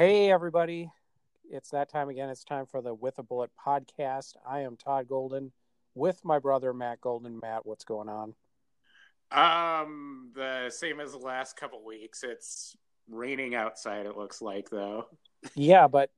Hey, 0.00 0.30
everybody. 0.30 0.90
It's 1.50 1.68
that 1.72 1.90
time 1.90 2.08
again. 2.08 2.30
It's 2.30 2.42
time 2.42 2.64
for 2.64 2.80
the 2.80 2.94
With 2.94 3.18
a 3.18 3.22
Bullet 3.22 3.50
podcast. 3.62 4.32
I 4.48 4.60
am 4.60 4.78
Todd 4.78 5.06
Golden 5.06 5.52
with 5.94 6.24
my 6.24 6.38
brother, 6.38 6.72
Matt 6.72 7.02
Golden. 7.02 7.38
Matt, 7.38 7.66
what's 7.66 7.84
going 7.84 8.08
on? 8.08 8.34
Um, 9.30 10.30
the 10.34 10.70
same 10.70 11.00
as 11.00 11.12
the 11.12 11.18
last 11.18 11.58
couple 11.58 11.84
weeks. 11.84 12.24
It's 12.24 12.74
raining 13.10 13.54
outside, 13.54 14.06
it 14.06 14.16
looks 14.16 14.40
like, 14.40 14.70
though. 14.70 15.04
Yeah, 15.54 15.86
but 15.86 16.10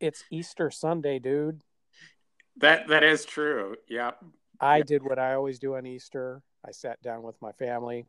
it's 0.00 0.24
Easter 0.32 0.72
Sunday, 0.72 1.20
dude. 1.20 1.60
That 2.56 2.88
that 2.88 3.04
is 3.04 3.24
true. 3.24 3.76
Yep. 3.88 4.18
I 4.60 4.82
did 4.82 5.04
what 5.04 5.20
I 5.20 5.34
always 5.34 5.60
do 5.60 5.76
on 5.76 5.86
Easter. 5.86 6.42
I 6.66 6.72
sat 6.72 7.00
down 7.02 7.22
with 7.22 7.40
my 7.40 7.52
family 7.52 8.06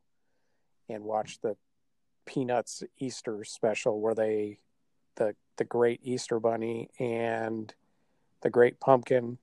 and 0.90 1.04
watched 1.04 1.44
the 1.44 1.56
Peanuts 2.26 2.82
Easter 2.98 3.44
special 3.44 4.02
where 4.02 4.16
they 4.16 4.58
the 5.20 5.36
the 5.58 5.66
Great 5.66 6.00
Easter 6.04 6.40
Bunny 6.40 6.90
and 6.98 7.72
the 8.42 8.50
Great 8.50 8.80
Pumpkin 8.80 9.38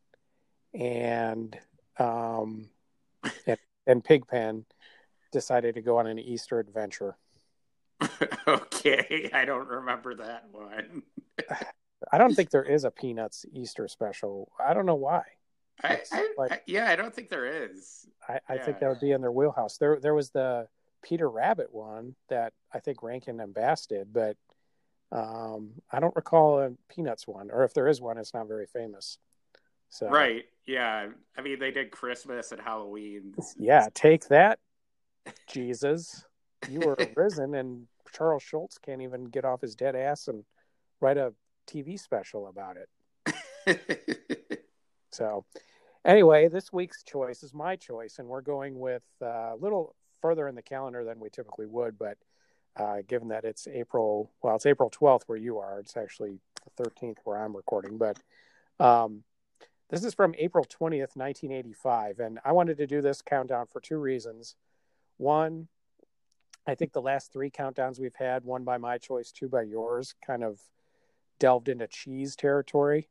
and 0.75 1.57
um 1.99 2.69
and, 3.47 3.59
and 3.87 4.05
Pigpen 4.05 4.65
decided 5.31 5.77
to 5.77 5.83
go 5.83 5.99
on 5.99 6.07
an 6.09 6.19
Easter 6.19 6.59
adventure. 6.59 7.17
okay, 8.49 9.31
I 9.33 9.45
don't 9.45 9.69
remember 9.69 10.15
that 10.17 10.47
one. 10.51 11.03
I 12.13 12.19
don't 12.19 12.35
think 12.35 12.51
there 12.51 12.63
is 12.63 12.85
a 12.85 12.91
Peanuts 12.91 13.45
Easter 13.53 13.89
special. 13.89 14.51
I 14.65 14.75
don't 14.75 14.87
know 14.87 14.97
why. 14.97 15.23
I, 15.83 16.01
I, 16.13 16.35
like, 16.39 16.53
I, 16.53 16.61
yeah, 16.67 16.91
I 16.91 16.97
don't 16.97 17.15
think 17.15 17.31
there 17.31 17.65
is. 17.65 18.07
I, 18.29 18.39
I 18.49 18.55
yeah. 18.55 18.65
think 18.65 18.79
that 18.81 18.89
would 18.89 19.01
be 19.01 19.13
in 19.13 19.21
their 19.21 19.33
wheelhouse. 19.33 19.79
There, 19.79 19.99
there 19.99 20.15
was 20.15 20.31
the 20.31 20.69
Peter 21.03 21.29
Rabbit 21.29 21.73
one 21.73 22.15
that 22.29 22.53
I 22.73 22.81
think 22.81 23.03
Rankin 23.03 23.41
and 23.41 23.55
Bass 23.55 23.87
did, 23.87 24.13
but 24.13 24.37
um, 25.13 25.71
I 25.91 26.01
don't 26.01 26.17
recall 26.17 26.61
a 26.61 26.73
Peanuts 26.89 27.27
one, 27.27 27.51
or 27.51 27.65
if 27.65 27.75
there 27.75 27.89
is 27.89 28.01
one, 28.01 28.19
it's 28.19 28.35
not 28.35 28.49
very 28.49 28.67
famous. 28.67 29.19
So 29.89 30.09
right, 30.09 30.45
yeah. 30.67 31.09
I 31.37 31.43
mean, 31.43 31.59
they 31.59 31.71
did 31.71 31.91
Christmas 31.91 32.53
and 32.53 32.61
Halloween. 32.61 33.35
Yeah, 33.57 33.89
take 33.95 34.29
that, 34.29 34.59
Jesus. 35.49 36.25
You 36.69 36.81
were 36.81 36.97
risen, 37.17 37.55
and 37.55 37.87
Charles 38.13 38.43
Schulz 38.43 38.79
can't 38.79 39.03
even 39.03 39.25
get 39.25 39.45
off 39.45 39.61
his 39.61 39.77
dead 39.77 39.95
ass 39.95 40.29
and 40.29 40.45
write 41.01 41.19
a 41.19 41.33
TV 41.69 41.99
special 41.99 42.49
about 42.49 42.77
it. 42.77 44.65
so, 45.13 45.45
anyway, 46.05 46.49
this 46.49 46.73
week's 46.73 47.03
choice 47.05 47.43
is 47.43 47.55
my 47.55 47.77
choice, 47.77 48.19
and 48.19 48.27
we're 48.27 48.41
going 48.41 48.79
with 48.79 49.05
uh, 49.23 49.55
a 49.55 49.57
little 49.59 49.95
further 50.21 50.49
in 50.49 50.55
the 50.55 50.63
calendar 50.63 51.05
than 51.05 51.21
we 51.21 51.31
typically 51.31 51.67
would, 51.67 51.99
but 51.99 52.17
uh, 52.77 52.99
given 53.07 53.29
that 53.29 53.45
it's 53.45 53.67
April, 53.69 54.31
well, 54.43 54.57
it's 54.57 54.67
April 54.67 54.91
12th 54.91 55.23
where 55.27 55.39
you 55.39 55.59
are, 55.59 55.79
it's 55.79 55.97
actually 55.97 56.39
the 56.77 56.85
13th 56.85 57.19
where 57.25 57.43
I'm 57.43 57.57
recording, 57.57 57.99
but 57.99 58.19
um, 58.79 59.23
this 59.89 60.05
is 60.05 60.15
from 60.15 60.35
April 60.39 60.65
20th, 60.65 61.17
1985, 61.17 62.19
and 62.21 62.39
I 62.45 62.53
wanted 62.53 62.79
to 62.79 62.87
do 62.87 63.01
this 63.01 63.23
countdown 63.23 63.67
for 63.67 63.81
two 63.81 63.99
reasons. 63.99 64.57
One, 65.17 65.69
I 66.67 66.75
think 66.75 66.93
the 66.93 67.01
last 67.03 67.33
three 67.33 67.51
countdowns 67.51 68.01
we've 68.01 68.15
had, 68.17 68.45
one 68.45 68.65
by 68.65 68.79
my 68.79 68.99
choice, 68.99 69.31
two 69.31 69.49
by 69.49 69.63
yours, 69.63 70.15
kind 70.27 70.43
of 70.43 70.59
delved 71.39 71.69
into 71.69 71.87
cheese 71.87 72.35
territory. 72.35 73.09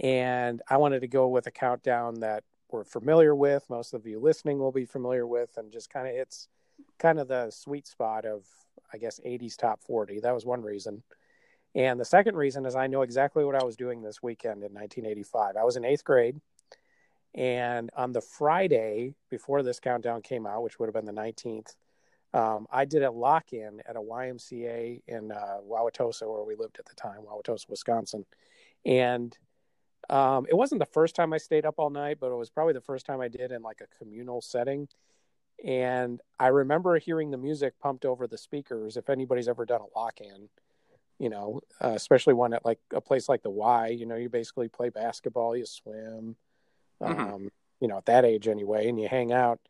And 0.00 0.62
I 0.68 0.76
wanted 0.76 1.00
to 1.00 1.08
go 1.08 1.26
with 1.28 1.46
a 1.46 1.50
countdown 1.50 2.20
that 2.20 2.44
we're 2.70 2.84
familiar 2.84 3.34
with, 3.34 3.68
most 3.68 3.94
of 3.94 4.06
you 4.06 4.20
listening 4.20 4.58
will 4.58 4.72
be 4.72 4.84
familiar 4.84 5.26
with, 5.26 5.56
and 5.56 5.72
just 5.72 5.90
kind 5.90 6.06
of 6.06 6.14
hits 6.14 6.48
kind 6.98 7.18
of 7.18 7.28
the 7.28 7.50
sweet 7.50 7.86
spot 7.86 8.24
of, 8.24 8.44
I 8.92 8.98
guess, 8.98 9.20
80s 9.24 9.56
top 9.56 9.82
40. 9.82 10.20
That 10.20 10.34
was 10.34 10.46
one 10.46 10.62
reason. 10.62 11.02
And 11.74 12.00
the 12.00 12.04
second 12.04 12.36
reason 12.36 12.64
is 12.64 12.74
I 12.74 12.86
know 12.86 13.02
exactly 13.02 13.44
what 13.44 13.54
I 13.54 13.64
was 13.64 13.76
doing 13.76 14.02
this 14.02 14.22
weekend 14.22 14.62
in 14.62 14.72
1985. 14.72 15.56
I 15.56 15.64
was 15.64 15.76
in 15.76 15.84
eighth 15.84 16.04
grade. 16.04 16.40
And 17.34 17.90
on 17.94 18.12
the 18.12 18.22
Friday 18.22 19.14
before 19.28 19.62
this 19.62 19.78
countdown 19.78 20.22
came 20.22 20.46
out, 20.46 20.62
which 20.62 20.78
would 20.78 20.86
have 20.86 20.94
been 20.94 21.04
the 21.04 21.12
19th, 21.12 21.74
um, 22.32 22.66
I 22.70 22.86
did 22.86 23.02
a 23.02 23.10
lock 23.10 23.52
in 23.52 23.82
at 23.86 23.96
a 23.96 24.00
YMCA 24.00 25.02
in 25.06 25.32
uh, 25.32 25.58
Wauwatosa, 25.66 26.22
where 26.22 26.44
we 26.44 26.54
lived 26.54 26.78
at 26.78 26.86
the 26.86 26.94
time, 26.94 27.20
Wauwatosa, 27.26 27.68
Wisconsin. 27.68 28.24
And 28.86 29.36
um, 30.08 30.46
it 30.48 30.54
wasn't 30.54 30.78
the 30.78 30.86
first 30.86 31.14
time 31.14 31.32
I 31.32 31.38
stayed 31.38 31.66
up 31.66 31.74
all 31.78 31.90
night, 31.90 32.18
but 32.20 32.30
it 32.30 32.36
was 32.36 32.50
probably 32.50 32.74
the 32.74 32.80
first 32.80 33.06
time 33.06 33.20
I 33.20 33.28
did 33.28 33.52
in 33.52 33.62
like 33.62 33.80
a 33.80 33.98
communal 33.98 34.40
setting. 34.40 34.88
And 35.64 36.20
I 36.38 36.48
remember 36.48 36.98
hearing 36.98 37.30
the 37.30 37.38
music 37.38 37.78
pumped 37.80 38.04
over 38.04 38.26
the 38.26 38.38
speakers. 38.38 38.96
If 38.96 39.08
anybody's 39.08 39.48
ever 39.48 39.64
done 39.64 39.80
a 39.80 39.98
lock 39.98 40.20
in, 40.20 40.48
you 41.18 41.30
know, 41.30 41.60
uh, 41.82 41.92
especially 41.94 42.34
one 42.34 42.52
at 42.52 42.64
like 42.64 42.78
a 42.92 43.00
place 43.00 43.28
like 43.28 43.42
the 43.42 43.50
Y, 43.50 43.88
you 43.88 44.06
know, 44.06 44.16
you 44.16 44.28
basically 44.28 44.68
play 44.68 44.90
basketball, 44.90 45.56
you 45.56 45.64
swim, 45.64 46.36
Mhm. 47.00 47.08
um, 47.08 47.52
you 47.80 47.88
know, 47.88 47.98
at 47.98 48.06
that 48.06 48.24
age 48.24 48.48
anyway, 48.48 48.88
and 48.88 49.00
you 49.00 49.08
hang 49.08 49.32
out. 49.32 49.60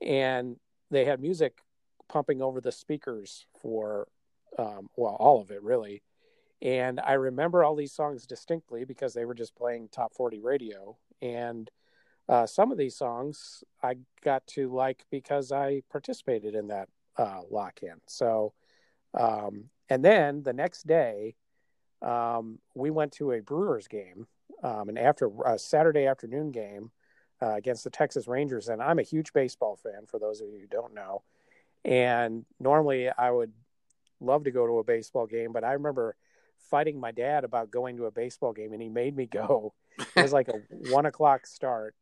And 0.00 0.58
they 0.90 1.04
had 1.04 1.20
music 1.20 1.60
pumping 2.08 2.42
over 2.42 2.60
the 2.60 2.72
speakers 2.72 3.46
for, 3.58 4.08
um, 4.58 4.90
well, 4.96 5.16
all 5.16 5.40
of 5.40 5.50
it 5.50 5.62
really. 5.62 6.02
And 6.60 7.00
I 7.00 7.14
remember 7.14 7.64
all 7.64 7.74
these 7.74 7.92
songs 7.92 8.26
distinctly 8.26 8.84
because 8.84 9.14
they 9.14 9.24
were 9.24 9.34
just 9.34 9.54
playing 9.54 9.88
top 9.88 10.14
40 10.14 10.38
radio. 10.40 10.96
And 11.20 11.70
uh, 12.28 12.46
some 12.46 12.72
of 12.72 12.78
these 12.78 12.96
songs 12.96 13.64
I 13.82 13.96
got 14.22 14.46
to 14.48 14.72
like 14.72 15.04
because 15.10 15.52
I 15.52 15.82
participated 15.90 16.54
in 16.54 16.68
that 16.68 16.88
uh, 17.16 17.40
lock 17.50 17.80
in. 17.82 17.94
So, 18.06 18.52
um, 19.14 19.64
and 19.88 20.04
then 20.04 20.42
the 20.42 20.52
next 20.52 20.86
day, 20.86 21.34
um, 22.00 22.58
we 22.74 22.90
went 22.90 23.12
to 23.12 23.32
a 23.32 23.40
Brewers 23.40 23.88
game, 23.88 24.26
um, 24.62 24.88
an 24.88 24.98
after 24.98 25.30
a 25.44 25.58
Saturday 25.58 26.06
afternoon 26.06 26.50
game 26.50 26.90
uh, 27.42 27.54
against 27.54 27.84
the 27.84 27.90
Texas 27.90 28.26
Rangers. 28.26 28.68
And 28.68 28.82
I'm 28.82 28.98
a 28.98 29.04
huge 29.04 29.32
baseball 29.32 29.76
fan, 29.76 30.06
for 30.06 30.18
those 30.18 30.40
of 30.40 30.48
you 30.48 30.60
who 30.60 30.66
don't 30.66 30.94
know. 30.94 31.22
And 31.84 32.44
normally 32.60 33.10
I 33.10 33.30
would 33.30 33.52
love 34.20 34.44
to 34.44 34.50
go 34.50 34.66
to 34.66 34.78
a 34.78 34.84
baseball 34.84 35.26
game, 35.26 35.52
but 35.52 35.64
I 35.64 35.72
remember 35.72 36.16
fighting 36.70 36.98
my 36.98 37.10
dad 37.10 37.44
about 37.44 37.70
going 37.70 37.96
to 37.96 38.06
a 38.06 38.10
baseball 38.10 38.52
game, 38.52 38.72
and 38.72 38.80
he 38.80 38.88
made 38.88 39.16
me 39.16 39.26
go. 39.26 39.74
It 39.98 40.22
was 40.22 40.32
like 40.32 40.48
a 40.48 40.60
one 40.90 41.06
o'clock 41.06 41.46
start. 41.46 41.94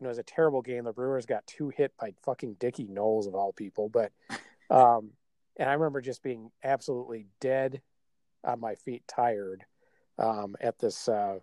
It 0.00 0.06
was 0.06 0.18
a 0.18 0.22
terrible 0.22 0.62
game. 0.62 0.84
The 0.84 0.92
Brewers 0.92 1.26
got 1.26 1.46
two 1.46 1.68
hit 1.68 1.92
by 2.00 2.14
fucking 2.22 2.54
Dickie 2.54 2.86
Noles 2.86 3.26
of 3.26 3.34
all 3.34 3.52
people. 3.52 3.88
But 3.88 4.12
um, 4.70 5.10
and 5.56 5.68
I 5.68 5.74
remember 5.74 6.00
just 6.00 6.22
being 6.22 6.50
absolutely 6.64 7.26
dead 7.40 7.82
on 8.44 8.60
my 8.60 8.74
feet, 8.74 9.02
tired 9.06 9.64
um, 10.18 10.56
at 10.60 10.78
this 10.78 11.08
uh, 11.08 11.40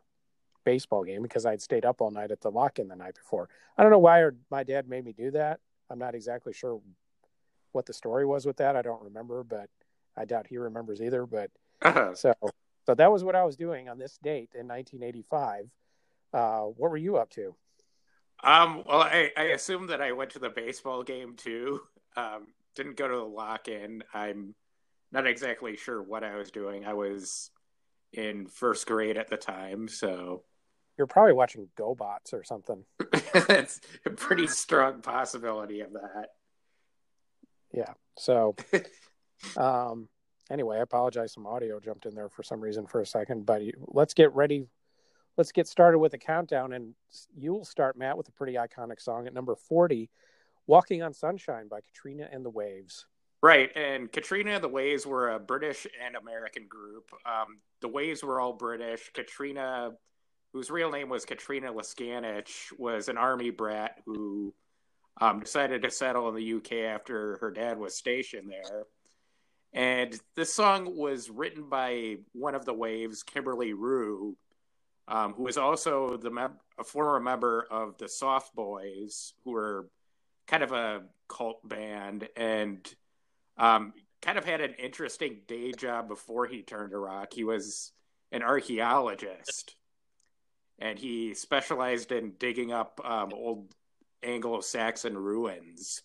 baseball 0.64 1.04
game 1.04 1.22
because 1.22 1.46
I'd 1.46 1.62
stayed 1.62 1.86
up 1.86 2.02
all 2.02 2.10
night 2.10 2.32
at 2.32 2.42
the 2.42 2.50
lock-in 2.50 2.88
the 2.88 2.96
night 2.96 3.16
before. 3.16 3.48
I 3.78 3.84
don't 3.84 3.92
know 3.92 4.00
why 4.00 4.28
my 4.50 4.64
dad 4.64 4.90
made 4.90 5.06
me 5.06 5.14
do 5.14 5.30
that. 5.32 5.60
I'm 5.90 6.00
not 6.00 6.16
exactly 6.16 6.54
sure 6.54 6.82
what 7.74 7.86
the 7.86 7.94
story 7.94 8.26
was 8.26 8.46
with 8.46 8.58
that. 8.58 8.76
I 8.76 8.82
don't 8.82 9.02
remember, 9.04 9.44
but 9.44 9.70
I 10.18 10.26
doubt 10.26 10.48
he 10.48 10.58
remembers 10.58 11.00
either. 11.02 11.26
But 11.28 11.52
Uh-huh. 11.84 12.16
so, 12.16 12.34
so 12.88 12.96
that 12.96 13.12
was 13.12 13.24
what 13.24 13.36
I 13.36 13.44
was 13.44 13.56
doing 13.56 13.88
on 13.88 14.00
this 14.00 14.18
date 14.18 14.50
in 14.56 14.68
1985. 14.68 15.70
Uh, 16.34 16.62
what 16.62 16.90
were 16.90 16.98
you 16.98 17.18
up 17.18 17.30
to? 17.32 17.56
Um, 18.44 18.84
well, 18.88 19.02
I, 19.02 19.32
I 19.36 19.44
assume 19.46 19.88
that 19.88 20.02
I 20.02 20.12
went 20.12 20.32
to 20.32 20.40
the 20.40 20.50
baseball 20.50 21.04
game 21.04 21.36
too. 21.36 21.82
Um, 22.16 22.48
didn't 22.76 22.98
go 22.98 23.08
to 23.08 23.16
the 23.16 23.24
lock 23.24 23.68
in. 23.68 24.04
I'm 24.14 24.54
not 25.12 25.26
exactly 25.26 25.76
sure 25.76 26.02
what 26.02 26.24
I 26.24 26.36
was 26.36 26.52
doing. 26.52 26.86
I 26.86 26.94
was 26.94 27.50
in 28.14 28.48
first 28.48 28.86
grade 28.86 29.18
at 29.18 29.28
the 29.28 29.38
time, 29.38 29.88
so 29.88 30.44
You're 30.98 31.08
probably 31.08 31.34
watching 31.34 31.68
GoBots 31.78 32.34
or 32.34 32.44
something. 32.44 32.84
that's 33.48 33.82
a 34.06 34.10
pretty 34.12 34.48
strong 34.48 35.02
possibility 35.02 35.82
of 35.82 35.94
that. 35.94 36.30
Yeah. 37.74 37.94
So, 38.18 38.56
um, 39.58 40.08
anyway, 40.50 40.78
I 40.78 40.82
apologize. 40.82 41.34
Some 41.34 41.46
audio 41.48 41.80
jumped 41.80 42.06
in 42.06 42.16
there 42.16 42.30
for 42.30 42.44
some 42.44 42.62
reason 42.62 42.88
for 42.88 43.02
a 43.02 43.06
second, 43.06 43.46
but 43.46 43.62
let's 43.88 44.14
get 44.14 44.34
ready. 44.34 44.68
Let's 45.38 45.52
get 45.52 45.68
started 45.68 46.00
with 46.00 46.14
the 46.14 46.18
countdown, 46.18 46.74
and 46.74 46.96
you'll 47.38 47.64
start, 47.64 47.96
Matt, 47.96 48.18
with 48.18 48.28
a 48.28 48.32
pretty 48.32 48.54
iconic 48.54 49.00
song 49.00 49.28
at 49.28 49.34
number 49.34 49.56
40, 49.56 50.10
"Walking 50.66 51.04
on 51.04 51.14
Sunshine" 51.14 51.68
by 51.68 51.82
Katrina 51.82 52.28
and 52.32 52.44
the 52.44 52.50
Waves. 52.50 53.06
Right, 53.44 53.72
and 53.76 54.12
Katrina 54.12 54.52
and 54.52 54.64
the 54.64 54.68
Waves 54.68 55.06
were 55.06 55.30
a 55.30 55.40
British 55.40 55.86
and 56.04 56.16
American 56.16 56.68
group. 56.68 57.12
Um, 57.24 57.62
the 57.82 57.88
Waves 57.88 58.24
were 58.24 58.40
all 58.40 58.54
British. 58.54 59.12
Katrina, 59.14 59.96
whose 60.54 60.72
real 60.72 60.90
name 60.90 61.08
was 61.08 61.24
Katrina 61.24 61.72
Leskanich, 61.72 62.72
was 62.80 63.08
an 63.08 63.18
army 63.18 63.52
brat 63.52 64.02
who 64.06 64.56
um, 65.22 65.42
decided 65.42 65.84
to 65.84 65.92
settle 65.92 66.30
in 66.30 66.36
the 66.36 66.54
UK 66.54 66.90
after 66.96 67.38
her 67.38 67.52
dad 67.52 67.78
was 67.78 67.96
stationed 67.96 68.50
there. 68.50 68.86
And 69.72 70.20
this 70.36 70.52
song 70.52 70.96
was 70.96 71.30
written 71.30 71.70
by 71.70 72.18
one 72.34 72.56
of 72.56 72.66
the 72.66 72.74
Waves, 72.74 73.22
Kimberley 73.22 73.74
Rew, 73.74 74.36
um, 75.08 75.34
who 75.34 75.44
was 75.44 75.58
also 75.58 76.18
the 76.18 76.30
mem- 76.30 76.60
a 76.78 76.84
former 76.84 77.20
member 77.20 77.68
of 77.72 77.98
the 77.98 78.10
Soft 78.10 78.56
Boys, 78.56 79.34
who 79.44 79.52
were 79.52 79.90
kind 80.48 80.64
of 80.64 80.72
a 80.72 81.04
cult 81.28 81.68
band. 81.68 82.28
And 82.36 82.88
um, 83.58 83.94
kind 84.22 84.38
of 84.38 84.46
had 84.46 84.62
an 84.62 84.74
interesting 84.80 85.40
day 85.48 85.72
job 85.72 86.08
before 86.08 86.46
he 86.46 86.62
turned 86.62 86.92
to 86.92 86.98
rock. 86.98 87.34
He 87.34 87.44
was 87.44 87.92
an 88.32 88.44
archaeologist, 88.44 89.76
and 90.80 91.00
he 91.00 91.34
specialized 91.34 92.12
in 92.12 92.34
digging 92.38 92.72
up 92.72 93.00
um, 93.04 93.32
old 93.34 93.74
Anglo-Saxon 94.24 95.18
ruins. 95.18 96.04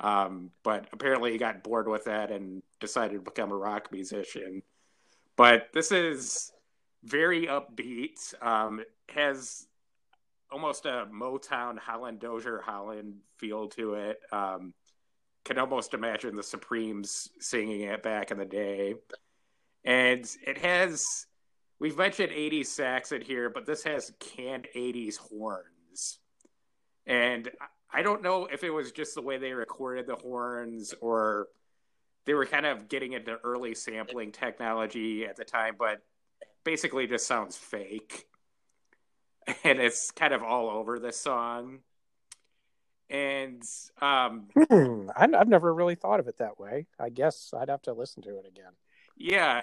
Um, 0.00 0.50
but 0.62 0.86
apparently, 0.92 1.32
he 1.32 1.38
got 1.38 1.62
bored 1.62 1.88
with 1.88 2.04
that 2.04 2.30
and 2.30 2.62
decided 2.80 3.14
to 3.14 3.20
become 3.20 3.52
a 3.52 3.56
rock 3.56 3.90
musician. 3.92 4.62
But 5.36 5.68
this 5.72 5.92
is 5.92 6.51
very 7.04 7.46
upbeat. 7.46 8.34
Um, 8.42 8.82
has 9.08 9.66
almost 10.50 10.86
a 10.86 11.06
Motown 11.12 11.78
Holland 11.78 12.20
Dozier 12.20 12.60
Holland 12.64 13.16
feel 13.38 13.68
to 13.70 13.94
it. 13.94 14.20
Um, 14.30 14.74
can 15.44 15.58
almost 15.58 15.94
imagine 15.94 16.36
the 16.36 16.42
Supremes 16.42 17.28
singing 17.40 17.80
it 17.82 18.02
back 18.02 18.30
in 18.30 18.38
the 18.38 18.44
day. 18.44 18.94
And 19.84 20.28
it 20.46 20.58
has, 20.58 21.26
we've 21.80 21.96
mentioned 21.96 22.30
80s 22.30 22.66
sax 22.66 23.10
in 23.10 23.22
here, 23.22 23.50
but 23.50 23.66
this 23.66 23.82
has 23.82 24.12
canned 24.20 24.68
80s 24.76 25.16
horns. 25.16 26.18
And 27.06 27.50
I 27.92 28.02
don't 28.02 28.22
know 28.22 28.46
if 28.46 28.62
it 28.62 28.70
was 28.70 28.92
just 28.92 29.14
the 29.16 29.22
way 29.22 29.38
they 29.38 29.52
recorded 29.52 30.06
the 30.06 30.14
horns 30.14 30.94
or 31.00 31.48
they 32.24 32.34
were 32.34 32.46
kind 32.46 32.66
of 32.66 32.88
getting 32.88 33.14
into 33.14 33.36
early 33.42 33.74
sampling 33.74 34.30
technology 34.30 35.26
at 35.26 35.36
the 35.36 35.44
time, 35.44 35.74
but 35.76 35.98
basically 36.64 37.06
just 37.06 37.26
sounds 37.26 37.56
fake. 37.56 38.26
And 39.64 39.80
it's 39.80 40.12
kind 40.12 40.32
of 40.32 40.44
all 40.44 40.70
over 40.70 41.00
this 41.00 41.16
song 41.20 41.80
and 43.12 43.62
um, 44.00 44.48
hmm, 44.56 45.10
I've 45.14 45.48
never 45.48 45.72
really 45.72 45.94
thought 45.94 46.18
of 46.18 46.28
it 46.28 46.38
that 46.38 46.58
way. 46.58 46.86
I 46.98 47.10
guess 47.10 47.52
I'd 47.56 47.68
have 47.68 47.82
to 47.82 47.92
listen 47.92 48.22
to 48.22 48.38
it 48.38 48.46
again. 48.48 48.72
Yeah, 49.16 49.60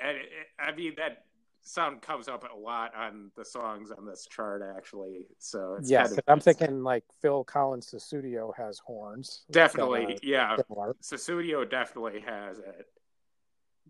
I 0.60 0.72
mean 0.76 0.94
that 0.98 1.24
sound 1.62 2.02
comes 2.02 2.28
up 2.28 2.46
a 2.50 2.56
lot 2.56 2.96
on 2.96 3.32
the 3.36 3.44
songs 3.44 3.92
on 3.92 4.06
this 4.06 4.28
chart, 4.30 4.62
actually. 4.78 5.26
So 5.40 5.80
yes, 5.82 6.10
kind 6.10 6.20
of, 6.20 6.24
I'm 6.28 6.40
thinking 6.40 6.84
like 6.84 7.04
Phil 7.22 7.44
Collins' 7.44 7.92
Sussudio 7.92 8.56
has 8.56 8.78
horns. 8.78 9.46
Definitely, 9.50 10.20
yeah. 10.22 10.58
Sussudio 11.02 11.68
definitely 11.68 12.22
has 12.22 12.60
it, 12.60 12.86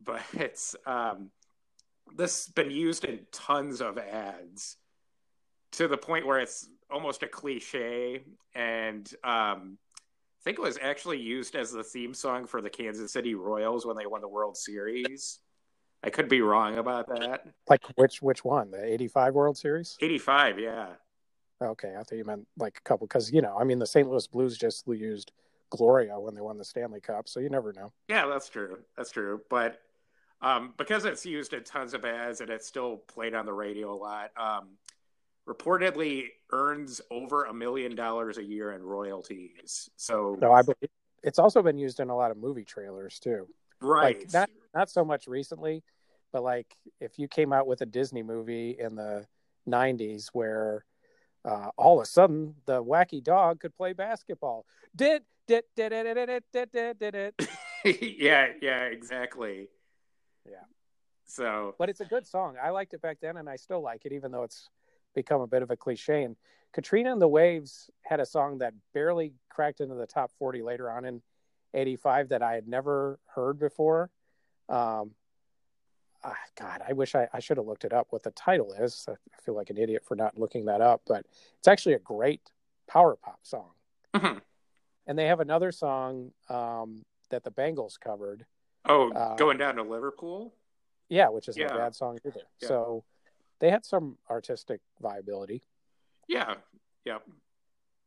but 0.01 0.21
it's 0.33 0.73
um, 0.85 1.31
this 2.15 2.45
has 2.45 2.53
been 2.53 2.71
used 2.71 3.05
in 3.05 3.19
tons 3.31 3.81
of 3.81 3.97
ads 3.97 4.77
to 5.73 5.87
the 5.87 5.97
point 5.97 6.25
where 6.25 6.39
it's 6.39 6.67
almost 6.91 7.23
a 7.23 7.27
cliche, 7.27 8.23
and 8.55 9.07
um, 9.23 9.77
I 10.39 10.43
think 10.43 10.57
it 10.57 10.61
was 10.61 10.79
actually 10.81 11.19
used 11.19 11.55
as 11.55 11.71
the 11.71 11.83
theme 11.83 12.13
song 12.13 12.47
for 12.47 12.61
the 12.61 12.69
Kansas 12.69 13.11
City 13.11 13.35
Royals 13.35 13.85
when 13.85 13.95
they 13.95 14.05
won 14.05 14.21
the 14.21 14.27
World 14.27 14.57
Series. 14.57 15.39
I 16.03 16.09
could 16.09 16.29
be 16.29 16.41
wrong 16.41 16.77
about 16.77 17.07
that. 17.09 17.45
Like 17.67 17.83
which 17.95 18.21
which 18.21 18.45
one? 18.45 18.71
The 18.71 18.83
'85 18.83 19.33
World 19.33 19.57
Series? 19.57 19.97
'85, 20.01 20.59
yeah. 20.59 20.87
Okay, 21.61 21.93
I 21.99 22.03
thought 22.03 22.17
you 22.17 22.23
meant 22.23 22.47
like 22.57 22.77
a 22.77 22.81
couple 22.81 23.05
because 23.05 23.31
you 23.31 23.41
know, 23.41 23.57
I 23.59 23.65
mean, 23.65 23.79
the 23.79 23.85
St. 23.85 24.09
Louis 24.09 24.25
Blues 24.27 24.57
just 24.57 24.87
used 24.87 25.31
Gloria 25.69 26.19
when 26.19 26.35
they 26.35 26.41
won 26.41 26.57
the 26.57 26.63
Stanley 26.65 27.01
Cup, 27.01 27.27
so 27.27 27.39
you 27.39 27.49
never 27.49 27.73
know. 27.73 27.91
Yeah, 28.07 28.27
that's 28.27 28.49
true. 28.49 28.79
That's 28.95 29.11
true. 29.11 29.41
But 29.49 29.81
um, 30.41 30.73
because 30.77 31.05
it's 31.05 31.25
used 31.25 31.53
in 31.53 31.63
tons 31.63 31.93
of 31.93 32.05
ads 32.05 32.41
and 32.41 32.49
it's 32.49 32.67
still 32.67 32.97
played 32.97 33.33
on 33.33 33.45
the 33.45 33.53
radio 33.53 33.93
a 33.93 33.95
lot. 33.95 34.31
Um, 34.37 34.77
reportedly 35.47 36.27
earns 36.51 37.01
over 37.09 37.45
a 37.45 37.53
million 37.53 37.95
dollars 37.95 38.37
a 38.37 38.43
year 38.43 38.71
in 38.73 38.83
royalties. 38.83 39.89
So, 39.95 40.37
no, 40.39 40.51
I 40.51 40.61
believe 40.61 40.89
it's 41.23 41.39
also 41.39 41.61
been 41.61 41.77
used 41.77 41.99
in 41.99 42.09
a 42.09 42.15
lot 42.15 42.31
of 42.31 42.37
movie 42.37 42.63
trailers 42.63 43.19
too. 43.19 43.47
Right. 43.81 44.19
Like 44.19 44.33
not 44.33 44.49
not 44.75 44.89
so 44.89 45.03
much 45.03 45.27
recently, 45.27 45.83
but 46.31 46.43
like 46.43 46.75
if 46.99 47.17
you 47.17 47.27
came 47.27 47.51
out 47.51 47.67
with 47.67 47.81
a 47.81 47.85
Disney 47.85 48.23
movie 48.23 48.77
in 48.79 48.95
the 48.95 49.25
'90s 49.67 50.27
where 50.33 50.85
uh, 51.45 51.69
all 51.77 51.99
of 51.99 52.03
a 52.03 52.05
sudden 52.05 52.55
the 52.65 52.83
wacky 52.83 53.23
dog 53.23 53.59
could 53.59 53.75
play 53.75 53.93
basketball. 53.93 54.65
Did 54.95 55.23
did 55.47 55.63
did 55.75 55.91
it 55.91 56.03
did 56.13 56.29
it 56.29 56.43
did 56.53 56.69
it 56.73 56.99
did 56.99 57.15
it. 57.15 57.35
Yeah, 57.85 58.47
yeah, 58.61 58.83
exactly. 58.87 59.69
Yeah. 60.49 60.57
So, 61.25 61.75
but 61.77 61.89
it's 61.89 62.01
a 62.01 62.05
good 62.05 62.25
song. 62.25 62.55
I 62.61 62.71
liked 62.71 62.93
it 62.93 63.01
back 63.01 63.19
then, 63.21 63.37
and 63.37 63.47
I 63.47 63.55
still 63.55 63.81
like 63.81 64.05
it, 64.05 64.11
even 64.11 64.31
though 64.31 64.43
it's 64.43 64.69
become 65.13 65.41
a 65.41 65.47
bit 65.47 65.61
of 65.61 65.69
a 65.69 65.77
cliche. 65.77 66.23
And 66.23 66.35
Katrina 66.73 67.11
and 67.11 67.21
the 67.21 67.27
Waves 67.27 67.89
had 68.01 68.19
a 68.19 68.25
song 68.25 68.59
that 68.59 68.73
barely 68.93 69.33
cracked 69.49 69.79
into 69.79 69.95
the 69.95 70.07
top 70.07 70.31
40 70.39 70.61
later 70.63 70.89
on 70.89 71.05
in 71.05 71.21
85 71.73 72.29
that 72.29 72.41
I 72.41 72.53
had 72.53 72.67
never 72.67 73.19
heard 73.27 73.59
before. 73.59 74.09
Um, 74.69 75.11
ah, 76.23 76.35
God, 76.59 76.81
I 76.87 76.93
wish 76.93 77.15
I, 77.15 77.27
I 77.33 77.39
should 77.39 77.57
have 77.57 77.67
looked 77.67 77.85
it 77.85 77.93
up 77.93 78.07
what 78.09 78.23
the 78.23 78.31
title 78.31 78.73
is. 78.73 79.05
I 79.07 79.15
feel 79.43 79.55
like 79.55 79.69
an 79.69 79.77
idiot 79.77 80.03
for 80.05 80.15
not 80.15 80.37
looking 80.37 80.65
that 80.65 80.81
up, 80.81 81.01
but 81.05 81.25
it's 81.57 81.67
actually 81.67 81.93
a 81.93 81.99
great 81.99 82.41
power 82.87 83.15
pop 83.15 83.39
song. 83.43 83.71
Mm-hmm. 84.15 84.39
And 85.07 85.17
they 85.17 85.25
have 85.25 85.39
another 85.39 85.71
song 85.71 86.31
um, 86.49 87.03
that 87.29 87.43
the 87.43 87.51
Bangles 87.51 87.97
covered. 87.97 88.45
Oh, 88.85 89.11
uh, 89.11 89.35
going 89.35 89.57
down 89.57 89.75
to 89.75 89.83
Liverpool? 89.83 90.53
Yeah, 91.09 91.29
which 91.29 91.47
is 91.47 91.57
yeah. 91.57 91.73
a 91.73 91.77
bad 91.77 91.95
song 91.95 92.19
either. 92.25 92.41
Yeah. 92.61 92.67
So 92.67 93.03
they 93.59 93.69
had 93.69 93.85
some 93.85 94.17
artistic 94.29 94.81
viability. 95.01 95.63
Yeah, 96.27 96.55
yep. 97.05 97.23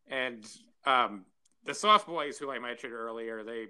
And 0.08 0.46
um, 0.84 1.24
the 1.64 1.74
Soft 1.74 2.06
Boys, 2.06 2.38
who 2.38 2.50
I 2.50 2.58
mentioned 2.58 2.92
earlier, 2.92 3.42
they, 3.42 3.66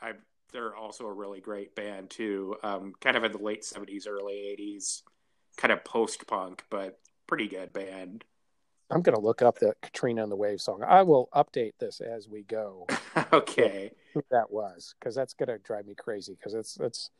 I, 0.00 0.12
they're 0.52 0.74
also 0.74 1.06
a 1.06 1.12
really 1.12 1.40
great 1.40 1.74
band 1.74 2.10
too. 2.10 2.56
Um, 2.62 2.94
kind 3.00 3.16
of 3.16 3.24
in 3.24 3.32
the 3.32 3.38
late 3.38 3.64
seventies, 3.64 4.06
early 4.06 4.34
eighties, 4.34 5.02
kind 5.56 5.72
of 5.72 5.84
post 5.84 6.26
punk, 6.26 6.64
but 6.70 6.98
pretty 7.26 7.48
good 7.48 7.72
band. 7.72 8.24
I'm 8.90 9.02
gonna 9.02 9.20
look 9.20 9.42
up 9.42 9.58
the 9.58 9.74
Katrina 9.82 10.22
and 10.22 10.32
the 10.32 10.36
Wave 10.36 10.60
song. 10.60 10.82
I 10.86 11.02
will 11.02 11.28
update 11.34 11.72
this 11.78 12.00
as 12.00 12.28
we 12.28 12.42
go. 12.42 12.86
okay, 13.32 13.92
who 14.14 14.22
that 14.30 14.50
was 14.50 14.94
because 14.98 15.14
that's 15.14 15.34
gonna 15.34 15.58
drive 15.58 15.86
me 15.86 15.94
crazy 15.94 16.34
because 16.34 16.54
it's 16.54 16.76
it's 16.80 17.10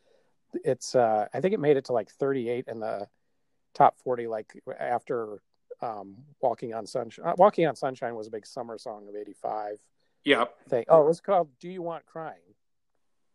it's 0.65 0.95
uh 0.95 1.27
I 1.33 1.41
think 1.41 1.55
it 1.55 1.61
made 1.61 1.77
it 1.77 1.87
to 1.87 1.93
like 1.93 2.11
38 2.11 2.67
in 2.69 2.81
the 2.81 3.09
top 3.75 3.99
40 3.99 4.27
like 4.27 4.53
after 4.79 5.41
um, 5.83 6.17
walking 6.41 6.75
on 6.75 6.87
sunshine 6.87 7.25
uh, 7.25 7.35
walking 7.39 7.67
on 7.67 7.77
sunshine 7.77 8.15
was 8.15 8.27
a 8.27 8.31
big 8.31 8.47
summer 8.47 8.79
song 8.79 9.07
of 9.09 9.17
85 9.17 9.79
yep 10.25 10.55
thing 10.69 10.85
oh 10.89 11.03
it 11.03 11.07
was 11.07 11.21
called 11.21 11.49
do 11.61 11.69
you 11.69 11.81
want 11.81 12.05
crying 12.05 12.55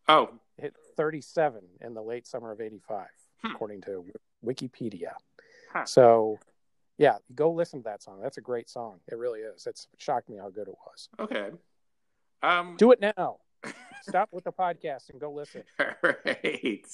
oh 0.08 0.30
hit 0.58 0.76
37 0.96 1.62
in 1.82 1.94
the 1.94 2.02
late 2.02 2.28
summer 2.28 2.52
of 2.52 2.62
85 2.62 3.08
hmm. 3.42 3.52
according 3.52 3.82
to 3.82 4.06
wikipedia 4.46 5.14
huh. 5.74 5.86
so 5.86 6.38
yeah 6.98 7.18
go 7.34 7.52
listen 7.52 7.80
to 7.80 7.84
that 7.84 8.04
song. 8.04 8.20
That's 8.22 8.38
a 8.38 8.42
great 8.42 8.70
song. 8.70 9.00
It 9.08 9.18
really 9.18 9.42
is. 9.42 9.68
It's 9.68 9.88
it 9.94 10.02
shocked 10.02 10.30
me 10.30 10.38
how 10.38 10.50
good 10.50 10.68
it 10.68 10.76
was. 10.86 11.10
Okay. 11.20 11.50
Um 12.44 12.76
do 12.78 12.92
it 12.92 13.00
now. 13.02 13.38
Stop 14.04 14.30
with 14.32 14.44
the 14.44 14.52
podcast 14.52 15.10
and 15.10 15.20
go 15.20 15.32
listen. 15.32 15.64
All 15.80 16.14
right. 16.26 16.86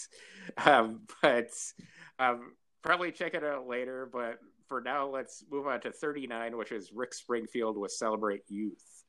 Um 0.57 1.01
but 1.21 1.49
um 2.19 2.53
probably 2.81 3.11
check 3.11 3.33
it 3.33 3.43
out 3.43 3.67
later, 3.67 4.09
but 4.11 4.39
for 4.71 4.79
now, 4.79 5.05
let's 5.05 5.43
move 5.51 5.67
on 5.67 5.81
to 5.81 5.91
39, 5.91 6.55
which 6.55 6.71
is 6.71 6.93
Rick 6.93 7.13
Springfield 7.13 7.77
with 7.77 7.91
Celebrate 7.91 8.43
Youth. 8.47 9.03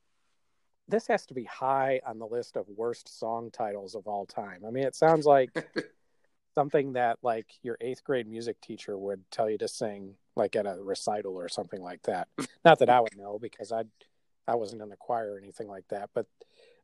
This 0.89 1.07
has 1.07 1.25
to 1.27 1.35
be 1.35 1.45
high 1.45 2.01
on 2.05 2.19
the 2.19 2.27
list 2.27 2.57
of 2.57 2.67
worst 2.69 3.17
song 3.17 3.49
titles 3.53 3.95
of 3.95 4.09
all 4.09 4.27
time. 4.27 4.63
I 4.67 4.71
mean, 4.71 4.83
it 4.83 4.97
sounds 4.97 5.25
like 5.25 5.51
something 6.55 6.95
that 6.95 7.19
like 7.23 7.47
your 7.63 7.77
eighth 7.81 8.05
grade 8.05 8.29
music 8.29 8.61
teacher 8.61 8.97
would 8.97 9.23
tell 9.31 9.49
you 9.49 9.59
to 9.59 9.69
sing 9.69 10.15
like 10.37 10.57
at 10.57 10.67
a 10.67 10.77
recital 10.81 11.35
or 11.35 11.49
something 11.49 11.81
like 11.81 12.03
that. 12.03 12.29
Not 12.65 12.79
that 12.81 12.91
I 12.91 13.01
would 13.01 13.17
know 13.17 13.39
because 13.39 13.73
I 13.73 13.85
I 14.47 14.57
wasn't 14.57 14.83
in 14.83 14.89
the 14.89 14.97
choir 14.97 15.35
or 15.35 15.39
anything 15.39 15.69
like 15.69 15.87
that, 15.89 16.11
but 16.15 16.27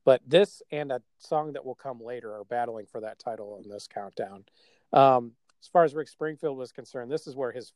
but 0.05 0.23
this 0.27 0.63
and 0.71 0.91
a 0.93 1.03
song 1.19 1.53
that 1.53 1.65
will 1.65 1.75
come 1.75 2.03
later 2.03 2.33
are 2.33 2.45
battling 2.45 2.87
for 2.87 3.01
that 3.01 3.19
title 3.19 3.61
in 3.63 3.69
this 3.69 3.89
countdown. 3.93 4.45
Um, 4.93 5.33
as 5.61 5.69
far 5.69 5.85
as 5.85 5.95
Rick 5.95 6.09
Springfield 6.09 6.57
was 6.57 6.73
concerned, 6.73 7.11
this 7.11 7.27
is 7.27 7.37
where 7.37 7.53
his 7.53 7.73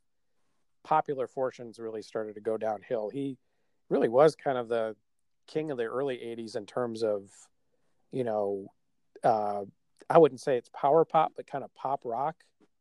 popular 0.85 1.27
fortunes 1.27 1.79
really 1.79 2.03
started 2.03 2.35
to 2.37 2.41
go 2.41 2.57
downhill. 2.57 3.11
He 3.11 3.37
really 3.89 4.09
was 4.09 4.35
kind 4.35 4.57
of 4.57 4.69
the 4.69 4.97
king 5.47 5.71
of 5.71 5.77
the 5.77 5.85
early 5.85 6.17
80s 6.17 6.57
in 6.57 6.65
terms 6.65 7.03
of, 7.03 7.31
you 8.11 8.25
know, 8.25 8.69
uh, 9.23 9.65
I 10.09 10.19
wouldn't 10.19 10.41
say 10.41 10.57
it's 10.57 10.71
power 10.75 11.05
pop, 11.05 11.33
but 11.37 11.47
kind 11.47 11.65
of 11.65 11.75
pop 11.75 12.03
rock. 12.05 12.37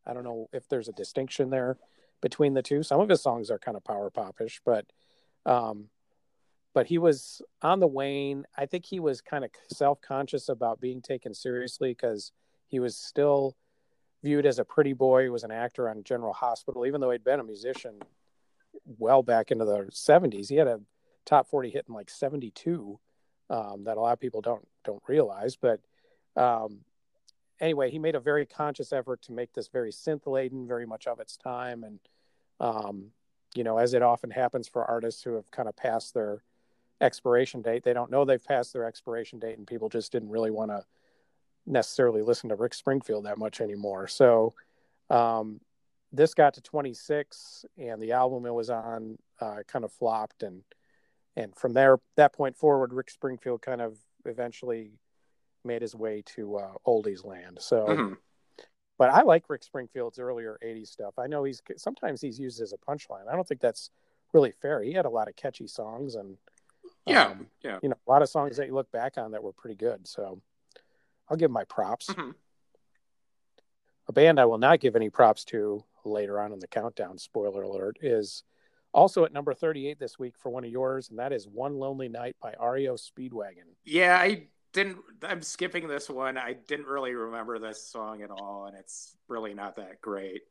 I 0.05 0.13
don't 0.13 0.23
know 0.23 0.49
if 0.51 0.67
there's 0.67 0.87
a 0.87 0.93
distinction 0.93 1.49
there 1.49 1.77
between 2.21 2.53
the 2.53 2.61
two. 2.61 2.83
Some 2.83 2.99
of 2.99 3.09
his 3.09 3.21
songs 3.21 3.51
are 3.51 3.59
kind 3.59 3.77
of 3.77 3.83
power 3.83 4.09
popish, 4.09 4.61
but 4.65 4.85
um, 5.45 5.89
but 6.73 6.87
he 6.87 6.97
was 6.97 7.41
on 7.61 7.79
the 7.79 7.87
wane. 7.87 8.45
I 8.57 8.65
think 8.65 8.85
he 8.85 8.99
was 8.99 9.21
kind 9.21 9.43
of 9.43 9.51
self 9.71 10.01
conscious 10.01 10.49
about 10.49 10.79
being 10.79 11.01
taken 11.01 11.33
seriously 11.33 11.91
because 11.91 12.31
he 12.67 12.79
was 12.79 12.95
still 12.95 13.55
viewed 14.23 14.45
as 14.45 14.59
a 14.59 14.65
pretty 14.65 14.93
boy. 14.93 15.23
He 15.23 15.29
was 15.29 15.43
an 15.43 15.51
actor 15.51 15.89
on 15.89 16.03
General 16.03 16.33
Hospital, 16.33 16.85
even 16.85 17.01
though 17.01 17.11
he'd 17.11 17.23
been 17.23 17.39
a 17.39 17.43
musician 17.43 17.99
well 18.97 19.23
back 19.23 19.51
into 19.51 19.65
the 19.65 19.89
70s. 19.91 20.49
He 20.49 20.55
had 20.55 20.67
a 20.67 20.79
top 21.25 21.47
40 21.49 21.69
hit 21.69 21.85
in 21.87 21.93
like 21.93 22.09
72 22.09 22.99
um, 23.49 23.83
that 23.83 23.97
a 23.97 23.99
lot 23.99 24.13
of 24.13 24.19
people 24.19 24.41
don't 24.41 24.65
don't 24.85 25.03
realize. 25.07 25.55
But 25.55 25.81
um, 26.35 26.79
anyway, 27.61 27.91
he 27.91 27.99
made 27.99 28.15
a 28.15 28.19
very 28.19 28.45
conscious 28.45 28.91
effort 28.91 29.21
to 29.21 29.31
make 29.31 29.53
this 29.53 29.67
very 29.67 29.91
synth 29.91 30.25
laden, 30.25 30.67
very 30.67 30.85
much 30.85 31.07
of 31.07 31.19
its 31.19 31.37
time, 31.37 31.83
and 31.83 31.99
um, 32.59 33.11
you 33.55 33.63
know, 33.63 33.77
as 33.77 33.93
it 33.93 34.01
often 34.01 34.31
happens 34.31 34.67
for 34.67 34.83
artists 34.83 35.23
who 35.23 35.35
have 35.35 35.49
kind 35.51 35.69
of 35.69 35.75
passed 35.75 36.13
their 36.13 36.43
expiration 36.99 37.61
date, 37.61 37.83
they 37.83 37.93
don't 37.93 38.11
know 38.11 38.25
they've 38.25 38.43
passed 38.43 38.73
their 38.73 38.85
expiration 38.85 39.39
date, 39.39 39.57
and 39.57 39.67
people 39.67 39.89
just 39.89 40.11
didn't 40.11 40.29
really 40.29 40.51
want 40.51 40.71
to 40.71 40.83
necessarily 41.65 42.21
listen 42.21 42.49
to 42.49 42.55
Rick 42.55 42.73
Springfield 42.73 43.25
that 43.25 43.37
much 43.37 43.61
anymore. 43.61 44.07
So 44.07 44.53
um, 45.09 45.61
this 46.11 46.33
got 46.33 46.55
to 46.55 46.61
26, 46.61 47.65
and 47.77 48.01
the 48.01 48.13
album 48.13 48.45
it 48.45 48.53
was 48.53 48.69
on 48.69 49.17
uh, 49.39 49.59
kind 49.67 49.85
of 49.85 49.91
flopped, 49.91 50.43
and 50.43 50.63
and 51.37 51.55
from 51.55 51.73
there 51.73 51.99
that 52.17 52.33
point 52.33 52.57
forward, 52.57 52.93
Rick 52.93 53.09
Springfield 53.09 53.61
kind 53.61 53.81
of 53.81 53.97
eventually 54.25 54.91
made 55.63 55.81
his 55.81 55.95
way 55.95 56.23
to 56.35 56.57
uh, 56.57 56.73
oldies 56.85 57.25
land. 57.25 57.57
So, 57.59 57.85
mm-hmm. 57.85 58.13
but 58.97 59.09
I 59.09 59.21
like 59.21 59.49
Rick 59.49 59.63
Springfield's 59.63 60.19
earlier 60.19 60.57
'80s 60.63 60.87
stuff. 60.87 61.13
I 61.17 61.27
know 61.27 61.43
he's 61.43 61.61
sometimes 61.77 62.21
he's 62.21 62.39
used 62.39 62.61
as 62.61 62.73
a 62.73 62.77
punchline. 62.77 63.27
I 63.29 63.35
don't 63.35 63.47
think 63.47 63.61
that's 63.61 63.89
really 64.33 64.51
fair. 64.51 64.81
He 64.81 64.93
had 64.93 65.05
a 65.05 65.09
lot 65.09 65.27
of 65.27 65.35
catchy 65.35 65.67
songs 65.67 66.15
and 66.15 66.37
yeah, 67.05 67.27
um, 67.27 67.47
yeah, 67.63 67.79
you 67.81 67.89
know, 67.89 67.95
a 68.07 68.11
lot 68.11 68.21
of 68.21 68.29
songs 68.29 68.57
that 68.57 68.67
you 68.67 68.73
look 68.73 68.91
back 68.91 69.17
on 69.17 69.31
that 69.31 69.43
were 69.43 69.53
pretty 69.53 69.75
good. 69.75 70.07
So, 70.07 70.41
I'll 71.29 71.37
give 71.37 71.51
my 71.51 71.63
props. 71.65 72.07
Mm-hmm. 72.07 72.31
A 74.07 74.13
band 74.13 74.39
I 74.39 74.45
will 74.45 74.57
not 74.57 74.79
give 74.79 74.95
any 74.95 75.09
props 75.09 75.45
to 75.45 75.83
later 76.05 76.39
on 76.39 76.51
in 76.51 76.59
the 76.59 76.67
countdown. 76.67 77.17
Spoiler 77.17 77.63
alert 77.63 77.97
is. 78.01 78.43
Also 78.93 79.23
at 79.23 79.31
number 79.31 79.53
38 79.53 79.99
this 79.99 80.19
week 80.19 80.35
for 80.37 80.49
one 80.49 80.65
of 80.65 80.69
yours, 80.69 81.09
and 81.09 81.19
that 81.19 81.31
is 81.31 81.47
One 81.47 81.75
Lonely 81.75 82.09
Night 82.09 82.35
by 82.41 82.53
REO 82.61 82.95
Speedwagon. 82.95 83.63
Yeah, 83.85 84.17
I 84.17 84.47
didn't 84.73 84.97
i'm 85.23 85.41
skipping 85.41 85.87
this 85.87 86.09
one. 86.09 86.37
I 86.37 86.53
didn't 86.53 86.87
really 86.87 87.13
remember 87.13 87.59
this 87.59 87.83
song 87.83 88.21
at 88.21 88.31
all 88.31 88.65
and 88.67 88.77
it's 88.77 89.15
really 89.27 89.53
not 89.53 89.75
that 89.75 90.01
great. 90.01 90.41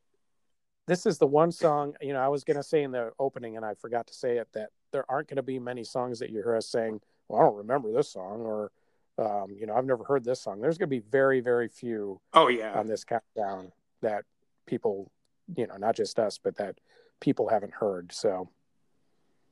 This 0.87 1.07
is 1.07 1.19
the 1.19 1.27
one 1.27 1.53
song 1.53 1.95
you 2.00 2.12
know 2.12 2.21
i 2.21 2.29
was 2.29 2.45
going 2.45 2.57
to 2.57 2.62
say 2.62 2.83
in 2.83 2.91
the 2.91 3.12
opening 3.19 3.57
and 3.57 3.65
i 3.65 3.75
forgot 3.75 4.07
to 4.09 4.15
say 4.15 4.39
it 4.39 4.49
that 4.55 4.71
there 4.93 5.05
aren't 5.09 5.29
going 5.29 5.37
to 5.37 5.43
be 5.43 5.59
many 5.59 5.85
songs 5.85 6.19
that 6.19 6.31
you 6.31 6.39
hear 6.39 6.57
us 6.57 6.67
saying 6.67 7.00
well 7.29 7.41
i 7.41 7.45
don't 7.45 7.57
remember 7.57 7.93
this 7.93 8.12
song 8.12 8.41
or 8.41 8.73
um, 9.19 9.55
you 9.57 9.67
know 9.67 9.75
i've 9.75 9.85
never 9.85 10.03
heard 10.05 10.25
this 10.25 10.41
song. 10.41 10.61
There's 10.61 10.79
going 10.79 10.89
to 10.89 10.97
be 10.97 11.05
very 11.11 11.41
very 11.41 11.69
few 11.69 12.21
oh 12.33 12.49
yeah. 12.49 12.73
on 12.73 12.87
this 12.87 13.05
countdown 13.05 13.73
that 14.03 14.25
people 14.67 15.11
you 15.57 15.67
know 15.67 15.77
not 15.77 15.95
just 15.95 16.19
us 16.19 16.39
but 16.39 16.57
that 16.57 16.77
people 17.21 17.49
haven't 17.49 17.75
heard 17.75 18.12
so. 18.12 18.49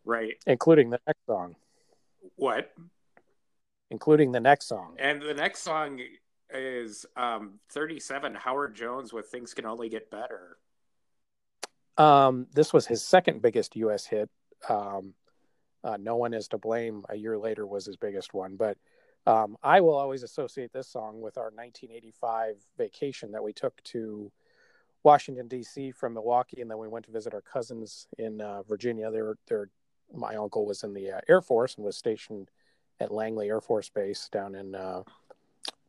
Right. 0.05 0.37
Including 0.47 0.91
the 0.91 1.01
next 1.07 1.27
song. 1.27 1.55
What 2.37 2.73
including 3.91 4.33
the 4.33 4.41
next 4.41 4.67
song. 4.67 4.95
And 4.99 5.21
the 5.23 5.35
next 5.35 5.63
song 5.63 6.01
is 6.51 7.07
um, 7.17 7.61
37 7.71 8.35
Howard 8.35 8.75
Jones 8.75 9.13
with 9.13 9.27
Things 9.27 9.55
Can 9.55 9.67
Only 9.67 9.89
Get 9.89 10.11
Better. 10.11 10.59
Um, 11.97 12.47
this 12.55 12.73
was 12.73 12.87
his 12.87 13.03
second 13.03 13.43
biggest 13.43 13.77
U.S. 13.77 14.07
hit. 14.07 14.31
Um, 14.69 15.15
uh, 15.85 15.97
no 15.99 16.17
One 16.17 16.35
Is 16.35 16.49
to 16.49 16.59
Blame 16.59 17.05
a 17.09 17.17
year 17.17 17.39
later 17.39 17.67
was 17.67 17.87
his 17.87 17.97
biggest 17.97 18.35
one. 18.35 18.57
But 18.57 18.77
um, 19.27 19.57
I 19.63 19.81
will 19.81 19.97
always 19.97 20.23
associate 20.23 20.73
this 20.73 20.89
song 20.89 21.21
with 21.21 21.37
our 21.37 21.51
1985 21.51 22.57
vacation 22.77 23.33
that 23.33 23.43
we 23.43 23.53
took 23.53 23.83
to 23.85 24.31
Washington, 25.03 25.49
D.C. 25.49 25.93
from 25.93 26.15
Milwaukee. 26.15 26.61
And 26.61 26.71
then 26.71 26.79
we 26.79 26.89
went 26.89 27.05
to 27.07 27.13
visit 27.13 27.35
our 27.35 27.41
cousins 27.41 28.07
in 28.17 28.41
uh, 28.41 28.63
Virginia. 28.63 29.11
They 29.11 29.23
were, 29.23 29.39
my 30.15 30.37
uncle 30.37 30.67
was 30.67 30.83
in 30.83 30.95
the 30.95 31.13
uh, 31.13 31.21
Air 31.29 31.43
Force 31.43 31.77
and 31.77 31.85
was 31.85 31.97
stationed 31.97 32.51
at 33.01 33.13
Langley 33.13 33.49
Air 33.49 33.61
Force 33.61 33.89
Base 33.89 34.29
down 34.31 34.55
in 34.55 34.75
uh, 34.75 35.03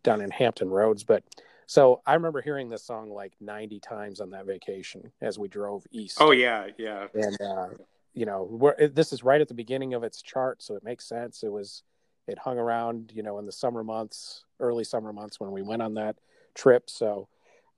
down 0.04 0.22
in 0.22 0.32
Hampton 0.32 0.70
Roads. 0.70 1.04
But 1.04 1.24
so 1.66 2.02
I 2.06 2.16
remember 2.16 2.42
hearing 2.42 2.70
this 2.70 2.84
song 2.84 3.12
like 3.12 3.34
90 3.40 3.80
times 3.80 4.22
on 4.22 4.32
that 4.32 4.46
vacation 4.46 5.12
as 5.22 5.38
we 5.38 5.48
drove 5.48 5.86
east. 5.92 6.18
Oh 6.20 6.32
yeah, 6.32 6.68
yeah. 6.78 7.08
And 7.14 7.42
uh, 7.42 7.68
you 8.14 8.26
know, 8.26 8.74
this 8.92 9.14
is 9.14 9.24
right 9.24 9.40
at 9.40 9.48
the 9.48 9.54
beginning 9.54 9.94
of 9.94 10.04
its 10.04 10.22
chart, 10.22 10.62
so 10.62 10.76
it 10.76 10.84
makes 10.84 11.08
sense. 11.08 11.44
It 11.44 11.52
was 11.52 11.84
it 12.28 12.40
hung 12.40 12.58
around, 12.58 13.12
you 13.14 13.24
know, 13.24 13.40
in 13.40 13.46
the 13.46 13.52
summer 13.52 13.84
months, 13.84 14.46
early 14.60 14.84
summer 14.84 15.12
months 15.12 15.40
when 15.40 15.52
we 15.52 15.62
went 15.62 15.82
on 15.82 15.96
that 15.96 16.18
trip. 16.54 16.90
So, 16.90 17.28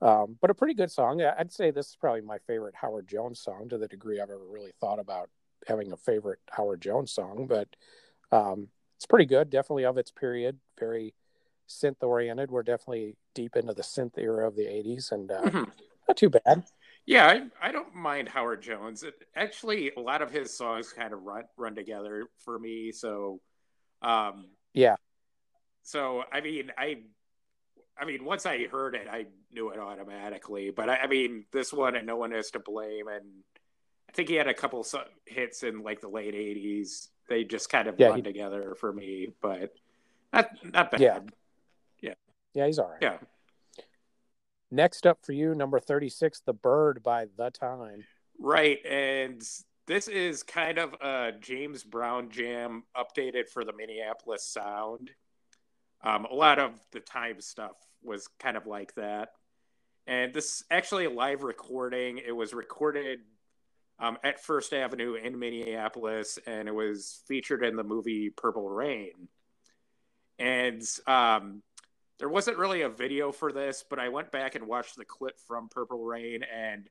um, 0.01 0.37
but 0.41 0.49
a 0.49 0.53
pretty 0.53 0.73
good 0.73 0.91
song. 0.91 1.21
I'd 1.21 1.51
say 1.51 1.71
this 1.71 1.89
is 1.89 1.95
probably 1.95 2.21
my 2.21 2.37
favorite 2.39 2.75
Howard 2.75 3.07
Jones 3.07 3.39
song 3.39 3.69
to 3.69 3.77
the 3.77 3.87
degree 3.87 4.19
I've 4.19 4.29
ever 4.29 4.45
really 4.49 4.73
thought 4.79 4.99
about 4.99 5.29
having 5.67 5.91
a 5.91 5.97
favorite 5.97 6.39
Howard 6.49 6.81
Jones 6.81 7.11
song. 7.11 7.47
But 7.47 7.67
um, 8.31 8.67
it's 9.01 9.07
pretty 9.07 9.25
good. 9.25 9.49
Definitely 9.49 9.85
of 9.85 9.97
its 9.97 10.11
period. 10.11 10.59
Very 10.79 11.15
synth 11.67 12.03
oriented. 12.03 12.51
We're 12.51 12.61
definitely 12.61 13.17
deep 13.33 13.55
into 13.55 13.73
the 13.73 13.81
synth 13.81 14.15
era 14.15 14.47
of 14.47 14.55
the 14.55 14.65
'80s, 14.65 15.11
and 15.11 15.31
uh, 15.31 15.41
mm-hmm. 15.41 15.63
not 16.07 16.17
too 16.17 16.29
bad. 16.29 16.65
Yeah, 17.07 17.25
I, 17.25 17.69
I 17.69 17.71
don't 17.71 17.95
mind 17.95 18.29
Howard 18.29 18.61
Jones. 18.61 19.01
It, 19.01 19.15
actually, 19.35 19.91
a 19.97 19.99
lot 19.99 20.21
of 20.21 20.29
his 20.29 20.55
songs 20.55 20.93
kind 20.93 21.13
of 21.13 21.23
run 21.23 21.45
run 21.57 21.73
together 21.73 22.27
for 22.45 22.59
me. 22.59 22.91
So, 22.91 23.41
um, 24.03 24.49
yeah. 24.71 24.97
So 25.81 26.23
I 26.31 26.41
mean, 26.41 26.71
I, 26.77 26.97
I 27.99 28.05
mean, 28.05 28.23
once 28.23 28.45
I 28.45 28.67
heard 28.67 28.93
it, 28.93 29.07
I 29.09 29.25
knew 29.51 29.71
it 29.71 29.79
automatically. 29.79 30.69
But 30.69 30.91
I, 30.91 30.97
I 30.97 31.07
mean, 31.07 31.45
this 31.51 31.73
one 31.73 31.95
and 31.95 32.05
no 32.05 32.17
one 32.17 32.33
is 32.33 32.51
to 32.51 32.59
blame, 32.59 33.07
and 33.07 33.25
I 34.07 34.11
think 34.11 34.29
he 34.29 34.35
had 34.35 34.47
a 34.47 34.53
couple 34.53 34.85
hits 35.25 35.63
in 35.63 35.81
like 35.81 36.01
the 36.01 36.07
late 36.07 36.35
'80s 36.35 37.07
they 37.31 37.45
just 37.45 37.69
kind 37.69 37.87
of 37.87 37.95
yeah, 37.97 38.07
run 38.07 38.17
he, 38.17 38.21
together 38.21 38.75
for 38.75 38.91
me, 38.91 39.29
but 39.41 39.73
not 40.33 40.49
not 40.65 40.91
bad. 40.91 41.01
Yeah. 41.01 41.19
Yeah. 42.01 42.13
Yeah, 42.53 42.65
he's 42.67 42.77
all 42.77 42.89
right. 42.89 43.01
Yeah. 43.01 43.17
Next 44.69 45.07
up 45.07 45.19
for 45.25 45.31
you, 45.31 45.55
number 45.55 45.79
36, 45.79 46.41
The 46.45 46.53
Bird 46.53 47.01
by 47.01 47.27
The 47.37 47.49
Time. 47.49 48.03
Right. 48.37 48.79
And 48.85 49.41
this 49.87 50.07
is 50.07 50.43
kind 50.43 50.77
of 50.77 50.93
a 51.01 51.31
James 51.39 51.83
Brown 51.83 52.29
jam 52.29 52.83
updated 52.95 53.49
for 53.49 53.63
the 53.63 53.73
Minneapolis 53.73 54.45
sound. 54.45 55.11
Um, 56.03 56.25
a 56.25 56.33
lot 56.33 56.59
of 56.59 56.71
the 56.91 56.99
time 56.99 57.39
stuff 57.39 57.75
was 58.03 58.27
kind 58.39 58.57
of 58.57 58.67
like 58.67 58.93
that. 58.95 59.29
And 60.07 60.33
this 60.33 60.63
actually 60.69 61.05
a 61.05 61.09
live 61.09 61.43
recording. 61.43 62.17
It 62.17 62.31
was 62.31 62.53
recorded 62.53 63.19
um, 64.01 64.17
at 64.23 64.43
First 64.43 64.73
Avenue 64.73 65.13
in 65.13 65.37
Minneapolis, 65.37 66.39
and 66.47 66.67
it 66.67 66.73
was 66.73 67.21
featured 67.27 67.63
in 67.63 67.75
the 67.75 67.83
movie 67.83 68.31
Purple 68.31 68.67
Rain. 68.67 69.27
And 70.39 70.81
um, 71.05 71.61
there 72.17 72.27
wasn't 72.27 72.57
really 72.57 72.81
a 72.81 72.89
video 72.89 73.31
for 73.31 73.51
this, 73.51 73.85
but 73.87 73.99
I 73.99 74.09
went 74.09 74.31
back 74.31 74.55
and 74.55 74.67
watched 74.67 74.97
the 74.97 75.05
clip 75.05 75.39
from 75.47 75.69
Purple 75.69 76.03
Rain, 76.03 76.41
and 76.43 76.89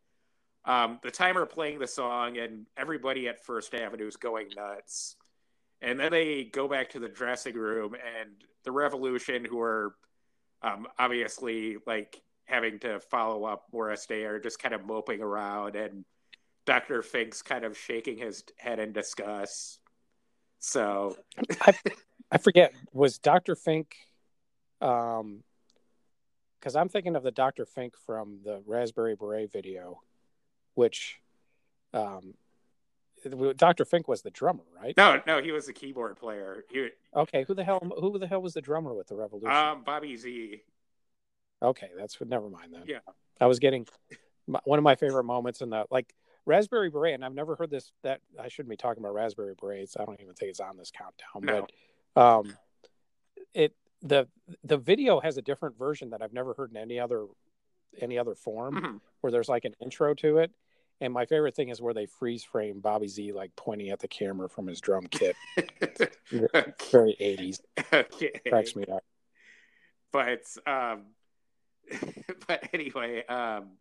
um, 0.65 1.01
the 1.03 1.11
timer 1.11 1.47
playing 1.47 1.81
the 1.81 1.89
song, 1.89 2.39
and 2.39 2.67
everybody 2.77 3.27
at 3.27 3.45
First 3.45 3.75
Avenue 3.75 4.07
is 4.07 4.17
going 4.17 4.51
nuts. 4.57 5.17
And 5.83 5.99
then 5.99 6.13
they 6.13 6.45
go 6.45 6.69
back 6.69 6.91
to 6.91 7.01
the 7.01 7.09
dressing 7.09 7.55
room, 7.55 7.95
and 7.95 8.31
the 8.63 8.71
Revolution, 8.71 9.45
who 9.45 9.61
are 9.61 9.97
um, 10.63 10.87
obviously 10.97 11.79
like 11.89 12.23
having 12.45 12.79
to 12.81 13.01
follow 13.01 13.47
up 13.47 13.65
Morris 13.73 14.07
Day, 14.07 14.25
are 14.27 14.39
just 14.39 14.63
kind 14.63 14.75
of 14.75 14.87
moping 14.87 15.23
around 15.23 15.75
and 15.75 16.05
Dr. 16.67 17.03
Fink's 17.03 17.43
kind 17.43 17.65
of 17.65 17.77
shaking 17.77 18.17
his 18.19 18.45
head 18.57 18.79
in 18.79 18.93
disgust. 18.93 19.81
So 20.59 21.17
I, 21.63 21.75
I 22.31 22.39
forget 22.39 22.75
was 22.93 23.19
Dr. 23.19 23.57
Fink 23.57 23.97
um 24.81 25.43
because 26.59 26.77
I'm 26.77 26.91
thinking 26.91 27.17
of 27.17 27.23
the 27.23 27.31
Dr. 27.31 27.65
Fink 27.65 27.95
from 27.97 28.41
the 28.45 28.63
Raspberry 28.67 29.17
Beret 29.17 29.51
video, 29.51 30.03
which 30.75 31.21
um 31.95 32.35
Dr. 33.57 33.85
Fink 33.85 34.09
was 34.09 34.23
the 34.23 34.31
drummer, 34.31 34.65
right? 34.81 34.97
No, 34.97 35.21
no, 35.27 35.43
he 35.43 35.53
was 35.53 35.67
the 35.67 35.73
keyboard 35.73 36.17
player. 36.17 36.65
He, 36.71 36.89
okay, 37.15 37.45
who 37.45 37.55
the 37.55 37.65
hell 37.65 37.81
who 37.99 38.19
the 38.19 38.27
hell 38.27 38.41
was 38.43 38.55
the 38.55 38.63
drummer 38.63 38.95
with 38.95 39.09
the 39.09 39.17
Revolution? 39.17 39.55
Um, 39.55 39.83
Bobby 39.83 40.17
Z. 40.17 40.63
Okay, 41.63 41.91
that's 41.99 42.19
what, 42.19 42.29
never 42.29 42.49
mind 42.49 42.73
then. 42.73 42.83
Yeah, 42.87 43.01
I 43.41 43.47
was 43.47 43.59
getting 43.59 43.87
one 44.65 44.79
of 44.79 44.83
my 44.83 44.95
favorite 44.95 45.25
moments 45.25 45.61
in 45.61 45.71
the 45.71 45.85
like 45.91 46.15
Raspberry 46.47 46.91
Beret, 46.91 47.15
and 47.15 47.25
I've 47.25 47.35
never 47.35 47.57
heard 47.57 47.71
this. 47.71 47.93
That 48.03 48.21
I 48.41 48.49
shouldn't 48.49 48.71
be 48.71 48.77
talking 48.77 49.03
about 49.03 49.15
Raspberry 49.15 49.55
Berets. 49.61 49.97
I 49.99 50.05
don't 50.05 50.21
even 50.21 50.35
think 50.35 50.51
it's 50.51 50.61
on 50.61 50.77
this 50.77 50.91
countdown. 50.91 51.43
No. 51.43 51.67
But 52.15 52.23
um, 52.23 52.57
it 53.55 53.75
the 54.03 54.29
the 54.65 54.79
video 54.79 55.21
has 55.21 55.37
a 55.37 55.43
different 55.43 55.79
version 55.79 56.11
that 56.11 56.23
I've 56.23 56.33
never 56.33 56.55
heard 56.55 56.71
in 56.71 56.77
any 56.77 56.99
other 56.99 57.27
any 58.01 58.19
other 58.19 58.35
form, 58.35 58.75
mm-hmm. 58.75 58.97
where 59.21 59.31
there's 59.31 59.49
like 59.49 59.65
an 59.65 59.75
intro 59.81 60.15
to 60.15 60.39
it. 60.39 60.51
And 61.03 61.15
my 61.15 61.25
favorite 61.25 61.57
thing 61.57 61.71
is 61.71 61.81
where 61.81 61.95
they 61.95 62.05
freeze 62.07 62.45
frame 62.45 62.81
Bobby 62.81 63.09
Z 63.09 63.33
like 63.33 63.53
pointing 63.57 63.89
at 63.89 64.01
the 64.01 64.09
camera 64.09 64.49
from 64.51 64.67
his 64.67 64.81
drum 64.81 65.07
kit. 65.07 65.35
Very 66.91 67.17
eighties. 67.19 67.61
Okay. 67.93 68.33
Cracks 68.49 68.77
me 68.77 68.85
up. 68.85 69.03
But 70.13 70.43
um, 70.67 71.05
but 72.47 72.69
anyway, 72.73 73.25
um, 73.27 73.73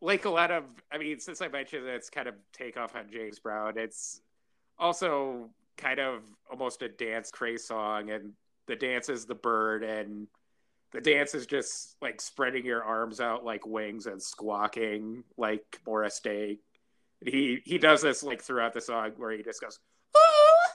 like 0.00 0.24
a 0.24 0.30
lot 0.30 0.50
of, 0.50 0.64
I 0.92 0.98
mean, 0.98 1.20
since 1.20 1.40
I 1.40 1.48
mentioned 1.48 1.86
that 1.86 1.94
it's 1.94 2.10
kind 2.10 2.28
of 2.28 2.34
takeoff 2.52 2.94
on 2.96 3.10
James 3.10 3.38
Brown, 3.38 3.74
it's 3.76 4.20
also 4.78 5.50
kind 5.76 6.00
of 6.00 6.22
almost 6.50 6.82
a 6.82 6.88
dance 6.88 7.30
craze 7.30 7.64
song, 7.64 8.10
and 8.10 8.32
the 8.66 8.76
dance 8.76 9.08
is 9.08 9.26
the 9.26 9.34
bird, 9.34 9.82
and 9.82 10.26
the 10.92 11.00
dance 11.00 11.34
is 11.34 11.46
just 11.46 11.96
like 12.02 12.20
spreading 12.20 12.64
your 12.64 12.82
arms 12.82 13.20
out 13.20 13.44
like 13.44 13.66
wings 13.66 14.06
and 14.06 14.22
squawking 14.22 15.24
like 15.36 15.80
Morris 15.86 16.20
Day. 16.20 16.58
He 17.24 17.60
he 17.64 17.78
does 17.78 18.02
this 18.02 18.22
like 18.22 18.42
throughout 18.42 18.72
the 18.72 18.80
song 18.80 19.12
where 19.16 19.30
he 19.30 19.42
just 19.42 19.60
goes, 19.60 19.78
ah! 20.16 20.72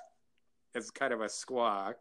it's 0.74 0.92
kind 0.92 1.14
of 1.14 1.22
a 1.22 1.30
squawk. 1.30 1.98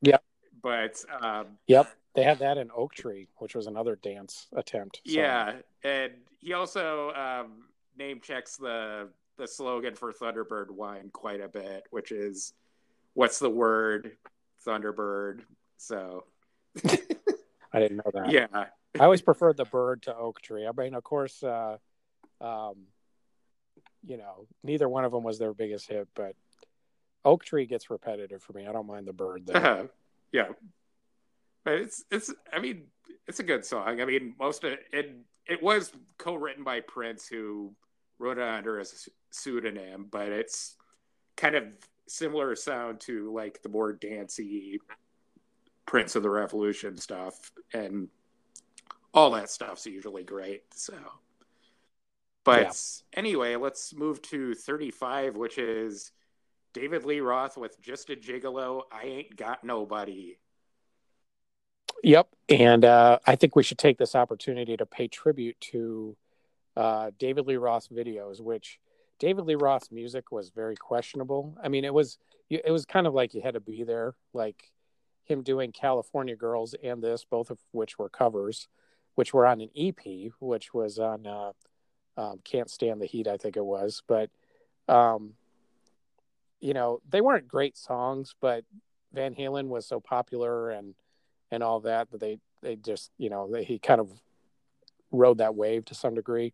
yeah 0.00 0.18
But 0.62 1.02
um, 1.20 1.58
yep, 1.66 1.90
they 2.14 2.22
had 2.22 2.40
that 2.40 2.58
in 2.58 2.70
Oak 2.76 2.94
Tree, 2.94 3.28
which 3.36 3.54
was 3.54 3.66
another 3.66 3.96
dance 3.96 4.48
attempt. 4.54 5.00
So. 5.06 5.12
Yeah, 5.12 5.54
and 5.82 6.12
he 6.40 6.52
also 6.52 7.12
um, 7.12 7.64
name 7.96 8.20
checks 8.20 8.56
the 8.56 9.08
the 9.38 9.46
slogan 9.48 9.94
for 9.94 10.12
Thunderbird 10.12 10.70
wine 10.70 11.10
quite 11.12 11.40
a 11.40 11.48
bit, 11.48 11.84
which 11.90 12.12
is 12.12 12.52
what's 13.14 13.38
the 13.38 13.50
word 13.50 14.12
Thunderbird. 14.66 15.40
So 15.78 16.24
I 17.72 17.80
didn't 17.80 17.96
know 17.96 18.10
that. 18.12 18.30
Yeah, 18.30 18.46
I 18.52 19.04
always 19.04 19.22
preferred 19.22 19.56
the 19.56 19.64
bird 19.64 20.02
to 20.02 20.14
Oak 20.14 20.40
Tree. 20.42 20.66
I 20.66 20.72
mean, 20.76 20.94
of 20.94 21.02
course, 21.02 21.42
uh, 21.42 21.78
um, 22.40 22.74
you 24.04 24.16
know, 24.16 24.46
neither 24.62 24.88
one 24.88 25.04
of 25.04 25.12
them 25.12 25.22
was 25.22 25.38
their 25.38 25.54
biggest 25.54 25.88
hit, 25.88 26.08
but 26.14 26.34
Oak 27.24 27.44
Tree 27.44 27.66
gets 27.66 27.90
repetitive 27.90 28.42
for 28.42 28.52
me. 28.52 28.66
I 28.66 28.72
don't 28.72 28.86
mind 28.86 29.06
the 29.06 29.12
bird. 29.12 29.50
Uh, 29.50 29.84
yeah, 30.32 30.48
but 31.64 31.74
it's 31.74 32.04
it's. 32.10 32.32
I 32.52 32.60
mean, 32.60 32.84
it's 33.26 33.40
a 33.40 33.44
good 33.44 33.64
song. 33.64 34.00
I 34.00 34.04
mean, 34.04 34.34
most 34.38 34.64
of 34.64 34.72
it. 34.72 34.80
It, 34.92 35.16
it 35.46 35.62
was 35.62 35.92
co-written 36.18 36.62
by 36.62 36.80
Prince, 36.80 37.26
who 37.26 37.74
wrote 38.18 38.38
it 38.38 38.44
under 38.44 38.78
a 38.78 38.84
pseudonym, 39.30 40.06
but 40.10 40.28
it's 40.28 40.76
kind 41.36 41.56
of 41.56 41.64
similar 42.06 42.54
sound 42.54 43.00
to 43.00 43.32
like 43.32 43.62
the 43.62 43.68
more 43.68 43.92
dancey 43.92 44.78
Prince 45.86 46.14
of 46.16 46.22
the 46.22 46.30
Revolution 46.30 46.96
stuff, 46.96 47.50
and 47.74 48.08
all 49.12 49.30
that 49.32 49.50
stuff's 49.50 49.86
usually 49.86 50.22
great. 50.24 50.62
So, 50.74 50.94
but 52.44 52.62
yeah. 52.62 52.72
anyway, 53.18 53.56
let's 53.56 53.94
move 53.94 54.22
to 54.22 54.54
35, 54.54 55.36
which 55.36 55.58
is 55.58 56.12
David 56.72 57.04
Lee 57.04 57.20
Roth 57.20 57.56
with 57.56 57.80
Just 57.82 58.10
a 58.10 58.16
Gigolo. 58.16 58.82
I 58.90 59.04
ain't 59.04 59.36
got 59.36 59.64
nobody. 59.64 60.36
Yep, 62.02 62.28
and 62.48 62.84
uh, 62.84 63.18
I 63.26 63.36
think 63.36 63.54
we 63.54 63.62
should 63.62 63.78
take 63.78 63.96
this 63.96 64.14
opportunity 64.14 64.76
to 64.76 64.86
pay 64.86 65.06
tribute 65.06 65.60
to 65.72 66.16
uh, 66.76 67.10
David 67.18 67.46
Lee 67.46 67.56
Roth's 67.56 67.88
videos, 67.88 68.40
which 68.40 68.80
David 69.20 69.44
Lee 69.44 69.54
Roth's 69.54 69.92
music 69.92 70.32
was 70.32 70.50
very 70.50 70.74
questionable. 70.74 71.56
I 71.62 71.68
mean, 71.68 71.84
it 71.84 71.94
was 71.94 72.18
it 72.50 72.70
was 72.70 72.84
kind 72.84 73.06
of 73.06 73.14
like 73.14 73.34
you 73.34 73.40
had 73.40 73.54
to 73.54 73.60
be 73.60 73.84
there, 73.84 74.14
like 74.34 74.72
him 75.24 75.42
doing 75.42 75.72
California 75.72 76.36
Girls 76.36 76.74
and 76.82 77.02
this, 77.02 77.24
both 77.24 77.50
of 77.50 77.58
which 77.70 77.98
were 77.98 78.08
covers, 78.08 78.68
which 79.14 79.32
were 79.32 79.46
on 79.46 79.60
an 79.60 79.70
EP, 79.76 80.32
which 80.40 80.74
was 80.74 80.98
on 80.98 81.26
uh, 81.26 81.52
um, 82.16 82.40
Can't 82.44 82.70
Stand 82.70 83.00
the 83.00 83.06
Heat, 83.06 83.28
I 83.28 83.36
think 83.36 83.56
it 83.56 83.64
was. 83.64 84.02
But, 84.06 84.30
um, 84.88 85.34
you 86.60 86.74
know, 86.74 87.00
they 87.08 87.20
weren't 87.20 87.48
great 87.48 87.76
songs, 87.76 88.34
but 88.40 88.64
Van 89.12 89.34
Halen 89.34 89.68
was 89.68 89.86
so 89.86 90.00
popular 90.00 90.70
and 90.70 90.94
and 91.52 91.62
all 91.62 91.80
that 91.80 92.10
that 92.10 92.18
they 92.18 92.38
they 92.62 92.74
just 92.74 93.12
you 93.18 93.30
know 93.30 93.48
they, 93.48 93.62
he 93.62 93.78
kind 93.78 94.00
of 94.00 94.10
rode 95.12 95.38
that 95.38 95.54
wave 95.54 95.84
to 95.84 95.94
some 95.94 96.14
degree. 96.16 96.52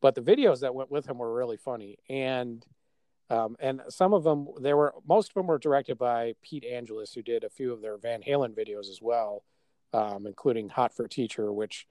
But 0.00 0.14
the 0.14 0.22
videos 0.22 0.60
that 0.60 0.74
went 0.74 0.90
with 0.90 1.06
him 1.06 1.18
were 1.18 1.32
really 1.32 1.58
funny 1.58 1.98
and 2.08 2.66
um, 3.28 3.56
and 3.60 3.80
some 3.88 4.12
of 4.12 4.24
them, 4.24 4.48
there 4.60 4.76
were 4.76 4.92
most 5.06 5.30
of 5.30 5.34
them 5.34 5.46
were 5.46 5.58
directed 5.58 5.96
by 5.96 6.34
Pete 6.42 6.64
Angelus, 6.64 7.14
who 7.14 7.22
did 7.22 7.44
a 7.44 7.48
few 7.48 7.72
of 7.72 7.80
their 7.80 7.96
Van 7.96 8.22
Halen 8.22 8.56
videos 8.56 8.90
as 8.90 8.98
well, 9.00 9.44
um, 9.92 10.26
including 10.26 10.68
"Hot 10.70 10.92
for 10.92 11.06
Teacher," 11.06 11.52
which 11.52 11.86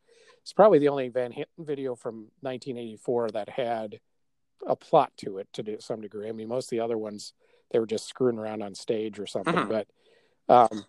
is 0.46 0.51
probably 0.51 0.79
the 0.79 0.89
only 0.89 1.08
Van 1.08 1.32
Halen 1.32 1.46
video 1.65 1.96
from 1.96 2.27
1984 2.41 3.32
that 3.32 3.48
had 3.48 4.01
a 4.68 4.75
plot 4.75 5.13
to 5.18 5.38
it 5.38 5.48
to 5.53 5.82
some 5.82 6.01
degree. 6.01 6.27
I 6.27 6.34
mean, 6.34 6.50
most 6.50 6.65
of 6.65 6.72
the 6.72 6.82
other 6.82 6.98
ones 6.98 7.31
they 7.72 7.79
were 7.79 7.88
just 7.88 8.07
screwing 8.07 8.38
around 8.38 8.62
on 8.62 8.75
stage 8.75 9.18
or 9.18 9.25
something. 9.25 9.53
Mm-hmm. 9.53 9.70
But 9.70 9.88
um, 10.50 10.85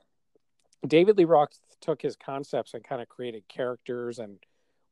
David 0.87 1.19
Lee 1.19 1.25
Roth 1.25 1.59
took 1.81 2.03
his 2.03 2.16
concepts 2.16 2.75
and 2.75 2.83
kind 2.85 3.03
of 3.03 3.09
created 3.09 3.49
characters 3.49 4.19
and 4.19 4.38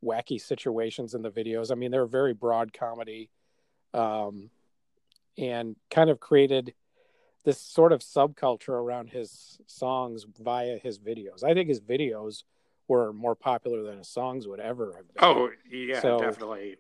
wacky 0.05 0.41
situations 0.41 1.15
in 1.15 1.23
the 1.23 1.31
videos. 1.31 1.71
I 1.73 1.75
mean, 1.75 1.91
they 1.91 1.99
were 1.99 2.07
very 2.07 2.35
broad 2.35 2.73
comedy. 2.73 3.31
Um, 3.95 4.51
and 5.39 5.77
kind 5.91 6.11
of 6.11 6.21
created 6.21 6.75
this 7.45 7.61
sort 7.61 7.93
of 7.93 8.01
subculture 8.01 8.71
around 8.71 9.09
his 9.09 9.59
songs 9.67 10.27
via 10.39 10.79
his 10.79 10.99
videos. 10.99 11.45
I 11.45 11.55
think 11.55 11.69
his 11.69 11.81
videos 11.81 12.43
were 12.89 13.13
more 13.13 13.35
popular 13.35 13.85
than 13.85 13.99
his 13.99 14.09
songs 14.09 14.47
would 14.49 14.61
ever 14.61 14.95
have 14.97 15.07
been. 15.15 15.25
Oh, 15.25 15.51
yeah, 15.71 16.01
so, 16.01 16.19
definitely. 16.19 16.77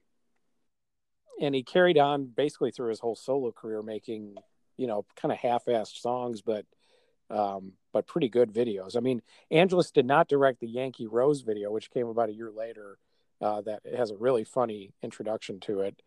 And 1.40 1.54
he 1.54 1.62
carried 1.62 1.98
on 1.98 2.26
basically 2.26 2.72
through 2.72 2.88
his 2.90 2.98
whole 2.98 3.14
solo 3.14 3.52
career 3.52 3.82
making, 3.82 4.34
you 4.76 4.88
know, 4.88 5.06
kind 5.16 5.30
of 5.30 5.38
half-assed 5.38 6.00
songs, 6.00 6.42
but 6.42 6.66
um, 7.30 7.72
but 7.92 8.06
pretty 8.06 8.28
good 8.28 8.52
videos. 8.52 8.96
I 8.96 9.00
mean, 9.00 9.22
Angelus 9.50 9.90
did 9.90 10.06
not 10.06 10.28
direct 10.28 10.60
the 10.60 10.68
Yankee 10.68 11.06
Rose 11.06 11.40
video, 11.42 11.70
which 11.70 11.90
came 11.90 12.08
about 12.08 12.28
a 12.28 12.34
year 12.34 12.50
later. 12.50 12.98
Uh, 13.40 13.60
that 13.60 13.80
has 13.96 14.10
a 14.10 14.16
really 14.16 14.42
funny 14.42 14.92
introduction 15.00 15.60
to 15.60 15.80
it 15.82 16.02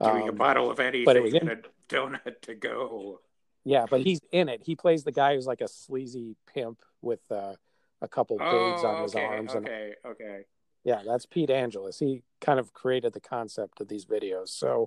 doing 0.00 0.22
um, 0.22 0.28
a 0.28 0.32
bottle 0.32 0.70
of 0.70 0.80
anything 0.80 1.04
but 1.04 1.16
it 1.16 1.22
was 1.22 1.34
in, 1.34 1.48
a 1.48 1.56
donut 1.88 2.40
to 2.42 2.54
go. 2.54 3.20
Yeah, 3.64 3.86
but 3.90 4.00
he's 4.02 4.20
in 4.30 4.48
it. 4.48 4.62
He 4.64 4.76
plays 4.76 5.02
the 5.02 5.12
guy 5.12 5.34
who's 5.34 5.46
like 5.46 5.60
a 5.60 5.68
sleazy 5.68 6.36
pimp 6.52 6.78
with 7.02 7.20
uh, 7.30 7.54
a 8.00 8.08
couple 8.08 8.38
oh, 8.40 8.44
on 8.44 9.02
his 9.02 9.14
okay, 9.14 9.24
arms. 9.24 9.54
Okay, 9.54 9.94
and, 10.04 10.12
okay. 10.12 10.40
Yeah, 10.84 11.02
that's 11.04 11.26
Pete 11.26 11.50
Angelus. 11.50 11.98
He 11.98 12.22
kind 12.40 12.60
of 12.60 12.72
created 12.72 13.12
the 13.12 13.20
concept 13.20 13.80
of 13.80 13.88
these 13.88 14.04
videos. 14.04 14.50
So, 14.50 14.86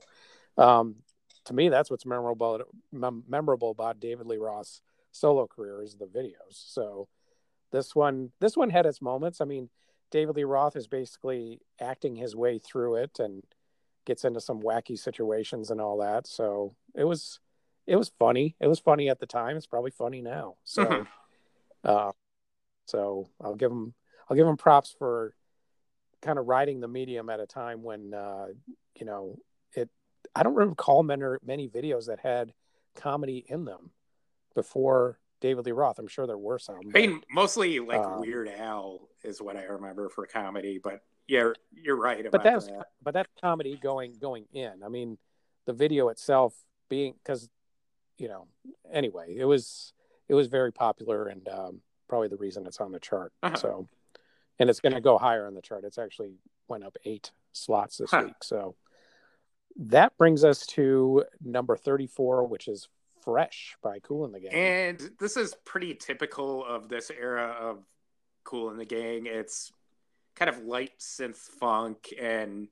um, 0.57 0.95
to 1.45 1.53
me, 1.53 1.67
that's 1.67 1.91
what's 1.91 2.05
memorable 2.05 2.61
memorable 2.91 3.71
about 3.71 3.99
David 3.99 4.27
Lee 4.27 4.37
Roth's 4.37 4.81
solo 5.11 5.47
career 5.47 5.81
is 5.81 5.95
the 5.95 6.05
videos. 6.05 6.51
So, 6.51 7.07
this 7.71 7.95
one 7.95 8.31
this 8.39 8.57
one 8.57 8.69
had 8.69 8.85
its 8.85 9.01
moments. 9.01 9.41
I 9.41 9.45
mean, 9.45 9.69
David 10.11 10.35
Lee 10.35 10.43
Roth 10.43 10.75
is 10.75 10.87
basically 10.87 11.61
acting 11.79 12.15
his 12.15 12.35
way 12.35 12.59
through 12.59 12.95
it 12.95 13.19
and 13.19 13.43
gets 14.05 14.25
into 14.25 14.41
some 14.41 14.61
wacky 14.61 14.97
situations 14.97 15.69
and 15.69 15.79
all 15.79 15.97
that. 15.97 16.27
So 16.27 16.75
it 16.95 17.03
was 17.03 17.39
it 17.85 17.95
was 17.95 18.11
funny. 18.19 18.55
It 18.59 18.67
was 18.67 18.79
funny 18.79 19.09
at 19.09 19.19
the 19.19 19.25
time. 19.25 19.57
It's 19.57 19.67
probably 19.67 19.91
funny 19.91 20.21
now. 20.21 20.55
So 20.63 20.85
mm-hmm. 20.85 21.03
uh, 21.83 22.11
so 22.87 23.29
I'll 23.41 23.55
give 23.55 23.71
him 23.71 23.93
I'll 24.29 24.37
give 24.37 24.47
him 24.47 24.57
props 24.57 24.95
for 24.97 25.33
kind 26.21 26.39
of 26.39 26.47
riding 26.47 26.79
the 26.79 26.87
medium 26.87 27.29
at 27.29 27.39
a 27.39 27.45
time 27.45 27.83
when 27.83 28.13
uh, 28.13 28.47
you 28.95 29.05
know 29.05 29.37
it. 29.73 29.89
I 30.35 30.43
don't 30.43 30.55
recall 30.55 31.03
many 31.03 31.23
many 31.45 31.67
videos 31.67 32.07
that 32.07 32.19
had 32.19 32.53
comedy 32.95 33.45
in 33.47 33.65
them 33.65 33.91
before 34.55 35.19
David 35.41 35.65
Lee 35.65 35.71
Roth. 35.71 35.99
I'm 35.99 36.07
sure 36.07 36.27
there 36.27 36.37
were 36.37 36.59
some. 36.59 36.77
But, 36.91 37.01
I 37.01 37.07
mean, 37.07 37.21
mostly 37.31 37.79
like 37.79 37.99
um, 37.99 38.19
Weird 38.19 38.49
Al 38.49 39.07
is 39.23 39.41
what 39.41 39.55
I 39.57 39.63
remember 39.63 40.09
for 40.09 40.25
comedy, 40.25 40.79
but 40.81 41.01
yeah, 41.27 41.51
you're 41.71 41.95
right 41.95 42.25
but 42.31 42.43
that's 42.43 42.65
that. 42.65 42.87
but 43.03 43.13
that's 43.13 43.29
comedy 43.39 43.77
going 43.81 44.17
going 44.19 44.45
in. 44.51 44.81
I 44.83 44.89
mean, 44.89 45.17
the 45.65 45.73
video 45.73 46.09
itself 46.09 46.55
being 46.89 47.13
because 47.23 47.49
you 48.17 48.27
know 48.27 48.47
anyway, 48.91 49.35
it 49.37 49.45
was 49.45 49.93
it 50.27 50.33
was 50.33 50.47
very 50.47 50.71
popular 50.71 51.27
and 51.27 51.47
um, 51.49 51.81
probably 52.07 52.27
the 52.27 52.37
reason 52.37 52.65
it's 52.65 52.81
on 52.81 52.91
the 52.91 52.99
chart. 52.99 53.31
Uh-huh. 53.43 53.55
So, 53.55 53.87
and 54.59 54.69
it's 54.69 54.79
going 54.79 54.93
to 54.93 55.01
go 55.01 55.17
higher 55.17 55.47
on 55.47 55.53
the 55.53 55.61
chart. 55.61 55.83
It's 55.83 55.97
actually 55.97 56.33
went 56.67 56.83
up 56.83 56.97
eight 57.05 57.31
slots 57.53 57.97
this 57.97 58.11
huh. 58.11 58.23
week. 58.25 58.43
So 58.43 58.75
that 59.77 60.17
brings 60.17 60.43
us 60.43 60.65
to 60.67 61.23
number 61.43 61.77
34, 61.77 62.45
which 62.47 62.67
is 62.67 62.89
Fresh 63.23 63.75
by 63.81 63.99
Kool 63.99 64.25
and 64.25 64.33
the 64.33 64.39
Gang. 64.39 64.53
And 64.53 65.11
this 65.19 65.37
is 65.37 65.55
pretty 65.65 65.93
typical 65.95 66.65
of 66.65 66.89
this 66.89 67.11
era 67.11 67.55
of 67.59 67.83
Kool 68.43 68.69
and 68.69 68.79
the 68.79 68.85
Gang. 68.85 69.25
It's 69.25 69.71
kind 70.35 70.49
of 70.49 70.63
light 70.63 70.97
synth 70.99 71.35
funk 71.35 72.13
and 72.19 72.67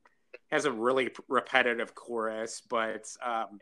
has 0.52 0.66
a 0.66 0.72
really 0.72 1.10
repetitive 1.28 1.94
chorus. 1.96 2.62
But 2.68 3.06
um, 3.24 3.60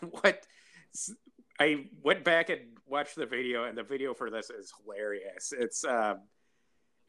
what 0.10 0.46
I 1.58 1.86
went 2.02 2.24
back 2.24 2.50
and 2.50 2.60
watched 2.86 3.16
the 3.16 3.26
video, 3.26 3.64
and 3.64 3.76
the 3.76 3.82
video 3.82 4.14
for 4.14 4.30
this 4.30 4.50
is 4.50 4.72
hilarious. 4.82 5.52
It's 5.56 5.84
um, 5.84 6.20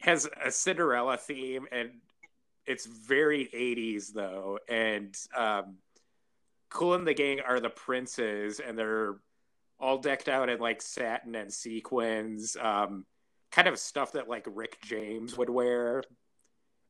has 0.00 0.28
a 0.44 0.50
Cinderella 0.50 1.16
theme, 1.16 1.66
and 1.72 1.90
it's 2.66 2.86
very 2.86 3.48
'80s 3.54 4.12
though. 4.12 4.58
And 4.68 5.16
um, 5.36 5.76
Kool 6.74 6.94
and 6.94 7.06
the 7.06 7.14
Gang 7.14 7.40
are 7.40 7.60
the 7.60 7.70
princes, 7.70 8.60
and 8.60 8.76
they're 8.76 9.14
all 9.80 9.96
decked 9.98 10.28
out 10.28 10.50
in 10.50 10.58
like 10.58 10.82
satin 10.82 11.34
and 11.34 11.50
sequins. 11.52 12.56
Um, 12.60 13.06
kind 13.52 13.68
of 13.68 13.78
stuff 13.78 14.12
that 14.12 14.28
like 14.28 14.46
Rick 14.50 14.78
James 14.84 15.38
would 15.38 15.48
wear. 15.48 16.02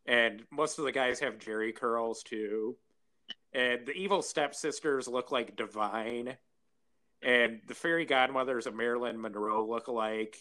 And 0.06 0.42
most 0.50 0.78
of 0.78 0.86
the 0.86 0.92
guys 0.92 1.20
have 1.20 1.38
Jheri 1.38 1.74
curls 1.74 2.22
too. 2.22 2.76
And 3.52 3.86
the 3.86 3.92
evil 3.92 4.22
stepsisters 4.22 5.06
look 5.06 5.30
like 5.30 5.56
Divine. 5.56 6.36
And 7.22 7.60
the 7.68 7.74
fairy 7.74 8.06
godmothers 8.06 8.66
of 8.66 8.74
Marilyn 8.74 9.20
Monroe 9.20 9.66
look 9.66 9.88
alike. 9.88 10.36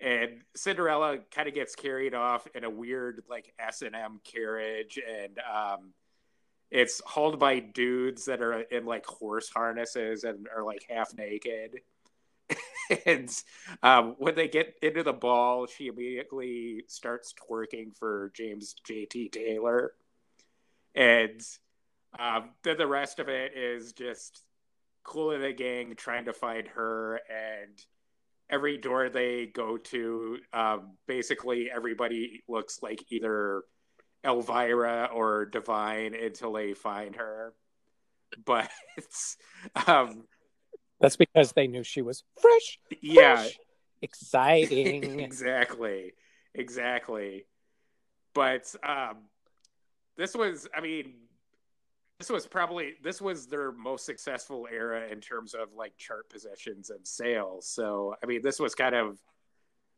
and 0.00 0.42
Cinderella 0.54 1.18
kind 1.34 1.48
of 1.48 1.54
gets 1.54 1.74
carried 1.74 2.14
off 2.14 2.46
in 2.54 2.64
a 2.64 2.70
weird 2.70 3.22
like 3.28 3.52
S 3.58 3.82
and 3.82 3.94
M 3.96 4.20
carriage, 4.24 4.98
and 4.98 5.38
um, 5.38 5.92
it's 6.70 7.00
hauled 7.04 7.38
by 7.38 7.60
dudes 7.60 8.26
that 8.26 8.42
are 8.42 8.60
in 8.60 8.84
like 8.84 9.06
horse 9.06 9.48
harnesses 9.48 10.24
and 10.24 10.46
are 10.54 10.64
like 10.64 10.84
half 10.88 11.14
naked. 11.16 11.80
and 13.06 13.30
um, 13.82 14.14
when 14.18 14.34
they 14.34 14.48
get 14.48 14.74
into 14.82 15.02
the 15.02 15.12
ball, 15.12 15.66
she 15.66 15.88
immediately 15.88 16.84
starts 16.88 17.34
twerking 17.34 17.96
for 17.96 18.32
James 18.34 18.74
J.T. 18.84 19.30
Taylor, 19.30 19.92
and 20.94 21.40
um, 22.18 22.50
then 22.64 22.78
the 22.78 22.86
rest 22.86 23.18
of 23.18 23.28
it 23.28 23.54
is 23.54 23.92
just 23.92 24.42
Kool 25.04 25.32
and 25.32 25.44
the 25.44 25.52
Gang 25.52 25.94
trying 25.96 26.24
to 26.24 26.32
find 26.32 26.68
her 26.68 27.20
and 27.28 27.78
every 28.50 28.78
door 28.78 29.08
they 29.08 29.46
go 29.46 29.76
to, 29.76 30.38
um, 30.52 30.92
basically 31.06 31.70
everybody 31.70 32.42
looks 32.48 32.82
like 32.82 33.04
either 33.10 33.62
Elvira 34.24 35.10
or 35.12 35.46
Divine 35.46 36.14
until 36.14 36.52
they 36.52 36.74
find 36.74 37.16
her. 37.16 37.54
But 38.44 38.70
it's 38.96 39.36
um, 39.86 40.24
that's 41.00 41.16
because 41.16 41.52
they 41.52 41.66
knew 41.66 41.82
she 41.82 42.02
was 42.02 42.24
fresh. 42.40 42.78
Yeah, 43.00 43.36
fresh, 43.36 43.58
exciting. 44.02 45.20
exactly, 45.20 46.12
exactly. 46.54 47.46
But 48.34 48.74
um, 48.82 49.16
this 50.16 50.34
was, 50.34 50.68
I 50.76 50.80
mean, 50.80 51.14
this 52.18 52.30
was 52.30 52.46
probably 52.46 52.94
this 53.02 53.20
was 53.20 53.46
their 53.46 53.72
most 53.72 54.04
successful 54.04 54.66
era 54.70 55.08
in 55.10 55.20
terms 55.20 55.54
of 55.54 55.72
like 55.74 55.96
chart 55.96 56.28
positions 56.28 56.90
and 56.90 57.06
sales. 57.06 57.68
So 57.68 58.14
I 58.22 58.26
mean, 58.26 58.42
this 58.42 58.58
was 58.58 58.74
kind 58.74 58.94
of 58.94 59.18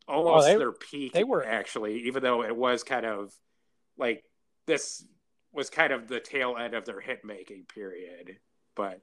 almost 0.07 0.47
oh, 0.47 0.53
they, 0.53 0.59
their 0.59 0.73
peak. 0.73 1.13
They 1.13 1.25
were 1.25 1.45
actually, 1.45 2.07
even 2.07 2.23
though 2.23 2.43
it 2.45 2.55
was 2.55 2.85
kind 2.85 3.07
of 3.07 3.33
like 4.01 4.25
this 4.67 5.05
was 5.53 5.71
kind 5.71 5.93
of 5.93 6.09
the 6.09 6.21
tail 6.21 6.57
end 6.59 6.75
of 6.75 6.85
their 6.85 7.01
hit 7.01 7.25
making 7.25 7.67
period. 7.73 8.39
But 8.75 9.03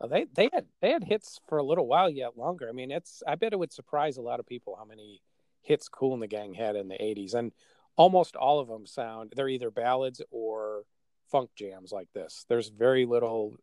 well, 0.00 0.08
they 0.08 0.26
they 0.34 0.48
had 0.52 0.66
they 0.80 0.90
had 0.90 1.04
hits 1.04 1.38
for 1.48 1.58
a 1.58 1.64
little 1.64 1.86
while 1.86 2.10
yet 2.10 2.36
longer. 2.36 2.68
I 2.68 2.72
mean, 2.72 2.90
it's 2.90 3.22
I 3.26 3.34
bet 3.34 3.52
it 3.52 3.58
would 3.58 3.72
surprise 3.72 4.16
a 4.16 4.22
lot 4.22 4.40
of 4.40 4.46
people 4.46 4.76
how 4.76 4.84
many 4.84 5.22
hits 5.62 5.88
Kool 5.88 6.14
and 6.14 6.22
the 6.22 6.26
Gang 6.26 6.54
had 6.54 6.76
in 6.76 6.88
the 6.88 6.96
'80s, 6.96 7.34
and 7.34 7.52
almost 7.96 8.36
all 8.36 8.60
of 8.60 8.68
them 8.68 8.86
sound 8.86 9.32
they're 9.36 9.48
either 9.48 9.70
ballads 9.70 10.20
or 10.30 10.82
funk 11.30 11.50
jams 11.56 11.92
like 11.92 12.08
this. 12.14 12.44
There's 12.48 12.68
very 12.68 13.06
little 13.06 13.56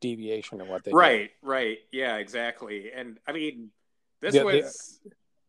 deviation 0.00 0.60
in 0.60 0.68
what 0.68 0.84
they 0.84 0.92
right, 0.92 1.30
do. 1.42 1.48
right, 1.48 1.56
right. 1.66 1.78
yeah, 1.92 2.16
exactly. 2.16 2.90
And 2.94 3.18
I 3.26 3.32
mean, 3.32 3.70
this 4.20 4.34
yeah, 4.34 4.42
was 4.42 5.00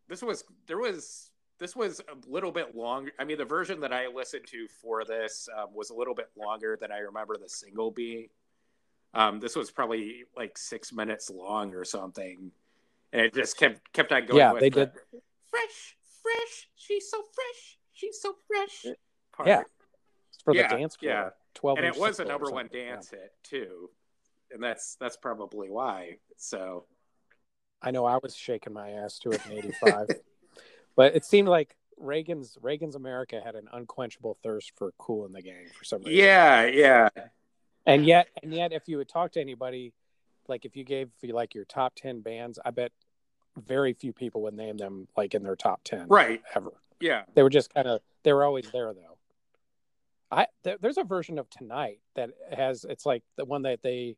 this 0.08 0.22
was 0.22 0.44
there 0.68 0.78
was 0.78 1.31
this 1.62 1.76
was 1.76 2.02
a 2.02 2.30
little 2.30 2.52
bit 2.52 2.76
longer. 2.76 3.12
I 3.20 3.24
mean, 3.24 3.38
the 3.38 3.46
version 3.46 3.80
that 3.82 3.94
I 3.94 4.08
listened 4.08 4.48
to 4.48 4.68
for 4.82 5.06
this 5.06 5.48
um, 5.56 5.68
was 5.76 5.92
a 5.92 5.94
little 5.94 6.16
bit 6.16 6.30
longer 6.36 6.76
than 6.82 6.92
I 6.92 6.98
remember 6.98 7.38
the 7.38 7.48
single 7.48 7.92
being. 7.92 8.30
Um, 9.14 9.40
this 9.40 9.56
was 9.56 9.70
probably 9.70 10.24
like 10.36 10.58
six 10.58 10.92
minutes 10.92 11.30
long 11.30 11.76
or 11.76 11.86
something, 11.86 12.52
and 13.14 13.22
it 13.22 13.34
just 13.34 13.58
kept 13.58 13.94
kept 13.94 14.12
on 14.12 14.26
going. 14.26 14.40
Yeah, 14.40 14.54
they 14.60 14.70
the, 14.70 14.88
did. 14.88 14.92
Fresh, 15.50 15.98
fresh. 16.24 16.68
She's 16.76 17.10
so 17.10 17.22
fresh. 17.34 17.78
She's 17.94 18.20
so 18.20 18.34
fresh. 18.48 18.86
Part. 19.32 19.48
Yeah, 19.48 19.62
it's 20.30 20.42
for 20.44 20.56
yeah, 20.56 20.68
the 20.68 20.78
dance 20.78 20.96
floor. 20.96 21.12
Yeah, 21.12 21.30
12 21.54 21.78
and 21.78 21.88
it 21.88 21.98
was 21.98 22.20
a 22.20 22.26
number 22.26 22.50
one 22.50 22.70
dance 22.72 23.12
yeah. 23.14 23.20
hit 23.20 23.34
too 23.44 23.90
and 24.52 24.64
that's 24.64 24.96
that's 25.00 25.18
probably 25.18 25.70
why 25.70 26.18
so 26.38 26.86
i 27.82 27.92
know 27.92 28.06
i 28.06 28.18
was 28.22 28.36
shaking 28.36 28.74
my 28.74 28.92
ass 28.92 29.20
to 29.20 29.32
it 29.32 29.42
in 29.46 29.58
85 29.58 30.08
but 31.02 31.16
it 31.16 31.26
seemed 31.26 31.48
like 31.48 31.76
reagan's 31.98 32.58
reagan's 32.62 32.96
america 32.96 33.42
had 33.44 33.56
an 33.56 33.68
unquenchable 33.72 34.38
thirst 34.44 34.72
for 34.76 34.92
Kool 34.98 35.26
in 35.26 35.34
the 35.34 35.42
Gang 35.42 35.68
for 35.78 35.84
some 35.84 36.00
reason. 36.00 36.14
Yeah 36.14 36.66
yeah. 36.66 37.10
And 37.86 38.06
yet 38.06 38.28
and 38.42 38.54
yet 38.54 38.72
if 38.74 38.88
you 38.88 38.98
would 38.98 39.10
talk 39.10 39.32
to 39.34 39.42
anybody 39.42 39.94
like 40.48 40.66
if 40.66 40.76
you 40.76 40.84
gave 40.84 41.10
you 41.22 41.34
like 41.34 41.54
your 41.54 41.66
top 41.66 41.94
10 41.96 42.22
bands 42.22 42.60
i 42.66 42.72
bet 42.72 42.92
very 43.58 43.94
few 43.94 44.14
people 44.14 44.44
would 44.44 44.54
name 44.54 44.78
them 44.78 45.08
like 45.18 45.34
in 45.34 45.44
their 45.44 45.56
top 45.56 45.82
10 45.84 46.08
right. 46.08 46.42
ever. 46.56 46.72
Yeah. 47.00 47.24
They 47.34 47.44
were 47.44 47.50
just 47.50 47.74
kind 47.74 47.88
of 47.88 48.02
they 48.24 48.34
were 48.34 48.44
always 48.44 48.70
there 48.72 48.94
though. 48.94 49.18
I 50.32 50.48
th- 50.64 50.78
there's 50.82 50.98
a 50.98 51.04
version 51.04 51.40
of 51.40 51.50
tonight 51.50 52.00
that 52.16 52.30
has 52.56 52.86
it's 52.88 53.06
like 53.06 53.24
the 53.38 53.46
one 53.46 53.64
that 53.64 53.82
they 53.82 54.16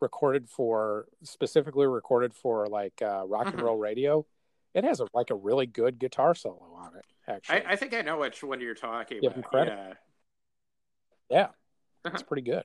recorded 0.00 0.48
for 0.48 1.06
specifically 1.22 1.86
recorded 1.86 2.34
for 2.34 2.66
like 2.66 3.00
uh, 3.02 3.24
rock 3.26 3.46
and 3.46 3.56
mm-hmm. 3.56 3.64
roll 3.64 3.78
radio. 3.78 4.26
It 4.78 4.84
has 4.84 5.00
a, 5.00 5.06
like 5.12 5.30
a 5.30 5.34
really 5.34 5.66
good 5.66 5.98
guitar 5.98 6.34
solo 6.34 6.72
on 6.76 6.96
it. 6.96 7.04
Actually, 7.26 7.64
I, 7.66 7.72
I 7.72 7.76
think 7.76 7.94
I 7.94 8.02
know 8.02 8.18
which 8.18 8.42
one 8.42 8.60
you're 8.60 8.74
talking 8.74 9.20
Give 9.20 9.36
about. 9.36 9.66
Yeah, 9.66 9.92
yeah, 11.30 11.42
uh-huh. 11.42 12.10
it's 12.14 12.22
pretty 12.22 12.42
good. 12.42 12.64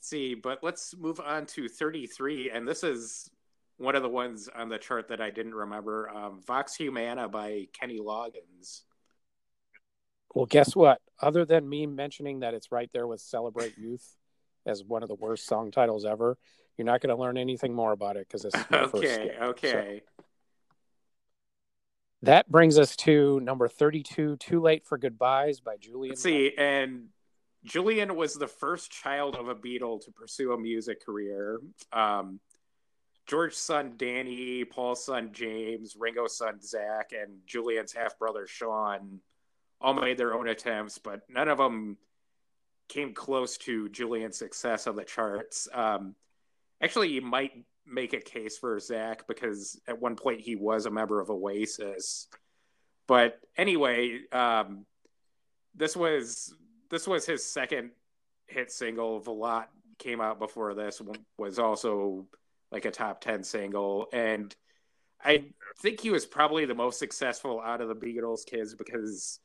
see, 0.00 0.34
but 0.34 0.58
let's 0.62 0.94
move 0.96 1.20
on 1.20 1.46
to 1.46 1.68
33, 1.68 2.50
and 2.50 2.68
this 2.68 2.84
is 2.84 3.30
one 3.76 3.96
of 3.96 4.02
the 4.02 4.08
ones 4.08 4.48
on 4.54 4.68
the 4.68 4.78
chart 4.78 5.08
that 5.08 5.20
I 5.20 5.30
didn't 5.30 5.54
remember. 5.54 6.08
Um, 6.10 6.40
Vox 6.46 6.76
Humana 6.76 7.28
by 7.28 7.68
Kenny 7.72 7.98
Loggins. 7.98 8.82
Well, 10.34 10.46
guess 10.46 10.74
what? 10.74 11.00
Other 11.20 11.44
than 11.44 11.68
me 11.68 11.86
mentioning 11.86 12.40
that 12.40 12.54
it's 12.54 12.72
right 12.72 12.90
there 12.92 13.06
with 13.06 13.20
Celebrate 13.20 13.78
Youth 13.78 14.16
as 14.66 14.84
one 14.84 15.02
of 15.02 15.08
the 15.08 15.14
worst 15.14 15.46
song 15.46 15.70
titles 15.70 16.04
ever, 16.04 16.36
you're 16.76 16.86
not 16.86 17.00
going 17.00 17.14
to 17.14 17.20
learn 17.20 17.36
anything 17.36 17.74
more 17.74 17.92
about 17.92 18.16
it 18.16 18.26
because 18.26 18.42
this 18.42 18.54
is 18.54 18.64
it's 18.70 18.94
okay. 18.94 19.36
okay. 19.40 20.02
So, 20.04 20.23
that 22.24 22.50
brings 22.50 22.78
us 22.78 22.96
to 22.96 23.40
number 23.40 23.68
32, 23.68 24.36
Too 24.36 24.60
Late 24.60 24.86
for 24.86 24.98
Goodbyes 24.98 25.60
by 25.60 25.76
Julian. 25.76 26.12
Let's 26.12 26.22
see, 26.22 26.52
and 26.56 27.08
Julian 27.64 28.14
was 28.16 28.34
the 28.34 28.46
first 28.46 28.90
child 28.90 29.36
of 29.36 29.48
a 29.48 29.54
Beatle 29.54 30.04
to 30.04 30.10
pursue 30.10 30.52
a 30.52 30.58
music 30.58 31.04
career. 31.04 31.60
Um, 31.92 32.40
George's 33.26 33.58
son 33.58 33.94
Danny, 33.96 34.64
Paul's 34.64 35.04
son 35.04 35.30
James, 35.32 35.96
Ringo's 35.98 36.36
son 36.36 36.60
Zach, 36.60 37.12
and 37.12 37.38
Julian's 37.46 37.92
half 37.92 38.18
brother 38.18 38.46
Sean 38.46 39.20
all 39.80 39.94
made 39.94 40.18
their 40.18 40.34
own 40.34 40.48
attempts, 40.48 40.98
but 40.98 41.22
none 41.28 41.48
of 41.48 41.58
them 41.58 41.96
came 42.88 43.14
close 43.14 43.56
to 43.58 43.88
Julian's 43.88 44.36
success 44.36 44.86
on 44.86 44.96
the 44.96 45.04
charts. 45.04 45.68
Um, 45.72 46.14
actually, 46.82 47.08
you 47.08 47.22
might 47.22 47.52
make 47.86 48.12
a 48.12 48.20
case 48.20 48.58
for 48.58 48.78
Zach 48.78 49.26
because 49.26 49.80
at 49.86 50.00
one 50.00 50.16
point 50.16 50.40
he 50.40 50.56
was 50.56 50.86
a 50.86 50.90
member 50.90 51.20
of 51.20 51.30
Oasis. 51.30 52.28
But 53.06 53.38
anyway, 53.56 54.20
um, 54.32 54.86
this 55.74 55.96
was 55.96 56.54
this 56.90 57.06
was 57.06 57.26
his 57.26 57.44
second 57.44 57.90
hit 58.46 58.70
single. 58.70 59.20
Valotte 59.20 59.68
came 59.98 60.20
out 60.20 60.38
before 60.38 60.74
this 60.74 61.00
was 61.38 61.58
also 61.58 62.26
like 62.72 62.84
a 62.84 62.90
top 62.90 63.20
ten 63.20 63.44
single, 63.44 64.08
and 64.12 64.54
I 65.22 65.44
think 65.80 66.00
he 66.00 66.10
was 66.10 66.26
probably 66.26 66.66
the 66.66 66.74
most 66.74 66.98
successful 66.98 67.60
out 67.60 67.80
of 67.80 67.88
the 67.88 67.94
Beatles 67.94 68.44
kids 68.46 68.74
because 68.74 69.40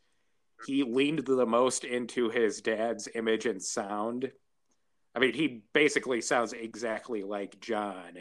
he 0.66 0.84
leaned 0.84 1.20
the 1.20 1.46
most 1.46 1.86
into 1.86 2.30
his 2.30 2.62
dad's 2.62 3.08
image 3.16 3.46
and 3.46 3.62
sound. 3.62 4.32
I 5.20 5.22
mean, 5.22 5.34
he 5.34 5.64
basically 5.74 6.22
sounds 6.22 6.54
exactly 6.54 7.24
like 7.24 7.60
John, 7.60 8.20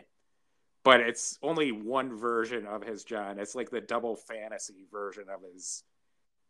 but 0.83 0.99
it's 0.99 1.39
only 1.45 1.71
one 1.71 2.17
version 2.17 2.67
of 2.67 2.83
his 2.83 3.05
John. 3.05 3.39
It's 3.39 3.55
like 3.55 3.71
the 3.71 3.81
double 3.81 4.17
fantasy 4.17 4.85
version 4.91 5.27
of 5.33 5.41
his 5.43 5.85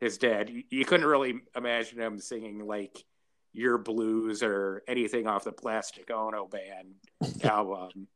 his 0.01 0.17
dad. 0.17 0.49
You, 0.49 0.63
you 0.71 0.85
couldn't 0.87 1.05
really 1.05 1.41
imagine 1.55 2.01
him 2.01 2.19
singing 2.19 2.67
like 2.67 3.05
Yer 3.53 3.77
Blues 3.77 4.43
or 4.43 4.85
anything 4.89 5.27
off 5.27 5.45
the 5.45 5.53
Plastic 5.53 6.11
Ono 6.11 6.47
Band 6.47 6.95
album. 7.45 8.09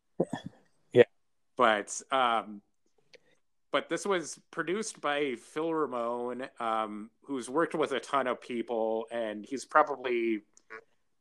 Yeah, 0.95 1.05
but 1.59 2.01
um, 2.11 2.63
but 3.73 3.91
this 3.91 4.07
was 4.07 4.41
produced 4.51 5.03
by 5.03 5.35
Phil 5.35 5.75
Ramone, 5.75 6.49
um, 6.61 7.11
who's 7.25 7.51
worked 7.51 7.75
with 7.75 7.93
a 7.93 8.01
ton 8.01 8.27
of 8.27 8.41
people, 8.41 9.05
and 9.11 9.45
he's 9.45 9.67
probably 9.67 10.45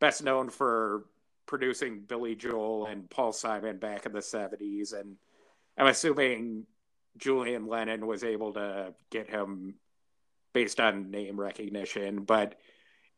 best 0.01 0.23
known 0.23 0.49
for 0.49 1.05
producing 1.45 2.01
Billy 2.01 2.35
Joel 2.35 2.87
and 2.87 3.09
Paul 3.09 3.31
Simon 3.31 3.77
back 3.77 4.05
in 4.05 4.11
the 4.11 4.19
70s. 4.19 4.99
And 4.99 5.15
I'm 5.77 5.87
assuming 5.87 6.65
Julian 7.17 7.67
Lennon 7.67 8.07
was 8.07 8.23
able 8.23 8.53
to 8.53 8.93
get 9.11 9.29
him 9.29 9.75
based 10.53 10.79
on 10.79 11.11
name 11.11 11.39
recognition. 11.39 12.23
But 12.23 12.55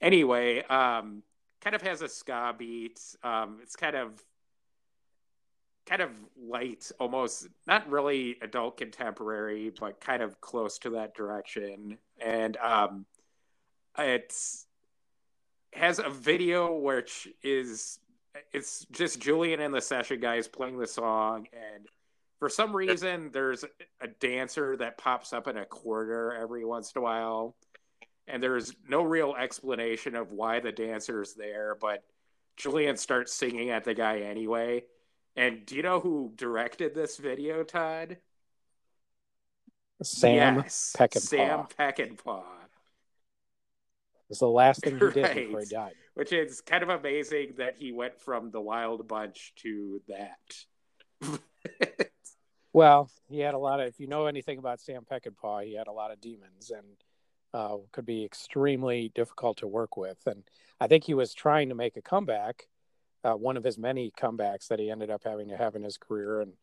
anyway, 0.02 0.62
um, 0.64 1.24
kind 1.62 1.76
of 1.76 1.82
has 1.82 2.02
a 2.02 2.10
ska 2.10 2.54
beat. 2.58 3.00
Um, 3.24 3.60
it's 3.64 3.78
kind 3.78 3.96
of 3.96 4.22
kind 5.86 6.02
of 6.02 6.12
light, 6.42 6.92
almost 7.00 7.48
not 7.68 7.90
really 7.90 8.38
adult 8.42 8.78
contemporary, 8.78 9.72
but 9.80 10.00
kind 10.00 10.22
of 10.22 10.40
close 10.42 10.80
to 10.80 10.92
that 10.92 11.14
direction. 11.16 11.98
And 12.22 12.58
um, 12.58 13.06
it's 13.98 14.66
has 15.76 16.00
a 16.00 16.10
video 16.10 16.76
which 16.76 17.28
is 17.42 18.00
it's 18.52 18.86
just 18.92 19.20
Julian 19.20 19.60
and 19.60 19.74
the 19.74 19.82
session 19.82 20.20
guys 20.20 20.48
playing 20.48 20.80
the 20.80 20.88
song, 20.88 21.48
and 21.54 21.88
for 22.40 22.50
some 22.50 22.76
reason 22.76 23.30
there's 23.32 23.64
a 24.02 24.08
dancer 24.08 24.76
that 24.78 24.98
pops 24.98 25.34
up 25.34 25.48
in 25.48 25.58
a 25.58 25.66
quarter 25.66 26.34
every 26.34 26.66
once 26.66 26.92
in 26.96 27.00
a 27.00 27.04
while 27.04 27.56
and 28.28 28.42
there's 28.42 28.74
no 28.88 29.04
real 29.04 29.36
explanation 29.38 30.16
of 30.16 30.32
why 30.32 30.60
the 30.60 30.72
dancer's 30.72 31.34
there 31.36 31.78
but 31.80 32.04
julian 32.58 32.98
starts 32.98 33.34
singing 33.34 33.70
at 33.70 33.84
the 33.84 33.94
guy 33.94 34.20
anyway. 34.20 34.84
And 35.36 35.66
do 35.66 35.76
you 35.76 35.82
know 35.82 36.00
who 36.00 36.32
directed 36.36 36.94
this 36.94 37.18
video 37.18 37.64
todd? 37.64 38.18
Sam 40.04 40.58
yes, 40.58 40.96
peckinpah. 40.98 41.22
Sam 41.22 41.68
peckinpah 41.80 42.44
was 44.34 44.40
the 44.40 44.48
last 44.48 44.82
thing 44.82 44.94
he 44.94 45.00
did 45.12 45.24
right. 45.24 45.36
before 45.36 45.60
he 45.60 45.66
died 45.66 45.94
which 46.16 46.34
is 46.34 46.62
kind 46.62 46.84
of 46.84 46.90
amazing 46.90 47.54
that 47.58 47.76
he 47.78 47.92
went 47.92 48.20
from 48.20 48.52
the 48.52 48.62
wild 48.62 49.08
bunch 49.08 49.54
to 49.56 50.02
that 50.08 50.40
Well, 52.74 53.12
he 53.30 53.40
had 53.40 53.54
a 53.54 53.60
lot 53.60 53.80
of. 53.80 53.88
If 53.88 54.00
you 54.00 54.08
know 54.08 54.26
anything 54.26 54.58
about 54.58 54.82
Sam 54.82 55.06
Peckinpah, 55.10 55.64
he 55.64 55.76
had 55.76 55.88
a 55.88 55.92
lot 55.92 56.12
of 56.12 56.20
demons 56.20 56.72
and 56.72 56.98
uh, 57.54 57.78
could 57.92 58.06
be 58.06 58.26
extremely 58.26 59.12
difficult 59.14 59.58
to 59.58 59.68
work 59.68 59.96
with. 59.96 60.18
And 60.26 60.44
I 60.82 60.88
think 60.88 61.04
he 61.04 61.14
was 61.14 61.36
trying 61.36 61.70
to 61.70 61.76
make 61.76 61.98
a 61.98 62.02
comeback, 62.02 62.68
uh, 63.24 63.34
one 63.34 63.58
of 63.58 63.64
his 63.64 63.78
many 63.78 64.12
comebacks 64.12 64.68
that 64.70 64.80
he 64.80 64.90
ended 64.90 65.12
up 65.12 65.22
having 65.24 65.50
to 65.50 65.58
have 65.58 65.76
in 65.76 65.84
his 65.84 65.98
career, 65.98 66.42
and 66.42 66.54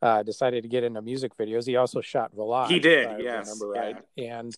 uh, 0.00 0.22
decided 0.22 0.62
to 0.62 0.68
get 0.68 0.82
into 0.82 1.02
music 1.02 1.36
videos. 1.36 1.66
He 1.66 1.76
also 1.76 2.00
shot 2.00 2.34
Valotte. 2.34 2.68
He 2.68 2.80
did, 2.80 3.20
yes, 3.20 3.46
remember 3.46 3.68
right. 3.68 3.96
Yeah. 4.16 4.38
And 4.38 4.56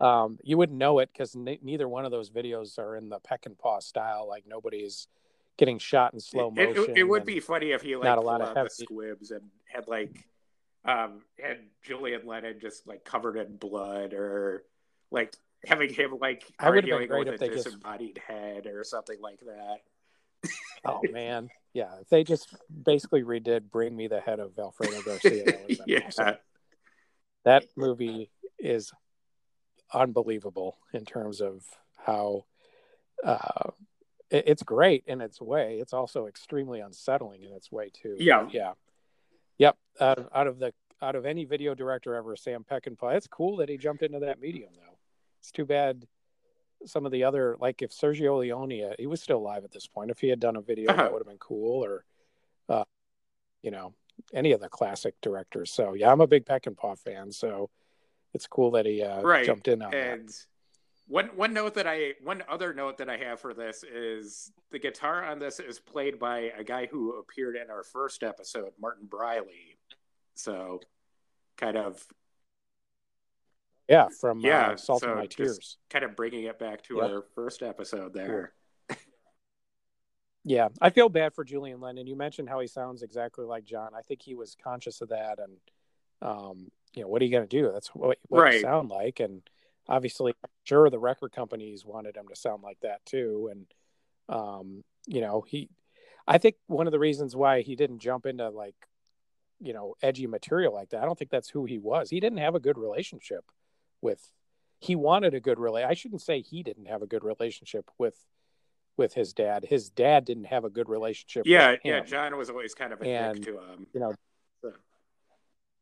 um, 0.00 0.38
you 0.42 0.56
wouldn't 0.56 0.78
know 0.78 0.98
it 1.00 1.10
because 1.12 1.36
n- 1.36 1.58
neither 1.62 1.88
one 1.88 2.04
of 2.04 2.10
those 2.10 2.30
videos 2.30 2.78
are 2.78 2.96
in 2.96 3.08
the 3.08 3.20
Peckinpah 3.20 3.82
style. 3.82 4.26
Like 4.28 4.44
nobody's 4.46 5.06
getting 5.56 5.78
shot 5.78 6.14
in 6.14 6.20
slow 6.20 6.50
motion. 6.50 6.70
It, 6.70 6.90
it, 6.90 6.98
it 6.98 7.02
would 7.04 7.24
be 7.24 7.40
funny 7.40 7.72
if 7.72 7.82
he 7.82 7.96
like 7.96 8.04
not 8.04 8.18
a 8.18 8.22
lot 8.22 8.40
of 8.40 8.56
heavy... 8.56 8.68
squibs 8.70 9.30
and 9.30 9.42
had 9.66 9.88
like 9.88 10.26
um 10.84 11.22
had 11.40 11.58
Julian 11.82 12.26
Lennon 12.26 12.58
just 12.60 12.86
like 12.86 13.04
covered 13.04 13.36
in 13.36 13.56
blood 13.56 14.14
or 14.14 14.64
like 15.10 15.36
having 15.64 15.92
him 15.92 16.16
like 16.20 16.44
arguing 16.58 17.08
with 17.08 17.40
a 17.40 17.48
disembodied 17.48 18.16
just... 18.16 18.26
head 18.26 18.66
or 18.66 18.82
something 18.84 19.20
like 19.20 19.40
that. 19.40 20.50
oh 20.84 21.00
man, 21.12 21.50
yeah. 21.74 21.90
If 22.00 22.08
they 22.08 22.24
just 22.24 22.54
basically 22.84 23.22
redid 23.22 23.70
"Bring 23.70 23.94
Me 23.94 24.08
the 24.08 24.20
Head 24.20 24.40
of 24.40 24.58
Alfredo 24.58 25.02
Garcia," 25.02 25.44
that 25.44 25.80
yeah. 25.86 26.06
Awesome. 26.06 26.36
That 27.44 27.64
movie 27.76 28.30
is 28.58 28.92
unbelievable 29.92 30.78
in 30.92 31.04
terms 31.04 31.40
of 31.40 31.64
how 31.96 32.44
uh, 33.24 33.70
it's 34.30 34.62
great 34.62 35.04
in 35.06 35.20
its 35.20 35.40
way. 35.40 35.78
It's 35.80 35.92
also 35.92 36.26
extremely 36.26 36.80
unsettling 36.80 37.42
in 37.42 37.52
its 37.52 37.70
way 37.70 37.90
too. 37.92 38.16
Yeah, 38.18 38.48
yeah, 38.50 38.72
yep. 39.58 39.76
Out 40.00 40.18
of, 40.18 40.28
out 40.34 40.46
of 40.46 40.58
the 40.58 40.72
out 41.00 41.16
of 41.16 41.26
any 41.26 41.44
video 41.44 41.74
director 41.74 42.14
ever, 42.14 42.36
Sam 42.36 42.64
Peckinpah. 42.68 43.16
It's 43.16 43.26
cool 43.26 43.56
that 43.56 43.68
he 43.68 43.76
jumped 43.76 44.02
into 44.02 44.20
that 44.20 44.40
medium 44.40 44.70
though. 44.74 44.98
It's 45.40 45.50
too 45.50 45.66
bad 45.66 46.06
some 46.86 47.06
of 47.06 47.12
the 47.12 47.24
other 47.24 47.56
like 47.60 47.82
if 47.82 47.90
Sergio 47.90 48.38
Leone, 48.38 48.94
he 48.98 49.06
was 49.06 49.22
still 49.22 49.38
alive 49.38 49.64
at 49.64 49.72
this 49.72 49.86
point. 49.86 50.10
If 50.10 50.20
he 50.20 50.28
had 50.28 50.40
done 50.40 50.56
a 50.56 50.62
video, 50.62 50.90
uh-huh. 50.90 51.02
that 51.02 51.12
would 51.12 51.20
have 51.20 51.28
been 51.28 51.38
cool. 51.38 51.84
Or, 51.84 52.04
uh, 52.68 52.84
you 53.62 53.70
know, 53.70 53.94
any 54.32 54.52
of 54.52 54.60
the 54.60 54.68
classic 54.68 55.14
directors. 55.20 55.70
So 55.72 55.94
yeah, 55.94 56.10
I'm 56.10 56.20
a 56.20 56.26
big 56.26 56.44
Peckinpah 56.44 56.98
fan. 56.98 57.32
So 57.32 57.70
it's 58.34 58.46
cool 58.46 58.72
that 58.72 58.86
he 58.86 59.02
uh, 59.02 59.20
right. 59.22 59.44
jumped 59.44 59.68
in 59.68 59.82
on 59.82 59.94
and... 59.94 60.28
that 60.28 60.46
one 61.12 61.26
one 61.36 61.52
note 61.52 61.74
that 61.74 61.86
I 61.86 62.14
one 62.22 62.42
other 62.48 62.72
note 62.72 62.98
that 62.98 63.10
I 63.10 63.18
have 63.18 63.40
for 63.40 63.52
this 63.52 63.84
is 63.84 64.50
the 64.70 64.78
guitar 64.78 65.24
on 65.24 65.38
this 65.38 65.60
is 65.60 65.78
played 65.78 66.18
by 66.18 66.52
a 66.56 66.64
guy 66.64 66.86
who 66.86 67.18
appeared 67.18 67.56
in 67.56 67.70
our 67.70 67.82
first 67.82 68.22
episode, 68.22 68.72
Martin 68.80 69.06
Briley. 69.06 69.78
So, 70.34 70.80
kind 71.58 71.76
of. 71.76 72.02
Yeah, 73.88 74.08
from 74.20 74.38
uh, 74.38 74.48
yeah, 74.48 74.66
uh, 74.68 74.76
Salt 74.76 75.02
so 75.02 75.14
My 75.14 75.26
Tears. 75.26 75.76
Kind 75.90 76.04
of 76.04 76.16
bringing 76.16 76.44
it 76.44 76.58
back 76.58 76.82
to 76.84 76.96
yep. 76.96 77.10
our 77.10 77.22
first 77.34 77.62
episode 77.62 78.14
there. 78.14 78.54
yeah, 80.44 80.68
I 80.80 80.88
feel 80.90 81.10
bad 81.10 81.34
for 81.34 81.44
Julian 81.44 81.80
Lennon. 81.80 82.06
You 82.06 82.16
mentioned 82.16 82.48
how 82.48 82.60
he 82.60 82.68
sounds 82.68 83.02
exactly 83.02 83.44
like 83.44 83.64
John. 83.64 83.90
I 83.94 84.00
think 84.00 84.22
he 84.22 84.34
was 84.34 84.56
conscious 84.62 85.02
of 85.02 85.10
that, 85.10 85.38
and 85.40 85.58
um, 86.22 86.70
you 86.94 87.02
know, 87.02 87.08
what 87.08 87.22
are 87.22 87.24
you 87.24 87.30
going 87.30 87.48
to 87.48 87.62
do? 87.62 87.70
That's 87.72 87.88
what, 87.88 88.18
what 88.28 88.42
right. 88.42 88.54
you 88.54 88.60
sound 88.60 88.90
like, 88.90 89.20
and 89.20 89.42
obviously 89.88 90.34
I'm 90.44 90.50
sure 90.64 90.90
the 90.90 90.98
record 90.98 91.32
companies 91.32 91.84
wanted 91.84 92.16
him 92.16 92.28
to 92.28 92.36
sound 92.36 92.62
like 92.62 92.78
that 92.82 93.04
too. 93.06 93.48
And 93.50 93.66
um 94.28 94.84
you 95.06 95.20
know 95.20 95.44
he 95.46 95.68
i 96.26 96.38
think 96.38 96.56
one 96.66 96.86
of 96.86 96.92
the 96.92 96.98
reasons 96.98 97.34
why 97.34 97.62
he 97.62 97.76
didn't 97.76 97.98
jump 97.98 98.26
into 98.26 98.48
like 98.48 98.74
you 99.60 99.72
know 99.72 99.94
edgy 100.02 100.26
material 100.26 100.72
like 100.72 100.90
that 100.90 101.02
i 101.02 101.04
don't 101.04 101.18
think 101.18 101.30
that's 101.30 101.48
who 101.48 101.64
he 101.64 101.78
was. 101.78 102.10
He 102.10 102.20
didn't 102.20 102.38
have 102.38 102.54
a 102.54 102.60
good 102.60 102.78
relationship 102.78 103.44
with 104.00 104.20
he 104.80 104.96
wanted 104.96 105.34
a 105.34 105.40
good 105.40 105.58
relate 105.58 105.84
i 105.84 105.94
shouldn't 105.94 106.22
say 106.22 106.40
he 106.40 106.62
didn't 106.62 106.86
have 106.86 107.02
a 107.02 107.06
good 107.06 107.24
relationship 107.24 107.90
with 107.98 108.16
with 108.98 109.14
his 109.14 109.32
dad. 109.32 109.64
His 109.64 109.88
dad 109.88 110.26
didn't 110.26 110.44
have 110.44 110.64
a 110.64 110.70
good 110.70 110.88
relationship 110.88 111.46
yeah 111.46 111.76
yeah 111.84 112.00
john 112.00 112.36
was 112.36 112.50
always 112.50 112.74
kind 112.74 112.92
of 112.92 113.00
a 113.00 113.04
and, 113.04 113.36
dick 113.36 113.54
to 113.54 113.60
him 113.60 113.86
you 113.92 114.00
know 114.00 114.14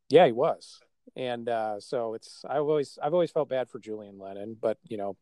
yeah 0.09 0.25
he 0.25 0.31
was 0.31 0.79
and 1.15 1.49
uh, 1.49 1.79
so 1.79 2.13
it's 2.13 2.43
I've 2.47 2.61
always 2.61 2.97
I've 3.01 3.13
always 3.13 3.31
felt 3.31 3.49
bad 3.49 3.69
for 3.69 3.79
Julian 3.79 4.17
Lennon, 4.19 4.55
but 4.59 4.77
you 4.87 4.97
know, 4.97 5.17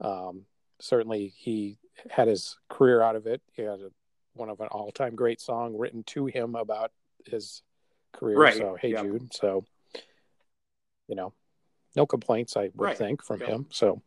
um, 0.00 0.42
certainly 0.80 1.32
he 1.36 1.78
had 2.08 2.28
his 2.28 2.56
career 2.68 3.02
out 3.02 3.16
of 3.16 3.26
it. 3.26 3.42
He 3.52 3.62
had 3.62 3.80
a, 3.80 3.90
one 4.34 4.48
of 4.48 4.60
an 4.60 4.68
all 4.68 4.92
time 4.92 5.16
great 5.16 5.40
song 5.40 5.76
written 5.76 6.04
to 6.04 6.26
him 6.26 6.54
about 6.54 6.92
his 7.26 7.62
career. 8.12 8.38
Right. 8.38 8.56
So 8.56 8.76
Hey 8.80 8.92
yep. 8.92 9.02
Jude. 9.02 9.34
So 9.34 9.64
you 11.08 11.16
know, 11.16 11.32
no 11.96 12.06
complaints 12.06 12.56
I 12.56 12.70
would 12.74 12.80
right. 12.80 12.96
think 12.96 13.24
from 13.24 13.40
yep. 13.40 13.48
him. 13.48 13.66
So 13.70 14.02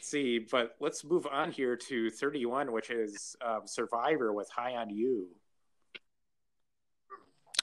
see, 0.00 0.38
but 0.38 0.76
let's 0.80 1.02
move 1.02 1.26
on 1.30 1.50
here 1.50 1.76
to 1.76 2.10
31, 2.10 2.72
which 2.72 2.90
is 2.90 3.36
um, 3.40 3.62
Survivor 3.64 4.32
with 4.32 4.50
High 4.50 4.76
on 4.76 4.90
You. 4.90 5.28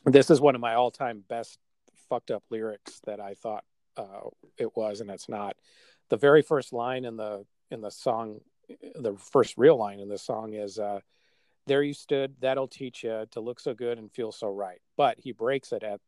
This 0.05 0.31
is 0.31 0.41
one 0.41 0.55
of 0.55 0.61
my 0.61 0.73
all 0.73 0.89
time 0.89 1.23
best 1.27 1.59
fucked 2.09 2.31
up 2.31 2.43
lyrics 2.49 2.99
that 3.05 3.19
I 3.19 3.35
thought 3.35 3.63
uh, 3.97 4.29
it 4.57 4.75
was, 4.75 5.01
and 5.01 5.09
it's 5.09 5.29
not. 5.29 5.55
The 6.09 6.17
very 6.17 6.41
first 6.41 6.73
line 6.73 7.05
in 7.05 7.17
the 7.17 7.45
in 7.71 7.81
the 7.81 7.91
song, 7.91 8.39
the 8.95 9.15
first 9.15 9.55
real 9.57 9.77
line 9.77 9.99
in 9.99 10.09
the 10.09 10.17
song 10.17 10.53
is, 10.53 10.79
uh, 10.79 10.99
"There 11.67 11.83
you 11.83 11.93
stood, 11.93 12.35
that'll 12.39 12.67
teach 12.67 13.03
you 13.03 13.25
to 13.31 13.39
look 13.39 13.59
so 13.59 13.73
good 13.73 13.97
and 13.97 14.11
feel 14.11 14.31
so 14.31 14.47
right." 14.47 14.81
But 14.97 15.19
he 15.19 15.31
breaks 15.31 15.71
it 15.71 15.83
at, 15.83 16.01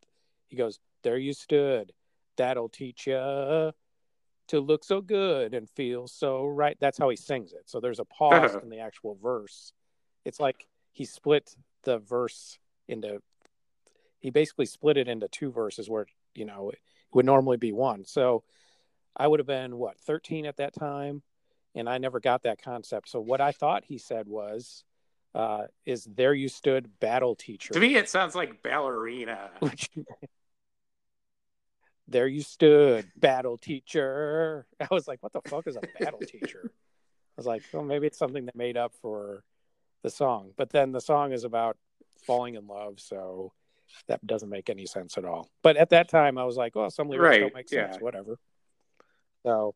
he 0.47 0.55
goes, 0.55 0.79
"There 1.03 1.17
you 1.17 1.33
stood, 1.33 1.93
that'll 2.37 2.69
teach 2.69 3.07
you." 3.07 3.73
To 4.47 4.59
look 4.59 4.83
so 4.83 4.99
good 4.99 5.53
and 5.53 5.69
feel 5.69 6.09
so 6.09 6.45
right. 6.45 6.75
That's 6.81 6.97
how 6.97 7.07
he 7.07 7.15
sings 7.15 7.53
it. 7.53 7.69
So 7.69 7.79
there's 7.79 7.99
a 7.99 8.05
pause 8.05 8.53
in 8.63 8.69
the 8.69 8.79
actual 8.79 9.17
verse. 9.21 9.71
It's 10.25 10.41
like 10.41 10.67
he 10.91 11.05
split 11.05 11.55
the 11.83 11.99
verse 11.99 12.59
into 12.89 13.21
he 14.21 14.29
basically 14.29 14.67
split 14.67 14.97
it 14.97 15.07
into 15.07 15.27
two 15.27 15.51
verses 15.51 15.89
where 15.89 16.05
you 16.33 16.45
know 16.45 16.69
it 16.69 16.79
would 17.13 17.25
normally 17.25 17.57
be 17.57 17.71
one. 17.71 18.05
So 18.05 18.43
I 19.15 19.27
would 19.27 19.39
have 19.39 19.47
been 19.47 19.77
what 19.77 19.99
13 19.99 20.45
at 20.45 20.57
that 20.57 20.73
time, 20.73 21.23
and 21.75 21.89
I 21.89 21.97
never 21.97 22.19
got 22.19 22.43
that 22.43 22.61
concept. 22.61 23.09
So 23.09 23.19
what 23.19 23.41
I 23.41 23.51
thought 23.51 23.83
he 23.83 23.97
said 23.97 24.27
was, 24.27 24.83
uh, 25.35 25.63
"Is 25.85 26.05
there 26.05 26.33
you 26.33 26.47
stood, 26.47 26.99
battle 26.99 27.35
teacher." 27.35 27.73
To 27.73 27.79
me, 27.79 27.95
it 27.95 28.09
sounds 28.09 28.35
like 28.35 28.63
ballerina. 28.63 29.51
there 32.07 32.27
you 32.27 32.41
stood, 32.41 33.11
battle 33.17 33.57
teacher. 33.57 34.65
I 34.79 34.87
was 34.91 35.07
like, 35.07 35.21
"What 35.21 35.33
the 35.33 35.41
fuck 35.49 35.67
is 35.67 35.75
a 35.75 35.81
battle 35.99 36.19
teacher?" 36.19 36.61
I 36.65 37.37
was 37.37 37.47
like, 37.47 37.63
"Well, 37.73 37.83
maybe 37.83 38.07
it's 38.07 38.19
something 38.19 38.45
that 38.45 38.55
made 38.55 38.77
up 38.77 38.93
for 39.01 39.43
the 40.03 40.09
song." 40.09 40.51
But 40.55 40.69
then 40.69 40.91
the 40.91 41.01
song 41.01 41.33
is 41.33 41.43
about 41.43 41.77
falling 42.25 42.55
in 42.55 42.67
love, 42.67 42.99
so 42.99 43.53
that 44.07 44.25
doesn't 44.25 44.49
make 44.49 44.69
any 44.69 44.85
sense 44.85 45.17
at 45.17 45.25
all. 45.25 45.49
But 45.63 45.77
at 45.77 45.89
that 45.89 46.09
time, 46.09 46.37
I 46.37 46.43
was 46.43 46.57
like, 46.57 46.75
well, 46.75 46.89
some 46.89 47.09
lyrics 47.09 47.29
right. 47.29 47.39
don't 47.39 47.55
make 47.55 47.69
sense, 47.69 47.95
yeah. 47.95 48.01
whatever. 48.01 48.37
So 49.43 49.75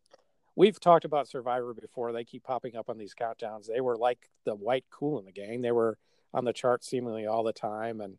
we've 0.55 0.79
talked 0.79 1.05
about 1.05 1.27
Survivor 1.27 1.73
before. 1.73 2.11
They 2.11 2.23
keep 2.23 2.43
popping 2.43 2.75
up 2.75 2.89
on 2.89 2.97
these 2.97 3.13
countdowns. 3.13 3.67
They 3.67 3.81
were 3.81 3.97
like 3.97 4.29
the 4.45 4.55
white 4.55 4.85
Kool 4.89 5.19
in 5.19 5.25
the 5.25 5.31
gang. 5.31 5.61
They 5.61 5.71
were 5.71 5.97
on 6.33 6.45
the 6.45 6.53
chart 6.53 6.83
seemingly 6.83 7.25
all 7.25 7.43
the 7.43 7.53
time. 7.53 8.01
And 8.01 8.17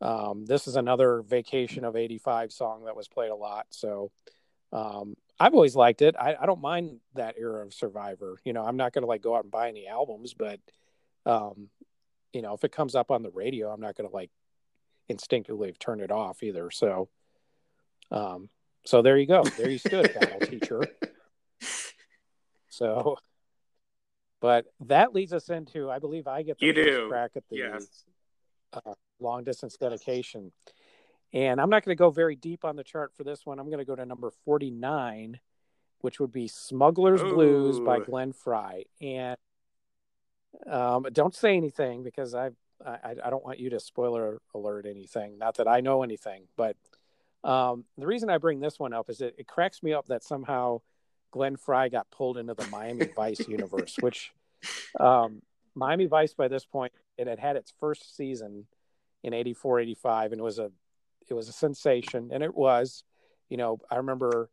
um, 0.00 0.44
this 0.46 0.66
is 0.66 0.76
another 0.76 1.22
Vacation 1.22 1.84
of 1.84 1.96
85 1.96 2.52
song 2.52 2.84
that 2.84 2.96
was 2.96 3.08
played 3.08 3.30
a 3.30 3.36
lot. 3.36 3.66
So 3.70 4.10
um, 4.72 5.16
I've 5.38 5.54
always 5.54 5.76
liked 5.76 6.02
it. 6.02 6.16
I, 6.18 6.36
I, 6.40 6.46
don't 6.46 6.60
mind 6.60 6.98
that 7.14 7.36
era 7.38 7.64
of 7.64 7.72
Survivor. 7.72 8.38
You 8.44 8.52
know, 8.52 8.64
I'm 8.64 8.76
not 8.76 8.92
going 8.92 9.02
to 9.02 9.08
like 9.08 9.22
go 9.22 9.34
out 9.34 9.44
and 9.44 9.50
buy 9.50 9.68
any 9.68 9.86
albums, 9.86 10.34
but, 10.34 10.60
um, 11.24 11.68
you 12.32 12.42
know, 12.42 12.52
if 12.52 12.64
it 12.64 12.72
comes 12.72 12.94
up 12.94 13.10
on 13.10 13.22
the 13.22 13.30
radio, 13.30 13.72
I'm 13.72 13.80
not 13.80 13.96
going 13.96 14.08
to 14.08 14.14
like 14.14 14.30
instinctively 15.08 15.74
turn 15.78 16.00
it 16.00 16.10
off 16.10 16.42
either. 16.42 16.70
So, 16.70 17.08
um, 18.10 18.48
so 18.84 19.02
there 19.02 19.16
you 19.16 19.26
go. 19.26 19.42
There 19.42 19.70
you 19.70 19.78
stood, 19.78 20.14
battle 20.14 20.40
teacher. 20.40 20.82
So, 22.68 23.16
but 24.40 24.66
that 24.80 25.14
leads 25.14 25.32
us 25.32 25.48
into, 25.48 25.90
I 25.90 25.98
believe 25.98 26.26
I 26.26 26.42
get 26.42 26.58
the 26.58 26.66
you 26.66 26.72
do. 26.74 27.08
crack 27.08 27.30
at 27.36 27.44
the 27.48 27.56
yes. 27.56 28.04
uh, 28.74 28.92
long 29.18 29.44
distance 29.44 29.78
dedication. 29.78 30.52
And 31.32 31.58
I'm 31.58 31.70
not 31.70 31.84
going 31.84 31.96
to 31.96 31.98
go 31.98 32.10
very 32.10 32.36
deep 32.36 32.64
on 32.64 32.76
the 32.76 32.84
chart 32.84 33.12
for 33.16 33.24
this 33.24 33.46
one. 33.46 33.58
I'm 33.58 33.66
going 33.66 33.78
to 33.78 33.84
go 33.86 33.96
to 33.96 34.04
number 34.04 34.30
49, 34.44 35.40
which 36.00 36.20
would 36.20 36.32
be 36.32 36.48
Smuggler's 36.48 37.22
Ooh. 37.22 37.32
Blues 37.32 37.80
by 37.80 37.98
Glenn 37.98 38.32
Frey. 38.32 38.84
And 39.00 39.36
um, 40.70 41.06
don't 41.12 41.34
say 41.34 41.56
anything 41.56 42.02
because 42.02 42.34
I, 42.34 42.50
I 42.84 43.14
I 43.24 43.30
don't 43.30 43.44
want 43.44 43.58
you 43.58 43.70
to 43.70 43.80
spoiler 43.80 44.40
alert 44.54 44.86
anything. 44.86 45.38
Not 45.38 45.56
that 45.56 45.68
I 45.68 45.80
know 45.80 46.02
anything, 46.02 46.44
but 46.56 46.76
um, 47.44 47.84
the 47.96 48.06
reason 48.06 48.28
I 48.28 48.38
bring 48.38 48.60
this 48.60 48.78
one 48.78 48.92
up 48.92 49.08
is 49.08 49.18
that 49.18 49.34
it 49.38 49.46
cracks 49.46 49.82
me 49.82 49.92
up 49.92 50.06
that 50.06 50.24
somehow 50.24 50.80
Glenn 51.30 51.56
Frey 51.56 51.88
got 51.88 52.10
pulled 52.10 52.38
into 52.38 52.54
the 52.54 52.66
Miami 52.68 53.06
Vice 53.16 53.46
universe, 53.46 53.96
which 54.00 54.32
um, 54.98 55.42
Miami 55.74 56.06
Vice 56.06 56.34
by 56.34 56.48
this 56.48 56.64
point 56.64 56.92
it 57.16 57.26
had 57.26 57.38
had 57.38 57.56
its 57.56 57.72
first 57.78 58.16
season 58.16 58.66
in 59.22 59.34
84 59.34 59.80
85 59.80 60.32
and 60.32 60.40
it 60.40 60.44
was 60.44 60.58
a 60.58 60.70
it 61.28 61.34
was 61.34 61.48
a 61.48 61.52
sensation 61.52 62.30
and 62.32 62.42
it 62.42 62.54
was 62.54 63.02
you 63.48 63.56
know 63.56 63.78
i 63.90 63.96
remember 63.96 64.50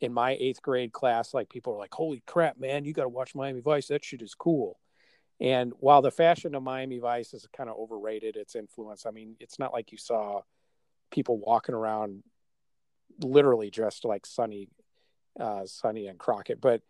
in 0.00 0.12
my 0.12 0.36
eighth 0.40 0.60
grade 0.60 0.92
class 0.92 1.32
like 1.32 1.48
people 1.48 1.72
were 1.72 1.78
like 1.78 1.94
holy 1.94 2.22
crap 2.26 2.58
man 2.58 2.84
you 2.84 2.92
got 2.92 3.04
to 3.04 3.08
watch 3.08 3.34
miami 3.34 3.60
vice 3.60 3.86
that 3.86 4.04
shit 4.04 4.22
is 4.22 4.34
cool 4.34 4.78
and 5.40 5.72
while 5.78 6.02
the 6.02 6.10
fashion 6.10 6.54
of 6.54 6.62
miami 6.62 6.98
vice 6.98 7.34
is 7.34 7.46
kind 7.56 7.68
of 7.68 7.76
overrated 7.76 8.36
its 8.36 8.54
influence 8.54 9.06
i 9.06 9.10
mean 9.10 9.36
it's 9.40 9.58
not 9.58 9.72
like 9.72 9.92
you 9.92 9.98
saw 9.98 10.40
people 11.10 11.38
walking 11.38 11.74
around 11.74 12.22
literally 13.22 13.70
dressed 13.70 14.04
like 14.04 14.26
sonny 14.26 14.68
uh 15.38 15.64
sonny 15.66 16.06
and 16.06 16.18
crockett 16.18 16.60
but 16.60 16.82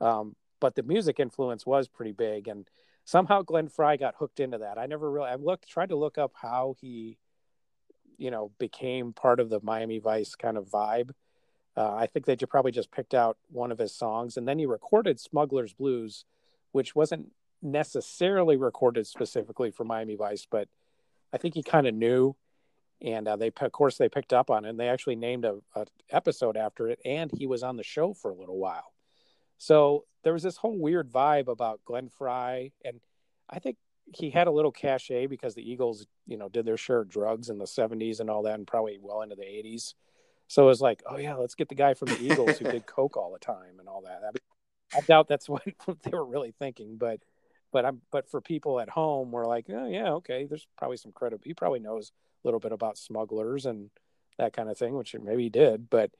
um 0.00 0.34
but 0.60 0.74
the 0.74 0.82
music 0.82 1.20
influence 1.20 1.66
was 1.66 1.88
pretty 1.88 2.12
big 2.12 2.48
and 2.48 2.68
somehow 3.04 3.42
Glenn 3.42 3.68
Frey 3.68 3.96
got 3.96 4.16
hooked 4.18 4.40
into 4.40 4.58
that. 4.58 4.78
I 4.78 4.86
never 4.86 5.10
really 5.10 5.28
I 5.28 5.36
looked 5.36 5.68
tried 5.68 5.90
to 5.90 5.96
look 5.96 6.18
up 6.18 6.32
how 6.34 6.74
he, 6.80 7.18
you 8.16 8.30
know, 8.30 8.50
became 8.58 9.12
part 9.12 9.40
of 9.40 9.50
the 9.50 9.60
Miami 9.62 9.98
Vice 9.98 10.34
kind 10.34 10.56
of 10.56 10.68
vibe. 10.68 11.10
Uh, 11.76 11.94
I 11.94 12.06
think 12.06 12.24
they 12.24 12.36
probably 12.36 12.72
just 12.72 12.92
picked 12.92 13.14
out 13.14 13.36
one 13.50 13.72
of 13.72 13.78
his 13.78 13.94
songs, 13.94 14.36
and 14.36 14.46
then 14.46 14.58
he 14.58 14.66
recorded 14.66 15.18
"Smuggler's 15.18 15.72
Blues," 15.72 16.24
which 16.72 16.94
wasn't 16.94 17.32
necessarily 17.64 18.56
recorded 18.56 19.06
specifically 19.06 19.70
for 19.70 19.84
Miami 19.84 20.16
Vice, 20.16 20.46
but 20.48 20.68
I 21.32 21.38
think 21.38 21.54
he 21.54 21.62
kind 21.62 21.86
of 21.86 21.94
knew, 21.94 22.36
and 23.02 23.26
uh, 23.26 23.36
they 23.36 23.50
of 23.60 23.72
course 23.72 23.98
they 23.98 24.08
picked 24.08 24.32
up 24.32 24.50
on 24.50 24.64
it. 24.64 24.70
and 24.70 24.80
They 24.80 24.88
actually 24.88 25.16
named 25.16 25.44
a, 25.44 25.56
a 25.74 25.86
episode 26.10 26.56
after 26.56 26.88
it, 26.88 27.00
and 27.04 27.30
he 27.32 27.46
was 27.46 27.62
on 27.62 27.76
the 27.76 27.82
show 27.82 28.14
for 28.14 28.30
a 28.30 28.36
little 28.36 28.58
while. 28.58 28.92
So 29.58 30.04
there 30.22 30.32
was 30.32 30.42
this 30.42 30.56
whole 30.56 30.78
weird 30.78 31.10
vibe 31.10 31.48
about 31.48 31.80
Glenn 31.84 32.08
Frey, 32.08 32.72
and 32.84 33.00
I 33.48 33.58
think 33.58 33.76
he 34.14 34.30
had 34.30 34.46
a 34.46 34.52
little 34.52 34.72
cachet 34.72 35.26
because 35.26 35.54
the 35.54 35.68
Eagles, 35.68 36.06
you 36.26 36.36
know, 36.36 36.48
did 36.48 36.66
their 36.66 36.76
share 36.76 37.00
of 37.00 37.08
drugs 37.08 37.48
in 37.48 37.58
the 37.58 37.64
'70s 37.64 38.20
and 38.20 38.30
all 38.30 38.42
that, 38.42 38.54
and 38.54 38.66
probably 38.66 38.98
well 39.00 39.22
into 39.22 39.36
the 39.36 39.42
'80s. 39.42 39.94
So 40.46 40.64
it 40.64 40.66
was 40.66 40.80
like, 40.80 41.02
oh 41.08 41.16
yeah, 41.16 41.34
let's 41.34 41.54
get 41.54 41.68
the 41.68 41.74
guy 41.74 41.94
from 41.94 42.08
the 42.08 42.22
Eagles 42.22 42.58
who 42.58 42.70
did 42.70 42.86
coke 42.86 43.16
all 43.16 43.32
the 43.32 43.38
time 43.38 43.78
and 43.80 43.88
all 43.88 44.02
that. 44.02 44.20
I, 44.22 44.26
mean, 44.26 44.96
I 44.96 45.00
doubt 45.00 45.28
that's 45.28 45.48
what 45.48 45.62
they 46.02 46.10
were 46.10 46.24
really 46.24 46.52
thinking, 46.58 46.96
but 46.96 47.20
but 47.74 47.84
I'm 47.84 48.00
but 48.12 48.30
for 48.30 48.40
people 48.40 48.78
at 48.78 48.88
home, 48.88 49.32
we're 49.32 49.48
like, 49.48 49.66
oh 49.68 49.88
yeah, 49.88 50.12
okay, 50.12 50.46
there's 50.46 50.68
probably 50.78 50.96
some 50.96 51.10
credit. 51.10 51.40
He 51.42 51.54
probably 51.54 51.80
knows 51.80 52.12
a 52.42 52.46
little 52.46 52.60
bit 52.60 52.70
about 52.70 52.96
smugglers 52.96 53.66
and 53.66 53.90
that 54.38 54.52
kind 54.52 54.70
of 54.70 54.78
thing, 54.78 54.94
which 54.94 55.14
maybe 55.20 55.42
he 55.42 55.48
did, 55.50 55.90
but 55.90 56.12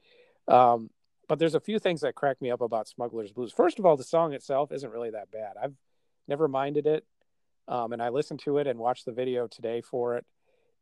um, 0.49 0.89
but 1.29 1.39
there's 1.39 1.55
a 1.55 1.61
few 1.61 1.79
things 1.79 2.01
that 2.01 2.13
crack 2.13 2.41
me 2.41 2.51
up 2.51 2.59
about 2.59 2.89
Smuggler's 2.89 3.31
Blues. 3.31 3.53
First 3.53 3.79
of 3.79 3.85
all, 3.85 3.95
the 3.95 4.03
song 4.03 4.33
itself 4.33 4.73
isn't 4.73 4.91
really 4.91 5.11
that 5.11 5.31
bad. 5.31 5.53
I've 5.61 5.73
never 6.27 6.49
minded 6.49 6.87
it, 6.87 7.05
um, 7.69 7.93
and 7.93 8.01
I 8.01 8.09
listened 8.09 8.41
to 8.41 8.57
it 8.57 8.67
and 8.67 8.77
watched 8.77 9.05
the 9.05 9.13
video 9.13 9.47
today 9.47 9.79
for 9.79 10.17
it, 10.17 10.25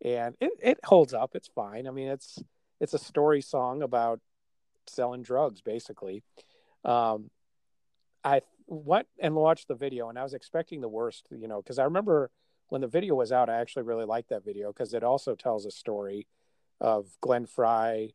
and 0.03 0.35
it, 0.41 0.53
it 0.61 0.79
holds 0.83 1.13
up. 1.13 1.35
It's 1.35 1.49
fine. 1.49 1.87
I 1.87 1.91
mean, 1.91 2.07
it's 2.07 2.39
it's 2.81 2.95
a 2.95 2.99
story 2.99 3.41
song 3.41 3.83
about 3.83 4.21
selling 4.87 5.21
drugs, 5.21 5.61
basically. 5.61 6.23
Um, 6.83 7.29
I 8.23 8.41
went 8.67 9.07
and 9.19 9.35
watched 9.35 9.67
the 9.67 9.75
video, 9.75 10.09
and 10.09 10.17
I 10.17 10.23
was 10.23 10.33
expecting 10.33 10.81
the 10.81 10.89
worst, 10.89 11.27
you 11.31 11.47
know, 11.47 11.61
because 11.61 11.79
I 11.79 11.83
remember 11.83 12.31
when 12.69 12.81
the 12.81 12.87
video 12.87 13.15
was 13.15 13.31
out, 13.31 13.49
I 13.49 13.59
actually 13.61 13.83
really 13.83 14.05
liked 14.05 14.29
that 14.29 14.45
video 14.45 14.71
because 14.71 14.93
it 14.93 15.03
also 15.03 15.35
tells 15.35 15.65
a 15.65 15.71
story 15.71 16.27
of 16.81 17.07
Glenn 17.21 17.45
Frey 17.45 18.13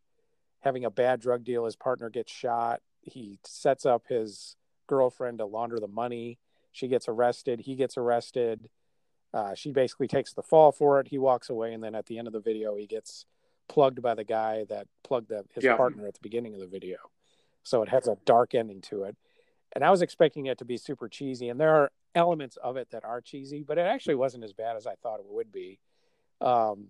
having 0.61 0.85
a 0.85 0.91
bad 0.91 1.21
drug 1.21 1.45
deal. 1.45 1.65
His 1.65 1.77
partner 1.77 2.11
gets 2.11 2.33
shot. 2.33 2.81
He 3.03 3.39
sets 3.45 3.87
up 3.87 4.05
his 4.09 4.57
girlfriend 4.87 5.39
to 5.39 5.47
launder 5.47 5.79
the 5.79 5.89
money. 5.89 6.39
She 6.73 6.89
gets 6.89 7.09
arrested. 7.09 7.61
He 7.61 7.77
gets 7.77 7.97
arrested. 7.97 8.69
Uh, 9.33 9.55
she 9.55 9.73
basically 9.73 10.09
takes 10.09 10.33
the 10.33 10.43
fall 10.43 10.73
for 10.73 11.01
it. 11.01 11.09
He 11.09 11.19
walks 11.19 11.51
away, 11.51 11.73
and 11.73 11.83
then 11.83 11.95
at 11.95 12.07
the 12.07 12.19
end 12.19 12.27
of 12.27 12.33
the 12.33 12.41
video, 12.41 12.77
he 12.77 12.87
gets 12.87 13.27
plugged 13.69 14.01
by 14.03 14.15
the 14.15 14.25
guy 14.25 14.65
that 14.69 14.87
plugged 15.05 15.29
the, 15.29 15.45
his 15.55 15.65
yeah. 15.65 15.77
partner 15.77 16.07
at 16.07 16.15
the 16.15 16.21
beginning 16.23 16.55
of 16.55 16.61
the 16.61 16.67
video. 16.67 16.97
So 17.63 17.83
it 17.83 17.91
has 17.91 18.09
a 18.09 18.17
dark 18.25 18.55
ending 18.55 18.81
to 18.83 19.05
it. 19.05 19.17
And 19.75 19.85
I 19.85 19.91
was 19.91 20.03
expecting 20.03 20.47
it 20.47 20.59
to 20.59 20.65
be 20.65 20.77
super 20.77 21.09
cheesy, 21.09 21.49
and 21.49 21.61
there 21.61 21.75
are 21.75 21.93
elements 22.15 22.57
of 22.57 22.77
it 22.77 22.91
that 22.91 23.05
are 23.05 23.21
cheesy, 23.21 23.63
but 23.63 23.79
it 23.79 23.83
actually 23.83 24.15
wasn't 24.15 24.45
as 24.45 24.53
bad 24.53 24.77
as 24.77 24.87
I 24.87 24.95
thought 24.95 25.21
it 25.21 25.27
would 25.29 25.53
be. 25.53 25.79
Um, 26.41 26.89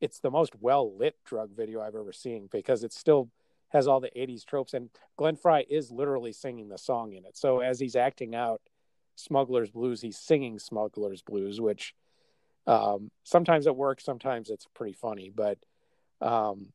it's 0.00 0.20
the 0.20 0.30
most 0.30 0.54
well 0.60 0.96
lit 0.96 1.16
drug 1.24 1.54
video 1.54 1.80
I've 1.80 1.94
ever 1.94 2.12
seen 2.12 2.48
because 2.50 2.84
it 2.84 2.92
still 2.92 3.30
has 3.70 3.86
all 3.86 4.00
the 4.00 4.10
80s 4.16 4.44
tropes 4.44 4.74
and 4.74 4.90
Glenn 5.16 5.36
Frey 5.36 5.64
is 5.68 5.92
literally 5.92 6.32
singing 6.32 6.68
the 6.68 6.78
song 6.78 7.12
in 7.12 7.24
it. 7.24 7.36
So 7.36 7.60
as 7.60 7.78
he's 7.78 7.96
acting 7.96 8.34
out 8.34 8.60
Smuggler's 9.14 9.70
Blues, 9.70 10.00
he's 10.00 10.18
singing 10.18 10.58
Smuggler's 10.58 11.22
Blues, 11.22 11.60
which 11.60 11.94
um, 12.66 13.10
sometimes 13.24 13.66
it 13.66 13.76
works, 13.76 14.04
sometimes 14.04 14.50
it's 14.50 14.66
pretty 14.74 14.92
funny, 14.92 15.30
but 15.34 15.58
um, 16.20 16.72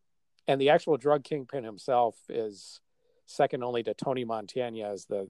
and 0.48 0.60
the 0.60 0.70
actual 0.70 0.98
drug 0.98 1.24
kingpin 1.24 1.64
himself 1.64 2.16
is 2.30 2.80
second 3.26 3.64
only 3.64 3.84
to 3.84 3.94
Tony 3.94 4.26
Montana 4.26 4.90
as 4.90 5.06
the 5.06 5.30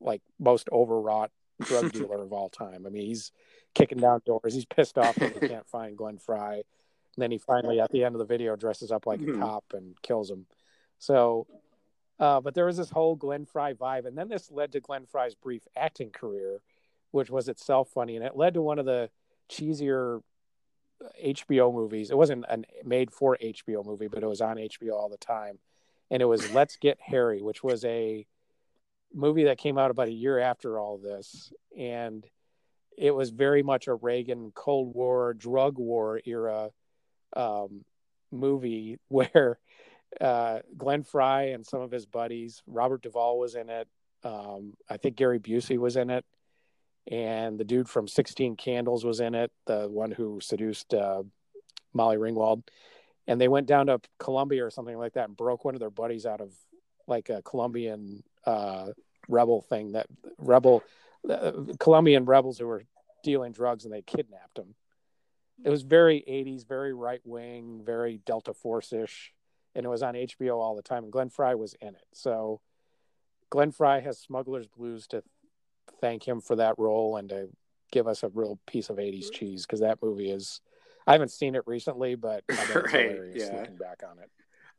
like 0.00 0.22
most 0.38 0.68
overwrought 0.70 1.30
drug 1.62 1.92
dealer 1.92 2.22
of 2.22 2.32
all 2.32 2.48
time. 2.48 2.84
I 2.86 2.90
mean, 2.90 3.06
he's 3.06 3.32
kicking 3.74 3.98
down 3.98 4.22
doors. 4.26 4.54
He's 4.54 4.64
pissed 4.64 4.98
off 4.98 5.16
that 5.16 5.34
he 5.34 5.48
can't 5.48 5.68
find 5.68 5.96
Glenn 5.96 6.18
Frey. 6.18 6.62
And 7.18 7.22
then 7.22 7.30
he 7.30 7.38
finally, 7.38 7.80
at 7.80 7.90
the 7.90 8.04
end 8.04 8.14
of 8.14 8.20
the 8.20 8.24
video, 8.24 8.56
dresses 8.56 8.92
up 8.92 9.06
like 9.06 9.20
mm-hmm. 9.20 9.42
a 9.42 9.44
cop 9.44 9.64
and 9.72 10.00
kills 10.02 10.30
him. 10.30 10.46
So, 10.98 11.46
uh, 12.20 12.40
but 12.40 12.54
there 12.54 12.66
was 12.66 12.76
this 12.76 12.90
whole 12.90 13.16
Glenn 13.16 13.44
Frey 13.44 13.74
vibe, 13.74 14.06
and 14.06 14.16
then 14.16 14.28
this 14.28 14.50
led 14.50 14.72
to 14.72 14.80
Glenn 14.80 15.06
Frey's 15.06 15.34
brief 15.34 15.62
acting 15.76 16.10
career, 16.10 16.60
which 17.12 17.30
was 17.30 17.48
itself 17.48 17.88
funny, 17.88 18.16
and 18.16 18.24
it 18.24 18.36
led 18.36 18.54
to 18.54 18.62
one 18.62 18.78
of 18.78 18.86
the 18.86 19.10
cheesier 19.48 20.22
HBO 21.24 21.72
movies. 21.72 22.10
It 22.10 22.16
wasn't 22.16 22.44
a 22.48 22.62
made 22.84 23.12
for 23.12 23.38
HBO 23.42 23.84
movie, 23.84 24.08
but 24.08 24.22
it 24.22 24.28
was 24.28 24.40
on 24.40 24.56
HBO 24.56 24.92
all 24.92 25.08
the 25.08 25.16
time, 25.16 25.58
and 26.10 26.22
it 26.22 26.26
was 26.26 26.52
Let's 26.52 26.76
Get 26.76 26.98
Harry, 27.00 27.42
which 27.42 27.62
was 27.62 27.84
a 27.84 28.26
movie 29.12 29.44
that 29.44 29.58
came 29.58 29.78
out 29.78 29.90
about 29.90 30.08
a 30.08 30.12
year 30.12 30.38
after 30.38 30.78
all 30.78 30.98
this, 30.98 31.52
and 31.76 32.24
it 32.96 33.14
was 33.14 33.30
very 33.30 33.62
much 33.62 33.86
a 33.86 33.94
Reagan 33.94 34.50
Cold 34.54 34.94
War 34.94 35.34
drug 35.34 35.78
war 35.78 36.20
era 36.24 36.70
um, 37.36 37.84
movie 38.30 38.98
where 39.08 39.58
uh, 40.20 40.60
Glenn 40.76 41.04
Frey 41.04 41.52
and 41.52 41.66
some 41.66 41.80
of 41.80 41.90
his 41.90 42.06
buddies, 42.06 42.62
Robert 42.66 43.02
Duvall 43.02 43.38
was 43.38 43.54
in 43.54 43.68
it. 43.68 43.88
Um, 44.24 44.74
I 44.88 44.96
think 44.96 45.16
Gary 45.16 45.38
Busey 45.38 45.78
was 45.78 45.96
in 45.96 46.10
it, 46.10 46.24
and 47.10 47.58
the 47.58 47.64
dude 47.64 47.88
from 47.88 48.08
Sixteen 48.08 48.56
Candles 48.56 49.04
was 49.04 49.20
in 49.20 49.34
it, 49.34 49.52
the 49.66 49.88
one 49.88 50.10
who 50.10 50.40
seduced 50.40 50.92
uh, 50.92 51.22
Molly 51.92 52.16
Ringwald. 52.16 52.62
And 53.28 53.40
they 53.40 53.46
went 53.46 53.68
down 53.68 53.86
to 53.86 54.00
Colombia 54.18 54.64
or 54.64 54.70
something 54.70 54.98
like 54.98 55.12
that 55.12 55.28
and 55.28 55.36
broke 55.36 55.64
one 55.64 55.74
of 55.74 55.80
their 55.80 55.90
buddies 55.90 56.26
out 56.26 56.40
of 56.40 56.52
like 57.06 57.28
a 57.28 57.42
Colombian 57.42 58.24
uh, 58.44 58.88
rebel 59.28 59.60
thing 59.60 59.92
that 59.92 60.06
rebel 60.38 60.82
uh, 61.28 61.52
Colombian 61.78 62.24
rebels 62.24 62.58
who 62.58 62.66
were 62.66 62.82
dealing 63.22 63.52
drugs 63.52 63.84
and 63.84 63.92
they 63.92 64.02
kidnapped 64.02 64.58
him 64.58 64.74
it 65.64 65.70
was 65.70 65.82
very 65.82 66.24
80s, 66.28 66.66
very 66.66 66.92
right 66.92 67.20
wing, 67.24 67.82
very 67.84 68.20
Delta 68.24 68.54
Force 68.54 68.92
ish, 68.92 69.32
and 69.74 69.84
it 69.84 69.88
was 69.88 70.02
on 70.02 70.14
HBO 70.14 70.56
all 70.56 70.76
the 70.76 70.82
time. 70.82 71.04
And 71.04 71.12
Glenn 71.12 71.30
Frey 71.30 71.54
was 71.54 71.74
in 71.80 71.88
it. 71.88 72.06
So 72.12 72.60
Glenn 73.50 73.72
Frey 73.72 74.00
has 74.00 74.18
Smuggler's 74.18 74.68
Blues 74.68 75.06
to 75.08 75.22
thank 76.00 76.26
him 76.26 76.40
for 76.40 76.56
that 76.56 76.78
role 76.78 77.16
and 77.16 77.28
to 77.30 77.48
give 77.90 78.06
us 78.06 78.22
a 78.22 78.28
real 78.28 78.58
piece 78.66 78.90
of 78.90 78.96
80s 78.96 79.32
cheese 79.32 79.66
because 79.66 79.80
that 79.80 80.02
movie 80.02 80.30
is. 80.30 80.60
I 81.08 81.12
haven't 81.12 81.30
seen 81.30 81.54
it 81.54 81.62
recently, 81.66 82.16
but 82.16 82.44
I 82.50 82.54
right, 82.74 82.90
hilarious 82.90 83.48
yeah. 83.50 83.60
looking 83.60 83.78
back 83.78 84.02
on 84.08 84.18
it. 84.18 84.30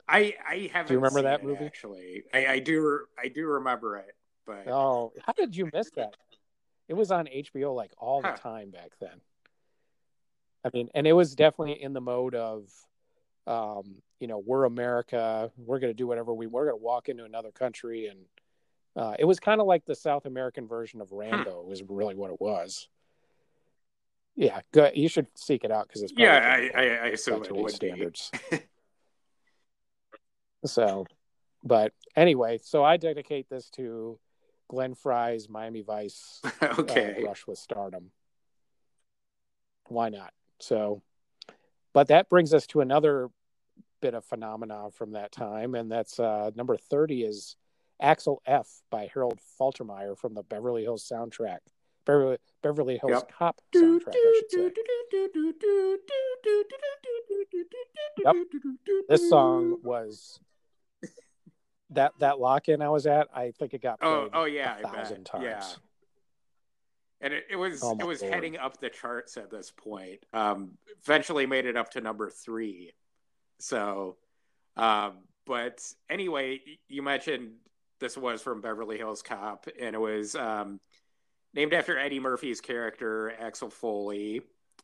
I 0.08 0.36
I 0.48 0.70
haven't. 0.72 0.90
Do 0.90 0.94
you 0.94 1.00
remember 1.00 1.24
that 1.24 1.44
movie? 1.44 1.66
Actually, 1.66 2.24
I, 2.32 2.46
I 2.46 2.60
do. 2.60 3.06
I 3.18 3.30
do 3.30 3.48
remember 3.48 3.98
it. 3.98 4.16
But 4.46 4.68
oh, 4.68 5.12
how 5.26 5.34
did 5.34 5.56
you 5.56 5.70
miss 5.74 5.90
that? 5.96 6.16
It 6.88 6.94
was 6.94 7.10
on 7.10 7.26
HBO 7.26 7.76
like 7.76 7.92
all 7.98 8.22
huh. 8.22 8.34
the 8.34 8.42
time 8.42 8.70
back 8.70 8.92
then. 9.02 9.22
I 10.64 10.70
mean, 10.72 10.90
and 10.94 11.08
it 11.08 11.14
was 11.14 11.34
definitely 11.34 11.82
in 11.82 11.94
the 11.94 12.02
mode 12.02 12.36
of, 12.36 12.70
um, 13.48 13.96
you 14.20 14.28
know, 14.28 14.42
we're 14.46 14.66
America. 14.66 15.52
We're 15.58 15.80
going 15.80 15.92
to 15.92 15.98
do 15.98 16.06
whatever 16.06 16.32
we. 16.32 16.46
We're 16.46 16.66
going 16.66 16.80
to 16.80 16.84
walk 16.84 17.10
into 17.10 17.26
another 17.26 17.52
country, 17.52 18.08
and 18.08 18.20
uh, 18.96 19.16
it 19.18 19.26
was 19.26 19.40
kind 19.40 19.62
of 19.62 19.66
like 19.66 19.86
the 19.86 19.96
South 19.96 20.28
American 20.28 20.68
version 20.68 21.02
of 21.02 21.12
Rambo. 21.12 21.64
was 21.64 21.82
really 21.88 22.14
what 22.14 22.30
it 22.30 22.40
was. 22.40 22.88
Yeah, 24.40 24.62
go, 24.72 24.90
you 24.96 25.10
should 25.10 25.28
seek 25.36 25.66
it 25.66 25.72
out 25.72 25.90
because 25.90 26.02
it's 26.02 26.14
yeah, 26.16 26.38
I, 26.38 26.72
I, 26.74 26.84
I 26.84 27.08
assume 27.08 27.44
it 27.44 27.54
would 27.54 27.72
standards. 27.72 28.32
so, 30.66 31.06
but 31.62 31.92
anyway, 32.16 32.58
so 32.64 32.82
I 32.82 32.96
dedicate 32.96 33.50
this 33.50 33.70
to 33.72 34.18
Glenn 34.70 34.96
Frey's 34.96 35.50
Miami 35.50 35.82
Vice. 35.82 36.42
okay, 36.64 37.22
uh, 37.22 37.28
Rush 37.28 37.48
with 37.48 37.58
Stardom. 37.58 38.12
Why 39.90 40.08
not? 40.08 40.32
So, 40.60 41.02
but 41.92 42.08
that 42.08 42.30
brings 42.30 42.54
us 42.54 42.66
to 42.68 42.80
another 42.80 43.28
bit 44.02 44.14
of 44.14 44.24
phenomenon 44.24 44.92
from 44.92 45.12
that 45.12 45.34
time, 45.34 45.76
and 45.76 45.92
that's 45.92 46.18
uh, 46.18 46.52
number 46.56 46.78
thirty 46.78 47.24
is 47.24 47.58
Axel 48.02 48.42
F 48.46 48.70
by 48.90 49.10
Harold 49.14 49.42
Faltermeyer 49.60 50.18
from 50.18 50.34
the 50.34 50.44
Beverly 50.44 50.84
Hills 50.84 51.06
soundtrack. 51.12 51.58
Beverly, 52.10 52.38
Beverly 52.64 52.98
Hills 52.98 53.22
yep. 53.22 53.32
Cop 53.38 53.62
soundtrack, 53.76 54.08
I 54.08 54.40
should 54.40 54.52
say. 54.52 54.72
Yep. 58.26 58.36
This 59.08 59.30
song 59.30 59.78
was 59.84 60.40
that 61.92 62.14
that 62.20 62.40
lock 62.40 62.68
in 62.68 62.82
I 62.82 62.90
was 62.90 63.06
at. 63.06 63.28
I 63.34 63.52
think 63.52 63.76
it 63.76 63.84
got 63.84 64.00
oh 64.02 64.30
oh 64.34 64.46
yeah 64.46 64.80
a 64.80 64.88
thousand 64.88 65.26
times. 65.26 65.44
Yeah. 65.44 65.64
And 67.22 67.34
it, 67.34 67.46
it 67.52 67.56
was 67.58 67.84
oh 67.84 67.96
it 68.00 68.06
was 68.06 68.22
Lord. 68.22 68.34
heading 68.34 68.58
up 68.58 68.80
the 68.80 68.90
charts 68.90 69.38
at 69.38 69.52
this 69.52 69.72
point. 69.72 70.26
Um, 70.34 70.78
eventually 71.04 71.46
made 71.46 71.66
it 71.66 71.78
up 71.78 71.92
to 71.92 72.02
number 72.02 72.32
three. 72.32 72.92
So, 73.60 74.18
um, 74.78 75.18
but 75.46 75.84
anyway, 76.10 76.62
you 76.88 77.04
mentioned 77.04 77.52
this 78.00 78.18
was 78.18 78.42
from 78.42 78.62
Beverly 78.62 78.98
Hills 78.98 79.22
Cop, 79.22 79.68
and 79.80 79.94
it 79.96 80.00
was 80.00 80.34
um, 80.36 80.80
named 81.54 81.74
after 81.74 81.98
Eddie 81.98 82.20
Murphy's 82.20 82.62
character, 82.62 83.34
Axel 83.40 83.70
Foley, 83.70 84.42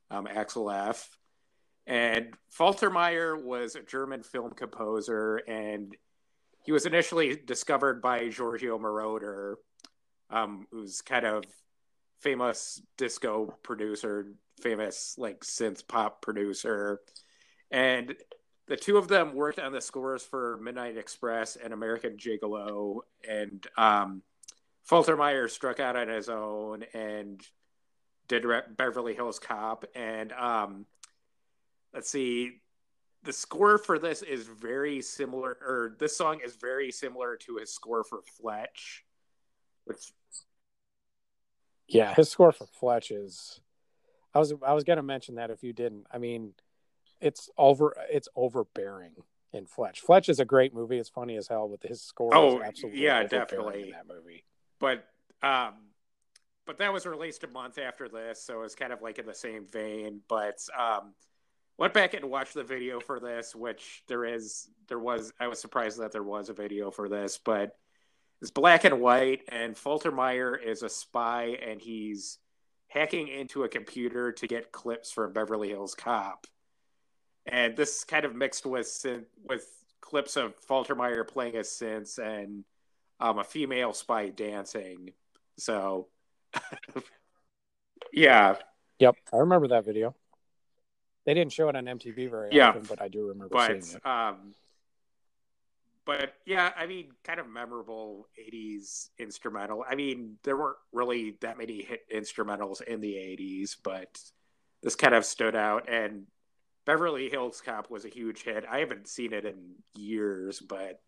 um, 0.09 0.27
Axel 0.27 0.69
F. 0.71 1.17
And 1.87 2.33
Faltermeyer 2.57 3.41
was 3.41 3.75
a 3.75 3.81
German 3.81 4.23
film 4.23 4.51
composer, 4.51 5.37
and 5.47 5.95
he 6.63 6.71
was 6.71 6.87
initially 6.87 7.35
discovered 7.35 8.01
by 8.01 8.29
Giorgio 8.29 8.79
Moroder, 8.79 9.55
um, 10.31 10.65
who's 10.71 11.01
kind 11.01 11.25
of 11.25 11.43
famous 12.21 12.81
disco 12.97 13.55
producer, 13.61 14.33
famous 14.61 15.15
like 15.19 15.41
synth 15.41 15.87
pop 15.87 16.23
producer. 16.23 17.01
And 17.69 18.15
the 18.67 18.77
two 18.77 18.97
of 18.97 19.07
them 19.07 19.35
worked 19.35 19.59
on 19.59 19.71
the 19.71 19.81
scores 19.81 20.23
for 20.23 20.57
Midnight 20.57 20.97
Express 20.97 21.55
and 21.55 21.71
American 21.71 22.17
Gigolo, 22.17 23.01
and 23.29 23.65
um, 23.77 24.23
Faltermeyer 24.89 25.49
struck 25.49 25.79
out 25.79 25.95
on 25.95 26.07
his 26.07 26.29
own 26.29 26.83
and 26.93 27.41
did 28.27 28.45
Beverly 28.77 29.15
Hills 29.15 29.39
Cop. 29.39 29.85
And 29.95 30.31
um, 30.33 30.85
let's 31.93 32.09
see, 32.09 32.61
the 33.23 33.33
score 33.33 33.77
for 33.77 33.97
this 33.97 34.21
is 34.21 34.45
very 34.45 35.01
similar, 35.01 35.57
or 35.61 35.95
this 35.99 36.15
song 36.15 36.39
is 36.45 36.55
very 36.55 36.91
similar 36.91 37.35
to 37.37 37.57
his 37.57 37.73
score 37.73 38.03
for 38.03 38.21
Fletch. 38.39 39.03
Which, 39.85 40.11
yeah, 41.87 42.13
his 42.13 42.29
score 42.29 42.51
for 42.51 42.67
Fletch 42.67 43.11
is. 43.11 43.59
I 44.33 44.39
was 44.39 44.53
I 44.65 44.73
was 44.73 44.83
going 44.83 44.97
to 44.97 45.03
mention 45.03 45.35
that 45.35 45.49
if 45.49 45.63
you 45.63 45.71
didn't. 45.71 46.07
I 46.11 46.17
mean, 46.17 46.53
it's 47.21 47.49
over. 47.57 47.95
It's 48.11 48.27
overbearing 48.35 49.13
in 49.53 49.65
Fletch. 49.65 50.01
Fletch 50.01 50.27
is 50.27 50.39
a 50.39 50.45
great 50.45 50.73
movie. 50.73 50.97
It's 50.97 51.09
funny 51.09 51.37
as 51.37 51.47
hell, 51.47 51.69
but 51.69 51.87
his 51.87 52.01
score. 52.01 52.35
Oh, 52.35 52.61
absolutely 52.61 53.01
yeah, 53.01 53.23
definitely 53.23 53.83
in 53.83 53.91
that 53.91 54.07
movie 54.07 54.43
but 54.85 55.03
um, 55.41 55.73
but 56.67 56.77
that 56.77 56.93
was 56.93 57.07
released 57.07 57.43
a 57.43 57.47
month 57.47 57.79
after 57.79 58.07
this, 58.07 58.43
so 58.43 58.61
it's 58.61 58.75
kind 58.75 58.93
of 58.93 59.01
like 59.01 59.17
in 59.17 59.25
the 59.25 59.33
same 59.33 59.65
vein. 59.65 60.21
But 60.29 60.59
um, 60.77 61.15
went 61.79 61.95
back 61.95 62.13
and 62.13 62.25
watched 62.25 62.53
the 62.53 62.63
video 62.63 62.99
for 62.99 63.19
this, 63.19 63.55
which 63.55 64.03
there 64.07 64.25
is 64.25 64.69
there 64.87 64.99
was. 64.99 65.33
I 65.39 65.47
was 65.47 65.59
surprised 65.59 65.99
that 65.99 66.11
there 66.11 66.21
was 66.21 66.49
a 66.49 66.53
video 66.53 66.91
for 66.91 67.09
this, 67.09 67.39
but 67.43 67.71
it's 68.43 68.51
black 68.51 68.83
and 68.83 69.01
white, 69.01 69.41
and 69.49 69.75
Faltermeyer 69.75 70.55
is 70.63 70.83
a 70.83 70.89
spy, 70.89 71.57
and 71.65 71.81
he's 71.81 72.37
hacking 72.87 73.27
into 73.27 73.63
a 73.63 73.69
computer 73.69 74.33
to 74.33 74.47
get 74.47 74.71
clips 74.71 75.11
from 75.11 75.33
Beverly 75.33 75.69
Hills 75.69 75.95
Cop. 75.95 76.45
And 77.47 77.75
this 77.75 78.03
kind 78.03 78.23
of 78.23 78.35
mixed 78.35 78.67
with 78.67 79.03
with 79.43 79.67
clips 79.99 80.37
of 80.37 80.53
Faltermeyer 80.69 81.27
playing 81.27 81.55
a 81.55 81.61
synths 81.61 82.19
and 82.19 82.65
um, 83.19 83.39
a 83.39 83.43
female 83.43 83.93
spy 83.93 84.29
dancing. 84.29 85.11
So, 85.57 86.07
yeah. 88.13 88.55
Yep, 88.99 89.15
I 89.33 89.37
remember 89.37 89.67
that 89.69 89.85
video. 89.85 90.15
They 91.25 91.33
didn't 91.33 91.53
show 91.53 91.69
it 91.69 91.75
on 91.75 91.85
MTV 91.85 92.29
very 92.29 92.49
yeah, 92.51 92.69
often, 92.69 92.83
but 92.83 93.01
I 93.01 93.07
do 93.07 93.27
remember 93.27 93.49
but, 93.51 93.83
seeing 93.83 93.97
it. 93.97 94.05
Um, 94.07 94.53
but 96.05 96.35
yeah, 96.45 96.71
I 96.77 96.85
mean, 96.85 97.09
kind 97.23 97.39
of 97.39 97.49
memorable 97.49 98.27
'80s 98.39 99.09
instrumental. 99.17 99.83
I 99.89 99.95
mean, 99.95 100.37
there 100.43 100.55
weren't 100.55 100.77
really 100.93 101.37
that 101.41 101.57
many 101.57 101.81
hit 101.81 102.01
instrumentals 102.13 102.81
in 102.83 103.01
the 103.01 103.15
'80s, 103.15 103.75
but 103.83 104.19
this 104.83 104.95
kind 104.95 105.15
of 105.15 105.25
stood 105.25 105.55
out. 105.55 105.89
And 105.89 106.27
Beverly 106.85 107.27
Hills 107.29 107.59
Cop 107.59 107.89
was 107.89 108.05
a 108.05 108.09
huge 108.09 108.43
hit. 108.43 108.65
I 108.69 108.79
haven't 108.79 109.07
seen 109.07 109.33
it 109.33 109.45
in 109.45 109.73
years, 109.95 110.59
but 110.59 111.01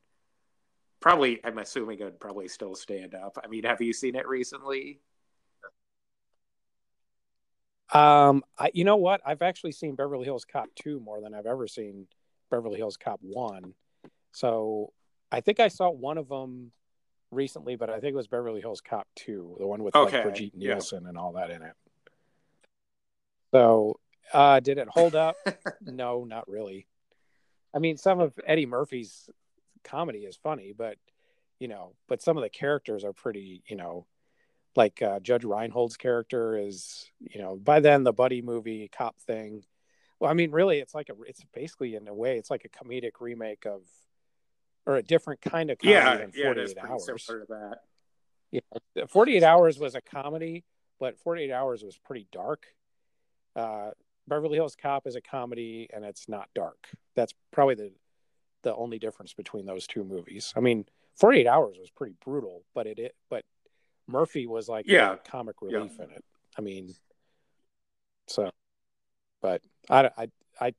probably 1.00 1.40
i'm 1.46 1.58
assuming 1.58 2.00
it 2.00 2.04
would 2.04 2.20
probably 2.20 2.48
still 2.48 2.76
stand 2.76 3.14
up. 3.16 3.38
I 3.44 3.48
mean 3.48 3.64
have 3.64 3.82
you 3.82 3.94
seen 3.94 4.16
it 4.16 4.28
recently? 4.28 5.00
Um 7.94 8.44
I, 8.58 8.72
you 8.74 8.84
know 8.84 8.98
what? 8.98 9.22
I've 9.26 9.42
actually 9.42 9.72
seen 9.72 9.96
beverly 9.96 10.26
hills 10.26 10.46
cop 10.46 10.68
2 10.76 11.00
more 11.00 11.22
than 11.22 11.34
i've 11.34 11.46
ever 11.46 11.68
seen 11.68 12.08
beverly 12.50 12.78
hills 12.78 12.98
cop 12.98 13.20
1 13.22 13.74
so 14.32 14.94
i 15.32 15.42
think 15.42 15.60
i 15.60 15.68
saw 15.68 15.90
one 15.90 16.18
of 16.18 16.30
them 16.30 16.72
recently 17.32 17.76
but 17.76 17.90
i 17.90 18.00
think 18.00 18.14
it 18.14 18.16
was 18.16 18.28
beverly 18.28 18.62
hills 18.62 18.82
cop 18.82 19.08
2 19.16 19.58
the 19.60 19.68
one 19.68 19.84
with 19.84 19.96
okay. 19.96 20.18
like 20.18 20.24
brigitte 20.24 20.56
nielsen 20.56 21.04
yeah. 21.04 21.10
and 21.10 21.18
all 21.18 21.34
that 21.34 21.50
in 21.50 21.62
it. 21.62 21.74
So 23.52 24.00
uh 24.34 24.60
did 24.60 24.78
it 24.78 24.88
hold 24.90 25.16
up? 25.16 25.36
No 25.82 26.24
not 26.26 26.48
really. 26.50 26.88
I 27.74 27.80
mean 27.80 27.98
some 27.98 28.20
of 28.20 28.34
eddie 28.46 28.66
murphy's 28.66 29.30
comedy 29.88 30.20
is 30.20 30.36
funny, 30.36 30.74
but 30.78 30.98
you 31.60 31.68
know, 31.68 31.94
but 32.08 32.22
some 32.22 32.38
of 32.38 32.44
the 32.44 32.50
characters 32.50 33.04
are 33.04 33.14
pretty, 33.14 33.64
you 33.68 33.76
know, 33.76 34.06
like 34.76 35.02
uh, 35.02 35.20
Judge 35.20 35.44
Reinhold's 35.44 35.98
character 35.98 36.58
is, 36.58 37.10
you 37.20 37.42
know, 37.42 37.56
by 37.56 37.80
then 37.80 38.04
the 38.04 38.14
buddy 38.14 38.42
movie 38.42 38.90
cop 38.96 39.20
thing. 39.22 39.64
Well, 40.20 40.30
I 40.30 40.34
mean, 40.34 40.52
really, 40.52 40.80
it's 40.80 40.94
like 40.94 41.10
a, 41.10 41.14
it's 41.28 41.44
basically 41.54 41.96
in 41.96 42.08
a 42.08 42.14
way, 42.14 42.38
it's 42.38 42.52
like 42.52 42.66
a 42.66 42.70
comedic 42.70 43.20
remake 43.20 43.66
of, 43.66 43.82
or 44.86 44.98
a 44.98 45.04
different 45.04 45.42
kind 45.42 45.72
of 45.72 45.80
comedy 45.80 46.00
yeah, 46.00 46.18
than 46.18 46.32
yeah, 46.36 46.46
48 46.46 46.78
hours. 46.78 47.06
Similar 47.26 47.46
to 47.46 47.48
that. 47.50 47.78
Yeah, 48.52 49.06
48 49.08 49.44
hours 49.44 49.80
was 49.80 49.96
a 49.96 50.02
comedy, 50.02 50.64
but 51.00 51.18
48 51.20 51.52
hours 51.52 51.84
was 51.84 51.98
pretty 51.98 52.28
dark. 52.32 52.68
Uh, 53.56 53.92
Beverly 54.28 54.56
Hills 54.56 54.76
Cop 54.80 55.08
is 55.08 55.16
a 55.16 55.22
comedy 55.22 55.90
and 55.94 56.06
it's 56.06 56.30
not 56.30 56.50
dark. 56.54 56.88
That's 57.16 57.34
probably 57.52 57.76
the 57.76 57.92
the 58.68 58.76
only 58.76 59.00
difference 59.00 59.34
between 59.34 59.66
those 59.66 59.88
two 59.88 60.04
movies. 60.04 60.54
I 60.58 60.60
mean, 60.60 60.86
48 61.16 61.48
Hours 61.48 61.78
was 61.80 61.90
pretty 61.90 62.16
brutal, 62.24 62.66
but 62.76 62.86
it, 62.86 63.00
it 63.00 63.16
but 63.30 63.46
Murphy 64.08 64.46
was 64.46 64.68
like 64.68 64.86
yeah 64.88 65.16
comic 65.26 65.62
relief 65.62 65.94
yeah. 65.98 66.06
in 66.06 66.12
it. 66.12 66.24
I 66.58 66.62
mean, 66.62 66.94
so, 68.28 68.52
but 69.42 69.62
I, 69.90 70.10
I, 70.18 70.28
I 70.60 70.74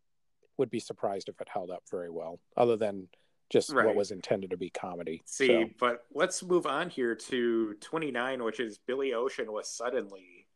would 0.59 0.68
be 0.68 0.80
surprised 0.80 1.30
if 1.30 1.41
it 1.41 1.49
held 1.51 1.70
up 1.70 1.82
very 1.91 2.11
well, 2.11 2.41
other 2.59 2.76
than 2.76 3.09
just 3.49 3.72
right. 3.72 3.86
what 3.86 3.95
was 3.95 4.11
intended 4.11 4.51
to 4.51 4.59
be 4.59 4.68
comedy. 4.68 5.22
See, 5.24 5.47
so. 5.47 5.64
but 5.80 6.05
let's 6.12 6.43
move 6.43 6.66
on 6.66 6.91
here 6.91 7.14
to 7.14 7.74
29, 7.80 8.45
which 8.45 8.61
is 8.61 8.78
Billy 8.78 9.14
Ocean 9.14 9.51
was 9.51 9.70
Suddenly. 9.70 10.47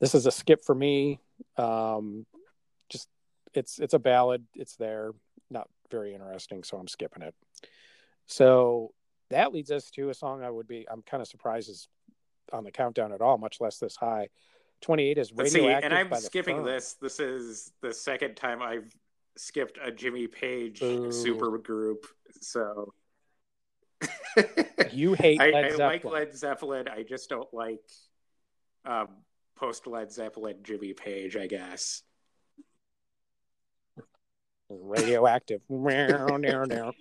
This 0.00 0.14
is 0.14 0.24
a 0.24 0.30
skip 0.30 0.64
for 0.64 0.74
me. 0.74 1.20
Um, 1.58 2.24
it's 3.54 3.78
it's 3.78 3.94
a 3.94 3.98
ballad. 3.98 4.44
It's 4.54 4.76
there. 4.76 5.12
Not 5.50 5.68
very 5.90 6.14
interesting, 6.14 6.62
so 6.64 6.78
I'm 6.78 6.88
skipping 6.88 7.22
it. 7.22 7.34
So 8.26 8.92
that 9.30 9.52
leads 9.52 9.70
us 9.70 9.90
to 9.92 10.10
a 10.10 10.14
song 10.14 10.42
I 10.42 10.50
would 10.50 10.68
be 10.68 10.86
I'm 10.90 11.02
kind 11.02 11.20
of 11.20 11.28
surprised 11.28 11.68
is 11.68 11.88
on 12.52 12.64
the 12.64 12.70
countdown 12.70 13.12
at 13.12 13.20
all, 13.20 13.38
much 13.38 13.60
less 13.60 13.78
this 13.78 13.96
high. 13.96 14.28
28 14.82 15.18
is 15.18 15.32
radioactive. 15.32 15.62
See, 15.62 15.84
and 15.84 15.94
I'm 15.94 16.12
skipping 16.20 16.64
this. 16.64 16.94
This 17.00 17.20
is 17.20 17.72
the 17.82 17.94
second 17.94 18.34
time 18.34 18.60
I've 18.60 18.92
skipped 19.36 19.78
a 19.82 19.92
Jimmy 19.92 20.26
Page 20.26 20.82
Ooh. 20.82 21.12
super 21.12 21.56
group. 21.58 22.06
So 22.40 22.92
you 24.90 25.14
hate 25.14 25.40
I, 25.40 25.68
I, 25.68 25.68
like 25.76 26.04
Led 26.04 26.36
Zeppelin. 26.36 26.88
I 26.88 27.04
just 27.04 27.30
don't 27.30 27.52
like 27.54 27.80
um, 28.84 29.08
post 29.56 29.86
Led 29.86 30.10
Zeppelin 30.10 30.56
Jimmy 30.64 30.94
Page, 30.94 31.36
I 31.36 31.46
guess 31.46 32.02
radioactive, 34.80 35.60
radioactive, 35.68 36.94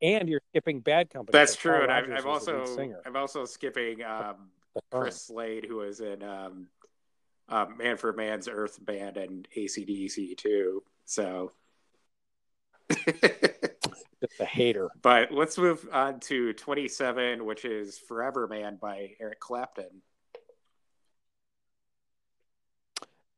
and 0.00 0.28
you're 0.28 0.40
skipping 0.50 0.80
Bad 0.80 1.10
Company. 1.10 1.38
That's 1.38 1.56
true, 1.56 1.82
and 1.82 1.92
I'm, 1.92 2.12
I'm 2.12 2.26
also 2.26 2.64
I'm 3.04 3.16
also 3.16 3.44
skipping 3.44 4.02
um, 4.02 4.50
Chris 4.90 5.22
Slade, 5.22 5.66
who 5.68 5.76
was 5.76 6.00
in 6.00 6.22
um, 6.22 6.68
um, 7.48 7.76
Manfred 7.78 8.16
Mann's 8.16 8.48
Earth 8.48 8.84
Band 8.84 9.16
and 9.16 9.46
ACDC 9.56 10.36
too. 10.36 10.82
So 11.04 11.52
just 12.90 14.40
a 14.40 14.44
hater. 14.44 14.88
But 15.02 15.32
let's 15.32 15.58
move 15.58 15.88
on 15.92 16.20
to 16.20 16.52
27, 16.52 17.44
which 17.44 17.64
is 17.64 17.98
Forever 17.98 18.48
Man 18.48 18.78
by 18.80 19.12
Eric 19.20 19.40
Clapton. 19.40 20.02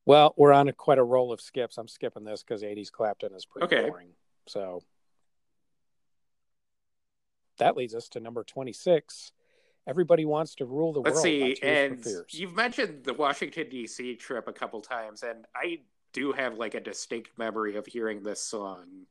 Well, 0.07 0.35
we're 0.37 0.53
on 0.53 0.69
a, 0.69 0.73
quite 0.73 0.99
a 0.99 1.05
roll 1.05 1.33
of 1.33 1.41
skips. 1.41 1.79
I'm 1.79 1.89
skipping 1.89 2.25
this 2.25 2.43
because 2.43 2.63
80s 2.63 2.91
Clapton 2.91 3.35
is 3.35 3.47
pretty 3.47 3.65
okay. 3.65 3.89
boring. 3.89 4.09
So 4.47 4.83
that 7.59 7.77
leads 7.77 7.95
us 7.95 8.09
to 8.11 8.21
number 8.21 8.45
26. 8.45 9.33
Everybody 9.87 10.25
wants 10.25 10.55
to 10.57 10.67
rule 10.67 10.93
the 10.93 11.01
Let's 11.01 11.23
world. 11.23 11.27
Let's 11.27 11.61
see. 11.61 11.67
And 11.67 12.07
you've 12.31 12.55
mentioned 12.55 13.05
the 13.05 13.15
Washington, 13.15 13.69
D.C. 13.71 14.17
trip 14.17 14.49
a 14.49 14.53
couple 14.53 14.81
times, 14.81 15.23
and 15.23 15.47
I 15.55 15.81
do 16.13 16.33
have 16.33 16.57
like 16.57 16.75
a 16.75 16.81
distinct 16.81 17.37
memory 17.37 17.77
of 17.77 17.87
hearing 17.87 18.23
this 18.23 18.41
song 18.41 19.07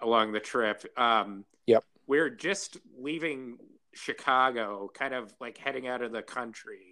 along 0.00 0.32
the 0.32 0.40
trip. 0.40 0.84
Um, 0.96 1.44
yep. 1.66 1.84
We're 2.06 2.30
just 2.30 2.76
leaving 2.96 3.58
Chicago, 3.94 4.90
kind 4.92 5.14
of 5.14 5.34
like 5.40 5.58
heading 5.58 5.88
out 5.88 6.02
of 6.02 6.12
the 6.12 6.22
country. 6.22 6.91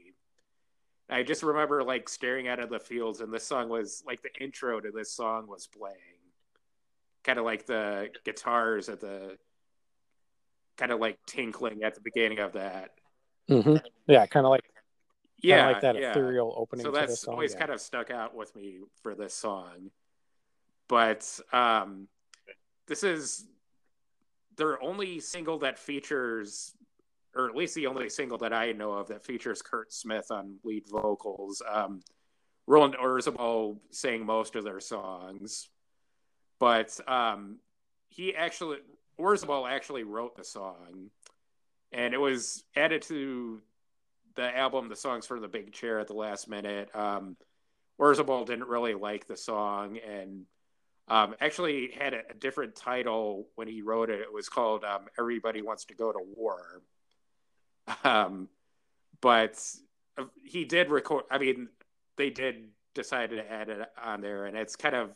I 1.11 1.23
just 1.23 1.43
remember 1.43 1.83
like 1.83 2.09
staring 2.09 2.49
out 2.49 2.61
of 2.61 2.71
the 2.71 2.79
fields, 2.79 3.21
and 3.21 3.33
this 3.33 3.45
song 3.45 3.69
was 3.69 4.03
like 4.07 4.23
the 4.23 4.31
intro 4.41 4.81
to 4.81 4.91
this 4.91 5.13
song 5.13 5.47
was 5.47 5.67
playing, 5.67 5.97
kind 7.25 7.39
of 7.39 7.45
like 7.45 7.67
the 7.67 8.11
guitars 8.25 8.89
at 8.89 9.01
the 9.01 9.37
kind 10.77 10.93
of 10.93 11.01
like 11.01 11.19
tinkling 11.27 11.83
at 11.83 11.95
the 11.95 12.01
beginning 12.01 12.39
of 12.39 12.53
that. 12.53 12.91
Mm-hmm. 13.49 13.77
Yeah, 14.07 14.27
kind 14.27 14.47
of 14.47 14.51
like 14.51 14.65
yeah, 15.43 15.67
like 15.67 15.81
that 15.81 15.97
yeah. 15.97 16.11
ethereal 16.11 16.55
opening. 16.57 16.85
So 16.85 16.91
that's 16.91 17.25
always 17.25 17.53
yeah. 17.53 17.59
kind 17.59 17.71
of 17.71 17.81
stuck 17.81 18.11
out 18.11 18.35
with 18.35 18.55
me 18.55 18.81
for 19.03 19.15
this 19.15 19.35
song. 19.35 19.91
But 20.89 21.39
um, 21.53 22.09
this 22.87 23.05
is 23.05 23.47
their 24.57 24.83
only 24.83 25.21
single 25.21 25.61
that 25.61 25.79
features, 25.79 26.75
or 27.35 27.49
at 27.49 27.57
least 27.57 27.75
the 27.75 27.87
only 27.87 28.09
single 28.09 28.39
that 28.39 28.53
I 28.53 28.73
know 28.73 28.93
of 28.93 29.09
that 29.09 29.25
features 29.25 29.63
Curt 29.63 29.93
Smith 29.93 30.31
on 30.31 30.57
lead 30.65 30.87
vocals. 30.89 31.63
Um, 31.69 32.01
Roland 32.67 32.97
Orzabal 32.97 33.79
sang 33.91 34.25
most 34.25 34.57
of 34.57 34.65
their 34.65 34.81
songs, 34.81 35.69
but 36.59 36.99
um, 37.09 37.59
he 38.09 38.35
actually 38.35 38.79
Orzabal 39.19 39.71
actually 39.71 40.05
wrote 40.05 40.37
the 40.37 40.45
song, 40.45 41.11
and 41.93 42.15
it 42.15 42.19
was 42.19 42.65
added 42.77 43.03
to 43.03 43.61
the 44.35 44.57
album, 44.57 44.89
the 44.89 44.97
songs 44.97 45.27
for 45.27 45.41
the 45.41 45.49
Big 45.49 45.73
Chair 45.73 45.99
at 45.99 46.07
the 46.07 46.15
last 46.15 46.49
minute. 46.49 46.95
Um, 46.95 47.37
Orzabal 48.01 48.47
didn't 48.47 48.69
really 48.69 48.95
like 48.95 49.27
the 49.27 49.37
song, 49.37 49.99
and 49.99 50.47
um, 51.09 51.35
actually 51.41 51.91
had 51.91 52.15
a, 52.15 52.23
a, 52.31 52.35
different 52.35 52.77
title 52.77 53.49
when 53.57 53.67
he 53.67 53.83
wrote 53.83 54.11
it. 54.11 54.21
It 54.21 54.33
was 54.33 54.49
called 54.49 54.85
um, 54.85 55.07
"Everybody 55.19 55.61
Wants 55.61 55.85
to 55.87 55.95
Go 55.95 56.13
to 56.13 56.21
War," 56.37 56.83
um, 58.05 58.49
but 59.21 59.63
he 60.45 60.65
did 60.65 60.91
record. 60.91 61.25
I 61.31 61.39
mean, 61.39 61.69
they 62.17 62.31
did 62.31 62.69
decide 62.95 63.31
to 63.31 63.51
add 63.51 63.69
it 63.69 63.89
on 64.03 64.21
there, 64.21 64.47
and 64.47 64.57
it's 64.57 64.77
kind 64.77 64.95
of 64.95 65.11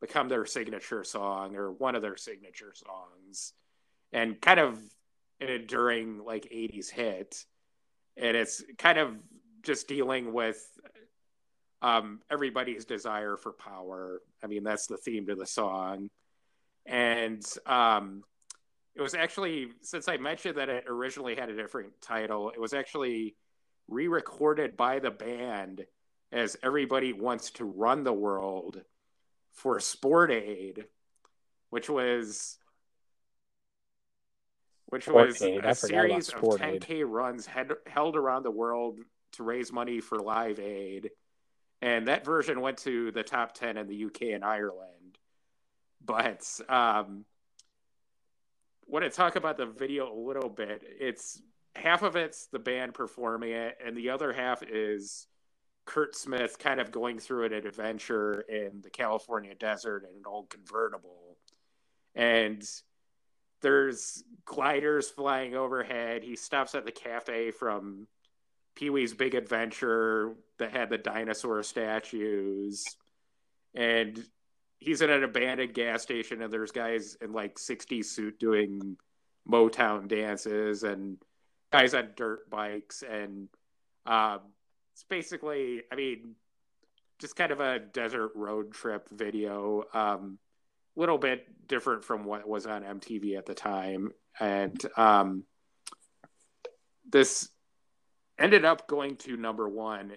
become 0.00 0.28
their 0.28 0.46
signature 0.46 1.04
song 1.04 1.56
or 1.56 1.72
one 1.72 1.94
of 1.94 2.02
their 2.02 2.16
signature 2.16 2.72
songs, 2.74 3.52
and 4.12 4.40
kind 4.40 4.60
of 4.60 4.78
an 5.40 5.48
enduring 5.48 6.24
like 6.24 6.44
'80s 6.44 6.90
hit. 6.90 7.44
And 8.16 8.36
it's 8.36 8.62
kind 8.78 8.98
of 8.98 9.14
just 9.62 9.88
dealing 9.88 10.32
with 10.32 10.58
um, 11.82 12.20
everybody's 12.30 12.84
desire 12.84 13.36
for 13.36 13.52
power. 13.52 14.20
I 14.42 14.46
mean, 14.46 14.64
that's 14.64 14.86
the 14.86 14.96
theme 14.96 15.26
to 15.26 15.34
the 15.34 15.46
song. 15.46 16.08
And 16.86 17.44
um, 17.66 18.22
it 18.96 19.02
was 19.02 19.14
actually, 19.14 19.68
since 19.82 20.08
I 20.08 20.16
mentioned 20.16 20.56
that 20.56 20.68
it 20.68 20.84
originally 20.88 21.36
had 21.36 21.50
a 21.50 21.56
different 21.56 22.00
title, 22.00 22.50
it 22.50 22.60
was 22.60 22.72
actually 22.72 23.36
re 23.88 24.08
recorded 24.08 24.76
by 24.76 24.98
the 24.98 25.10
band 25.10 25.84
as 26.32 26.56
Everybody 26.62 27.12
Wants 27.12 27.50
to 27.52 27.64
Run 27.64 28.04
the 28.04 28.12
World 28.12 28.80
for 29.52 29.78
Sport 29.80 30.30
Aid, 30.30 30.84
which 31.70 31.88
was. 31.88 32.58
Which 34.86 35.04
Sport 35.04 35.28
was 35.28 35.42
Aid. 35.42 35.64
a 35.64 35.74
series 35.74 36.28
of 36.28 36.40
10K 36.40 36.90
Aid. 36.90 37.04
runs 37.04 37.46
had, 37.46 37.72
held 37.86 38.16
around 38.16 38.44
the 38.44 38.50
world 38.50 39.00
to 39.32 39.42
raise 39.42 39.72
money 39.72 40.00
for 40.00 40.18
Live 40.18 40.58
Aid 40.58 41.10
and 41.82 42.08
that 42.08 42.24
version 42.24 42.60
went 42.60 42.78
to 42.78 43.12
the 43.12 43.22
top 43.22 43.54
10 43.54 43.76
in 43.76 43.86
the 43.86 44.06
UK 44.06 44.22
and 44.34 44.44
Ireland. 44.44 45.18
But 46.04 46.44
um, 46.68 47.24
when 48.86 49.02
to 49.02 49.10
talk 49.10 49.36
about 49.36 49.56
the 49.56 49.66
video 49.66 50.12
a 50.12 50.18
little 50.18 50.48
bit, 50.48 50.82
it's 50.84 51.40
half 51.74 52.02
of 52.02 52.16
it's 52.16 52.46
the 52.46 52.58
band 52.58 52.94
performing 52.94 53.52
it, 53.52 53.76
and 53.84 53.96
the 53.96 54.10
other 54.10 54.32
half 54.32 54.62
is 54.62 55.26
Curt 55.84 56.16
Smith 56.16 56.58
kind 56.58 56.80
of 56.80 56.90
going 56.90 57.18
through 57.18 57.44
an 57.44 57.52
adventure 57.52 58.40
in 58.40 58.80
the 58.82 58.90
California 58.90 59.54
desert 59.54 60.04
in 60.04 60.16
an 60.16 60.24
old 60.26 60.50
convertible. 60.50 61.36
And 62.14 62.62
there's 63.60 64.22
gliders 64.44 65.10
flying 65.10 65.54
overhead. 65.54 66.22
He 66.22 66.36
stops 66.36 66.74
at 66.74 66.84
the 66.84 66.92
cafe 66.92 67.50
from 67.50 68.06
Pee 68.74 68.90
Wee's 68.90 69.14
Big 69.14 69.34
Adventure 69.34 70.34
that 70.58 70.72
had 70.72 70.90
the 70.90 70.98
dinosaur 70.98 71.62
statues, 71.62 72.84
and 73.74 74.24
he's 74.78 75.02
in 75.02 75.10
an 75.10 75.24
abandoned 75.24 75.74
gas 75.74 76.02
station, 76.02 76.42
and 76.42 76.52
there's 76.52 76.72
guys 76.72 77.16
in 77.20 77.32
like 77.32 77.56
60s 77.56 78.06
suit 78.06 78.38
doing 78.38 78.96
Motown 79.48 80.08
dances, 80.08 80.82
and 80.82 81.18
guys 81.72 81.94
on 81.94 82.10
dirt 82.16 82.48
bikes, 82.50 83.02
and 83.02 83.48
um, 84.06 84.40
it's 84.92 85.04
basically, 85.04 85.82
I 85.92 85.96
mean, 85.96 86.34
just 87.18 87.36
kind 87.36 87.52
of 87.52 87.60
a 87.60 87.78
desert 87.78 88.32
road 88.34 88.72
trip 88.72 89.08
video. 89.10 89.84
Um, 89.92 90.38
little 90.96 91.18
bit 91.18 91.68
different 91.68 92.04
from 92.04 92.24
what 92.24 92.48
was 92.48 92.66
on 92.66 92.82
MTV 92.82 93.36
at 93.36 93.46
the 93.46 93.54
time, 93.54 94.12
and 94.40 94.82
um, 94.96 95.44
this 97.08 97.48
ended 98.38 98.64
up 98.64 98.86
going 98.86 99.16
to 99.16 99.36
number 99.36 99.68
one 99.68 100.12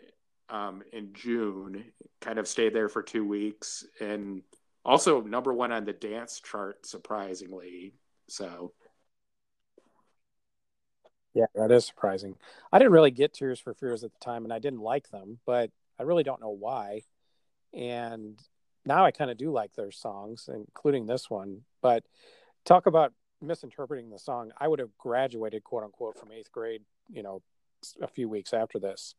um, 0.50 0.84
in 0.92 1.14
June. 1.14 1.86
Kind 2.22 2.40
of 2.40 2.48
stayed 2.48 2.74
there 2.74 2.90
for 2.90 3.02
two 3.02 3.26
weeks, 3.26 3.86
and 4.00 4.42
also 4.86 5.22
number 5.22 5.54
one 5.54 5.72
on 5.72 5.86
the 5.86 5.94
dance 5.94 6.40
chart, 6.40 6.86
surprisingly. 6.86 7.94
So, 8.28 8.74
yeah, 11.34 11.46
that 11.56 11.72
is 11.72 11.86
surprising. 11.86 12.36
I 12.72 12.80
didn't 12.80 12.94
really 12.94 13.12
get 13.12 13.34
Tears 13.34 13.60
for 13.60 13.74
Fears 13.74 14.04
at 14.04 14.12
the 14.12 14.20
time, 14.20 14.44
and 14.44 14.54
I 14.54 14.60
didn't 14.60 14.82
like 14.82 15.10
them, 15.10 15.40
but 15.46 15.72
I 16.00 16.04
really 16.04 16.24
don't 16.24 16.42
know 16.42 16.50
why. 16.50 17.04
And 17.74 18.40
now 18.86 19.06
I 19.06 19.12
kind 19.12 19.30
of 19.30 19.38
do 19.38 19.52
like 19.52 19.74
their 19.76 19.92
songs, 19.92 20.50
including 20.52 21.06
this 21.06 21.30
one. 21.30 21.62
But 21.82 22.04
talk 22.66 22.88
about 22.88 23.14
misinterpreting 23.42 24.10
the 24.10 24.20
song. 24.20 24.52
I 24.58 24.68
would 24.68 24.80
have 24.80 24.98
graduated, 24.98 25.64
quote 25.64 25.84
unquote, 25.84 26.18
from 26.18 26.32
eighth 26.32 26.52
grade, 26.52 26.82
you 27.10 27.24
know, 27.24 27.42
a 28.02 28.08
few 28.08 28.28
weeks 28.28 28.54
after 28.54 28.80
this. 28.80 29.16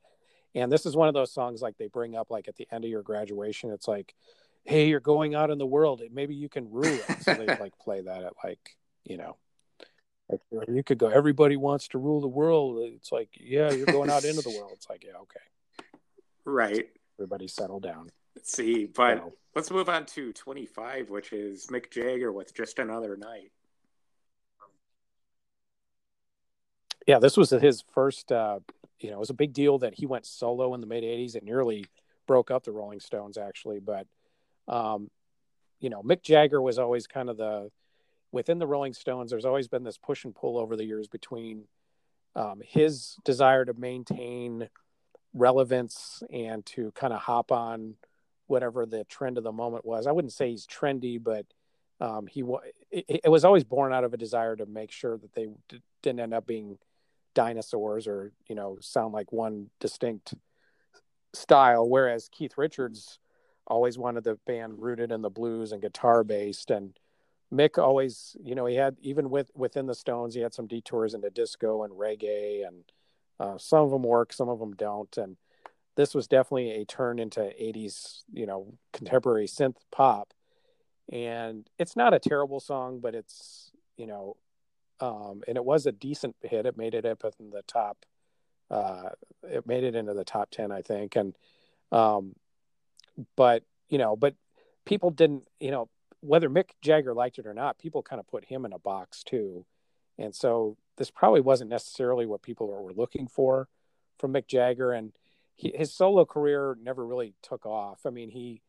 And 0.54 0.70
this 0.70 0.86
is 0.86 0.96
one 0.96 1.08
of 1.08 1.14
those 1.14 1.32
songs 1.32 1.62
like 1.62 1.76
they 1.78 1.86
bring 1.86 2.16
up 2.16 2.30
like 2.30 2.48
at 2.48 2.56
the 2.56 2.66
end 2.70 2.84
of 2.84 2.90
your 2.90 3.02
graduation. 3.02 3.70
It's 3.70 3.88
like, 3.88 4.14
hey, 4.64 4.88
you're 4.88 5.00
going 5.00 5.34
out 5.34 5.50
in 5.50 5.58
the 5.58 5.66
world. 5.66 6.02
Maybe 6.12 6.34
you 6.34 6.48
can 6.48 6.70
rule 6.70 6.86
it. 6.86 7.22
So 7.22 7.34
they 7.34 7.46
like 7.60 7.78
play 7.78 8.00
that 8.00 8.24
at 8.24 8.32
like, 8.42 8.76
you 9.04 9.16
know, 9.16 9.36
like 10.28 10.68
you 10.68 10.82
could 10.82 10.98
go, 10.98 11.08
everybody 11.08 11.56
wants 11.56 11.88
to 11.88 11.98
rule 11.98 12.20
the 12.20 12.28
world. 12.28 12.78
It's 12.94 13.12
like, 13.12 13.28
yeah, 13.38 13.70
you're 13.70 13.86
going 13.86 14.10
out 14.10 14.24
into 14.24 14.42
the 14.42 14.50
world. 14.58 14.72
It's 14.74 14.88
like, 14.88 15.04
yeah, 15.04 15.18
okay. 15.22 15.88
Right. 16.44 16.88
Everybody 17.18 17.48
settle 17.48 17.80
down. 17.80 18.10
Let's 18.36 18.52
see, 18.52 18.86
but 18.86 19.18
so, 19.18 19.32
let's 19.54 19.70
move 19.70 19.88
on 19.88 20.06
to 20.06 20.32
25, 20.32 21.10
which 21.10 21.32
is 21.32 21.66
Mick 21.66 21.90
Jagger 21.90 22.32
with 22.32 22.54
Just 22.54 22.78
Another 22.78 23.16
Night. 23.16 23.50
yeah, 27.06 27.18
this 27.18 27.36
was 27.36 27.50
his 27.50 27.82
first. 27.92 28.30
Uh, 28.30 28.60
you 29.00 29.10
know, 29.10 29.16
it 29.16 29.20
was 29.20 29.30
a 29.30 29.34
big 29.34 29.52
deal 29.52 29.78
that 29.78 29.94
he 29.94 30.06
went 30.06 30.26
solo 30.26 30.74
in 30.74 30.80
the 30.80 30.86
mid 30.86 31.04
'80s. 31.04 31.36
It 31.36 31.44
nearly 31.44 31.86
broke 32.26 32.50
up 32.50 32.64
the 32.64 32.72
Rolling 32.72 33.00
Stones, 33.00 33.36
actually. 33.38 33.80
But, 33.80 34.06
um, 34.68 35.10
you 35.80 35.90
know, 35.90 36.02
Mick 36.02 36.22
Jagger 36.22 36.60
was 36.60 36.78
always 36.78 37.06
kind 37.06 37.28
of 37.28 37.36
the 37.36 37.70
within 38.32 38.58
the 38.58 38.66
Rolling 38.66 38.92
Stones. 38.92 39.30
There's 39.30 39.44
always 39.44 39.68
been 39.68 39.82
this 39.82 39.98
push 39.98 40.24
and 40.24 40.34
pull 40.34 40.58
over 40.58 40.76
the 40.76 40.84
years 40.84 41.08
between 41.08 41.64
um, 42.36 42.60
his 42.64 43.16
desire 43.24 43.64
to 43.64 43.74
maintain 43.74 44.68
relevance 45.34 46.22
and 46.32 46.64
to 46.66 46.92
kind 46.92 47.12
of 47.12 47.20
hop 47.20 47.52
on 47.52 47.94
whatever 48.46 48.84
the 48.86 49.04
trend 49.04 49.38
of 49.38 49.44
the 49.44 49.52
moment 49.52 49.84
was. 49.84 50.06
I 50.06 50.12
wouldn't 50.12 50.32
say 50.32 50.50
he's 50.50 50.66
trendy, 50.66 51.22
but 51.22 51.46
um, 52.00 52.26
he 52.26 52.42
it, 52.90 53.20
it 53.24 53.28
was 53.28 53.44
always 53.44 53.64
born 53.64 53.92
out 53.92 54.04
of 54.04 54.14
a 54.14 54.16
desire 54.16 54.56
to 54.56 54.66
make 54.66 54.90
sure 54.90 55.18
that 55.18 55.34
they 55.34 55.46
d- 55.68 55.82
didn't 56.02 56.20
end 56.20 56.34
up 56.34 56.46
being 56.46 56.78
dinosaurs 57.34 58.06
or 58.06 58.32
you 58.48 58.54
know 58.54 58.78
sound 58.80 59.12
like 59.12 59.32
one 59.32 59.68
distinct 59.78 60.34
style 61.32 61.88
whereas 61.88 62.28
keith 62.32 62.58
richards 62.58 63.18
always 63.70 63.96
wanted 63.96 64.24
the 64.24 64.38
band 64.46 64.74
rooted 64.78 65.12
in 65.12 65.22
the 65.22 65.30
blues 65.30 65.72
and 65.72 65.80
guitar 65.80 66.24
based. 66.24 66.70
And 66.70 66.98
mick 67.52 67.78
always 67.78 68.36
you 68.42 68.54
know 68.54 68.66
he 68.66 68.74
had 68.74 68.96
even 69.00 69.30
with 69.30 69.50
within 69.54 69.86
the 69.86 69.94
stones 69.94 70.34
he 70.34 70.40
had 70.40 70.54
some 70.54 70.66
detours 70.66 71.14
into 71.14 71.30
disco 71.30 71.82
and 71.82 71.92
reggae 71.92 72.66
and 72.66 72.84
uh, 73.38 73.58
some 73.58 73.80
of 73.80 73.90
them 73.90 74.02
work 74.02 74.32
some 74.32 74.48
of 74.48 74.58
them 74.58 74.74
don't. 74.74 75.16
And 75.16 75.36
this 75.96 76.14
was 76.14 76.26
definitely 76.26 76.70
a 76.72 76.84
turn 76.84 77.18
into 77.18 77.40
80s 77.40 78.22
you 78.32 78.44
know 78.44 78.74
contemporary 78.92 79.46
synth 79.46 79.76
pop. 79.90 80.34
And 81.12 81.68
it's 81.78 81.96
not 81.96 82.12
a 82.12 82.18
terrible 82.18 82.60
song 82.60 82.98
but 83.00 83.14
it's 83.14 83.70
you 83.96 84.06
know 84.06 84.36
um, 85.00 85.42
and 85.48 85.56
it 85.56 85.64
was 85.64 85.86
a 85.86 85.92
decent 85.92 86.36
hit. 86.42 86.66
It 86.66 86.76
made 86.76 86.94
it 86.94 87.06
up 87.06 87.24
in 87.38 87.50
the 87.50 87.62
top 87.62 88.04
uh, 88.70 89.10
it 89.42 89.66
made 89.66 89.84
it 89.84 89.94
into 89.94 90.14
the 90.14 90.24
top 90.24 90.50
10 90.50 90.70
i 90.70 90.82
think. 90.82 91.16
And 91.16 91.36
um, 91.92 92.34
but 93.36 93.64
you 93.88 93.98
know 93.98 94.16
but 94.16 94.34
people 94.86 95.10
didn't 95.10 95.46
you 95.58 95.70
know 95.70 95.88
whether 96.20 96.48
mick 96.48 96.70
jagger 96.80 97.14
liked 97.14 97.38
it 97.38 97.46
or 97.46 97.54
not 97.54 97.78
people 97.78 98.02
kind 98.02 98.20
of 98.20 98.28
put 98.28 98.44
him 98.44 98.64
in 98.64 98.72
a 98.72 98.78
box 98.78 99.22
too. 99.24 99.64
And 100.18 100.34
so 100.34 100.76
this 100.98 101.10
probably 101.10 101.40
wasn't 101.40 101.70
necessarily 101.70 102.26
what 102.26 102.42
people 102.42 102.68
were 102.68 102.92
looking 102.92 103.26
for 103.26 103.68
from 104.18 104.34
mick 104.34 104.46
jagger. 104.46 104.92
And 104.92 105.12
he, 105.56 105.72
his 105.74 105.92
solo 105.92 106.26
career 106.26 106.76
never 106.80 107.06
really 107.06 107.34
took 107.42 107.64
off. 107.64 108.00
I 108.06 108.10
mean, 108.10 108.30
he 108.30 108.60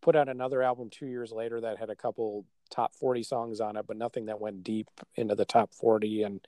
put 0.00 0.14
out 0.14 0.28
another 0.28 0.62
album 0.62 0.88
two 0.88 1.06
years 1.06 1.32
later 1.32 1.60
that 1.60 1.78
had 1.78 1.90
a 1.90 1.96
couple 1.96 2.46
top 2.70 2.94
40 2.94 3.22
songs 3.22 3.60
on 3.60 3.76
it, 3.76 3.86
but 3.86 3.96
nothing 3.96 4.26
that 4.26 4.40
went 4.40 4.62
deep 4.62 4.88
into 5.16 5.34
the 5.34 5.44
top 5.44 5.72
40. 5.74 6.22
And, 6.22 6.46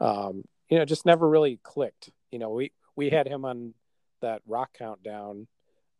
um, 0.00 0.44
you 0.68 0.78
know, 0.78 0.84
just 0.84 1.06
never 1.06 1.28
really 1.28 1.58
clicked. 1.62 2.10
You 2.30 2.38
know, 2.38 2.50
we, 2.50 2.72
we 2.96 3.10
had 3.10 3.26
him 3.26 3.44
on 3.44 3.74
that 4.20 4.42
rock 4.46 4.70
countdown, 4.78 5.46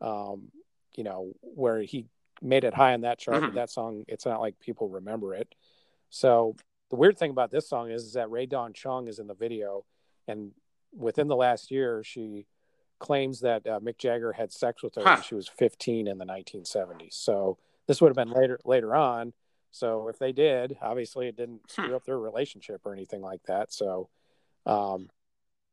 um, 0.01 0.49
you 0.95 1.05
know, 1.05 1.33
where 1.41 1.81
he 1.83 2.07
made 2.41 2.65
it 2.65 2.75
high 2.75 2.95
on 2.95 3.03
that 3.03 3.19
chart, 3.19 3.39
mm-hmm. 3.39 3.47
but 3.47 3.55
that 3.55 3.71
song, 3.71 4.05
it's 4.09 4.27
not 4.27 4.41
like 4.41 4.61
people 4.61 4.89
remember 4.89 5.35
it. 5.35 5.55
So 6.11 6.57
the 6.91 6.97
weird 6.97 7.19
thing 7.19 7.31
about 7.31 7.51
this 7.51 7.69
song 7.69 7.91
is, 7.91 8.05
is 8.05 8.13
that 8.15 8.31
Rae 8.31 8.47
Dawn 8.47 8.73
Chong 8.73 9.09
is 9.09 9.19
in 9.19 9.27
the 9.27 9.35
video 9.35 9.85
and 10.27 10.53
within 10.97 11.29
the 11.29 11.37
last 11.37 11.71
year, 11.71 12.03
she 12.05 12.47
claims 12.99 13.41
that 13.41 13.67
uh, 13.67 13.81
Mick 13.81 13.99
Jagger 13.99 14.33
had 14.33 14.53
sex 14.53 14.83
with 14.83 14.95
her 14.97 15.03
huh. 15.03 15.15
when 15.15 15.23
she 15.23 15.35
was 15.35 15.49
15 15.49 16.07
in 16.07 16.19
the 16.19 16.25
1970s. 16.25 17.15
So 17.15 17.59
this 17.87 18.01
would 18.01 18.09
have 18.09 18.17
been 18.17 18.31
later 18.31 18.61
later 18.65 18.95
on. 18.95 19.33
So 19.71 20.09
if 20.09 20.19
they 20.19 20.33
did, 20.33 20.77
obviously 20.81 21.29
it 21.29 21.37
didn't 21.37 21.71
screw 21.71 21.95
up 21.95 22.05
their 22.05 22.19
relationship 22.19 22.83
or 22.85 22.93
anything 22.93 23.21
like 23.21 23.43
that. 23.45 23.73
So 23.73 24.09
um, 24.67 25.11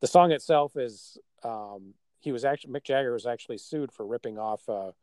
the 0.02 0.08
song 0.08 0.32
itself 0.32 0.76
is 0.76 1.18
um, 1.44 1.94
he 2.20 2.32
was 2.32 2.46
actually 2.46 2.74
Mick 2.74 2.84
Jagger 2.84 3.14
was 3.14 3.26
actually 3.26 3.58
sued 3.58 3.92
for 3.92 4.06
ripping 4.06 4.38
off 4.38 4.68
a 4.68 4.94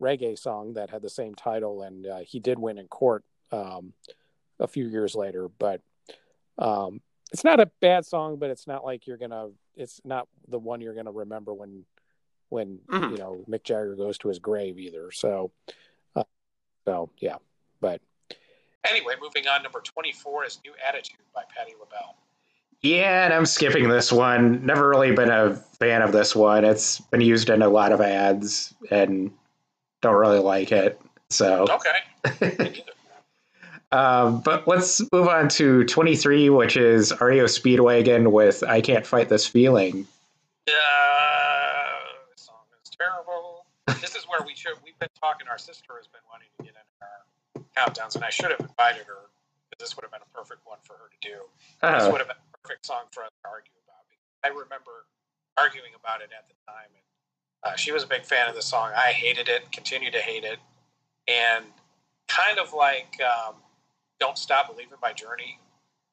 reggae 0.00 0.38
song 0.38 0.74
that 0.74 0.90
had 0.90 1.02
the 1.02 1.10
same 1.10 1.34
title, 1.34 1.82
and 1.82 2.06
uh, 2.06 2.18
he 2.18 2.38
did 2.38 2.58
win 2.58 2.78
in 2.78 2.86
court 2.88 3.24
um, 3.52 3.92
a 4.60 4.66
few 4.66 4.86
years 4.86 5.14
later. 5.14 5.48
But 5.48 5.80
um, 6.58 7.00
it's 7.32 7.44
not 7.44 7.60
a 7.60 7.70
bad 7.80 8.04
song, 8.04 8.36
but 8.36 8.50
it's 8.50 8.66
not 8.66 8.84
like 8.84 9.06
you're 9.06 9.16
gonna. 9.16 9.48
It's 9.74 10.00
not 10.04 10.28
the 10.48 10.58
one 10.58 10.80
you're 10.80 10.94
gonna 10.94 11.12
remember 11.12 11.52
when, 11.52 11.84
when 12.48 12.78
mm-hmm. 12.88 13.12
you 13.12 13.18
know 13.18 13.44
Mick 13.48 13.64
Jagger 13.64 13.96
goes 13.96 14.18
to 14.18 14.28
his 14.28 14.38
grave 14.38 14.78
either. 14.78 15.10
So, 15.12 15.52
uh, 16.14 16.24
so 16.84 17.10
yeah, 17.18 17.36
but 17.80 18.00
anyway, 18.88 19.14
moving 19.20 19.46
on. 19.46 19.62
Number 19.62 19.80
twenty-four 19.80 20.44
is 20.44 20.58
"New 20.64 20.72
Attitude" 20.86 21.18
by 21.34 21.42
Patti 21.56 21.72
LaBelle. 21.78 22.16
Yeah, 22.82 23.24
and 23.24 23.34
I'm 23.34 23.46
skipping 23.46 23.88
this 23.88 24.12
one. 24.12 24.64
Never 24.64 24.88
really 24.88 25.12
been 25.12 25.30
a 25.30 25.54
fan 25.54 26.02
of 26.02 26.12
this 26.12 26.36
one. 26.36 26.64
It's 26.64 27.00
been 27.00 27.20
used 27.20 27.48
in 27.48 27.62
a 27.62 27.68
lot 27.68 27.92
of 27.92 28.00
ads, 28.00 28.74
and 28.90 29.30
don't 30.02 30.14
really 30.14 30.38
like 30.38 30.72
it. 30.72 31.00
So 31.30 31.66
okay. 32.24 32.82
Um, 33.92 34.40
but 34.40 34.66
let's 34.66 35.00
move 35.12 35.28
on 35.28 35.48
to 35.50 35.84
23, 35.84 36.50
which 36.50 36.76
is 36.76 37.12
REO 37.20 37.44
Speedwagon 37.44 38.32
with 38.32 38.64
I 38.64 38.80
Can't 38.80 39.06
Fight 39.06 39.28
This 39.28 39.46
Feeling. 39.46 40.06
Uh, 40.68 40.72
this 42.34 42.46
song 42.46 42.56
is 42.82 42.90
terrible. 42.90 43.64
this 44.00 44.16
is 44.16 44.24
where 44.24 44.40
we 44.44 44.54
should, 44.56 44.74
we've 44.84 44.98
been 44.98 45.08
talking, 45.20 45.46
our 45.48 45.58
sister 45.58 45.94
has 45.96 46.08
been 46.08 46.20
wanting 46.30 46.48
to 46.58 46.64
get 46.64 46.74
in 46.74 46.85
countdowns, 47.76 48.14
and 48.14 48.24
I 48.24 48.30
should 48.30 48.50
have 48.50 48.60
invited 48.60 49.06
her 49.06 49.28
because 49.68 49.78
this 49.78 49.96
would 49.96 50.02
have 50.02 50.12
been 50.12 50.24
a 50.24 50.32
perfect 50.36 50.62
one 50.64 50.78
for 50.82 50.94
her 50.94 51.10
to 51.12 51.18
do. 51.28 51.36
Uh, 51.82 51.98
this 51.98 52.08
would 52.10 52.18
have 52.18 52.28
been 52.28 52.40
a 52.40 52.58
perfect 52.62 52.86
song 52.86 53.04
for 53.12 53.22
us 53.22 53.30
to 53.44 53.48
argue 53.50 53.76
about. 53.84 54.02
I 54.44 54.48
remember 54.48 55.06
arguing 55.56 55.92
about 55.98 56.20
it 56.20 56.30
at 56.36 56.48
the 56.48 56.54
time, 56.66 56.90
and 56.90 57.72
uh, 57.72 57.76
she 57.76 57.92
was 57.92 58.04
a 58.04 58.06
big 58.06 58.24
fan 58.24 58.48
of 58.48 58.54
the 58.54 58.62
song. 58.62 58.90
I 58.96 59.12
hated 59.12 59.48
it, 59.48 59.70
continue 59.72 60.10
to 60.10 60.20
hate 60.20 60.44
it, 60.44 60.58
and 61.28 61.64
kind 62.28 62.58
of 62.58 62.72
like 62.72 63.18
um, 63.20 63.54
don't 64.20 64.38
Stop 64.38 64.70
Believing 64.70 64.98
by 65.00 65.12
Journey. 65.12 65.58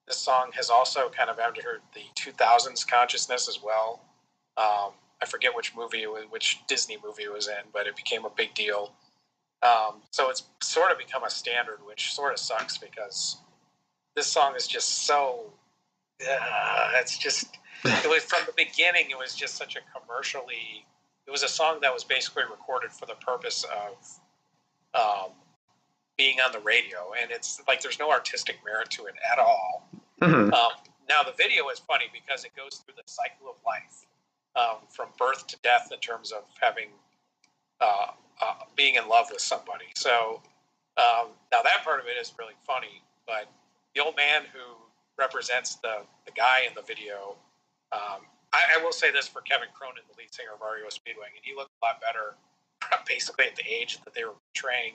This 0.08 0.18
song 0.18 0.52
has 0.56 0.70
also 0.70 1.10
kind 1.10 1.30
of 1.30 1.40
entered 1.40 1.82
the 1.94 2.04
2000s 2.16 2.86
consciousness 2.88 3.48
as 3.48 3.60
well. 3.64 4.02
Um, 4.58 4.92
I 5.22 5.26
forget 5.26 5.56
which 5.56 5.74
movie, 5.76 6.06
was, 6.06 6.26
which 6.30 6.60
Disney 6.68 6.98
movie 7.04 7.24
it 7.24 7.32
was 7.32 7.48
in, 7.48 7.64
but 7.72 7.88
it 7.88 7.96
became 7.96 8.26
a 8.26 8.30
big 8.30 8.54
deal. 8.54 8.94
Um, 9.64 10.02
so 10.12 10.30
it's 10.30 10.44
sort 10.62 10.92
of 10.92 10.98
become 10.98 11.24
a 11.24 11.30
standard, 11.30 11.80
which 11.86 12.14
sort 12.14 12.34
of 12.34 12.40
sucks 12.40 12.78
because 12.78 13.38
this 14.16 14.28
song 14.28 14.56
is 14.56 14.68
just 14.68 15.06
so. 15.06 15.52
Uh, 16.22 16.92
it's 16.96 17.18
just. 17.18 17.58
It 17.86 18.10
was 18.10 18.24
from 18.24 18.40
the 18.46 18.54
beginning. 18.56 19.10
It 19.10 19.18
was 19.18 19.36
just 19.36 19.56
such 19.56 19.76
a 19.76 19.80
commercially. 19.98 20.86
It 21.28 21.32
was 21.32 21.44
a 21.44 21.48
song 21.48 21.80
that 21.82 21.94
was 21.94 22.04
basically 22.04 22.44
recorded 22.50 22.92
for 22.92 23.06
the 23.06 23.16
purpose 23.16 23.66
of 23.66 24.20
um, 24.94 25.32
being 26.18 26.38
on 26.46 26.52
the 26.52 26.60
radio, 26.60 27.14
and 27.22 27.32
it's 27.32 27.62
like 27.68 27.82
there's 27.82 28.00
no 28.00 28.12
artistic 28.12 28.58
merit 28.66 28.90
to 28.92 29.06
it 29.06 29.16
at 29.32 29.40
all. 29.40 29.90
Mm-hmm. 30.22 30.54
Um, 30.54 30.72
now 31.10 31.24
the 31.24 31.34
video 31.38 31.68
is 31.70 31.80
funny 31.80 32.06
because 32.14 32.46
it 32.46 32.52
goes 32.56 32.78
through 32.78 32.96
the 32.96 33.04
cycle 33.06 33.50
of 33.50 33.56
life 33.66 34.06
um, 34.56 34.88
from 34.90 35.10
birth 35.18 35.48
to 35.48 35.58
death 35.64 35.90
in 35.92 36.00
terms 36.00 36.32
of 36.32 36.44
having 36.62 36.90
uh, 37.82 38.08
uh, 38.42 38.54
being 38.76 38.96
in 38.96 39.08
love 39.08 39.28
with 39.32 39.42
somebody. 39.42 39.86
So 39.96 40.42
um, 40.98 41.28
now 41.52 41.62
that 41.62 41.84
part 41.84 42.00
of 42.00 42.06
it 42.08 42.20
is 42.20 42.34
really 42.38 42.56
funny, 42.66 43.02
but 43.26 43.50
the 43.96 44.04
old 44.04 44.16
man 44.16 44.44
who 44.52 44.60
represents 45.18 45.76
the 45.76 46.02
the 46.26 46.32
guy 46.32 46.62
in 46.68 46.74
the 46.76 46.82
video. 46.82 47.36
Um, 47.92 48.26
I, 48.54 48.80
I, 48.80 48.84
will 48.84 48.92
say 48.92 49.12
this 49.12 49.28
for 49.28 49.42
Kevin 49.42 49.68
Cronin, 49.74 50.04
the 50.10 50.18
lead 50.18 50.34
singer 50.34 50.50
of 50.54 50.62
REO 50.62 50.86
and 50.86 51.44
he 51.44 51.56
looked 51.56 51.72
a 51.82 51.86
lot 51.86 52.02
better, 52.02 52.34
basically 53.08 53.46
at 53.46 53.56
the 53.56 53.64
age 53.70 54.00
that 54.04 54.14
they 54.14 54.24
were 54.24 54.34
portraying 54.54 54.94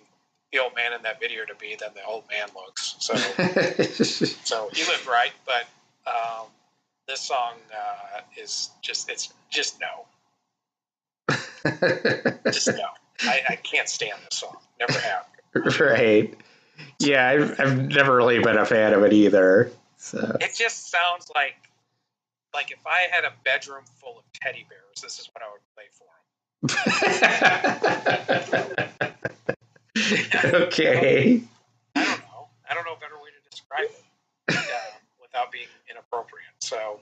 the 0.52 0.58
old 0.58 0.74
man 0.74 0.92
in 0.92 1.02
that 1.02 1.20
video 1.20 1.44
to 1.44 1.54
be 1.56 1.76
than 1.78 1.90
the 1.94 2.04
old 2.04 2.24
man 2.30 2.48
looks. 2.54 2.96
So, 2.98 3.14
so 4.44 4.70
he 4.72 4.84
lived 4.84 5.06
right, 5.06 5.32
but 5.44 5.66
um, 6.06 6.46
this 7.06 7.20
song 7.20 7.54
uh, 7.72 8.20
is 8.36 8.70
just 8.82 9.10
it's 9.10 9.32
just 9.50 9.80
no, 9.80 10.06
just 12.50 12.68
no. 12.68 12.88
I, 13.22 13.42
I, 13.50 13.56
can't 13.56 13.88
stand 13.88 14.18
this 14.28 14.38
song. 14.38 14.56
Never 14.78 14.98
have. 14.98 15.26
Right. 15.80 16.34
Yeah, 17.00 17.26
I've, 17.26 17.58
I've 17.58 17.76
never 17.88 18.14
really 18.14 18.38
been 18.38 18.56
a 18.56 18.64
fan 18.64 18.92
of 18.92 19.02
it 19.02 19.12
either. 19.12 19.72
So 19.96 20.36
it 20.40 20.54
just 20.56 20.90
sounds 20.90 21.30
like 21.34 21.56
like 22.54 22.70
if 22.70 22.86
I 22.86 23.08
had 23.10 23.24
a 23.24 23.32
bedroom 23.44 23.82
full 24.00 24.18
of 24.18 24.24
teddy 24.32 24.66
bears, 24.68 25.00
this 25.02 25.18
is 25.18 25.28
what 25.32 25.42
I 25.42 25.48
would 25.50 25.60
play 25.74 25.84
for 25.92 26.04
them. 26.68 27.08
okay. 30.62 31.42
I 31.94 32.04
don't 32.04 32.20
know. 32.20 32.48
I 32.70 32.74
don't 32.74 32.84
know 32.84 32.94
a 32.94 33.00
better 33.00 33.16
way 33.16 33.30
to 33.30 33.50
describe 33.50 33.84
it 33.84 34.04
uh, 34.50 34.98
without 35.20 35.50
being 35.52 35.66
inappropriate. 35.90 36.44
So, 36.60 37.00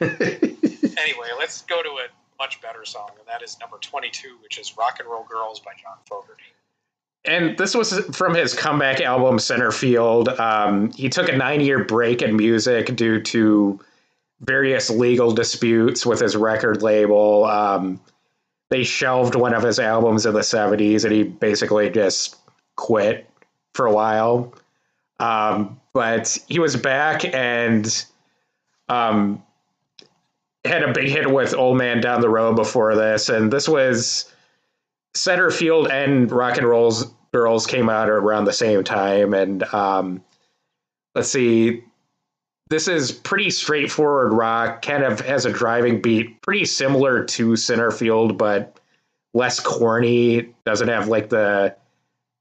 anyway, 1.00 1.28
let's 1.38 1.62
go 1.62 1.82
to 1.82 1.88
a 1.88 2.08
much 2.38 2.60
better 2.60 2.84
song, 2.84 3.10
and 3.18 3.26
that 3.26 3.42
is 3.42 3.58
number 3.60 3.78
22, 3.78 4.38
which 4.42 4.58
is 4.58 4.76
Rock 4.76 4.98
and 5.00 5.08
Roll 5.08 5.24
Girls 5.24 5.60
by 5.60 5.72
John 5.82 5.96
Fogerty. 6.08 6.44
And 7.24 7.58
this 7.58 7.74
was 7.74 7.98
from 8.16 8.34
his 8.34 8.54
comeback 8.54 9.00
album, 9.00 9.38
Centerfield. 9.38 10.38
Um, 10.38 10.92
he 10.92 11.08
took 11.08 11.28
a 11.28 11.36
nine 11.36 11.60
year 11.60 11.84
break 11.84 12.22
in 12.22 12.36
music 12.36 12.94
due 12.96 13.20
to 13.22 13.80
various 14.40 14.88
legal 14.88 15.32
disputes 15.32 16.06
with 16.06 16.20
his 16.20 16.36
record 16.36 16.82
label. 16.82 17.44
Um, 17.44 18.00
they 18.70 18.84
shelved 18.84 19.34
one 19.34 19.54
of 19.54 19.62
his 19.62 19.78
albums 19.78 20.26
in 20.26 20.34
the 20.34 20.40
70s 20.40 21.04
and 21.04 21.12
he 21.12 21.24
basically 21.24 21.90
just 21.90 22.36
quit 22.76 23.28
for 23.74 23.86
a 23.86 23.92
while. 23.92 24.54
Um, 25.18 25.80
but 25.92 26.38
he 26.48 26.60
was 26.60 26.76
back 26.76 27.24
and 27.34 28.04
um, 28.88 29.42
had 30.68 30.82
a 30.82 30.92
big 30.92 31.08
hit 31.08 31.30
with 31.30 31.54
Old 31.54 31.78
Man 31.78 32.00
Down 32.00 32.20
the 32.20 32.28
Road 32.28 32.56
before 32.56 32.94
this. 32.94 33.28
And 33.28 33.52
this 33.52 33.68
was 33.68 34.32
Centerfield 35.16 35.90
and 35.90 36.30
Rock 36.30 36.58
and 36.58 36.68
Roll's 36.68 37.12
Girls 37.32 37.66
came 37.66 37.90
out 37.90 38.08
around 38.08 38.44
the 38.44 38.52
same 38.52 38.84
time. 38.84 39.34
And 39.34 39.62
um, 39.74 40.22
let's 41.14 41.30
see, 41.30 41.84
this 42.70 42.88
is 42.88 43.12
pretty 43.12 43.50
straightforward 43.50 44.32
rock, 44.32 44.82
kind 44.82 45.02
of 45.02 45.20
has 45.20 45.44
a 45.44 45.52
driving 45.52 46.00
beat, 46.00 46.40
pretty 46.42 46.64
similar 46.64 47.24
to 47.24 47.52
Centerfield, 47.52 48.38
but 48.38 48.78
less 49.34 49.60
corny. 49.60 50.54
Doesn't 50.64 50.88
have 50.88 51.08
like 51.08 51.28
the 51.28 51.76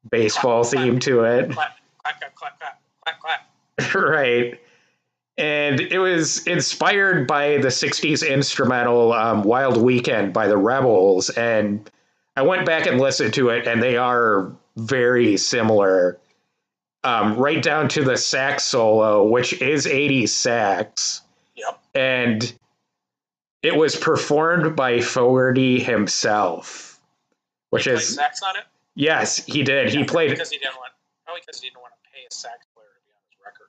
baseball 0.10 0.64
Clap, 0.64 0.74
clap. 0.74 0.86
theme 0.86 1.00
to 1.00 1.24
it. 1.24 1.52
Clap, 1.52 1.78
clap, 2.04 2.20
clap, 2.20 2.36
clap, 2.36 2.60
clap, 2.60 3.20
clap, 3.20 3.20
clap. 3.80 3.96
right. 4.10 4.60
And 5.38 5.80
it 5.80 6.00
was 6.00 6.46
inspired 6.48 7.28
by 7.28 7.58
the 7.58 7.68
60s 7.68 8.28
instrumental 8.28 9.14
um, 9.14 9.44
Wild 9.44 9.78
Weekend 9.78 10.34
by 10.34 10.48
the 10.48 10.58
Rebels. 10.58 11.30
And 11.30 11.90
I 12.36 12.42
went 12.42 12.66
back 12.66 12.88
and 12.88 13.00
listened 13.00 13.34
to 13.36 13.50
it, 13.50 13.68
and 13.68 13.82
they 13.82 13.98
are 13.98 14.52
very 14.78 15.38
similar. 15.38 16.20
Um, 17.04 17.38
right 17.38 17.62
down 17.62 17.88
to 17.90 18.04
the 18.04 18.18
sax 18.18 18.64
solo, 18.64 19.28
which 19.28 19.54
is 19.62 19.86
80s 19.86 20.30
sax. 20.30 21.22
Yep. 21.56 21.80
And 21.96 22.54
it 23.62 23.76
was 23.76 23.96
performed 23.96 24.76
by 24.76 25.00
Fogerty 25.02 25.80
himself, 25.80 27.00
which 27.70 27.88
is, 27.88 28.16
sax 28.16 28.42
on 28.42 28.58
it. 28.58 28.64
yes, 28.96 29.38
he 29.46 29.64
did. 29.64 29.90
He 29.90 30.00
Yeah, 30.00 30.06
played 30.06 30.30
because 30.32 30.50
he 30.50 30.58
didn't 30.58 30.76
want 30.76 30.92
probably 31.24 31.42
because 31.46 31.62
he 31.62 31.70
didn't 31.70 31.82
want 31.82 31.94
to 32.04 32.10
pay 32.12 32.26
a 32.30 32.34
sax 32.34 32.66
player 32.74 32.88
to 32.88 33.02
be 33.06 33.12
on 33.14 33.22
his 33.30 33.38
record. 33.46 33.68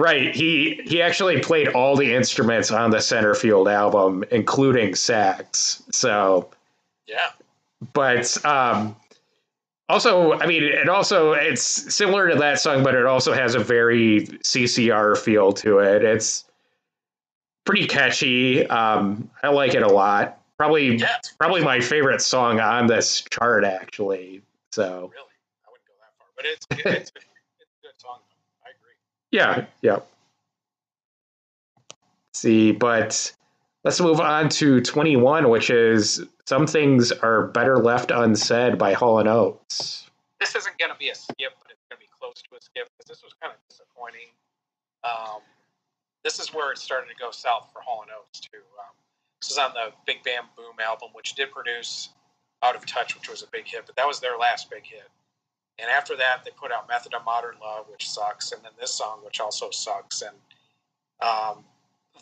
Right. 0.00 0.34
He 0.34 0.80
he 0.84 1.02
actually 1.02 1.40
played 1.40 1.68
all 1.68 1.94
the 1.96 2.14
instruments 2.14 2.70
on 2.70 2.90
the 2.90 2.98
Centerfield 2.98 3.70
album, 3.72 4.24
including 4.30 4.94
sax. 4.94 5.82
So, 5.92 6.50
Yeah. 7.06 7.30
but 7.92 8.42
um, 8.46 8.96
also, 9.90 10.32
I 10.34 10.46
mean, 10.46 10.62
it 10.62 10.88
also 10.88 11.32
it's 11.32 11.62
similar 11.94 12.30
to 12.30 12.36
that 12.36 12.60
song, 12.60 12.82
but 12.82 12.94
it 12.94 13.04
also 13.04 13.32
has 13.34 13.54
a 13.54 13.58
very 13.58 14.22
CCR 14.42 15.16
feel 15.18 15.52
to 15.54 15.80
it. 15.80 16.02
It's 16.02 16.44
pretty 17.66 17.86
catchy. 17.86 18.66
Um, 18.68 19.30
I 19.42 19.48
like 19.48 19.74
it 19.74 19.82
a 19.82 19.88
lot. 19.88 20.40
Probably 20.56 20.96
Yeah. 20.96 21.18
Probably 21.38 21.62
my 21.62 21.80
favorite 21.80 22.22
song 22.22 22.58
on 22.60 22.86
this 22.86 23.22
chart, 23.30 23.64
actually. 23.64 24.42
So 24.72 25.10
really. 25.12 25.26
I 25.66 25.70
wouldn't 25.70 25.86
go 25.86 25.94
that 26.00 26.12
far, 26.18 26.28
but 26.36 26.44
it's 26.46 26.66
it's, 26.70 26.86
a, 26.86 26.90
it's 27.00 27.10
a 27.12 27.82
good 27.82 27.96
song. 27.98 28.18
Though. 28.20 28.66
I 28.66 28.70
agree. 28.70 28.94
Yeah, 29.30 29.66
yeah. 29.82 30.00
See, 32.34 32.72
but 32.72 33.32
let's 33.84 34.00
move 34.00 34.20
on 34.20 34.48
to 34.50 34.80
21, 34.80 35.48
which 35.48 35.70
is 35.70 36.24
Some 36.46 36.66
Things 36.66 37.12
Are 37.12 37.46
Better 37.48 37.78
Left 37.78 38.10
Unsaid 38.10 38.78
by 38.78 38.92
Hall 38.92 39.18
and 39.18 39.28
Oates. 39.28 40.08
This 40.40 40.54
isn't 40.56 40.78
going 40.78 40.90
to 40.90 40.98
be 40.98 41.10
a 41.10 41.14
skip, 41.14 41.52
but 41.62 41.70
it's 41.70 41.82
going 41.90 42.00
to 42.00 42.06
be 42.06 42.10
close 42.18 42.42
to 42.42 42.56
a 42.56 42.60
skip 42.60 42.88
because 42.96 43.08
this 43.08 43.22
was 43.22 43.34
kind 43.40 43.52
of 43.52 43.58
disappointing. 43.68 44.30
Um, 45.04 45.42
this 46.24 46.38
is 46.38 46.52
where 46.52 46.72
it 46.72 46.78
started 46.78 47.08
to 47.08 47.16
go 47.18 47.30
south 47.30 47.70
for 47.72 47.80
Hall 47.82 48.02
and 48.02 48.10
Oates 48.10 48.40
too. 48.40 48.58
Um, 48.78 48.94
this 49.40 49.50
is 49.50 49.58
on 49.58 49.72
the 49.74 49.92
Big 50.06 50.22
Bam 50.22 50.44
Boom 50.56 50.76
album, 50.84 51.10
which 51.12 51.34
did 51.34 51.50
produce 51.50 52.10
Out 52.62 52.76
of 52.76 52.86
Touch, 52.86 53.14
which 53.14 53.28
was 53.28 53.42
a 53.42 53.46
big 53.52 53.66
hit, 53.66 53.86
but 53.86 53.96
that 53.96 54.06
was 54.06 54.20
their 54.20 54.36
last 54.36 54.70
big 54.70 54.84
hit. 54.84 55.08
And 55.80 55.90
after 55.90 56.16
that, 56.16 56.44
they 56.44 56.50
put 56.50 56.72
out 56.72 56.88
Method 56.88 57.14
of 57.14 57.24
Modern 57.24 57.56
Love, 57.62 57.86
which 57.90 58.08
sucks, 58.08 58.52
and 58.52 58.62
then 58.62 58.72
this 58.78 58.92
song, 58.92 59.20
which 59.24 59.40
also 59.40 59.70
sucks. 59.70 60.22
And 60.22 60.36
um, 61.22 61.64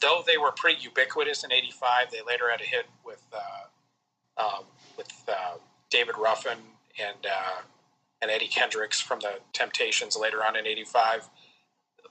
though 0.00 0.22
they 0.26 0.38
were 0.38 0.52
pretty 0.52 0.80
ubiquitous 0.82 1.44
in 1.44 1.52
'85, 1.52 2.10
they 2.10 2.20
later 2.26 2.50
had 2.50 2.60
a 2.60 2.64
hit 2.64 2.86
with 3.04 3.24
uh, 3.32 4.42
um, 4.42 4.64
with 4.96 5.12
uh, 5.28 5.56
David 5.90 6.16
Ruffin 6.18 6.58
and 7.00 7.26
uh, 7.26 7.62
and 8.22 8.30
Eddie 8.30 8.48
Kendricks 8.48 9.00
from 9.00 9.20
the 9.20 9.34
Temptations 9.52 10.16
later 10.16 10.44
on 10.44 10.56
in 10.56 10.66
'85. 10.66 11.28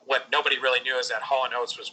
What 0.05 0.27
nobody 0.31 0.59
really 0.59 0.81
knew 0.81 0.97
is 0.97 1.09
that 1.09 1.21
Hall 1.21 1.45
and 1.45 1.53
Oates 1.53 1.77
was 1.77 1.91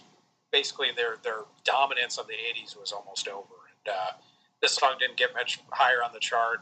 basically 0.53 0.89
their 0.97 1.17
their 1.23 1.43
dominance 1.65 2.19
of 2.19 2.27
the 2.27 2.35
'80s 2.35 2.79
was 2.79 2.93
almost 2.93 3.29
over, 3.29 3.55
and 3.87 3.95
uh, 3.95 4.13
this 4.61 4.75
song 4.75 4.95
didn't 4.99 5.17
get 5.17 5.33
much 5.35 5.61
higher 5.71 6.03
on 6.03 6.13
the 6.13 6.21
chart, 6.21 6.61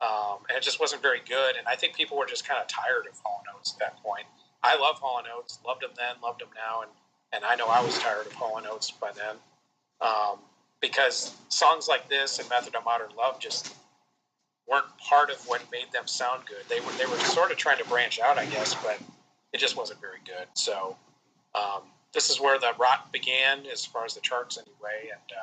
um, 0.00 0.38
and 0.48 0.56
it 0.56 0.62
just 0.62 0.80
wasn't 0.80 1.02
very 1.02 1.20
good. 1.28 1.56
And 1.56 1.66
I 1.66 1.76
think 1.76 1.94
people 1.94 2.16
were 2.16 2.26
just 2.26 2.46
kind 2.46 2.60
of 2.60 2.68
tired 2.68 3.06
of 3.10 3.18
Hall 3.24 3.42
and 3.46 3.56
Oates 3.56 3.72
at 3.74 3.78
that 3.80 4.02
point. 4.02 4.24
I 4.62 4.76
love 4.76 4.96
Hall 4.98 5.18
and 5.18 5.26
Oates, 5.36 5.58
loved 5.66 5.82
them 5.82 5.90
then, 5.96 6.16
loved 6.22 6.40
them 6.40 6.48
now, 6.54 6.82
and 6.82 6.90
and 7.32 7.44
I 7.44 7.56
know 7.56 7.66
I 7.66 7.82
was 7.82 7.98
tired 7.98 8.26
of 8.26 8.32
Hall 8.32 8.56
and 8.56 8.66
Oates 8.66 8.90
by 8.90 9.10
then, 9.12 9.36
um, 10.00 10.38
because 10.80 11.34
songs 11.48 11.86
like 11.86 12.08
this 12.08 12.38
and 12.38 12.48
Method 12.48 12.74
of 12.74 12.84
Modern 12.84 13.10
Love 13.16 13.38
just 13.38 13.74
weren't 14.66 14.86
part 14.98 15.30
of 15.30 15.36
what 15.46 15.62
made 15.70 15.90
them 15.92 16.06
sound 16.06 16.44
good. 16.46 16.64
They 16.68 16.80
were 16.80 16.92
they 16.92 17.06
were 17.06 17.18
sort 17.18 17.50
of 17.50 17.56
trying 17.56 17.78
to 17.78 17.84
branch 17.84 18.18
out, 18.20 18.38
I 18.38 18.46
guess, 18.46 18.74
but 18.74 18.98
it 19.52 19.58
just 19.58 19.76
wasn't 19.76 20.00
very 20.00 20.18
good. 20.24 20.46
So 20.54 20.96
um, 21.54 21.82
this 22.12 22.30
is 22.30 22.40
where 22.40 22.58
the 22.58 22.72
rot 22.78 23.12
began, 23.12 23.66
as 23.66 23.84
far 23.84 24.04
as 24.04 24.14
the 24.14 24.20
charts 24.20 24.58
anyway. 24.58 25.10
And 25.12 25.38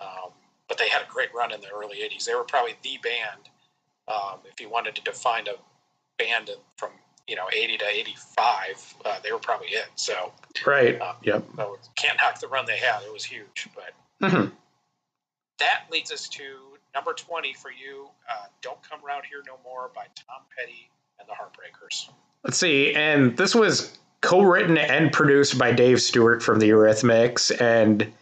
uh, 0.00 0.26
um, 0.26 0.30
but 0.72 0.78
they 0.78 0.88
had 0.88 1.02
a 1.02 1.06
great 1.12 1.28
run 1.34 1.52
in 1.52 1.60
the 1.60 1.68
early 1.68 1.98
'80s. 1.98 2.24
They 2.24 2.34
were 2.34 2.44
probably 2.44 2.74
the 2.82 2.96
band, 3.02 3.50
um, 4.08 4.38
if 4.50 4.58
you 4.58 4.70
wanted 4.70 4.94
to 4.94 5.02
define 5.02 5.44
a 5.46 5.56
band 6.16 6.48
from 6.78 6.92
you 7.28 7.36
know 7.36 7.44
'80 7.52 7.76
to 7.76 7.86
'85, 7.86 8.94
uh, 9.04 9.20
they 9.22 9.32
were 9.32 9.38
probably 9.38 9.68
it. 9.68 9.88
So, 9.96 10.32
Right. 10.64 10.98
uh, 10.98 11.12
Yep. 11.24 11.44
so 11.56 11.78
can't 11.96 12.16
knock 12.22 12.40
the 12.40 12.48
run 12.48 12.64
they 12.64 12.78
had. 12.78 13.02
It 13.02 13.12
was 13.12 13.22
huge, 13.22 13.68
but 13.74 13.92
Mhm. 14.26 14.50
that 15.58 15.84
leads 15.90 16.10
us 16.10 16.26
to 16.30 16.78
number 16.94 17.12
20 17.12 17.52
for 17.54 17.70
you 17.70 18.08
uh, 18.30 18.46
don't 18.62 18.82
come 18.82 19.04
around 19.04 19.24
here 19.26 19.42
no 19.46 19.58
more 19.64 19.90
by 19.94 20.06
tom 20.14 20.42
petty 20.56 20.90
and 21.18 21.26
the 21.28 21.32
heartbreakers 21.32 22.10
Let's 22.44 22.58
see. 22.58 22.94
And 22.94 23.36
this 23.36 23.54
was 23.54 23.98
co 24.22 24.42
written 24.42 24.76
and 24.78 25.12
produced 25.12 25.58
by 25.58 25.72
Dave 25.72 26.02
Stewart 26.02 26.42
from 26.42 26.58
the 26.58 26.68
Eurythmics. 26.68 27.50
And 27.60 28.12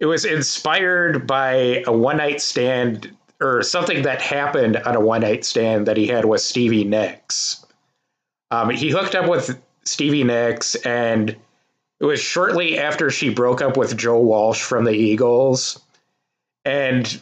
it 0.00 0.06
was 0.06 0.24
inspired 0.24 1.26
by 1.26 1.82
a 1.86 1.92
one 1.92 2.16
night 2.16 2.40
stand 2.40 3.14
or 3.40 3.62
something 3.62 4.02
that 4.02 4.20
happened 4.20 4.76
on 4.76 4.96
a 4.96 5.00
one 5.00 5.22
night 5.22 5.44
stand 5.44 5.86
that 5.86 5.96
he 5.96 6.06
had 6.06 6.24
with 6.24 6.40
Stevie 6.40 6.84
Nicks. 6.84 7.64
Um, 8.50 8.70
he 8.70 8.90
hooked 8.90 9.14
up 9.14 9.28
with 9.28 9.60
Stevie 9.84 10.24
Nicks, 10.24 10.74
and 10.76 11.30
it 12.00 12.04
was 12.04 12.20
shortly 12.20 12.78
after 12.78 13.10
she 13.10 13.30
broke 13.30 13.60
up 13.60 13.76
with 13.76 13.96
Joe 13.96 14.20
Walsh 14.20 14.62
from 14.62 14.84
the 14.84 14.92
Eagles. 14.92 15.80
And 16.64 17.20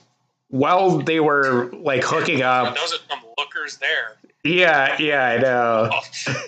while 0.49 0.99
they 0.99 1.21
were 1.21 1.71
like 1.73 2.05
hooking 2.05 2.43
up, 2.43 2.77
those 2.77 2.95
are 2.95 2.99
some 3.09 3.21
lookers 3.39 3.79
there 3.79 4.17
yeah, 4.45 4.97
yeah, 4.99 5.25
I 5.25 5.39
know. 5.39 6.01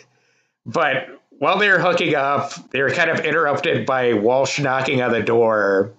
But 0.67 1.21
while 1.41 1.59
they 1.59 1.69
were 1.69 1.79
hooking 1.79 2.15
up, 2.15 2.55
they 2.71 2.81
were 2.81 2.89
kind 2.89 3.11
of 3.11 3.21
interrupted 3.21 3.85
by 3.85 4.15
Walsh 4.15 4.59
knocking 4.59 5.03
on 5.03 5.13
the 5.13 5.23
door. 5.23 5.93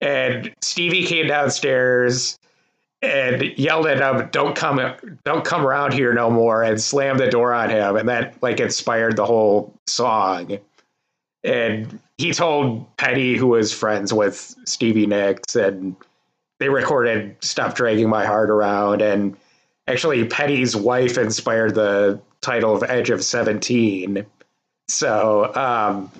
And 0.00 0.54
Stevie 0.60 1.04
came 1.04 1.26
downstairs 1.26 2.38
and 3.02 3.42
yelled 3.56 3.86
at 3.86 3.98
him, 3.98 4.28
"Don't 4.30 4.56
come, 4.56 4.80
don't 5.24 5.44
come 5.44 5.66
around 5.66 5.92
here 5.92 6.12
no 6.12 6.30
more!" 6.30 6.62
and 6.62 6.80
slammed 6.80 7.20
the 7.20 7.28
door 7.28 7.52
on 7.52 7.70
him. 7.70 7.96
And 7.96 8.08
that 8.08 8.34
like 8.42 8.60
inspired 8.60 9.16
the 9.16 9.26
whole 9.26 9.74
song. 9.86 10.58
And 11.44 12.00
he 12.16 12.32
told 12.32 12.96
Petty, 12.96 13.36
who 13.36 13.48
was 13.48 13.72
friends 13.72 14.12
with 14.12 14.54
Stevie 14.64 15.06
Nicks, 15.06 15.54
and 15.54 15.94
they 16.58 16.68
recorded 16.68 17.36
"Stop 17.40 17.74
Dragging 17.74 18.08
My 18.08 18.26
Heart 18.26 18.50
Around." 18.50 19.02
And 19.02 19.36
actually, 19.86 20.24
Petty's 20.24 20.74
wife 20.74 21.16
inspired 21.16 21.74
the 21.74 22.20
title 22.40 22.74
of 22.74 22.82
Edge 22.88 23.10
of 23.10 23.24
Seventeen. 23.24 24.26
So, 24.88 25.54
um, 25.54 26.10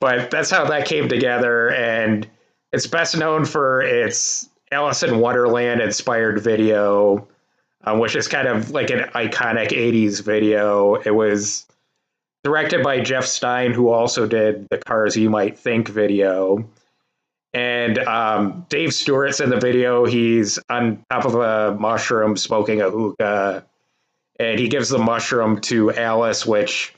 but 0.00 0.30
that's 0.30 0.50
how 0.50 0.64
that 0.66 0.86
came 0.86 1.08
together, 1.08 1.70
and 1.70 2.26
it's 2.72 2.86
best 2.86 3.16
known 3.16 3.44
for 3.44 3.82
its 3.82 4.48
Alice 4.70 5.02
in 5.02 5.18
Wonderland 5.18 5.80
inspired 5.80 6.40
video, 6.40 7.28
um, 7.84 7.98
which 7.98 8.16
is 8.16 8.26
kind 8.26 8.48
of 8.48 8.70
like 8.70 8.90
an 8.90 9.00
iconic 9.14 9.68
80s 9.68 10.22
video. 10.22 10.94
It 10.94 11.14
was 11.14 11.66
directed 12.42 12.82
by 12.82 13.00
Jeff 13.00 13.26
Stein, 13.26 13.72
who 13.72 13.90
also 13.90 14.26
did 14.26 14.68
the 14.70 14.78
Cars 14.78 15.16
You 15.16 15.28
Might 15.28 15.58
Think 15.58 15.88
video. 15.88 16.68
And 17.54 17.98
um, 17.98 18.64
Dave 18.70 18.94
Stewart's 18.94 19.40
in 19.40 19.50
the 19.50 19.60
video. 19.60 20.06
He's 20.06 20.58
on 20.70 21.04
top 21.10 21.26
of 21.26 21.34
a 21.34 21.76
mushroom 21.78 22.36
smoking 22.38 22.80
a 22.80 22.88
hookah. 22.88 23.66
And 24.40 24.58
he 24.58 24.68
gives 24.68 24.88
the 24.88 24.98
mushroom 24.98 25.60
to 25.62 25.92
Alice, 25.92 26.46
which 26.46 26.94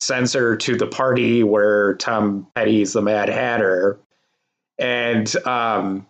sends 0.00 0.32
her 0.32 0.56
to 0.56 0.76
the 0.76 0.86
party 0.86 1.42
where 1.42 1.94
Tom 1.96 2.46
Petty's 2.54 2.94
the 2.94 3.02
Mad 3.02 3.28
Hatter. 3.28 3.98
And 4.80 5.34
um, 5.46 6.06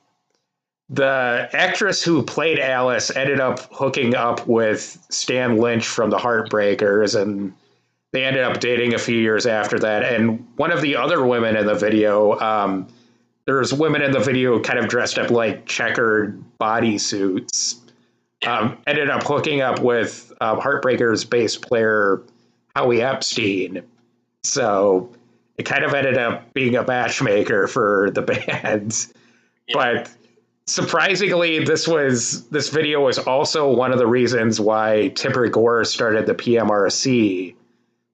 the 0.88 1.48
actress 1.52 2.02
who 2.02 2.22
played 2.22 2.58
Alice 2.58 3.14
ended 3.14 3.40
up 3.40 3.60
hooking 3.72 4.14
up 4.14 4.46
with 4.46 5.04
Stan 5.10 5.58
Lynch 5.58 5.86
from 5.86 6.10
the 6.10 6.18
Heartbreakers, 6.18 7.20
and 7.20 7.52
they 8.12 8.24
ended 8.24 8.44
up 8.44 8.60
dating 8.60 8.94
a 8.94 8.98
few 8.98 9.18
years 9.18 9.46
after 9.46 9.78
that. 9.80 10.04
And 10.04 10.46
one 10.56 10.72
of 10.72 10.80
the 10.80 10.96
other 10.96 11.24
women 11.24 11.56
in 11.56 11.66
the 11.66 11.74
video, 11.74 12.38
um, 12.40 12.88
there's 13.46 13.72
women 13.72 14.02
in 14.02 14.12
the 14.12 14.20
video 14.20 14.60
kind 14.60 14.78
of 14.78 14.88
dressed 14.88 15.18
up 15.18 15.30
like 15.30 15.66
checkered 15.66 16.42
bodysuits, 16.60 17.76
um, 18.46 18.78
ended 18.86 19.10
up 19.10 19.22
hooking 19.24 19.60
up 19.60 19.80
with 19.80 20.32
um, 20.40 20.60
Heartbreakers 20.60 21.28
bass 21.28 21.56
player 21.56 22.22
Howie 22.74 23.02
Epstein. 23.02 23.82
So 24.42 25.12
it 25.60 25.66
kind 25.66 25.84
of 25.84 25.92
ended 25.92 26.16
up 26.16 26.54
being 26.54 26.74
a 26.74 26.82
matchmaker 26.82 27.66
for 27.66 28.10
the 28.12 28.22
bands. 28.48 29.12
Yeah. 29.68 29.74
But 29.74 30.10
surprisingly, 30.66 31.62
this 31.62 31.86
was 31.86 32.48
this 32.48 32.70
video 32.70 33.04
was 33.04 33.18
also 33.18 33.70
one 33.70 33.92
of 33.92 33.98
the 33.98 34.06
reasons 34.06 34.58
why 34.58 35.12
Tipper 35.14 35.48
Gore 35.48 35.84
started 35.84 36.24
the 36.24 36.34
PMRC 36.34 37.54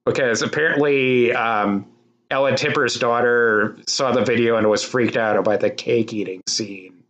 because 0.05 0.41
apparently 0.41 1.31
um, 1.31 1.85
Al 2.31 2.47
and 2.47 2.57
Tipper's 2.57 2.95
daughter 2.95 3.77
saw 3.87 4.11
the 4.11 4.25
video 4.25 4.57
and 4.57 4.69
was 4.69 4.83
freaked 4.83 5.15
out 5.15 5.37
about 5.37 5.61
the 5.61 5.69
cake 5.69 6.11
eating 6.11 6.41
scene 6.49 7.01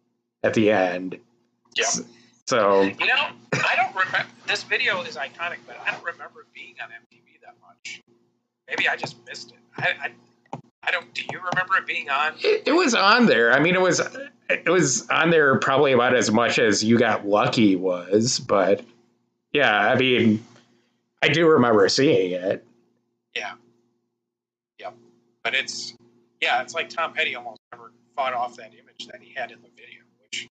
at 0.44 0.54
the 0.54 0.70
end. 0.70 1.18
Yeah. 1.76 1.86
So 2.46 2.84
you 2.84 3.08
know, 3.08 3.30
I 3.54 3.74
don't 3.76 3.96
remember 3.96 4.30
this 4.46 4.62
video 4.62 5.02
is 5.02 5.16
iconic, 5.16 5.58
but 5.66 5.80
I 5.84 5.90
don't 5.90 6.04
remember 6.04 6.46
being 6.54 6.76
on 6.80 6.90
MTV 6.90 7.42
that 7.42 7.56
much. 7.60 8.04
Maybe 8.68 8.88
I 8.88 8.96
just 8.96 9.16
missed 9.28 9.50
it. 9.50 9.58
I, 9.78 9.90
I, 10.00 10.12
I 10.88 10.92
don't. 10.92 11.14
Do 11.14 11.22
you 11.34 11.40
remember 11.40 11.76
it 11.76 11.86
being 11.86 12.10
on? 12.10 12.34
It, 12.40 12.64
it, 12.66 12.72
was 12.72 12.96
on 12.96 13.26
there. 13.26 13.52
I 13.52 13.60
mean, 13.60 13.76
it 13.76 13.82
was 13.82 14.02
it 14.50 14.70
was 14.70 15.08
on 15.10 15.30
there 15.32 15.60
probably 15.60 15.92
about 15.92 16.16
as 16.16 16.32
much 16.32 16.60
as 16.60 16.82
you 16.82 16.98
got 16.98 17.28
lucky 17.28 17.76
was, 17.76 18.40
but 18.40 18.86
yeah, 19.52 19.78
I 19.78 19.96
mean, 19.96 20.44
I 21.22 21.28
do 21.28 21.46
remember 21.50 21.88
seeing 21.90 22.32
it. 22.32 22.66
Yeah. 23.36 23.54
Yep. 24.80 24.96
But 25.44 25.56
it's 25.56 25.94
yeah, 26.42 26.62
it's 26.62 26.74
like 26.74 26.90
Tom 26.90 27.12
Petty 27.12 27.36
almost 27.36 27.60
never 27.74 27.92
fought 28.16 28.34
off 28.34 28.56
that 28.56 28.72
image 28.74 29.08
that 29.12 29.22
he 29.22 29.34
had 29.34 29.52
in 29.52 29.60
the 29.62 29.70
video, 29.76 30.04
which 30.22 30.48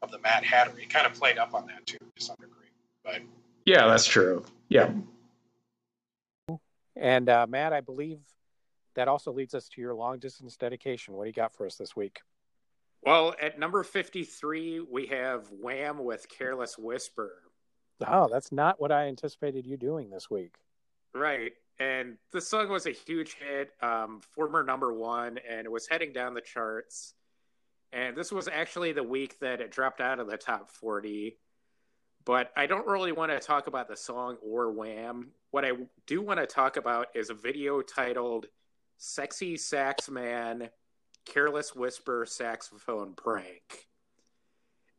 of 0.00 0.10
the 0.10 0.18
Mad 0.20 0.44
Hatter. 0.44 0.72
He 0.78 0.86
kind 0.86 1.06
of 1.06 1.12
played 1.12 1.36
up 1.36 1.52
on 1.52 1.66
that 1.66 1.84
too 1.84 1.98
to 1.98 2.24
some 2.24 2.36
degree. 2.40 2.68
But 3.04 3.20
yeah, 3.66 3.86
that's 3.86 4.06
true. 4.06 4.44
Yeah. 4.70 4.92
And 6.96 7.28
uh, 7.28 7.46
Matt, 7.46 7.74
I 7.74 7.80
believe 7.80 8.20
that 8.94 9.08
also 9.08 9.32
leads 9.32 9.54
us 9.54 9.68
to 9.70 9.80
your 9.80 9.94
long 9.94 10.18
distance 10.18 10.56
dedication. 10.56 11.14
What 11.14 11.24
do 11.24 11.28
you 11.28 11.34
got 11.34 11.54
for 11.54 11.66
us 11.66 11.76
this 11.76 11.96
week? 11.96 12.20
Well, 13.02 13.34
at 13.40 13.58
number 13.58 13.82
53, 13.82 14.80
we 14.80 15.06
have 15.06 15.50
Wham 15.50 16.02
with 16.02 16.26
Careless 16.28 16.78
Whisper. 16.78 17.32
Oh, 18.06 18.28
that's 18.32 18.50
not 18.50 18.80
what 18.80 18.90
I 18.90 19.06
anticipated 19.08 19.66
you 19.66 19.76
doing 19.76 20.10
this 20.10 20.30
week. 20.30 20.54
Right. 21.14 21.52
And 21.78 22.16
the 22.32 22.40
song 22.40 22.68
was 22.68 22.86
a 22.86 22.92
huge 22.92 23.34
hit, 23.34 23.72
um, 23.82 24.20
former 24.20 24.62
number 24.62 24.92
one, 24.92 25.38
and 25.48 25.66
it 25.66 25.70
was 25.70 25.86
heading 25.86 26.12
down 26.12 26.34
the 26.34 26.40
charts. 26.40 27.14
And 27.92 28.16
this 28.16 28.32
was 28.32 28.48
actually 28.48 28.92
the 28.92 29.02
week 29.02 29.38
that 29.40 29.60
it 29.60 29.70
dropped 29.70 30.00
out 30.00 30.18
of 30.18 30.28
the 30.28 30.36
top 30.36 30.70
40. 30.70 31.36
But 32.24 32.52
I 32.56 32.66
don't 32.66 32.86
really 32.86 33.12
want 33.12 33.32
to 33.32 33.38
talk 33.38 33.66
about 33.66 33.88
the 33.88 33.96
song 33.96 34.38
or 34.42 34.72
Wham. 34.72 35.28
What 35.50 35.64
I 35.64 35.72
do 36.06 36.22
want 36.22 36.40
to 36.40 36.46
talk 36.46 36.76
about 36.76 37.08
is 37.14 37.28
a 37.28 37.34
video 37.34 37.82
titled 37.82 38.46
Sexy 38.96 39.56
Sax 39.56 40.08
Man 40.08 40.68
Careless 41.24 41.74
Whisper 41.74 42.26
Saxophone 42.26 43.14
Prank. 43.14 43.88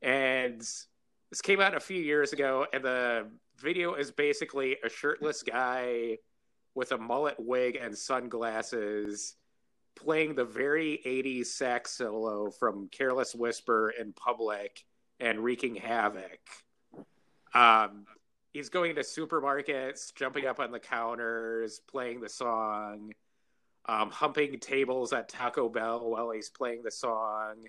And 0.01 0.59
this 0.59 1.41
came 1.41 1.59
out 1.59 1.75
a 1.75 1.79
few 1.79 2.01
years 2.01 2.33
ago, 2.33 2.65
and 2.73 2.83
the 2.83 3.27
video 3.57 3.95
is 3.95 4.11
basically 4.11 4.77
a 4.83 4.89
shirtless 4.89 5.43
guy 5.43 6.17
with 6.75 6.91
a 6.91 6.97
mullet 6.97 7.35
wig 7.39 7.77
and 7.81 7.97
sunglasses 7.97 9.35
playing 9.95 10.35
the 10.35 10.45
very 10.45 11.01
80s 11.05 11.47
sax 11.47 11.91
solo 11.91 12.51
from 12.51 12.89
Careless 12.89 13.33
Whisper 13.33 13.93
in 13.97 14.13
public 14.13 14.83
and 15.19 15.39
wreaking 15.39 15.75
havoc. 15.75 16.39
Um, 17.53 18.05
he's 18.51 18.69
going 18.69 18.95
to 18.95 19.01
supermarkets, 19.01 20.13
jumping 20.13 20.45
up 20.45 20.59
on 20.59 20.71
the 20.71 20.79
counters, 20.79 21.79
playing 21.79 22.19
the 22.19 22.29
song, 22.29 23.13
um, 23.87 24.09
humping 24.11 24.59
tables 24.59 25.13
at 25.13 25.29
Taco 25.29 25.69
Bell 25.69 26.09
while 26.09 26.31
he's 26.31 26.49
playing 26.49 26.83
the 26.83 26.91
song, 26.91 27.67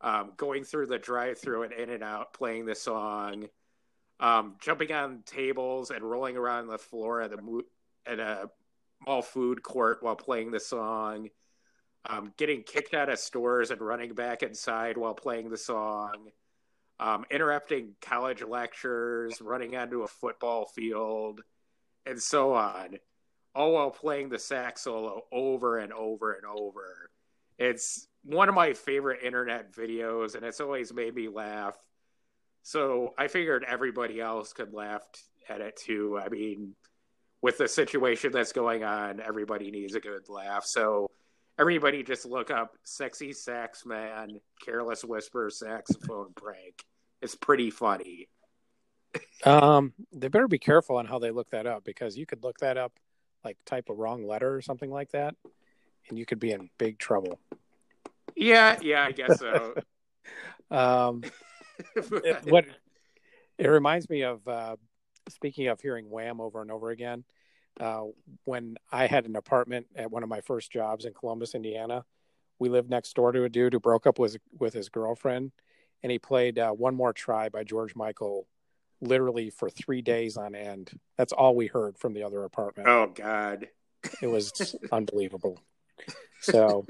um, 0.00 0.32
going 0.36 0.64
through 0.64 0.86
the 0.86 0.98
drive-through 0.98 1.64
and 1.64 1.72
in 1.72 1.90
and 1.90 2.02
out, 2.02 2.32
playing 2.32 2.66
the 2.66 2.74
song, 2.74 3.46
um, 4.20 4.56
jumping 4.60 4.92
on 4.92 5.22
tables 5.26 5.90
and 5.90 6.02
rolling 6.02 6.36
around 6.36 6.68
the 6.68 6.78
floor 6.78 7.20
at 7.20 7.30
the 7.30 7.62
at 8.06 8.18
a 8.18 8.50
mall 9.06 9.22
food 9.22 9.62
court 9.62 9.98
while 10.02 10.16
playing 10.16 10.50
the 10.50 10.60
song 10.60 11.28
um, 12.06 12.32
getting 12.36 12.62
kicked 12.62 12.94
out 12.94 13.08
of 13.08 13.18
stores 13.18 13.70
and 13.70 13.80
running 13.80 14.14
back 14.14 14.42
inside 14.42 14.96
while 14.96 15.14
playing 15.14 15.50
the 15.50 15.56
song, 15.56 16.30
um, 16.98 17.24
interrupting 17.30 17.94
college 18.00 18.42
lectures, 18.42 19.40
running 19.40 19.76
onto 19.76 20.02
a 20.02 20.08
football 20.08 20.66
field, 20.66 21.40
and 22.04 22.20
so 22.20 22.54
on, 22.54 22.98
all 23.54 23.72
while 23.72 23.90
playing 23.90 24.28
the 24.28 24.38
sax 24.38 24.82
solo 24.82 25.22
over 25.30 25.78
and 25.78 25.92
over 25.92 26.32
and 26.32 26.46
over. 26.46 27.10
It's 27.58 28.06
one 28.24 28.48
of 28.48 28.54
my 28.54 28.72
favorite 28.72 29.22
internet 29.22 29.72
videos, 29.72 30.34
and 30.34 30.44
it's 30.44 30.60
always 30.60 30.92
made 30.92 31.14
me 31.14 31.28
laugh. 31.28 31.76
So 32.62 33.14
I 33.18 33.28
figured 33.28 33.64
everybody 33.66 34.20
else 34.20 34.52
could 34.52 34.72
laugh 34.72 35.02
at 35.48 35.60
it 35.60 35.76
too. 35.76 36.18
I 36.18 36.28
mean, 36.28 36.74
with 37.40 37.58
the 37.58 37.68
situation 37.68 38.32
that's 38.32 38.52
going 38.52 38.84
on, 38.84 39.20
everybody 39.20 39.70
needs 39.70 39.94
a 39.94 40.00
good 40.00 40.28
laugh. 40.28 40.64
So 40.64 41.10
everybody 41.58 42.02
just 42.02 42.24
look 42.24 42.50
up 42.50 42.76
sexy 42.84 43.32
sax 43.32 43.84
man 43.84 44.40
careless 44.64 45.04
whisper 45.04 45.50
saxophone 45.50 46.32
prank 46.34 46.84
it's 47.20 47.34
pretty 47.34 47.70
funny 47.70 48.28
um 49.44 49.92
they 50.12 50.28
better 50.28 50.48
be 50.48 50.58
careful 50.58 50.96
on 50.96 51.06
how 51.06 51.18
they 51.18 51.30
look 51.30 51.50
that 51.50 51.66
up 51.66 51.84
because 51.84 52.16
you 52.16 52.24
could 52.24 52.42
look 52.42 52.58
that 52.58 52.78
up 52.78 52.92
like 53.44 53.56
type 53.66 53.88
a 53.88 53.94
wrong 53.94 54.26
letter 54.26 54.54
or 54.54 54.62
something 54.62 54.90
like 54.90 55.10
that 55.12 55.34
and 56.08 56.18
you 56.18 56.26
could 56.26 56.38
be 56.38 56.52
in 56.52 56.70
big 56.78 56.98
trouble 56.98 57.38
yeah 58.36 58.78
yeah 58.82 59.04
i 59.04 59.12
guess 59.12 59.38
so 59.38 59.74
um 60.70 61.22
it, 61.96 62.44
what 62.44 62.64
it 63.58 63.68
reminds 63.68 64.08
me 64.08 64.22
of 64.22 64.46
uh 64.48 64.76
speaking 65.28 65.68
of 65.68 65.80
hearing 65.80 66.10
wham 66.10 66.40
over 66.40 66.62
and 66.62 66.70
over 66.70 66.90
again 66.90 67.24
uh, 67.80 68.02
when 68.44 68.76
I 68.90 69.06
had 69.06 69.26
an 69.26 69.36
apartment 69.36 69.86
at 69.96 70.10
one 70.10 70.22
of 70.22 70.28
my 70.28 70.40
first 70.40 70.70
jobs 70.70 71.04
in 71.04 71.14
Columbus, 71.14 71.54
Indiana. 71.54 72.04
We 72.58 72.68
lived 72.68 72.90
next 72.90 73.14
door 73.14 73.32
to 73.32 73.44
a 73.44 73.48
dude 73.48 73.72
who 73.72 73.80
broke 73.80 74.06
up 74.06 74.18
with 74.18 74.36
with 74.58 74.74
his 74.74 74.88
girlfriend, 74.88 75.52
and 76.02 76.12
he 76.12 76.18
played 76.18 76.58
uh, 76.58 76.72
"One 76.72 76.94
More 76.94 77.12
Try" 77.12 77.48
by 77.48 77.64
George 77.64 77.96
Michael, 77.96 78.46
literally 79.02 79.50
for 79.50 79.68
three 79.68 80.00
days 80.00 80.38
on 80.38 80.54
end. 80.54 80.98
That's 81.18 81.32
all 81.32 81.54
we 81.54 81.66
heard 81.66 81.98
from 81.98 82.14
the 82.14 82.22
other 82.22 82.44
apartment. 82.44 82.88
Oh 82.88 83.12
God, 83.14 83.68
it 84.22 84.26
was 84.26 84.74
unbelievable. 84.92 85.60
So 86.40 86.86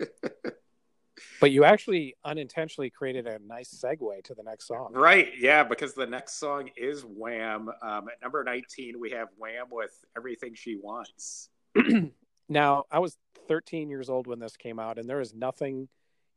but 1.41 1.51
you 1.51 1.65
actually 1.65 2.15
unintentionally 2.25 2.91
created 2.91 3.27
a 3.27 3.39
nice 3.41 3.75
segue 3.75 4.23
to 4.25 4.35
the 4.35 4.43
next 4.43 4.67
song. 4.67 4.93
Right. 4.93 5.33
Yeah, 5.39 5.65
because 5.65 5.95
the 5.95 6.07
next 6.07 6.35
song 6.35 6.71
is 6.77 7.03
Wham. 7.03 7.69
Um, 7.83 8.09
at 8.09 8.23
number 8.23 8.45
19, 8.45 8.99
we 9.01 9.11
have 9.11 9.29
Wham 9.37 9.67
with 9.71 9.93
Everything 10.17 10.55
She 10.55 10.77
Wants. 10.77 11.49
now, 12.49 12.85
I 12.91 12.99
was 13.01 13.17
13 13.49 13.91
years 13.91 14.09
old 14.09 14.27
when 14.27 14.39
this 14.39 14.57
came 14.57 14.79
out, 14.79 14.99
and 14.99 15.09
there 15.09 15.21
is 15.21 15.35
nothing 15.35 15.89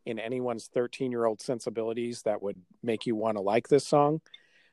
in 0.06 0.20
anyone's 0.20 0.68
13 0.74 1.12
year 1.12 1.26
old 1.26 1.42
sensibilities 1.42 2.24
that 2.24 2.42
would 2.42 2.60
make 2.84 3.06
you 3.06 3.16
want 3.16 3.38
to 3.38 3.42
like 3.42 3.68
this 3.68 3.88
song. 3.88 4.22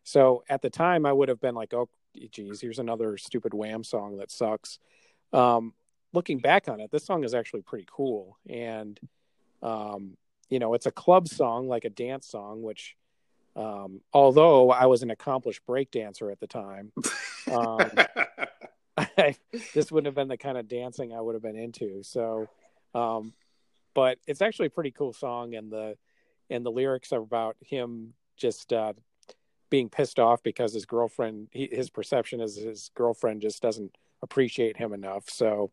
So 0.05 0.45
at 0.49 0.63
the 0.63 0.71
time, 0.71 1.07
I 1.07 1.13
would 1.13 1.29
have 1.29 1.41
been 1.41 1.55
like, 1.55 1.73
oh, 1.75 1.89
geez, 2.31 2.61
here's 2.61 2.79
another 2.79 3.17
stupid 3.17 3.55
Wham 3.55 3.85
song 3.85 4.19
that 4.19 4.31
sucks. 4.31 4.79
Um, 5.33 5.75
looking 6.13 6.39
back 6.39 6.69
on 6.69 6.81
it, 6.81 6.91
this 6.91 7.05
song 7.05 7.25
is 7.25 7.35
actually 7.35 7.63
pretty 7.63 7.87
cool. 7.91 8.37
And 8.49 8.99
um, 9.63 10.17
you 10.53 10.59
know, 10.59 10.75
it's 10.75 10.87
a 10.87 10.91
club 10.91 11.29
song, 11.29 11.69
like 11.69 11.85
a 11.85 11.91
dance 11.91 12.27
song, 12.27 12.63
which, 12.63 12.97
um, 13.57 14.01
although 14.13 14.71
I 14.71 14.87
was 14.87 15.03
an 15.03 15.11
accomplished 15.11 15.65
break 15.67 15.91
dancer 15.91 16.31
at 16.31 16.41
the 16.41 16.47
time, 16.47 16.93
um, 17.51 17.91
I, 18.99 19.37
this 19.75 19.91
wouldn't 19.91 20.07
have 20.07 20.15
been 20.15 20.29
the 20.29 20.37
kind 20.37 20.59
of 20.59 20.69
dancing 20.69 21.15
I 21.15 21.21
would 21.21 21.35
have 21.35 21.43
been 21.43 21.57
into. 21.57 22.03
So, 22.03 22.49
um, 22.95 23.33
but 23.95 24.19
it's 24.27 24.43
actually 24.43 24.67
a 24.67 24.71
pretty 24.71 24.91
cool 24.91 25.13
song, 25.13 25.55
and 25.55 25.71
the 25.71 25.97
and 26.51 26.67
the 26.67 26.71
lyrics 26.71 27.13
are 27.13 27.23
about 27.23 27.57
him 27.61 28.15
just 28.37 28.73
uh, 28.73 28.93
being 29.73 29.89
pissed 29.89 30.19
off 30.19 30.43
because 30.43 30.75
his 30.75 30.85
girlfriend, 30.85 31.49
he, 31.51 31.67
his 31.73 31.89
perception 31.89 32.43
is 32.43 32.57
his 32.57 32.91
girlfriend 32.95 33.41
just 33.41 33.63
doesn't 33.63 33.97
appreciate 34.21 34.77
him 34.77 34.93
enough. 34.93 35.31
So, 35.31 35.71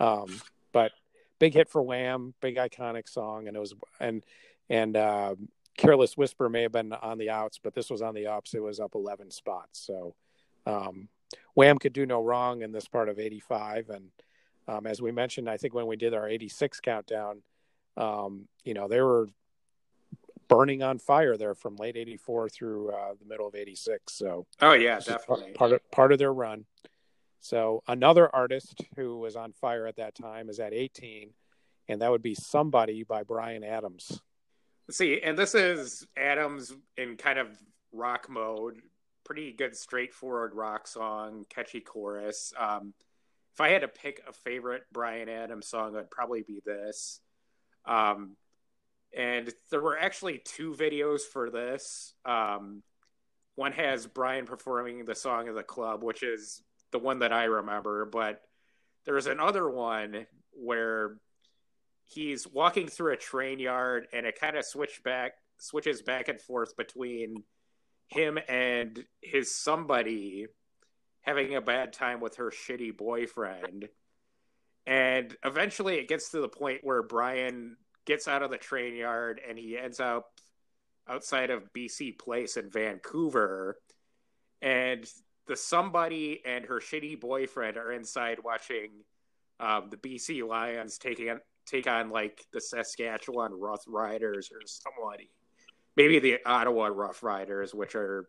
um, 0.00 0.40
but 0.72 0.90
big 1.38 1.54
hit 1.54 1.68
for 1.68 1.80
Wham, 1.80 2.34
big 2.40 2.56
iconic 2.56 3.08
song, 3.08 3.46
and 3.46 3.56
it 3.56 3.60
was 3.60 3.72
and 4.00 4.24
and 4.68 4.96
uh, 4.96 5.36
Careless 5.78 6.16
Whisper 6.16 6.48
may 6.48 6.62
have 6.62 6.72
been 6.72 6.92
on 6.92 7.18
the 7.18 7.30
outs, 7.30 7.60
but 7.62 7.72
this 7.72 7.88
was 7.88 8.02
on 8.02 8.14
the 8.14 8.26
ups. 8.26 8.52
It 8.52 8.62
was 8.62 8.80
up 8.80 8.96
eleven 8.96 9.30
spots, 9.30 9.78
so 9.78 10.16
um, 10.66 11.08
Wham 11.54 11.78
could 11.78 11.92
do 11.92 12.04
no 12.04 12.20
wrong 12.20 12.62
in 12.62 12.72
this 12.72 12.88
part 12.88 13.08
of 13.08 13.20
'85. 13.20 13.90
And 13.90 14.10
um, 14.66 14.88
as 14.88 15.00
we 15.00 15.12
mentioned, 15.12 15.48
I 15.48 15.56
think 15.56 15.72
when 15.72 15.86
we 15.86 15.94
did 15.94 16.14
our 16.14 16.28
'86 16.28 16.80
countdown, 16.80 17.42
um, 17.96 18.48
you 18.64 18.74
know 18.74 18.88
they 18.88 19.00
were 19.00 19.28
burning 20.48 20.82
on 20.82 20.98
fire 20.98 21.36
there 21.36 21.54
from 21.54 21.76
late 21.76 21.96
'84 21.96 22.48
through 22.48 22.90
uh, 22.90 23.14
the 23.18 23.26
middle 23.26 23.46
of 23.46 23.54
'86. 23.54 24.12
So 24.12 24.46
oh 24.60 24.72
yeah, 24.72 24.98
definitely 25.00 25.52
part 25.52 25.72
of 25.72 25.90
part 25.90 26.12
of 26.12 26.18
their 26.18 26.32
run. 26.32 26.64
So 27.40 27.82
another 27.86 28.34
artist 28.34 28.82
who 28.96 29.18
was 29.18 29.36
on 29.36 29.52
fire 29.52 29.86
at 29.86 29.96
that 29.96 30.16
time 30.16 30.48
is 30.48 30.58
at 30.58 30.74
18, 30.74 31.30
and 31.88 32.00
that 32.00 32.10
would 32.10 32.22
be 32.22 32.34
"Somebody" 32.34 33.04
by 33.04 33.22
Bryan 33.22 33.64
Adams. 33.64 34.20
See, 34.90 35.20
and 35.20 35.36
this 35.36 35.54
is 35.54 36.06
Adams 36.16 36.72
in 36.96 37.16
kind 37.16 37.38
of 37.38 37.48
rock 37.92 38.28
mode. 38.28 38.80
Pretty 39.24 39.52
good, 39.52 39.76
straightforward 39.76 40.54
rock 40.54 40.86
song, 40.86 41.44
catchy 41.48 41.80
chorus. 41.80 42.52
Um, 42.56 42.94
if 43.54 43.60
I 43.60 43.70
had 43.70 43.80
to 43.80 43.88
pick 43.88 44.22
a 44.28 44.32
favorite 44.32 44.84
Bryan 44.92 45.28
Adams 45.28 45.66
song, 45.66 45.94
it'd 45.94 46.10
probably 46.10 46.42
be 46.42 46.60
this. 46.64 47.20
Um, 47.84 48.36
and 49.16 49.52
there 49.70 49.80
were 49.80 49.98
actually 49.98 50.42
two 50.44 50.74
videos 50.74 51.22
for 51.22 51.50
this. 51.50 52.14
Um, 52.24 52.82
one 53.54 53.72
has 53.72 54.06
Bryan 54.06 54.44
performing 54.44 55.04
the 55.04 55.14
song 55.14 55.48
of 55.48 55.54
the 55.54 55.62
club, 55.62 56.04
which 56.04 56.22
is 56.22 56.62
the 56.92 56.98
one 56.98 57.20
that 57.20 57.32
I 57.32 57.44
remember, 57.44 58.04
but 58.04 58.42
there's 59.06 59.26
another 59.26 59.68
one 59.68 60.26
where 60.52 61.16
he's 62.04 62.46
walking 62.46 62.88
through 62.88 63.14
a 63.14 63.16
train 63.16 63.58
yard 63.58 64.06
and 64.12 64.26
it 64.26 64.38
kind 64.38 64.56
of 64.56 64.64
switch 64.64 65.02
back 65.02 65.32
switches 65.58 66.02
back 66.02 66.28
and 66.28 66.40
forth 66.40 66.76
between 66.76 67.42
him 68.08 68.38
and 68.48 69.04
his 69.22 69.54
somebody 69.54 70.46
having 71.22 71.56
a 71.56 71.60
bad 71.62 71.92
time 71.92 72.20
with 72.20 72.36
her 72.36 72.50
shitty 72.50 72.96
boyfriend. 72.96 73.88
And 74.86 75.34
eventually 75.44 75.96
it 75.96 76.08
gets 76.08 76.30
to 76.30 76.40
the 76.40 76.48
point 76.48 76.80
where 76.82 77.02
Bryan 77.02 77.76
gets 78.06 78.28
out 78.28 78.42
of 78.42 78.50
the 78.50 78.56
train 78.56 78.94
yard 78.94 79.40
and 79.46 79.58
he 79.58 79.76
ends 79.76 80.00
up 80.00 80.30
outside 81.08 81.50
of 81.50 81.72
BC 81.72 82.18
Place 82.18 82.56
in 82.56 82.70
Vancouver. 82.70 83.78
And 84.62 85.06
the 85.46 85.56
somebody 85.56 86.40
and 86.44 86.64
her 86.64 86.80
shitty 86.80 87.20
boyfriend 87.20 87.76
are 87.76 87.92
inside 87.92 88.38
watching 88.42 88.90
um, 89.60 89.90
the 89.90 89.96
BC 89.96 90.46
Lions 90.46 90.98
taking 90.98 91.30
on, 91.30 91.40
take 91.66 91.86
on 91.86 92.10
like 92.10 92.44
the 92.52 92.60
Saskatchewan 92.60 93.52
Roughriders 93.52 94.50
or 94.52 94.60
somebody. 94.66 95.30
Maybe 95.96 96.18
the 96.18 96.38
Ottawa 96.44 96.90
Rough 96.92 97.22
Riders, 97.22 97.74
which 97.74 97.94
are 97.94 98.28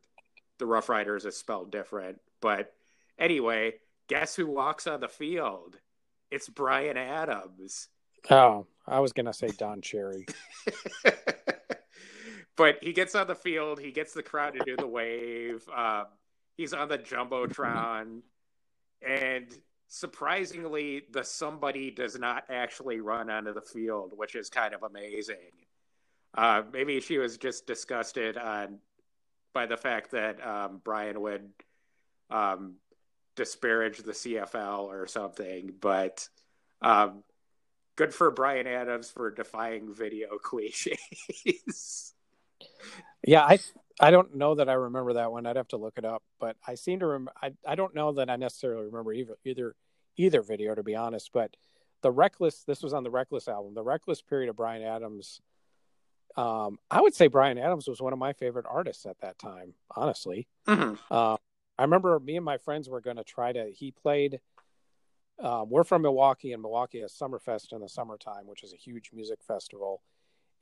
the 0.57 0.65
Rough 0.65 0.89
Riders 0.89 1.25
is 1.25 1.35
spelled 1.35 1.71
different. 1.71 2.19
But 2.41 2.73
anyway, 3.19 3.73
guess 4.07 4.35
who 4.35 4.47
walks 4.47 4.87
on 4.87 5.01
the 5.01 5.09
field? 5.09 5.77
It's 6.31 6.49
Bryan 6.49 6.97
Adams. 6.97 7.89
Oh, 8.29 8.67
I 8.87 8.99
was 8.99 9.13
gonna 9.13 9.33
say 9.33 9.49
Don 9.49 9.81
Cherry. 9.81 10.25
but 12.55 12.77
he 12.81 12.93
gets 12.93 13.15
on 13.15 13.27
the 13.27 13.35
field. 13.35 13.79
He 13.79 13.91
gets 13.91 14.13
the 14.13 14.23
crowd 14.23 14.53
to 14.53 14.65
do 14.65 14.75
the 14.75 14.87
wave. 14.87 15.67
Um, 15.75 16.05
he's 16.55 16.73
on 16.73 16.87
the 16.87 16.97
jumbotron, 16.97 18.21
and 19.05 19.57
surprisingly, 19.87 21.03
the 21.11 21.23
somebody 21.23 21.91
does 21.91 22.17
not 22.17 22.45
actually 22.49 22.99
run 22.99 23.29
onto 23.29 23.53
the 23.53 23.61
field, 23.61 24.13
which 24.15 24.35
is 24.35 24.49
kind 24.49 24.73
of 24.73 24.83
amazing. 24.83 25.51
Uh, 26.35 26.63
maybe 26.71 26.99
she 26.99 27.17
was 27.17 27.37
just 27.37 27.65
disgusted 27.67 28.37
on 28.37 28.79
by 29.53 29.65
the 29.65 29.77
fact 29.77 30.11
that 30.11 30.45
um, 30.45 30.81
Bryan 30.83 31.19
would 31.21 31.49
um, 32.29 32.75
disparage 33.35 33.99
the 33.99 34.11
CFL 34.11 34.81
or 34.81 35.07
something, 35.07 35.73
but 35.79 36.27
um, 36.81 37.23
good 37.97 38.13
for 38.13 38.31
Bryan 38.31 38.67
Adams 38.67 39.11
for 39.11 39.29
defying 39.29 39.93
video 39.93 40.37
cliches. 40.41 42.13
yeah, 43.25 43.43
I 43.43 43.59
I 43.99 44.11
don't 44.11 44.35
know 44.35 44.55
that 44.55 44.69
I 44.69 44.73
remember 44.73 45.13
that 45.13 45.31
one. 45.31 45.45
I'd 45.45 45.57
have 45.57 45.67
to 45.69 45.77
look 45.77 45.97
it 45.97 46.05
up, 46.05 46.23
but 46.39 46.55
I 46.65 46.75
seem 46.75 46.99
to 46.99 47.07
remember. 47.07 47.33
I 47.41 47.51
I 47.67 47.75
don't 47.75 47.93
know 47.93 48.13
that 48.13 48.29
I 48.29 48.37
necessarily 48.37 48.85
remember 48.85 49.11
either 49.11 49.37
either 49.43 49.75
either 50.15 50.41
video 50.41 50.73
to 50.73 50.83
be 50.83 50.95
honest. 50.95 51.31
But 51.33 51.57
the 52.01 52.11
Reckless, 52.11 52.63
this 52.63 52.81
was 52.81 52.93
on 52.93 53.03
the 53.03 53.11
Reckless 53.11 53.47
album. 53.47 53.73
The 53.73 53.83
Reckless 53.83 54.21
period 54.21 54.49
of 54.49 54.55
Bryan 54.55 54.83
Adams. 54.83 55.41
Um, 56.35 56.77
I 56.91 57.01
would 57.01 57.15
say 57.15 57.27
Bryan 57.27 57.57
Adams 57.57 57.87
was 57.87 57.99
one 57.99 58.13
of 58.13 58.19
my 58.19 58.33
favorite 58.33 58.67
artists 58.69 59.07
at 59.07 59.19
that 59.21 59.39
time. 59.39 59.73
Honestly, 59.95 60.47
mm-hmm. 60.67 60.93
uh, 61.09 61.37
I 61.79 61.81
remember 61.81 62.19
me 62.19 62.35
and 62.35 62.45
my 62.45 62.59
friends 62.59 62.87
were 62.87 63.01
going 63.01 63.17
to 63.17 63.23
try 63.23 63.51
to. 63.51 63.71
He 63.71 63.91
played. 63.91 64.39
Uh, 65.39 65.65
we're 65.67 65.83
from 65.83 66.01
Milwaukee, 66.01 66.53
and 66.53 66.61
Milwaukee 66.61 67.01
has 67.01 67.13
Summerfest 67.13 67.71
in 67.71 67.81
the 67.81 67.89
summertime, 67.89 68.47
which 68.47 68.63
is 68.63 68.73
a 68.73 68.77
huge 68.77 69.11
music 69.13 69.39
festival 69.47 70.01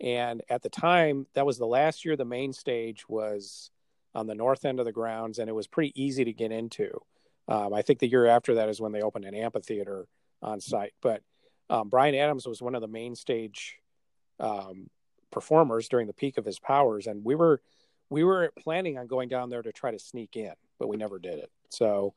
and 0.02 0.44
at 0.50 0.62
the 0.62 0.70
time, 0.70 1.28
that 1.34 1.46
was 1.46 1.58
the 1.58 1.68
last 1.68 2.04
year 2.04 2.16
the 2.16 2.26
main 2.26 2.52
stage 2.52 3.08
was 3.08 3.72
on 4.14 4.28
the 4.28 4.36
north 4.36 4.66
end 4.66 4.80
of 4.80 4.86
the 4.86 4.92
grounds, 4.92 5.40
and 5.40 5.50
it 5.50 5.54
was 5.54 5.68
pretty 5.68 5.94
easy 6.02 6.26
to 6.26 6.34
get 6.34 6.52
into. 6.52 7.02
Um, 7.48 7.74
I 7.74 7.82
think 7.82 8.00
the 8.00 8.10
year 8.10 8.26
after 8.26 8.56
that 8.56 8.70
is 8.70 8.82
when 8.82 8.92
they 8.92 9.02
opened 9.02 9.26
an 9.26 9.36
amphitheater 9.36 10.08
on 10.42 10.60
site. 10.60 10.94
But 11.02 11.22
um, 11.70 11.90
Bryan 11.90 12.16
Adams 12.16 12.46
was 12.46 12.62
one 12.62 12.76
of 12.76 12.82
the 12.82 12.88
main 12.88 13.16
stage 13.16 13.78
um, 14.40 14.90
performers 15.32 15.88
during 15.88 16.08
the 16.08 16.14
peak 16.14 16.38
of 16.38 16.46
his 16.46 16.60
powers, 16.60 17.08
and 17.08 17.24
we 17.24 17.36
were 17.36 17.62
we 18.10 18.24
were 18.24 18.52
planning 18.60 18.98
on 18.98 19.08
going 19.08 19.30
down 19.30 19.50
there 19.50 19.64
to 19.64 19.72
try 19.72 19.92
to 19.92 19.98
sneak 19.98 20.36
in, 20.36 20.54
but 20.78 20.88
we 20.88 20.98
never 20.98 21.18
did 21.18 21.40
it. 21.40 21.50
So, 21.70 22.14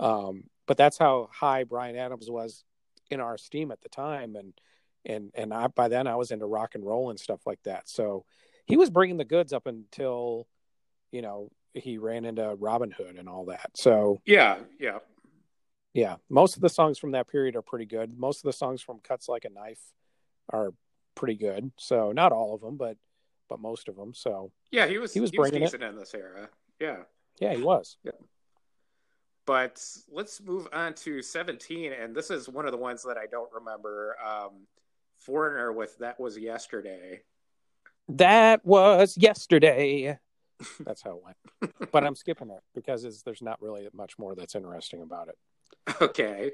um, 0.00 0.44
but 0.68 0.76
that's 0.76 0.98
how 0.98 1.30
high 1.32 1.64
Bryan 1.64 1.96
Adams 1.96 2.30
was 2.30 2.62
in 3.10 3.20
our 3.20 3.34
esteem 3.34 3.72
at 3.72 3.80
the 3.80 3.88
time, 3.88 4.36
and 4.36 4.52
and 5.04 5.32
and 5.34 5.52
I 5.52 5.66
by 5.68 5.88
then 5.88 6.06
I 6.06 6.14
was 6.14 6.30
into 6.30 6.46
rock 6.46 6.76
and 6.76 6.84
roll 6.84 7.10
and 7.10 7.18
stuff 7.18 7.40
like 7.46 7.62
that. 7.64 7.88
So 7.88 8.24
he 8.66 8.76
was 8.76 8.90
bringing 8.90 9.16
the 9.16 9.24
goods 9.24 9.52
up 9.52 9.66
until 9.66 10.46
you 11.10 11.22
know 11.22 11.50
he 11.72 11.98
ran 11.98 12.24
into 12.24 12.54
Robin 12.54 12.90
Hood 12.90 13.16
and 13.16 13.28
all 13.28 13.46
that. 13.46 13.70
So 13.74 14.20
yeah, 14.26 14.58
yeah, 14.78 14.98
yeah. 15.94 16.16
Most 16.28 16.56
of 16.56 16.62
the 16.62 16.68
songs 16.68 16.98
from 16.98 17.12
that 17.12 17.28
period 17.28 17.56
are 17.56 17.62
pretty 17.62 17.86
good. 17.86 18.16
Most 18.16 18.38
of 18.38 18.44
the 18.44 18.52
songs 18.52 18.82
from 18.82 19.00
Cuts 19.00 19.28
Like 19.28 19.46
a 19.46 19.50
Knife 19.50 19.80
are 20.50 20.74
pretty 21.14 21.34
good. 21.34 21.72
So 21.78 22.12
not 22.12 22.32
all 22.32 22.54
of 22.54 22.60
them, 22.60 22.76
but 22.76 22.98
but 23.48 23.58
most 23.58 23.88
of 23.88 23.96
them. 23.96 24.12
So 24.12 24.52
yeah, 24.70 24.86
he 24.86 24.98
was 24.98 25.14
he 25.14 25.20
was, 25.20 25.30
he 25.30 25.38
bringing 25.38 25.62
was 25.62 25.70
decent 25.70 25.82
it. 25.84 25.88
in 25.88 25.96
this 25.96 26.12
era. 26.12 26.50
Yeah, 26.78 27.04
yeah, 27.40 27.54
he 27.54 27.62
was. 27.62 27.96
Yeah. 28.04 28.12
But 29.48 29.82
let's 30.12 30.42
move 30.42 30.68
on 30.74 30.92
to 30.92 31.22
17, 31.22 31.94
and 31.94 32.14
this 32.14 32.30
is 32.30 32.50
one 32.50 32.66
of 32.66 32.70
the 32.70 32.76
ones 32.76 33.02
that 33.04 33.16
I 33.16 33.24
don't 33.24 33.50
remember. 33.50 34.14
Um, 34.22 34.66
Foreigner 35.16 35.72
with 35.72 35.96
That 36.00 36.20
Was 36.20 36.36
Yesterday. 36.36 37.22
That 38.10 38.62
was 38.62 39.16
yesterday. 39.16 40.18
That's 40.80 41.00
how 41.00 41.12
it 41.16 41.24
went. 41.24 41.90
but 41.92 42.04
I'm 42.04 42.14
skipping 42.14 42.50
it 42.50 42.62
because 42.74 43.22
there's 43.22 43.40
not 43.40 43.62
really 43.62 43.88
much 43.94 44.18
more 44.18 44.34
that's 44.34 44.54
interesting 44.54 45.00
about 45.00 45.28
it. 45.28 45.38
Okay. 46.02 46.50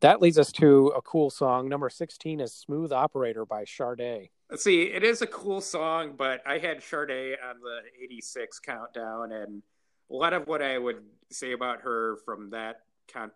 That 0.00 0.22
leads 0.22 0.38
us 0.38 0.52
to 0.52 0.88
a 0.96 1.02
cool 1.02 1.28
song. 1.28 1.68
Number 1.68 1.90
16 1.90 2.40
is 2.40 2.54
Smooth 2.54 2.90
Operator 2.90 3.44
by 3.44 3.66
Sade. 3.66 4.30
Let's 4.50 4.64
see, 4.64 4.84
it 4.84 5.04
is 5.04 5.20
a 5.20 5.26
cool 5.26 5.60
song, 5.60 6.14
but 6.16 6.40
I 6.46 6.56
had 6.56 6.82
Sade 6.82 7.36
on 7.46 7.60
the 7.60 7.80
86 8.02 8.60
countdown, 8.60 9.32
and 9.32 9.62
a 10.10 10.14
lot 10.14 10.32
of 10.32 10.46
what 10.46 10.62
I 10.62 10.78
would 10.78 11.02
say 11.30 11.52
about 11.52 11.82
her 11.82 12.16
from 12.24 12.50
that 12.50 12.82
count, 13.08 13.32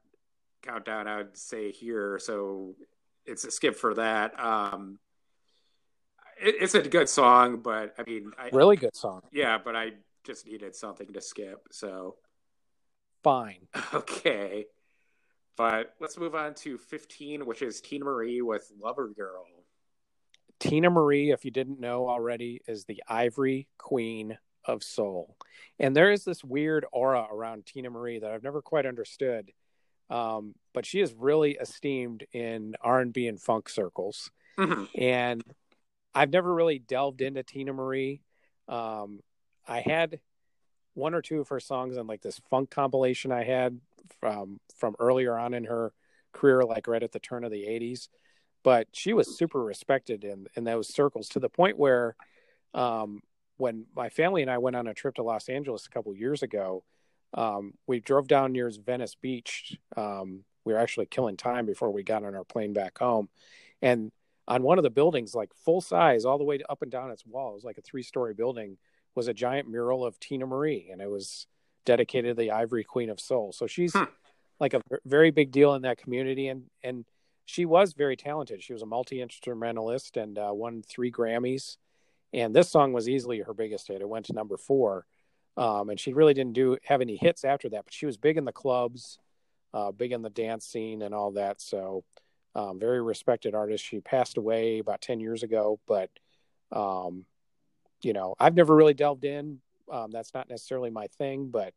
countdown, 0.63 1.09
I 1.09 1.19
would 1.19 1.37
say 1.37 1.73
here. 1.73 2.19
So 2.19 2.75
it's 3.27 3.45
a 3.45 3.51
skip 3.51 3.77
for 3.77 3.95
that. 3.95 4.39
Um, 4.39 4.99
it, 6.41 6.57
it's 6.61 6.75
a 6.75 6.83
good 6.83 7.09
song, 7.09 7.59
but 7.59 7.95
I 7.99 8.03
mean, 8.03 8.33
I, 8.39 8.51
really 8.53 8.77
good 8.77 8.97
song. 8.97 9.23
Yeah, 9.33 9.59
but 9.63 9.77
I 9.77 9.93
just 10.25 10.47
needed 10.47 10.75
something 10.75 11.13
to 11.13 11.21
skip. 11.21 11.67
So 11.71 12.17
fine. 13.23 13.69
Okay. 13.95 14.67
But 15.57 15.95
let's 16.01 16.17
move 16.17 16.35
on 16.35 16.55
to 16.55 16.79
15, 16.79 17.45
which 17.45 17.61
is 17.61 17.83
Teena 17.83 18.05
Marie 18.05 18.41
with 18.41 18.73
Lover 18.81 19.09
Girl. 19.09 19.45
Teena 20.59 20.91
Marie, 20.91 21.33
if 21.33 21.45
you 21.45 21.51
didn't 21.51 21.81
know 21.81 22.09
already, 22.09 22.63
is 22.67 22.87
the 22.87 23.03
Ivory 23.07 23.69
Queen 23.77 24.39
of 24.65 24.83
Soul. 24.83 25.37
And 25.79 25.97
there 25.97 26.11
is 26.11 26.25
this 26.25 26.45
weird 26.45 26.85
aura 26.93 27.27
around 27.31 27.65
Teena 27.65 27.91
Marie 27.91 28.19
that 28.19 28.31
I've 28.31 28.43
never 28.43 28.63
quite 28.63 28.87
understood. 28.87 29.51
Um, 30.11 30.55
but 30.75 30.85
she 30.85 31.01
is 31.01 31.15
really 31.15 31.53
esteemed 31.53 32.27
in 32.33 32.75
R 32.81 33.01
and 33.01 33.13
B 33.13 33.29
and 33.29 33.41
funk 33.41 33.69
circles. 33.69 34.31
Mm-hmm. 34.59 34.85
And 35.01 35.45
I've 36.15 36.33
never 36.33 36.53
really 36.53 36.79
delved 36.79 37.21
into 37.21 37.43
Teena 37.43 37.73
Marie. 37.75 38.23
Um, 38.69 39.21
I 39.67 39.81
had 39.81 40.21
one 40.95 41.15
or 41.15 41.23
two 41.23 41.41
of 41.41 41.49
her 41.49 41.61
songs 41.61 41.97
on 41.97 42.07
like 42.07 42.23
this 42.23 42.41
funk 42.51 42.71
compilation 42.71 43.33
I 43.33 43.45
had 43.45 43.81
from 44.21 44.59
from 44.77 44.97
earlier 44.99 45.39
on 45.39 45.55
in 45.55 45.65
her 45.65 45.93
career, 46.33 46.63
like 46.65 46.87
right 46.87 47.03
at 47.03 47.13
the 47.13 47.21
turn 47.21 47.45
of 47.45 47.53
the 47.53 47.65
'80s. 47.65 48.09
But 48.63 48.89
she 48.93 49.13
was 49.13 49.39
super 49.39 49.63
respected 49.63 50.25
in 50.25 50.47
in 50.57 50.65
those 50.65 50.93
circles 50.93 51.29
to 51.31 51.41
the 51.41 51.49
point 51.49 51.79
where, 51.79 52.17
um, 52.75 53.23
when 53.61 53.87
my 53.95 54.09
family 54.09 54.43
and 54.43 54.51
I 54.51 54.59
went 54.59 54.77
on 54.77 54.87
a 54.87 54.95
trip 54.95 55.17
to 55.17 55.23
Los 55.23 55.49
Angeles 55.49 55.87
a 55.87 55.91
couple 55.91 56.15
years 56.15 56.43
ago, 56.43 56.83
um, 57.35 57.75
we 57.87 58.01
drove 58.01 58.27
down 58.27 58.53
near 58.53 58.71
Venice 58.85 59.15
Beach. 59.15 59.79
Um, 59.97 60.45
we 60.65 60.73
were 60.73 60.79
actually 60.79 61.07
killing 61.07 61.37
time 61.37 61.67
before 61.67 61.91
we 61.91 62.03
got 62.03 62.25
on 62.25 62.35
our 62.35 62.45
plane 62.45 62.73
back 62.73 62.99
home. 62.99 63.29
And 63.83 64.11
on 64.49 64.63
one 64.63 64.79
of 64.79 64.85
the 64.85 64.91
buildings, 64.91 65.35
like 65.35 65.55
full 65.55 65.81
size, 65.81 66.25
all 66.25 66.39
the 66.39 66.45
way 66.45 66.61
up 66.69 66.83
and 66.83 66.91
down 66.91 67.11
its 67.11 67.25
walls, 67.27 67.63
like 67.63 67.79
a 67.79 67.83
three 67.83 68.03
story 68.03 68.35
building, 68.35 68.79
was 69.15 69.29
a 69.29 69.35
giant 69.35 69.69
mural 69.69 70.05
of 70.05 70.19
Teena 70.19 70.49
Marie. 70.49 70.89
And 70.91 71.01
it 71.01 71.11
was 71.11 71.47
dedicated 71.85 72.37
to 72.37 72.43
the 72.43 72.51
Ivory 72.51 72.85
Queen 72.85 73.11
of 73.11 73.21
Soul. 73.21 73.53
So 73.53 73.67
she's 73.67 73.93
huh. 73.93 74.07
like 74.59 74.75
a 74.75 74.81
very 75.05 75.31
big 75.31 75.53
deal 75.53 75.75
in 75.75 75.83
that 75.83 75.99
community. 75.99 76.49
And, 76.49 76.65
and 76.83 77.05
she 77.45 77.65
was 77.65 77.93
very 77.93 78.17
talented. 78.17 78.63
She 78.63 78.73
was 78.73 78.83
a 78.83 78.87
multi 78.87 79.21
instrumentalist 79.21 80.17
and 80.17 80.39
uh, 80.39 80.51
won 80.53 80.83
three 80.83 81.13
Grammys. 81.13 81.77
And 82.33 82.55
this 82.55 82.71
song 82.71 82.93
was 82.93 83.09
easily 83.09 83.41
her 83.41 83.55
biggest 83.55 83.89
hit. 83.89 84.01
It 84.01 84.09
went 84.09 84.27
to 84.27 84.33
number 84.33 84.57
four. 84.57 85.07
Um, 85.57 85.91
and 85.91 85.99
she 85.99 86.13
really 86.13 86.35
didn't 86.35 86.55
do 86.55 86.79
have 86.85 87.01
any 87.01 87.17
hits 87.17 87.45
after 87.45 87.69
that, 87.71 87.85
but 87.85 87.93
she 87.93 88.07
was 88.07 88.17
big 88.17 88.37
in 88.37 88.45
the 88.45 88.53
clubs, 88.53 89.19
uh, 89.75 89.91
big 89.91 90.13
in 90.13 90.23
the 90.23 90.31
dance 90.31 90.65
scene 90.65 91.03
and 91.03 91.15
all 91.15 91.33
that. 91.33 91.61
So, 91.61 92.05
um, 92.55 92.79
very 92.79 93.03
respected 93.03 93.55
artist. 93.55 93.85
She 93.85 94.01
passed 94.01 94.37
away 94.37 94.79
about 94.79 95.01
10 95.01 95.21
years 95.21 95.43
ago, 95.43 95.79
but, 95.87 96.11
um, 96.73 97.25
you 98.03 98.13
know, 98.13 98.35
I've 98.41 98.55
never 98.55 98.75
really 98.75 98.95
delved 98.95 99.25
in. 99.25 99.61
Um, 99.91 100.11
that's 100.11 100.35
not 100.35 100.49
necessarily 100.49 100.91
my 100.91 101.09
thing, 101.19 101.49
but 101.49 101.75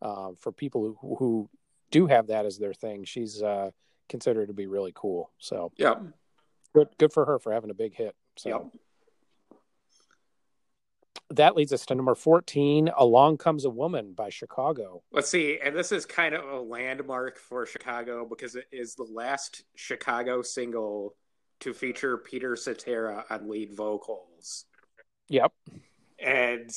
uh, 0.00 0.30
for 0.38 0.52
people 0.52 0.96
who, 1.00 1.16
who 1.16 1.50
do 1.90 2.06
have 2.06 2.28
that 2.28 2.44
as 2.44 2.58
their 2.58 2.74
thing, 2.74 3.04
she's 3.04 3.42
uh, 3.42 3.70
considered 4.08 4.48
to 4.48 4.54
be 4.54 4.66
really 4.66 4.92
cool. 4.94 5.30
So, 5.38 5.72
yeah, 5.76 5.94
good, 6.74 6.88
good 6.98 7.12
for 7.12 7.24
her 7.24 7.38
for 7.38 7.52
having 7.52 7.70
a 7.70 7.74
big 7.74 7.94
hit. 7.94 8.14
So, 8.36 8.48
yep. 8.48 8.66
That 11.36 11.56
leads 11.56 11.72
us 11.72 11.86
to 11.86 11.94
number 11.94 12.14
14 12.14 12.90
Along 12.96 13.36
Comes 13.36 13.64
a 13.64 13.70
Woman 13.70 14.12
by 14.12 14.30
Chicago. 14.30 15.02
Let's 15.12 15.28
see. 15.28 15.58
And 15.62 15.76
this 15.76 15.92
is 15.92 16.06
kind 16.06 16.34
of 16.34 16.44
a 16.44 16.60
landmark 16.60 17.38
for 17.38 17.66
Chicago 17.66 18.24
because 18.24 18.54
it 18.54 18.66
is 18.72 18.94
the 18.94 19.04
last 19.04 19.64
Chicago 19.74 20.42
single 20.42 21.14
to 21.60 21.72
feature 21.72 22.18
Peter 22.18 22.56
Cetera 22.56 23.24
on 23.30 23.48
lead 23.48 23.74
vocals. 23.74 24.64
Yep. 25.28 25.52
And 26.18 26.70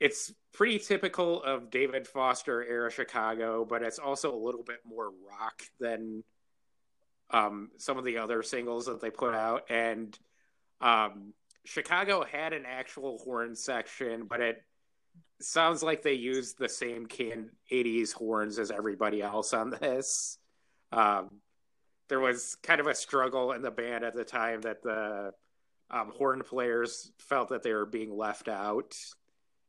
it's 0.00 0.32
pretty 0.52 0.78
typical 0.78 1.42
of 1.42 1.70
David 1.70 2.06
Foster 2.06 2.64
era 2.64 2.90
Chicago, 2.90 3.64
but 3.64 3.82
it's 3.82 3.98
also 3.98 4.34
a 4.34 4.38
little 4.38 4.62
bit 4.62 4.80
more 4.84 5.12
rock 5.28 5.62
than 5.80 6.22
um, 7.30 7.70
some 7.78 7.98
of 7.98 8.04
the 8.04 8.18
other 8.18 8.42
singles 8.42 8.86
that 8.86 9.00
they 9.00 9.10
put 9.10 9.34
out. 9.34 9.70
And 9.70 10.16
um, 10.80 11.34
Chicago 11.64 12.24
had 12.24 12.52
an 12.52 12.64
actual 12.66 13.18
horn 13.18 13.56
section, 13.56 14.26
but 14.28 14.40
it 14.40 14.62
sounds 15.40 15.82
like 15.82 16.02
they 16.02 16.14
used 16.14 16.58
the 16.58 16.68
same 16.68 17.06
can 17.06 17.50
80s 17.72 18.12
horns 18.12 18.58
as 18.58 18.70
everybody 18.70 19.22
else 19.22 19.52
on 19.52 19.70
this. 19.70 20.38
Um, 20.92 21.40
there 22.08 22.20
was 22.20 22.56
kind 22.62 22.80
of 22.80 22.86
a 22.86 22.94
struggle 22.94 23.52
in 23.52 23.62
the 23.62 23.70
band 23.70 24.04
at 24.04 24.14
the 24.14 24.24
time 24.24 24.60
that 24.62 24.82
the 24.82 25.32
um, 25.90 26.12
horn 26.16 26.42
players 26.42 27.10
felt 27.18 27.48
that 27.48 27.62
they 27.62 27.72
were 27.72 27.86
being 27.86 28.14
left 28.14 28.48
out. 28.48 28.94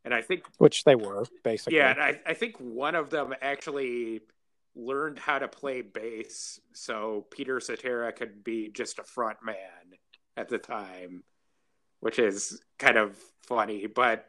And 0.04 0.14
I 0.14 0.22
think, 0.22 0.44
which 0.58 0.84
they 0.84 0.96
were 0.96 1.26
basically. 1.44 1.78
Yeah, 1.78 1.92
and 1.92 2.02
I, 2.02 2.20
I 2.28 2.34
think 2.36 2.58
one 2.60 2.94
of 2.94 3.10
them 3.10 3.34
actually 3.42 4.22
learned 4.76 5.18
how 5.18 5.40
to 5.40 5.48
play 5.48 5.82
bass, 5.82 6.60
so 6.74 7.26
Peter 7.32 7.60
Cetera 7.60 8.12
could 8.12 8.44
be 8.44 8.70
just 8.70 9.00
a 9.00 9.04
front 9.04 9.38
man 9.44 9.56
at 10.38 10.50
the 10.50 10.60
time 10.60 11.24
which 12.06 12.20
is 12.20 12.62
kind 12.78 12.98
of 12.98 13.18
funny. 13.48 13.88
But 13.88 14.28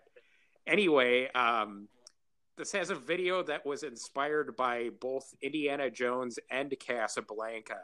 anyway, 0.67 1.31
um, 1.35 1.89
this 2.57 2.73
has 2.73 2.89
a 2.89 2.95
video 2.95 3.43
that 3.43 3.67
was 3.67 3.83
inspired 3.83 4.57
by 4.57 4.89
both 4.99 5.35
Indiana 5.43 5.91
Jones 5.91 6.39
and 6.51 6.75
Casablanca. 6.81 7.83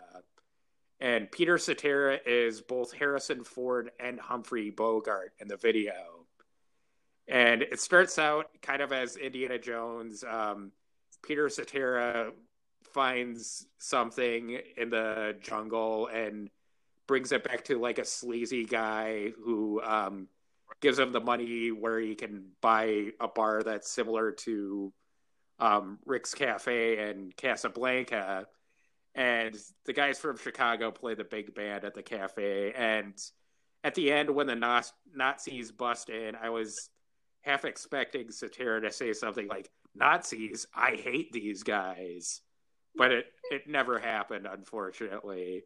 And 0.99 1.31
Peter 1.31 1.59
Cetera 1.59 2.19
is 2.25 2.63
both 2.63 2.95
Harrison 2.95 3.45
Ford 3.45 3.91
and 4.01 4.19
Humphrey 4.19 4.71
Bogart 4.71 5.35
in 5.41 5.47
the 5.47 5.59
video. 5.59 6.25
And 7.29 7.61
it 7.61 7.79
starts 7.79 8.19
out 8.19 8.47
kind 8.63 8.81
of 8.81 8.93
as 8.93 9.19
Indiana 9.19 9.59
Jones. 9.59 10.25
Um, 10.27 10.73
Peter 11.23 11.51
Cetera 11.51 12.33
finds 12.95 13.67
something 13.77 14.59
in 14.79 14.89
the 14.89 15.37
jungle 15.43 16.07
and 16.07 16.49
brings 17.07 17.33
it 17.33 17.45
back 17.45 17.65
to 17.65 17.79
like 17.79 17.99
a 17.99 18.05
sleazy 18.05 18.65
guy 18.65 19.33
who 19.45 19.81
um, 19.83 20.29
gives 20.81 20.99
him 20.99 21.13
the 21.13 21.21
money 21.21 21.71
where 21.71 22.01
he 22.01 22.15
can 22.15 22.47
buy 22.61 23.09
a 23.21 23.29
bar 23.29 23.63
that's 23.63 23.91
similar 23.91 24.33
to 24.33 24.93
um, 25.59 25.99
Rick's 26.05 26.35
Cafe 26.35 27.09
and 27.11 27.37
Casablanca. 27.37 28.47
And 29.15 29.57
the 29.85 29.93
guys 29.93 30.19
from 30.19 30.39
Chicago 30.39 30.91
play 30.91 31.15
the 31.15 31.25
big 31.25 31.55
band 31.55 31.85
at 31.85 31.95
the 31.95 32.03
cafe. 32.03 32.73
And 32.73 33.15
at 33.85 33.95
the 33.95 34.11
end, 34.11 34.31
when 34.31 34.47
the 34.47 34.87
Nazis 35.15 35.71
bust 35.71 36.09
in, 36.09 36.35
I 36.35 36.49
was 36.49 36.89
half 37.43 37.65
expecting 37.65 38.31
Cetera 38.31 38.81
to 38.81 38.91
say 38.91 39.13
something 39.13 39.49
like, 39.49 39.71
Nazis, 39.95 40.67
I 40.75 40.93
hate 40.93 41.33
these 41.33 41.63
guys. 41.63 42.41
But 42.97 43.13
it, 43.13 43.27
it 43.51 43.69
never 43.69 43.99
happened, 43.99 44.47
unfortunately. 44.51 45.65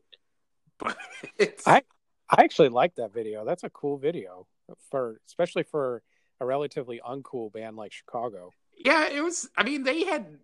But 1.39 1.61
I 1.67 1.83
I 2.29 2.43
actually 2.43 2.69
like 2.69 2.97
that 2.97 3.13
video. 3.13 3.45
That's 3.45 3.65
a 3.65 3.71
cool 3.71 3.99
video 3.99 4.47
for 4.91 5.21
especially 5.27 5.63
for 5.63 6.03
a 6.41 6.47
relatively 6.47 7.01
uncool 7.07 7.53
band 7.53 7.77
like 7.77 7.93
Chicago. 7.93 8.51
Yeah, 8.77 9.09
it 9.09 9.23
was. 9.23 9.49
I 9.57 9.65
mean, 9.65 9.85
they 9.85 10.05
had 10.05 10.39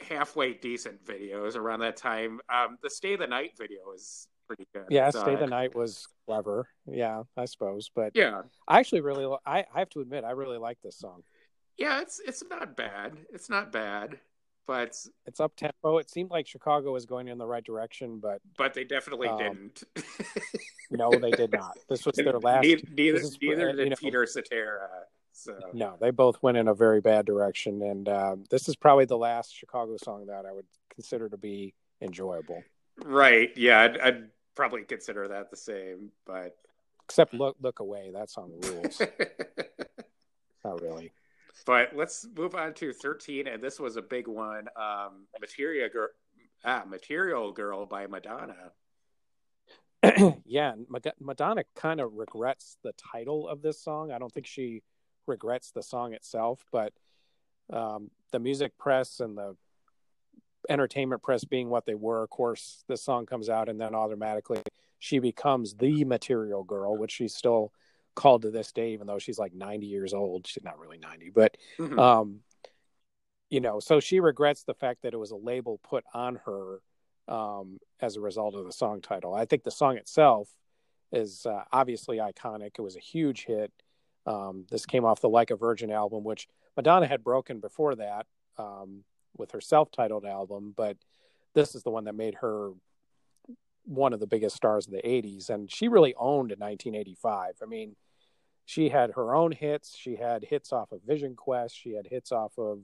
halfway 0.00 0.54
decent 0.54 1.04
videos 1.04 1.56
around 1.56 1.80
that 1.80 1.96
time. 1.96 2.40
Um, 2.48 2.78
the 2.82 2.90
Stay 2.90 3.16
the 3.16 3.26
Night 3.26 3.52
video 3.58 3.80
is 3.94 4.28
pretty 4.46 4.66
good. 4.72 4.86
Yeah, 4.88 5.10
so, 5.10 5.20
Stay 5.20 5.36
the 5.36 5.46
Night 5.46 5.74
was 5.74 6.06
clever. 6.26 6.68
Yeah, 6.86 7.24
I 7.36 7.44
suppose. 7.44 7.90
But 7.94 8.12
yeah, 8.14 8.42
I 8.66 8.78
actually 8.78 9.02
really. 9.02 9.26
I 9.44 9.64
I 9.74 9.78
have 9.80 9.90
to 9.90 10.00
admit, 10.00 10.24
I 10.24 10.30
really 10.30 10.58
like 10.58 10.78
this 10.82 10.98
song. 10.98 11.22
Yeah, 11.76 12.00
it's 12.00 12.20
it's 12.26 12.42
not 12.48 12.76
bad. 12.76 13.18
It's 13.30 13.50
not 13.50 13.72
bad 13.72 14.18
but 14.66 14.96
it's 15.26 15.40
up 15.40 15.56
tempo. 15.56 15.98
It 15.98 16.10
seemed 16.10 16.30
like 16.30 16.46
Chicago 16.46 16.92
was 16.92 17.06
going 17.06 17.28
in 17.28 17.38
the 17.38 17.46
right 17.46 17.64
direction, 17.64 18.18
but 18.18 18.40
but 18.56 18.74
they 18.74 18.84
definitely 18.84 19.28
um, 19.28 19.38
didn't. 19.38 19.82
no, 20.90 21.10
they 21.10 21.30
did 21.30 21.52
not. 21.52 21.76
This 21.88 22.04
was 22.04 22.16
their 22.16 22.38
last. 22.38 22.64
Neither, 22.64 22.82
neither, 22.92 23.18
is, 23.18 23.38
neither 23.40 23.72
did 23.72 23.90
know, 23.90 23.96
Peter 23.96 24.26
Cetera. 24.26 24.88
So 25.32 25.54
no, 25.72 25.96
they 26.00 26.10
both 26.10 26.42
went 26.42 26.56
in 26.56 26.68
a 26.68 26.74
very 26.74 27.00
bad 27.00 27.26
direction, 27.26 27.82
and 27.82 28.08
uh, 28.08 28.36
this 28.50 28.68
is 28.68 28.76
probably 28.76 29.04
the 29.04 29.18
last 29.18 29.54
Chicago 29.54 29.96
song 30.02 30.26
that 30.26 30.46
I 30.46 30.52
would 30.52 30.66
consider 30.90 31.28
to 31.28 31.36
be 31.36 31.74
enjoyable. 32.00 32.62
Right? 33.04 33.50
Yeah, 33.56 33.82
I'd, 33.82 33.98
I'd 33.98 34.24
probably 34.54 34.82
consider 34.82 35.28
that 35.28 35.50
the 35.50 35.56
same, 35.56 36.10
but 36.26 36.56
except 37.04 37.34
look 37.34 37.56
look 37.60 37.80
away. 37.80 38.10
That 38.14 38.30
song 38.30 38.52
rules. 38.62 39.00
not 40.64 40.80
really. 40.80 41.12
But 41.66 41.96
let's 41.96 42.26
move 42.36 42.54
on 42.54 42.74
to 42.74 42.92
13, 42.92 43.48
and 43.48 43.62
this 43.62 43.80
was 43.80 43.96
a 43.96 44.02
big 44.02 44.28
one. 44.28 44.68
Um, 44.76 45.26
Material 45.40 45.88
Girl, 45.88 46.08
ah, 46.64 46.84
Material 46.88 47.52
Girl 47.52 47.84
by 47.86 48.06
Madonna. 48.06 48.72
yeah, 50.46 50.74
Madonna 51.20 51.64
kind 51.74 52.00
of 52.00 52.14
regrets 52.14 52.78
the 52.84 52.92
title 52.92 53.48
of 53.48 53.62
this 53.62 53.80
song. 53.80 54.12
I 54.12 54.18
don't 54.18 54.32
think 54.32 54.46
she 54.46 54.82
regrets 55.26 55.72
the 55.72 55.82
song 55.82 56.14
itself, 56.14 56.64
but 56.70 56.92
um, 57.72 58.12
the 58.30 58.38
music 58.38 58.78
press 58.78 59.18
and 59.18 59.36
the 59.36 59.56
entertainment 60.68 61.22
press 61.22 61.44
being 61.44 61.68
what 61.68 61.84
they 61.84 61.96
were, 61.96 62.22
of 62.22 62.30
course, 62.30 62.84
this 62.86 63.02
song 63.02 63.26
comes 63.26 63.48
out, 63.48 63.68
and 63.68 63.80
then 63.80 63.92
automatically 63.92 64.60
she 65.00 65.18
becomes 65.18 65.74
the 65.74 66.04
Material 66.04 66.62
Girl, 66.62 66.96
which 66.96 67.10
she's 67.10 67.34
still 67.34 67.72
called 68.16 68.42
to 68.42 68.50
this 68.50 68.72
day, 68.72 68.92
even 68.92 69.06
though 69.06 69.20
she's 69.20 69.38
like 69.38 69.54
90 69.54 69.86
years 69.86 70.12
old. 70.12 70.46
She's 70.46 70.64
not 70.64 70.80
really 70.80 70.98
90, 70.98 71.30
but, 71.30 71.56
mm-hmm. 71.78 71.98
um, 71.98 72.40
you 73.48 73.60
know, 73.60 73.78
so 73.78 74.00
she 74.00 74.18
regrets 74.18 74.64
the 74.64 74.74
fact 74.74 75.02
that 75.02 75.14
it 75.14 75.18
was 75.18 75.30
a 75.30 75.36
label 75.36 75.78
put 75.88 76.04
on 76.12 76.40
her 76.46 76.80
um, 77.28 77.78
as 78.00 78.16
a 78.16 78.20
result 78.20 78.54
of 78.56 78.64
the 78.64 78.72
song 78.72 79.00
title. 79.00 79.34
I 79.34 79.44
think 79.44 79.62
the 79.62 79.70
song 79.70 79.96
itself 79.96 80.48
is 81.12 81.46
uh, 81.46 81.62
obviously 81.72 82.18
iconic. 82.18 82.72
It 82.78 82.82
was 82.82 82.96
a 82.96 83.00
huge 83.00 83.44
hit. 83.44 83.72
Um, 84.26 84.66
this 84.70 84.86
came 84.86 85.04
off 85.04 85.20
the 85.20 85.28
Like 85.28 85.50
a 85.50 85.56
Virgin 85.56 85.92
album, 85.92 86.24
which 86.24 86.48
Madonna 86.76 87.06
had 87.06 87.22
broken 87.22 87.60
before 87.60 87.94
that 87.94 88.26
um, 88.58 89.04
with 89.36 89.52
her 89.52 89.60
self 89.60 89.90
titled 89.92 90.24
album, 90.24 90.74
but 90.76 90.96
this 91.54 91.74
is 91.74 91.82
the 91.82 91.90
one 91.90 92.04
that 92.04 92.14
made 92.14 92.34
her 92.36 92.72
one 93.84 94.12
of 94.12 94.20
the 94.20 94.26
biggest 94.26 94.56
stars 94.56 94.86
of 94.86 94.92
the 94.92 95.02
80s. 95.02 95.48
And 95.48 95.70
she 95.70 95.88
really 95.88 96.14
owned 96.16 96.50
in 96.50 96.58
1985. 96.58 97.54
I 97.62 97.66
mean, 97.66 97.94
she 98.66 98.88
had 98.88 99.12
her 99.12 99.34
own 99.34 99.52
hits. 99.52 99.96
She 99.96 100.16
had 100.16 100.44
hits 100.44 100.72
off 100.72 100.90
of 100.90 101.00
Vision 101.06 101.36
Quest. 101.36 101.74
She 101.74 101.94
had 101.94 102.08
hits 102.08 102.32
off 102.32 102.58
of 102.58 102.80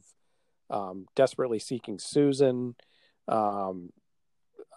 um, 0.70 1.06
Desperately 1.16 1.58
Seeking 1.58 1.98
Susan. 1.98 2.76
Um, 3.26 3.90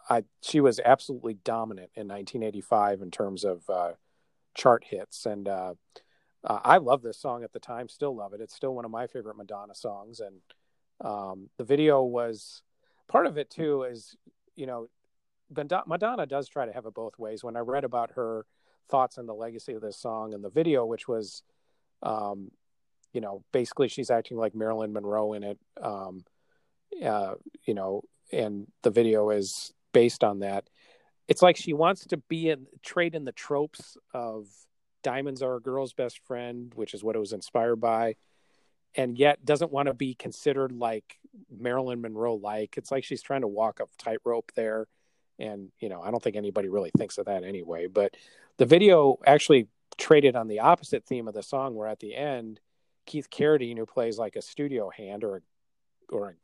I 0.09 0.23
she 0.41 0.61
was 0.61 0.79
absolutely 0.83 1.35
dominant 1.35 1.91
in 1.95 2.07
1985 2.07 3.01
in 3.03 3.11
terms 3.11 3.43
of 3.43 3.69
uh, 3.69 3.91
chart 4.55 4.83
hits, 4.87 5.27
and 5.27 5.47
uh, 5.47 5.75
uh, 6.43 6.59
I 6.63 6.77
love 6.77 7.03
this 7.03 7.19
song 7.19 7.43
at 7.43 7.53
the 7.53 7.59
time. 7.59 7.87
Still 7.87 8.15
love 8.15 8.33
it. 8.33 8.41
It's 8.41 8.55
still 8.55 8.73
one 8.73 8.85
of 8.85 8.91
my 8.91 9.05
favorite 9.05 9.37
Madonna 9.37 9.75
songs, 9.75 10.19
and 10.19 10.41
um, 11.01 11.49
the 11.57 11.63
video 11.63 12.03
was 12.03 12.63
part 13.07 13.27
of 13.27 13.37
it 13.37 13.51
too. 13.51 13.83
Is 13.83 14.15
you 14.55 14.65
know, 14.65 14.89
Madonna 15.85 16.25
does 16.25 16.49
try 16.49 16.65
to 16.65 16.73
have 16.73 16.87
it 16.87 16.95
both 16.95 17.17
ways. 17.19 17.43
When 17.43 17.55
I 17.55 17.59
read 17.59 17.83
about 17.83 18.11
her 18.15 18.47
thoughts 18.89 19.17
on 19.17 19.25
the 19.25 19.33
legacy 19.33 19.73
of 19.73 19.81
this 19.81 19.97
song 19.97 20.33
and 20.33 20.43
the 20.43 20.49
video, 20.49 20.85
which 20.85 21.07
was, 21.07 21.43
um, 22.03 22.51
you 23.13 23.21
know, 23.21 23.43
basically 23.51 23.87
she's 23.87 24.09
acting 24.11 24.37
like 24.37 24.55
Marilyn 24.55 24.93
Monroe 24.93 25.33
in 25.33 25.43
it, 25.43 25.59
um, 25.81 26.23
uh, 27.03 27.35
you 27.65 27.73
know, 27.73 28.01
and 28.31 28.67
the 28.83 28.91
video 28.91 29.29
is 29.29 29.73
based 29.93 30.23
on 30.23 30.39
that. 30.39 30.67
it's 31.27 31.41
like 31.41 31.57
she 31.57 31.73
wants 31.73 32.05
to 32.07 32.17
be 32.17 32.49
in 32.49 32.67
trade 32.83 33.15
in 33.15 33.25
the 33.25 33.31
tropes 33.31 33.97
of 34.13 34.47
diamonds 35.03 35.41
are 35.41 35.55
a 35.55 35.61
girl's 35.61 35.93
best 35.93 36.19
friend, 36.19 36.71
which 36.75 36.93
is 36.93 37.03
what 37.03 37.15
it 37.15 37.19
was 37.19 37.33
inspired 37.33 37.77
by, 37.77 38.15
and 38.95 39.17
yet 39.17 39.43
doesn't 39.43 39.71
want 39.71 39.87
to 39.87 39.93
be 39.93 40.13
considered 40.15 40.71
like 40.71 41.17
Marilyn 41.49 42.01
Monroe 42.01 42.35
like. 42.35 42.75
It's 42.77 42.91
like 42.91 43.03
she's 43.03 43.21
trying 43.21 43.41
to 43.41 43.47
walk 43.47 43.79
a 43.79 43.85
tightrope 43.97 44.51
there. 44.55 44.87
And, 45.37 45.69
you 45.79 45.89
know, 45.89 46.01
I 46.01 46.11
don't 46.11 46.23
think 46.23 46.37
anybody 46.37 46.69
really 46.69 46.91
thinks 46.97 47.17
of 47.17 47.25
that 47.25 47.43
anyway. 47.43 47.87
But 47.87 48.15
the 48.57 48.65
video 48.65 49.17
actually 49.25 49.67
traded 49.97 50.35
on 50.35 50.47
the 50.47 50.59
opposite 50.59 51.05
theme 51.05 51.27
of 51.27 51.33
the 51.33 51.43
song, 51.43 51.75
where 51.75 51.87
at 51.87 51.99
the 51.99 52.15
end, 52.15 52.59
Keith 53.05 53.29
Carradine, 53.29 53.77
who 53.77 53.85
plays 53.85 54.17
like 54.17 54.35
a 54.35 54.41
studio 54.41 54.89
hand 54.89 55.23
or 55.23 55.37
a, 55.37 55.41
or 56.09 56.35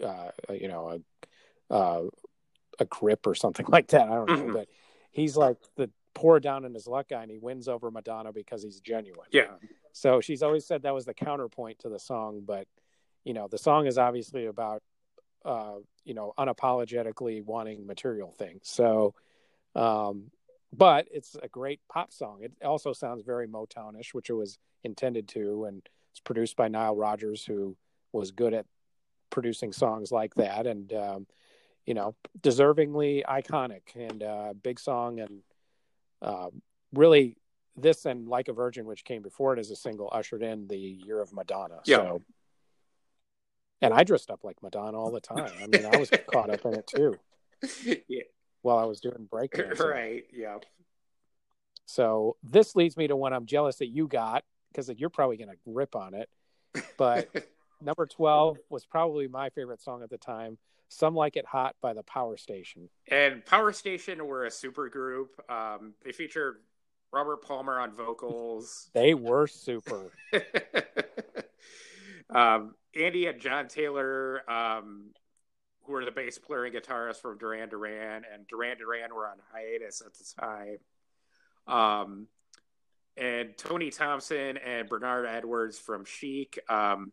a, 0.00 0.06
uh, 0.06 0.30
you 0.52 0.68
know, 0.68 1.00
a, 1.70 1.74
uh, 1.74 2.02
a 2.78 2.84
grip 2.84 3.26
or 3.26 3.34
something 3.34 3.66
like 3.70 3.88
that. 3.88 4.08
I 4.08 4.14
don't 4.14 4.28
know, 4.28 4.36
mm-hmm. 4.36 4.52
but 4.52 4.68
he's 5.10 5.36
like 5.36 5.56
the 5.76 5.90
poor 6.14 6.40
down 6.40 6.64
in 6.64 6.74
his 6.74 6.86
luck 6.86 7.08
guy, 7.10 7.22
and 7.22 7.30
he 7.30 7.38
wins 7.38 7.68
over 7.68 7.90
Madonna 7.90 8.32
because 8.32 8.62
he's 8.62 8.80
genuine. 8.80 9.28
Yeah. 9.30 9.52
So 9.92 10.20
she's 10.20 10.42
always 10.42 10.66
said 10.66 10.82
that 10.82 10.94
was 10.94 11.06
the 11.06 11.14
counterpoint 11.14 11.80
to 11.80 11.88
the 11.88 11.98
song, 11.98 12.42
but 12.44 12.66
you 13.24 13.32
know, 13.32 13.48
the 13.48 13.58
song 13.58 13.86
is 13.86 13.98
obviously 13.98 14.46
about 14.46 14.82
uh, 15.46 15.76
you 16.04 16.12
know, 16.12 16.34
unapologetically 16.36 17.42
wanting 17.44 17.86
material 17.86 18.32
things. 18.32 18.62
So, 18.64 19.14
um, 19.76 20.32
but 20.76 21.06
it's 21.10 21.36
a 21.42 21.48
great 21.48 21.80
pop 21.88 22.12
song. 22.12 22.38
It 22.42 22.52
also 22.64 22.92
sounds 22.92 23.22
very 23.22 23.48
Motownish, 23.48 24.12
which 24.12 24.30
it 24.30 24.34
was 24.34 24.58
intended 24.84 25.28
to, 25.28 25.64
and 25.64 25.82
it's 26.12 26.20
produced 26.20 26.56
by 26.56 26.68
Nile 26.68 26.96
Rodgers, 26.96 27.44
who 27.44 27.76
was 28.12 28.30
good 28.30 28.54
at 28.54 28.66
producing 29.30 29.72
songs 29.72 30.12
like 30.12 30.34
that. 30.34 30.66
And 30.66 30.92
um, 30.92 31.26
you 31.86 31.94
know, 31.94 32.14
deservingly 32.40 33.24
iconic 33.24 33.94
and 33.94 34.22
uh, 34.22 34.54
big 34.60 34.78
song, 34.78 35.20
and 35.20 35.42
uh, 36.20 36.50
really 36.92 37.36
this 37.76 38.04
and 38.06 38.28
Like 38.28 38.48
a 38.48 38.52
Virgin, 38.52 38.86
which 38.86 39.04
came 39.04 39.22
before 39.22 39.52
it 39.54 39.58
as 39.58 39.70
a 39.70 39.76
single, 39.76 40.08
ushered 40.12 40.42
in 40.42 40.66
the 40.66 40.78
year 40.78 41.20
of 41.20 41.32
Madonna. 41.32 41.80
Yeah. 41.84 41.96
So, 41.96 42.22
and 43.82 43.92
I 43.92 44.04
dressed 44.04 44.30
up 44.30 44.42
like 44.42 44.62
Madonna 44.62 44.98
all 44.98 45.10
the 45.10 45.20
time. 45.20 45.52
I 45.62 45.66
mean, 45.66 45.86
I 45.86 45.98
was 45.98 46.10
caught 46.32 46.50
up 46.50 46.64
in 46.64 46.74
it 46.74 46.86
too. 46.86 47.16
Yeah. 48.06 48.22
While 48.66 48.78
I 48.78 48.84
was 48.84 49.00
doing 49.00 49.28
breakdance. 49.30 49.78
Right. 49.84 50.24
Yeah. 50.32 50.58
So 51.84 52.36
this 52.42 52.74
leads 52.74 52.96
me 52.96 53.06
to 53.06 53.14
one 53.14 53.32
I'm 53.32 53.46
jealous 53.46 53.76
that 53.76 53.86
you 53.86 54.08
got 54.08 54.42
because 54.72 54.90
you're 54.96 55.08
probably 55.08 55.36
going 55.36 55.50
to 55.50 55.56
rip 55.66 55.94
on 55.94 56.14
it. 56.14 56.28
But 56.98 57.28
number 57.80 58.06
12 58.06 58.58
was 58.68 58.84
probably 58.84 59.28
my 59.28 59.50
favorite 59.50 59.80
song 59.80 60.02
at 60.02 60.10
the 60.10 60.18
time. 60.18 60.58
Some 60.88 61.14
Like 61.14 61.36
It 61.36 61.46
Hot 61.46 61.76
by 61.80 61.94
the 61.94 62.02
Power 62.02 62.36
Station. 62.36 62.88
And 63.08 63.46
Power 63.46 63.72
Station 63.72 64.26
were 64.26 64.46
a 64.46 64.50
super 64.50 64.88
group. 64.88 65.40
Um, 65.48 65.94
they 66.04 66.10
featured 66.10 66.56
Robert 67.12 67.42
Palmer 67.42 67.78
on 67.78 67.94
vocals. 67.94 68.90
They 68.94 69.14
were 69.14 69.46
super. 69.46 70.10
um, 72.30 72.74
Andy 72.96 73.26
and 73.26 73.40
John 73.40 73.68
Taylor, 73.68 74.42
um, 74.50 75.10
were 75.88 76.04
the 76.04 76.10
bass 76.10 76.38
player 76.38 76.64
and 76.64 76.74
guitarist 76.74 77.20
from 77.20 77.38
Duran 77.38 77.68
Duran, 77.68 78.22
and 78.32 78.46
Duran 78.48 78.78
Duran 78.78 79.14
were 79.14 79.26
on 79.26 79.36
hiatus 79.52 80.02
at 80.04 80.14
the 80.14 80.24
time. 80.40 80.78
Um, 81.66 82.26
and 83.16 83.56
Tony 83.56 83.90
Thompson 83.90 84.56
and 84.58 84.88
Bernard 84.88 85.26
Edwards 85.26 85.78
from 85.78 86.04
Chic. 86.04 86.58
Um, 86.68 87.12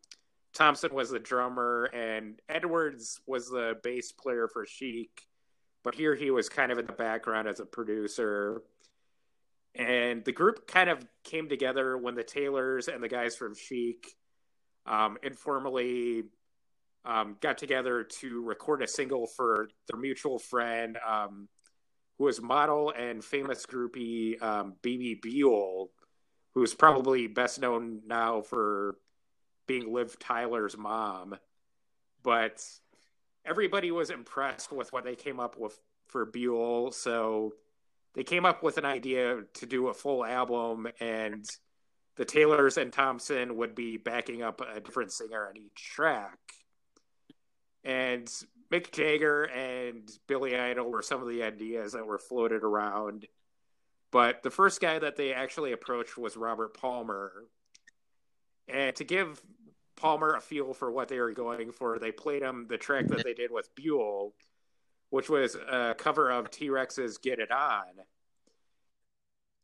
Thompson 0.52 0.94
was 0.94 1.10
the 1.10 1.18
drummer, 1.18 1.84
and 1.86 2.40
Edwards 2.48 3.20
was 3.26 3.48
the 3.48 3.76
bass 3.82 4.12
player 4.12 4.48
for 4.48 4.66
Chic. 4.66 5.10
But 5.82 5.94
here 5.94 6.14
he 6.14 6.30
was 6.30 6.48
kind 6.48 6.72
of 6.72 6.78
in 6.78 6.86
the 6.86 6.92
background 6.92 7.48
as 7.48 7.60
a 7.60 7.66
producer. 7.66 8.62
And 9.74 10.24
the 10.24 10.32
group 10.32 10.66
kind 10.66 10.88
of 10.88 11.04
came 11.24 11.48
together 11.48 11.98
when 11.98 12.14
the 12.14 12.22
Taylors 12.22 12.88
and 12.88 13.02
the 13.02 13.08
guys 13.08 13.34
from 13.34 13.54
Chic 13.54 14.06
um, 14.86 15.18
informally 15.22 16.24
um, 17.04 17.36
got 17.40 17.58
together 17.58 18.04
to 18.04 18.42
record 18.42 18.82
a 18.82 18.88
single 18.88 19.26
for 19.26 19.68
their 19.88 20.00
mutual 20.00 20.38
friend, 20.38 20.98
um, 21.06 21.48
who 22.18 22.24
was 22.24 22.40
model 22.40 22.90
and 22.90 23.24
famous 23.24 23.66
groupie 23.66 24.40
um, 24.42 24.74
Bebe 24.82 25.20
Buell, 25.20 25.90
who's 26.54 26.74
probably 26.74 27.26
best 27.26 27.60
known 27.60 28.00
now 28.06 28.40
for 28.40 28.96
being 29.66 29.92
Liv 29.92 30.18
Tyler's 30.18 30.76
mom, 30.76 31.36
but 32.22 32.62
everybody 33.44 33.90
was 33.90 34.10
impressed 34.10 34.72
with 34.72 34.92
what 34.92 35.04
they 35.04 35.16
came 35.16 35.40
up 35.40 35.58
with 35.58 35.78
for 36.08 36.24
Buell. 36.26 36.92
So 36.92 37.54
they 38.14 38.24
came 38.24 38.44
up 38.44 38.62
with 38.62 38.78
an 38.78 38.84
idea 38.84 39.42
to 39.54 39.66
do 39.66 39.88
a 39.88 39.94
full 39.94 40.24
album, 40.24 40.86
and 41.00 41.44
the 42.16 42.24
Taylors 42.24 42.76
and 42.76 42.92
Thompson 42.92 43.56
would 43.56 43.74
be 43.74 43.96
backing 43.96 44.42
up 44.42 44.60
a 44.60 44.80
different 44.80 45.12
singer 45.12 45.48
on 45.48 45.56
each 45.56 45.74
track. 45.74 46.38
And 47.84 48.26
Mick 48.72 48.92
Jagger 48.92 49.44
and 49.44 50.10
Billy 50.26 50.58
Idol 50.58 50.90
were 50.90 51.02
some 51.02 51.20
of 51.20 51.28
the 51.28 51.42
ideas 51.42 51.92
that 51.92 52.06
were 52.06 52.18
floated 52.18 52.62
around. 52.62 53.26
But 54.10 54.42
the 54.42 54.50
first 54.50 54.80
guy 54.80 54.98
that 54.98 55.16
they 55.16 55.32
actually 55.32 55.72
approached 55.72 56.16
was 56.16 56.36
Robert 56.36 56.74
Palmer, 56.74 57.32
and 58.68 58.94
to 58.96 59.04
give 59.04 59.42
Palmer 59.96 60.34
a 60.34 60.40
feel 60.40 60.72
for 60.72 60.90
what 60.90 61.08
they 61.08 61.18
were 61.18 61.32
going 61.32 61.72
for, 61.72 61.98
they 61.98 62.12
played 62.12 62.42
him 62.42 62.66
the 62.68 62.78
track 62.78 63.08
that 63.08 63.24
they 63.24 63.34
did 63.34 63.50
with 63.50 63.74
Buell, 63.74 64.34
which 65.10 65.28
was 65.28 65.54
a 65.54 65.94
cover 65.98 66.30
of 66.30 66.50
T 66.50 66.70
Rex's 66.70 67.18
Get 67.18 67.38
It 67.38 67.50
On. 67.50 67.84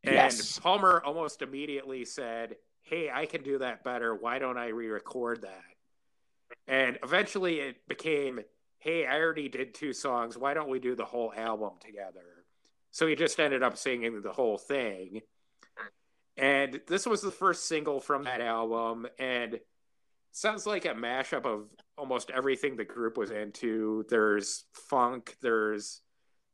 And 0.03 0.15
yes. 0.15 0.59
Palmer 0.59 1.01
almost 1.05 1.41
immediately 1.41 2.05
said, 2.05 2.55
Hey, 2.83 3.09
I 3.13 3.25
can 3.25 3.43
do 3.43 3.59
that 3.59 3.83
better. 3.83 4.15
Why 4.15 4.39
don't 4.39 4.57
I 4.57 4.67
re 4.67 4.87
record 4.87 5.43
that? 5.43 5.70
And 6.67 6.97
eventually 7.03 7.59
it 7.59 7.87
became, 7.87 8.41
Hey, 8.79 9.05
I 9.05 9.19
already 9.19 9.47
did 9.47 9.73
two 9.73 9.93
songs. 9.93 10.37
Why 10.37 10.53
don't 10.53 10.69
we 10.69 10.79
do 10.79 10.95
the 10.95 11.05
whole 11.05 11.31
album 11.35 11.73
together? 11.79 12.45
So 12.89 13.07
he 13.07 13.15
just 13.15 13.39
ended 13.39 13.63
up 13.63 13.77
singing 13.77 14.21
the 14.21 14.31
whole 14.31 14.57
thing. 14.57 15.21
And 16.35 16.81
this 16.87 17.05
was 17.05 17.21
the 17.21 17.31
first 17.31 17.67
single 17.67 17.99
from 17.99 18.23
that 18.23 18.41
album. 18.41 19.07
And 19.19 19.59
sounds 20.31 20.65
like 20.65 20.85
a 20.85 20.89
mashup 20.89 21.45
of 21.45 21.67
almost 21.97 22.31
everything 22.31 22.75
the 22.75 22.85
group 22.85 23.17
was 23.17 23.31
into. 23.31 24.05
There's 24.09 24.65
funk, 24.73 25.35
there's 25.41 26.01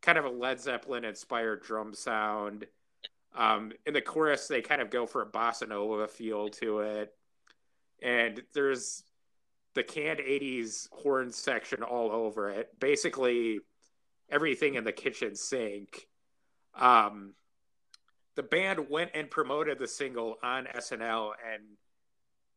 kind 0.01 0.17
of 0.17 0.25
a 0.25 0.29
Led 0.29 0.59
Zeppelin 0.59 1.05
inspired 1.05 1.63
drum 1.63 1.93
sound. 1.93 2.65
Um, 3.35 3.71
in 3.85 3.93
the 3.93 4.01
chorus, 4.01 4.47
they 4.47 4.61
kind 4.61 4.81
of 4.81 4.89
go 4.89 5.05
for 5.05 5.21
a 5.21 5.31
bossa 5.31 5.67
nova 5.67 6.07
feel 6.07 6.49
to 6.49 6.79
it. 6.79 7.13
And 8.01 8.41
there's 8.53 9.03
the 9.77 9.83
canned 9.83 10.19
80s 10.19 10.89
horn 10.91 11.31
section 11.31 11.83
all 11.83 12.11
over 12.11 12.49
it. 12.49 12.79
Basically, 12.79 13.59
everything 14.29 14.75
in 14.75 14.83
the 14.83 14.91
kitchen 14.91 15.35
sink. 15.35 16.07
Um, 16.75 17.33
the 18.35 18.43
band 18.43 18.89
went 18.89 19.11
and 19.13 19.31
promoted 19.31 19.79
the 19.79 19.87
single 19.87 20.37
on 20.43 20.65
SNL, 20.65 21.31
and 21.53 21.63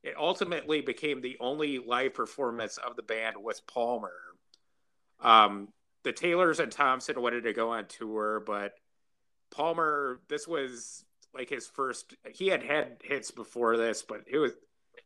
it 0.02 0.14
ultimately 0.18 0.80
became 0.80 1.20
the 1.20 1.36
only 1.40 1.78
live 1.78 2.14
performance 2.14 2.76
of 2.76 2.96
the 2.96 3.02
band 3.02 3.36
with 3.42 3.66
Palmer. 3.66 4.12
Um, 5.20 5.68
the 6.02 6.12
Taylors 6.12 6.60
and 6.60 6.72
Thompson 6.72 7.20
wanted 7.20 7.44
to 7.44 7.52
go 7.52 7.70
on 7.70 7.86
tour, 7.86 8.42
but 8.44 8.74
Palmer, 9.50 10.20
this 10.28 10.46
was 10.48 11.04
like 11.34 11.50
his 11.50 11.66
first. 11.66 12.14
He 12.32 12.48
had 12.48 12.62
had 12.62 12.98
hits 13.02 13.30
before 13.30 13.76
this, 13.76 14.02
but 14.02 14.22
it 14.26 14.38
was 14.38 14.52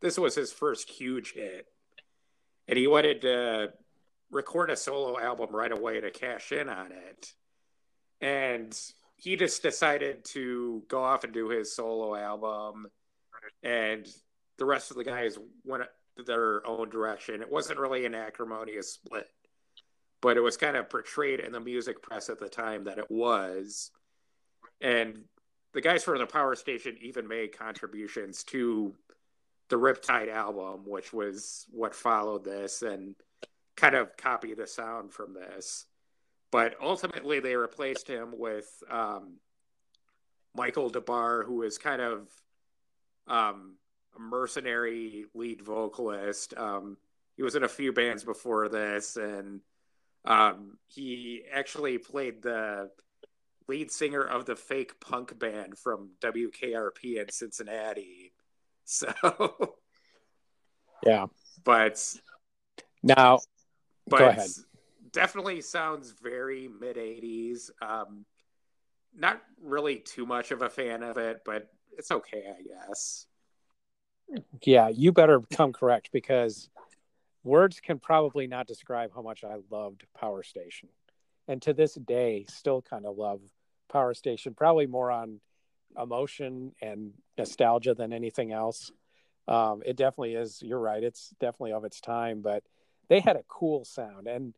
this 0.01 0.19
was 0.19 0.35
his 0.35 0.53
first 0.53 0.89
huge 0.89 1.32
hit, 1.32 1.66
and 2.69 2.78
he 2.78 2.86
wanted 2.86 3.23
to 3.23 3.73
record 4.31 4.70
a 4.70 4.77
solo 4.77 5.19
album 5.19 5.55
right 5.55 5.73
away 5.73 6.01
to 6.01 6.11
cash 6.11 6.53
in 6.53 6.69
on 6.69 6.93
it. 6.93 7.32
And 8.20 8.78
he 9.16 9.36
just 9.36 9.62
decided 9.62 10.24
to 10.27 10.82
go 10.89 11.03
off 11.03 11.24
and 11.24 11.32
do 11.32 11.49
his 11.49 11.74
solo 11.74 12.15
album, 12.15 12.86
and 13.62 14.07
the 14.59 14.65
rest 14.65 14.91
of 14.91 14.97
the 14.97 15.05
guys 15.05 15.39
went 15.65 15.85
their 16.27 16.66
own 16.66 16.91
direction. 16.91 17.43
It 17.43 17.51
wasn't 17.51 17.78
really 17.78 18.07
an 18.07 18.15
acrimonious 18.15 18.93
split, 18.93 19.28
but 20.20 20.36
it 20.36 20.41
was 20.41 20.57
kind 20.57 20.77
of 20.77 20.89
portrayed 20.89 21.41
in 21.41 21.53
the 21.53 21.61
music 21.61 22.03
press 22.03 22.28
at 22.28 22.39
the 22.39 22.49
time 22.49 22.85
that 22.85 22.99
it 22.99 23.11
was. 23.11 23.91
And 24.81 25.24
the 25.73 25.81
guys 25.81 26.05
from 26.05 26.19
the 26.19 26.27
power 26.27 26.55
station 26.55 26.97
even 27.01 27.27
made 27.27 27.59
contributions 27.59 28.45
to 28.45 28.95
the 29.69 29.77
Riptide 29.77 30.28
album, 30.32 30.85
which 30.86 31.12
was 31.12 31.66
what 31.70 31.95
followed 31.95 32.45
this, 32.45 32.82
and 32.82 33.15
kind 33.77 33.95
of 33.95 34.16
copy 34.16 34.55
the 34.55 34.66
sound 34.66 35.12
from 35.12 35.35
this. 35.35 35.86
But 36.53 36.77
ultimately, 36.81 37.41
they 37.41 37.57
replaced 37.57 38.07
him 38.09 38.35
with 38.39 38.66
um, 38.91 39.41
Michael 40.55 40.91
Des 40.91 41.01
Barres, 41.01 41.47
who 41.47 41.62
is 41.62 41.78
kind 41.78 42.01
of 42.01 42.28
um, 43.27 43.77
a 44.16 44.20
mercenary 44.20 45.24
lead 45.35 45.62
vocalist. 45.62 46.55
Um, 46.57 46.97
he 47.36 47.43
was 47.43 47.57
in 47.57 47.65
a 47.65 47.69
few 47.69 47.93
bands 47.93 48.24
before 48.24 48.69
this, 48.69 49.16
and 49.16 49.61
Um, 50.27 50.78
he 50.86 51.43
actually 51.53 51.99
played 51.99 52.41
the 52.43 52.91
lead 53.69 53.91
singer 53.91 54.23
of 54.23 54.47
the 54.47 54.57
fake 54.57 54.99
punk 55.01 55.39
band 55.39 55.77
from 55.78 56.12
WKRP 56.20 57.20
in 57.20 57.28
Cincinnati. 57.31 58.23
So, 58.85 59.12
yeah. 61.05 61.27
But 61.65 62.15
now, 63.02 63.40
but 64.06 64.19
go 64.19 64.28
ahead. 64.28 64.51
Definitely 65.12 65.61
sounds 65.61 66.15
very 66.23 66.69
mid 66.69 66.97
80s. 66.97 67.70
Um, 67.81 68.24
not 69.16 69.40
really 69.62 69.97
too 69.97 70.27
much 70.27 70.51
of 70.51 70.62
a 70.62 70.69
fan 70.69 71.02
of 71.02 71.16
it, 71.19 71.43
but 71.44 71.69
it's 71.97 72.11
okay, 72.11 72.44
I 72.48 72.62
guess. 72.62 73.27
Yeah, 74.62 74.89
you 74.89 75.12
better 75.12 75.40
come 75.52 75.73
correct 75.73 76.11
because 76.12 76.69
words 77.44 77.81
can 77.81 77.98
probably 77.98 78.47
not 78.47 78.66
describe 78.66 79.12
how 79.15 79.23
much 79.23 79.44
I 79.44 79.56
loved 79.70 80.05
Power 80.19 80.43
Station. 80.43 80.89
And 81.47 81.61
to 81.62 81.73
this 81.73 81.94
day, 81.94 82.47
still 82.48 82.82
kind 82.82 83.06
of 83.06 83.16
love 83.16 83.40
Power 83.90 84.15
Station, 84.15 84.55
probably 84.55 84.86
more 84.86 85.11
on 85.11 85.40
emotion 86.01 86.73
and 86.81 87.12
nostalgia 87.39 87.95
than 87.95 88.12
anything 88.12 88.53
else. 88.53 88.91
Um, 89.47 89.83
it 89.85 89.97
definitely 89.97 90.35
is. 90.35 90.62
You're 90.62 90.81
right. 90.81 91.03
It's 91.03 91.31
definitely 91.41 91.73
of 91.73 91.85
its 91.85 92.01
time, 92.01 92.41
but 92.41 92.62
they 93.09 93.21
had 93.21 93.37
a 93.37 93.45
cool 93.49 93.85
sound, 93.85 94.27
and 94.27 94.55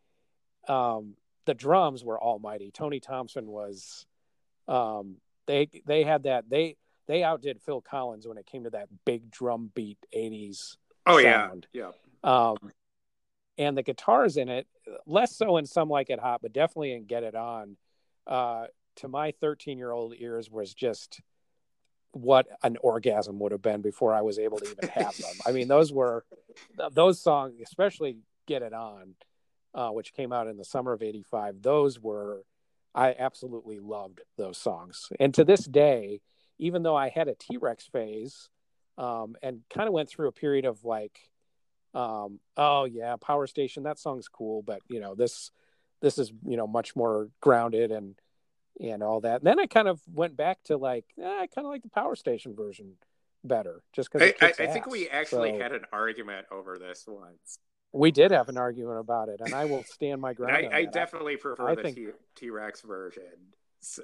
um, 0.68 1.14
the 1.44 1.54
drums 1.54 2.04
were 2.04 2.22
almighty. 2.22 2.70
Tony 2.70 3.00
Thompson 3.00 3.46
was. 3.46 4.06
Um, 4.68 5.16
they 5.46 5.68
they 5.86 6.02
had 6.02 6.24
that 6.24 6.48
they 6.48 6.76
they 7.06 7.22
outdid 7.22 7.60
Phil 7.60 7.80
Collins 7.80 8.26
when 8.26 8.38
it 8.38 8.46
came 8.46 8.64
to 8.64 8.70
that 8.70 8.88
big 9.04 9.30
drum 9.30 9.70
beat 9.74 9.98
'80s. 10.14 10.76
Oh 11.06 11.20
sound. 11.20 11.66
yeah, 11.72 11.90
yeah. 12.24 12.48
Um, 12.48 12.56
and 13.58 13.76
the 13.76 13.82
guitars 13.82 14.36
in 14.36 14.48
it, 14.48 14.66
less 15.06 15.34
so 15.34 15.56
in 15.56 15.66
some 15.66 15.88
like 15.88 16.10
it 16.10 16.18
hot, 16.18 16.42
but 16.42 16.52
definitely 16.52 16.92
in 16.92 17.06
Get 17.06 17.22
It 17.22 17.34
On. 17.34 17.76
Uh, 18.26 18.66
to 18.96 19.08
my 19.08 19.32
13 19.40 19.78
year 19.78 19.90
old 19.90 20.14
ears 20.18 20.50
was 20.50 20.74
just 20.74 21.20
what 22.12 22.46
an 22.62 22.76
orgasm 22.80 23.38
would 23.38 23.52
have 23.52 23.62
been 23.62 23.82
before 23.82 24.14
I 24.14 24.22
was 24.22 24.38
able 24.38 24.58
to 24.58 24.70
even 24.70 24.88
have 24.88 25.16
them. 25.16 25.34
I 25.46 25.52
mean, 25.52 25.68
those 25.68 25.92
were 25.92 26.24
those 26.92 27.20
songs, 27.20 27.54
especially 27.62 28.18
"Get 28.46 28.62
It 28.62 28.72
On," 28.72 29.14
uh, 29.74 29.90
which 29.90 30.14
came 30.14 30.32
out 30.32 30.46
in 30.46 30.56
the 30.56 30.64
summer 30.64 30.92
of 30.92 31.02
'85. 31.02 31.62
Those 31.62 32.00
were 32.00 32.42
I 32.94 33.14
absolutely 33.18 33.78
loved 33.78 34.22
those 34.38 34.56
songs, 34.56 35.10
and 35.20 35.34
to 35.34 35.44
this 35.44 35.64
day, 35.64 36.20
even 36.58 36.82
though 36.82 36.96
I 36.96 37.10
had 37.10 37.28
a 37.28 37.34
T 37.34 37.58
Rex 37.58 37.86
phase 37.86 38.48
um, 38.96 39.36
and 39.42 39.60
kind 39.68 39.86
of 39.86 39.92
went 39.92 40.08
through 40.08 40.28
a 40.28 40.32
period 40.32 40.64
of 40.64 40.84
like, 40.84 41.18
um, 41.92 42.40
oh 42.56 42.84
yeah, 42.84 43.16
Power 43.16 43.46
Station, 43.46 43.82
that 43.82 43.98
song's 43.98 44.28
cool, 44.28 44.62
but 44.62 44.80
you 44.88 45.00
know 45.00 45.14
this 45.14 45.50
this 46.00 46.18
is 46.18 46.32
you 46.46 46.56
know 46.56 46.66
much 46.66 46.96
more 46.96 47.28
grounded 47.40 47.92
and 47.92 48.14
and 48.80 49.02
all 49.02 49.20
that. 49.20 49.36
And 49.36 49.46
then 49.46 49.58
I 49.58 49.66
kind 49.66 49.88
of 49.88 50.00
went 50.12 50.36
back 50.36 50.62
to 50.64 50.76
like, 50.76 51.04
eh, 51.20 51.24
I 51.24 51.46
kind 51.46 51.66
of 51.66 51.70
like 51.70 51.82
the 51.82 51.88
Power 51.88 52.16
Station 52.16 52.54
version 52.54 52.94
better, 53.44 53.82
just 53.92 54.10
because 54.12 54.32
I, 54.40 54.46
I, 54.46 54.52
I, 54.58 54.66
think 54.66 54.86
we 54.86 55.08
actually 55.08 55.52
so, 55.52 55.58
had 55.58 55.72
an 55.72 55.84
argument 55.92 56.46
over 56.50 56.78
this 56.78 57.04
once. 57.06 57.58
We 57.92 58.10
did 58.10 58.30
have 58.30 58.48
an 58.48 58.58
argument 58.58 58.98
about 58.98 59.28
it, 59.28 59.40
and 59.40 59.54
I 59.54 59.64
will 59.64 59.84
stand 59.84 60.20
my 60.20 60.34
ground. 60.34 60.66
I, 60.72 60.78
I 60.78 60.84
definitely 60.84 61.36
prefer 61.36 61.74
the 61.76 62.12
T 62.34 62.50
Rex 62.50 62.82
version. 62.82 63.22
So. 63.80 64.02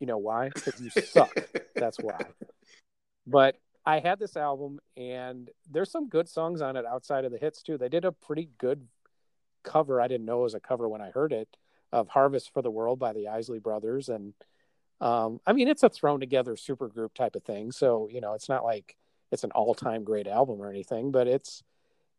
You 0.00 0.06
know 0.06 0.18
why? 0.18 0.50
Because 0.50 0.80
you 0.80 0.90
suck. 1.02 1.34
That's 1.74 1.98
why. 1.98 2.20
But 3.26 3.56
I 3.84 3.98
had 3.98 4.18
this 4.18 4.36
album, 4.36 4.78
and 4.96 5.50
there's 5.70 5.90
some 5.90 6.08
good 6.08 6.28
songs 6.28 6.62
on 6.62 6.76
it 6.76 6.86
outside 6.86 7.24
of 7.24 7.32
the 7.32 7.38
hits 7.38 7.62
too. 7.62 7.76
They 7.76 7.88
did 7.88 8.04
a 8.04 8.12
pretty 8.12 8.48
good 8.58 8.86
cover. 9.64 10.00
I 10.00 10.08
didn't 10.08 10.26
know 10.26 10.40
it 10.40 10.44
was 10.44 10.54
a 10.54 10.60
cover 10.60 10.88
when 10.88 11.00
I 11.00 11.10
heard 11.10 11.32
it 11.32 11.48
of 11.92 12.08
Harvest 12.08 12.52
for 12.52 12.62
the 12.62 12.70
World 12.70 12.98
by 12.98 13.12
the 13.12 13.28
Isley 13.28 13.58
Brothers. 13.58 14.08
And 14.08 14.34
um, 15.00 15.40
I 15.46 15.52
mean, 15.52 15.68
it's 15.68 15.82
a 15.82 15.88
thrown 15.88 16.20
together 16.20 16.56
super 16.56 16.88
group 16.88 17.14
type 17.14 17.36
of 17.36 17.44
thing. 17.44 17.72
So, 17.72 18.08
you 18.10 18.20
know, 18.20 18.34
it's 18.34 18.48
not 18.48 18.64
like 18.64 18.96
it's 19.30 19.44
an 19.44 19.52
all 19.52 19.74
time 19.74 20.04
great 20.04 20.26
album 20.26 20.60
or 20.60 20.70
anything, 20.70 21.10
but 21.10 21.26
it's, 21.26 21.62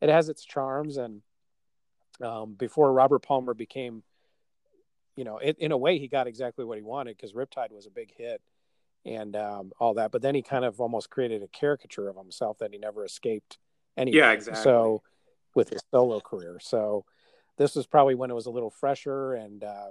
it 0.02 0.10
has 0.10 0.30
its 0.30 0.46
charms. 0.46 0.98
And 0.98 1.22
um, 2.24 2.54
before 2.54 2.92
Robert 2.94 3.20
Palmer 3.20 3.54
became, 3.54 4.04
you 5.16 5.24
know, 5.24 5.38
it, 5.38 5.58
in 5.60 5.72
a 5.72 5.78
way, 5.78 6.00
he 6.00 6.08
got 6.08 6.28
exactly 6.28 6.64
what 6.64 6.78
he 6.78 6.84
wanted 6.84 7.18
because 7.18 7.34
Riptide 7.34 7.72
was 7.72 7.86
a 7.86 7.92
big 7.92 8.14
hit 8.16 8.42
and 9.06 9.36
um, 9.36 9.72
all 9.80 9.96
that. 9.96 10.12
But 10.12 10.22
then 10.22 10.36
he 10.36 10.42
kind 10.42 10.64
of 10.64 10.80
almost 10.80 11.10
created 11.10 11.44
a 11.44 11.48
caricature 11.48 12.08
of 12.08 12.16
himself 12.16 12.60
that 12.60 12.72
he 12.72 12.78
never 12.78 13.04
escaped 13.04 13.58
anyway. 13.98 14.18
Yeah, 14.18 14.32
exactly. 14.32 14.64
So, 14.64 15.02
with 15.56 15.70
his 15.70 15.82
solo 15.92 16.20
career. 16.20 16.60
So, 16.62 17.06
this 17.60 17.76
was 17.76 17.86
probably 17.86 18.16
when 18.16 18.32
it 18.32 18.34
was 18.34 18.48
a 18.48 18.50
little 18.50 18.72
fresher. 18.72 19.34
And 19.34 19.64
uh, 19.64 19.90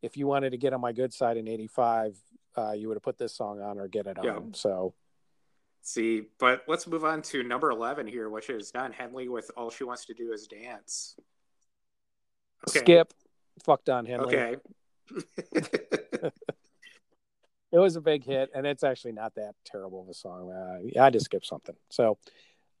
if 0.00 0.16
you 0.16 0.26
wanted 0.26 0.50
to 0.50 0.56
get 0.56 0.72
on 0.72 0.80
my 0.80 0.92
good 0.92 1.12
side 1.12 1.36
in 1.36 1.46
'85, 1.48 2.16
uh, 2.56 2.72
you 2.72 2.88
would 2.88 2.94
have 2.96 3.02
put 3.02 3.18
this 3.18 3.34
song 3.34 3.60
on 3.60 3.78
or 3.78 3.88
get 3.88 4.06
it 4.06 4.16
yeah. 4.22 4.36
on. 4.36 4.54
So, 4.54 4.94
see, 5.82 6.22
but 6.38 6.62
let's 6.68 6.86
move 6.86 7.04
on 7.04 7.20
to 7.22 7.42
number 7.42 7.70
11 7.70 8.06
here, 8.06 8.30
which 8.30 8.48
is 8.48 8.70
Don 8.70 8.92
Henley 8.92 9.28
with 9.28 9.50
"All 9.56 9.68
She 9.68 9.84
Wants 9.84 10.06
to 10.06 10.14
Do 10.14 10.32
Is 10.32 10.46
Dance." 10.46 11.16
Okay. 12.68 12.78
Skip, 12.78 13.12
fuck 13.64 13.84
Don 13.84 14.06
Henley. 14.06 14.36
Okay. 14.36 14.56
it 17.72 17.78
was 17.78 17.96
a 17.96 18.00
big 18.00 18.24
hit, 18.24 18.50
and 18.54 18.64
it's 18.64 18.84
actually 18.84 19.12
not 19.12 19.34
that 19.34 19.54
terrible 19.64 20.02
of 20.02 20.08
a 20.08 20.14
song. 20.14 20.52
Uh, 20.52 21.02
I 21.02 21.10
just 21.10 21.24
skipped 21.24 21.46
something. 21.46 21.74
So, 21.90 22.18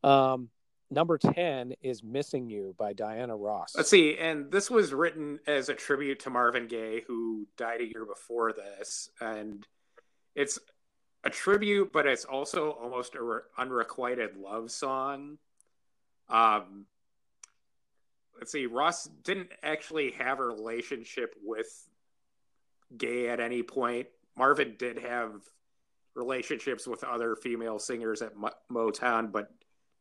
um, 0.04 0.48
number 0.92 1.18
10 1.18 1.74
is 1.82 2.02
Missing 2.02 2.50
You 2.50 2.74
by 2.78 2.92
Diana 2.92 3.36
Ross. 3.36 3.74
Let's 3.76 3.90
see. 3.90 4.16
And 4.18 4.50
this 4.50 4.70
was 4.70 4.92
written 4.92 5.40
as 5.46 5.68
a 5.68 5.74
tribute 5.74 6.20
to 6.20 6.30
Marvin 6.30 6.68
Gaye, 6.68 7.02
who 7.06 7.46
died 7.56 7.80
a 7.80 7.84
year 7.84 8.04
before 8.04 8.52
this. 8.52 9.10
And 9.20 9.66
it's 10.34 10.58
a 11.24 11.30
tribute, 11.30 11.92
but 11.92 12.06
it's 12.06 12.24
also 12.24 12.70
almost 12.70 13.14
an 13.14 13.22
re- 13.22 13.40
unrequited 13.56 14.36
love 14.36 14.70
song. 14.70 15.38
Um, 16.28 16.86
let's 18.38 18.52
see. 18.52 18.66
Ross 18.66 19.04
didn't 19.24 19.50
actually 19.62 20.12
have 20.12 20.40
a 20.40 20.44
relationship 20.44 21.34
with 21.42 21.88
Gaye 22.96 23.28
at 23.28 23.40
any 23.40 23.62
point. 23.62 24.08
Marvin 24.36 24.76
did 24.78 24.98
have 24.98 25.32
relationships 26.14 26.86
with 26.86 27.04
other 27.04 27.36
female 27.36 27.78
singers 27.78 28.22
at 28.22 28.32
Motown, 28.70 29.32
but 29.32 29.50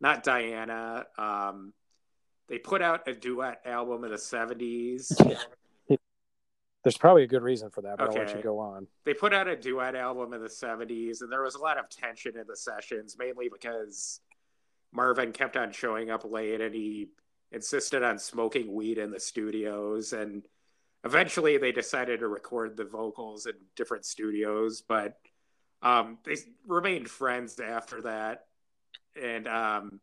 not 0.01 0.23
Diana. 0.23 1.05
Um, 1.17 1.73
they 2.49 2.57
put 2.57 2.81
out 2.81 3.07
a 3.07 3.13
duet 3.13 3.61
album 3.65 4.03
in 4.03 4.11
the 4.11 4.17
70s. 4.17 5.15
There's 6.83 6.97
probably 6.97 7.23
a 7.23 7.27
good 7.27 7.43
reason 7.43 7.69
for 7.69 7.83
that, 7.83 7.99
but 7.99 8.09
okay. 8.09 8.19
I'll 8.19 8.25
let 8.25 8.35
you 8.35 8.41
go 8.41 8.57
on. 8.57 8.87
They 9.05 9.13
put 9.13 9.33
out 9.33 9.47
a 9.47 9.55
duet 9.55 9.95
album 9.95 10.33
in 10.33 10.41
the 10.41 10.49
70s, 10.49 11.21
and 11.21 11.31
there 11.31 11.43
was 11.43 11.53
a 11.53 11.59
lot 11.59 11.77
of 11.77 11.87
tension 11.89 12.35
in 12.35 12.45
the 12.47 12.57
sessions, 12.57 13.15
mainly 13.19 13.49
because 13.53 14.19
Marvin 14.91 15.31
kept 15.31 15.55
on 15.55 15.71
showing 15.71 16.09
up 16.09 16.25
late 16.25 16.59
and 16.59 16.73
he 16.73 17.09
insisted 17.51 18.01
on 18.01 18.17
smoking 18.17 18.73
weed 18.73 18.97
in 18.97 19.11
the 19.11 19.19
studios. 19.19 20.11
And 20.11 20.43
eventually 21.03 21.57
they 21.57 21.71
decided 21.71 22.21
to 22.21 22.27
record 22.27 22.75
the 22.75 22.85
vocals 22.85 23.45
in 23.45 23.53
different 23.75 24.05
studios, 24.05 24.81
but 24.81 25.19
um, 25.83 26.17
they 26.23 26.35
remained 26.65 27.09
friends 27.09 27.59
after 27.59 28.01
that 28.01 28.47
and 29.19 29.47
um, 29.47 29.99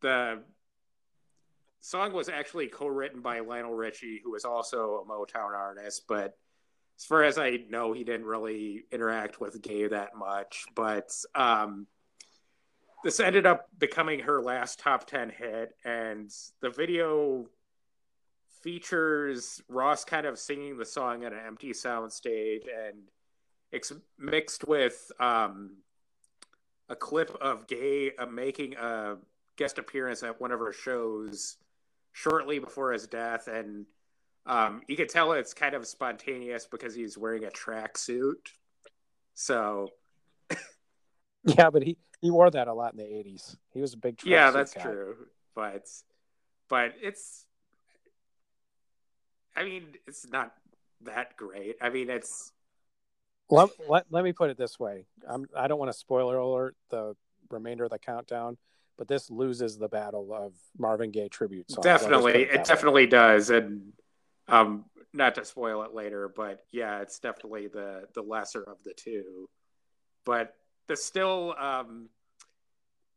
the 0.00 0.42
song 1.80 2.12
was 2.12 2.28
actually 2.28 2.68
co-written 2.68 3.20
by 3.20 3.40
Lionel 3.40 3.74
Richie, 3.74 4.20
who 4.22 4.32
was 4.32 4.44
also 4.44 5.04
a 5.04 5.10
Motown 5.10 5.54
artist. 5.54 6.04
But 6.08 6.36
as 6.98 7.04
far 7.04 7.22
as 7.22 7.38
I 7.38 7.60
know, 7.68 7.92
he 7.92 8.04
didn't 8.04 8.26
really 8.26 8.84
interact 8.90 9.40
with 9.40 9.62
Gaye 9.62 9.88
that 9.88 10.16
much. 10.16 10.64
But 10.74 11.12
um, 11.34 11.86
this 13.04 13.20
ended 13.20 13.46
up 13.46 13.68
becoming 13.78 14.20
her 14.20 14.42
last 14.42 14.80
top 14.80 15.06
ten 15.06 15.30
hit, 15.30 15.74
and 15.84 16.30
the 16.60 16.70
video 16.70 17.46
features 18.62 19.62
Ross 19.68 20.04
kind 20.04 20.26
of 20.26 20.36
singing 20.38 20.76
the 20.76 20.84
song 20.84 21.24
at 21.24 21.32
an 21.32 21.38
empty 21.46 21.70
soundstage, 21.70 22.64
and 22.64 22.98
it's 23.70 23.92
mixed 24.18 24.66
with 24.66 25.12
um, 25.20 25.76
a 26.88 26.96
clip 26.96 27.30
of 27.40 27.66
Gaye 27.66 28.12
uh, 28.18 28.26
making 28.26 28.76
a 28.76 29.16
guest 29.56 29.78
appearance 29.78 30.22
at 30.22 30.40
one 30.40 30.52
of 30.52 30.60
her 30.60 30.72
shows 30.72 31.56
shortly 32.12 32.58
before 32.58 32.92
his 32.92 33.06
death, 33.06 33.48
and 33.48 33.86
um, 34.46 34.82
you 34.88 34.96
could 34.96 35.08
tell 35.08 35.32
it's 35.32 35.54
kind 35.54 35.74
of 35.74 35.86
spontaneous 35.86 36.66
because 36.66 36.94
he's 36.94 37.18
wearing 37.18 37.44
a 37.44 37.50
tracksuit. 37.50 38.34
So, 39.34 39.90
yeah, 41.44 41.70
but 41.70 41.82
he 41.82 41.96
he 42.20 42.30
wore 42.30 42.50
that 42.50 42.68
a 42.68 42.74
lot 42.74 42.92
in 42.92 42.98
the 42.98 43.04
'80s. 43.04 43.56
He 43.72 43.80
was 43.80 43.94
a 43.94 43.98
big 43.98 44.18
yeah, 44.24 44.50
that's 44.50 44.74
guy. 44.74 44.82
true. 44.82 45.16
But 45.54 45.86
but 46.68 46.94
it's, 47.02 47.44
I 49.56 49.64
mean, 49.64 49.84
it's 50.06 50.28
not 50.28 50.52
that 51.02 51.36
great. 51.36 51.76
I 51.80 51.90
mean, 51.90 52.10
it's 52.10 52.52
let, 53.50 53.70
let, 53.88 54.06
let 54.10 54.24
me 54.24 54.32
put 54.32 54.50
it 54.50 54.56
this 54.56 54.78
way. 54.78 55.06
I'm, 55.28 55.46
I 55.56 55.68
don't 55.68 55.78
want 55.78 55.92
to 55.92 55.98
spoiler 55.98 56.36
alert 56.36 56.76
the 56.90 57.14
remainder 57.50 57.84
of 57.84 57.90
the 57.90 57.98
countdown, 57.98 58.58
but 58.96 59.08
this 59.08 59.30
loses 59.30 59.78
the 59.78 59.88
battle 59.88 60.34
of 60.34 60.52
Marvin 60.76 61.10
Gaye 61.10 61.28
tribute 61.28 61.70
songs. 61.70 61.84
Definitely, 61.84 62.42
it, 62.42 62.50
it 62.50 62.64
definitely 62.64 63.04
way. 63.04 63.10
does, 63.10 63.50
and 63.50 63.92
um, 64.48 64.84
not 65.12 65.34
to 65.36 65.44
spoil 65.44 65.82
it 65.82 65.94
later, 65.94 66.28
but 66.34 66.64
yeah, 66.72 67.00
it's 67.00 67.18
definitely 67.18 67.68
the 67.68 68.04
the 68.14 68.22
lesser 68.22 68.62
of 68.62 68.76
the 68.84 68.92
two. 68.94 69.48
But 70.24 70.54
this 70.86 71.04
still 71.04 71.54
um, 71.58 72.08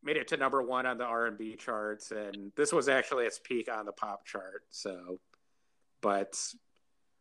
made 0.04 0.18
it 0.18 0.30
to 0.30 0.38
number 0.38 0.62
one 0.62 0.86
on 0.86 0.98
the 0.98 1.06
R 1.06 1.26
and 1.26 1.38
B 1.38 1.56
charts, 1.56 2.12
and 2.12 2.52
this 2.56 2.72
was 2.72 2.88
actually 2.88 3.26
its 3.26 3.40
peak 3.40 3.70
on 3.72 3.86
the 3.86 3.92
pop 3.92 4.26
chart. 4.26 4.64
So, 4.70 5.20
but 6.02 6.38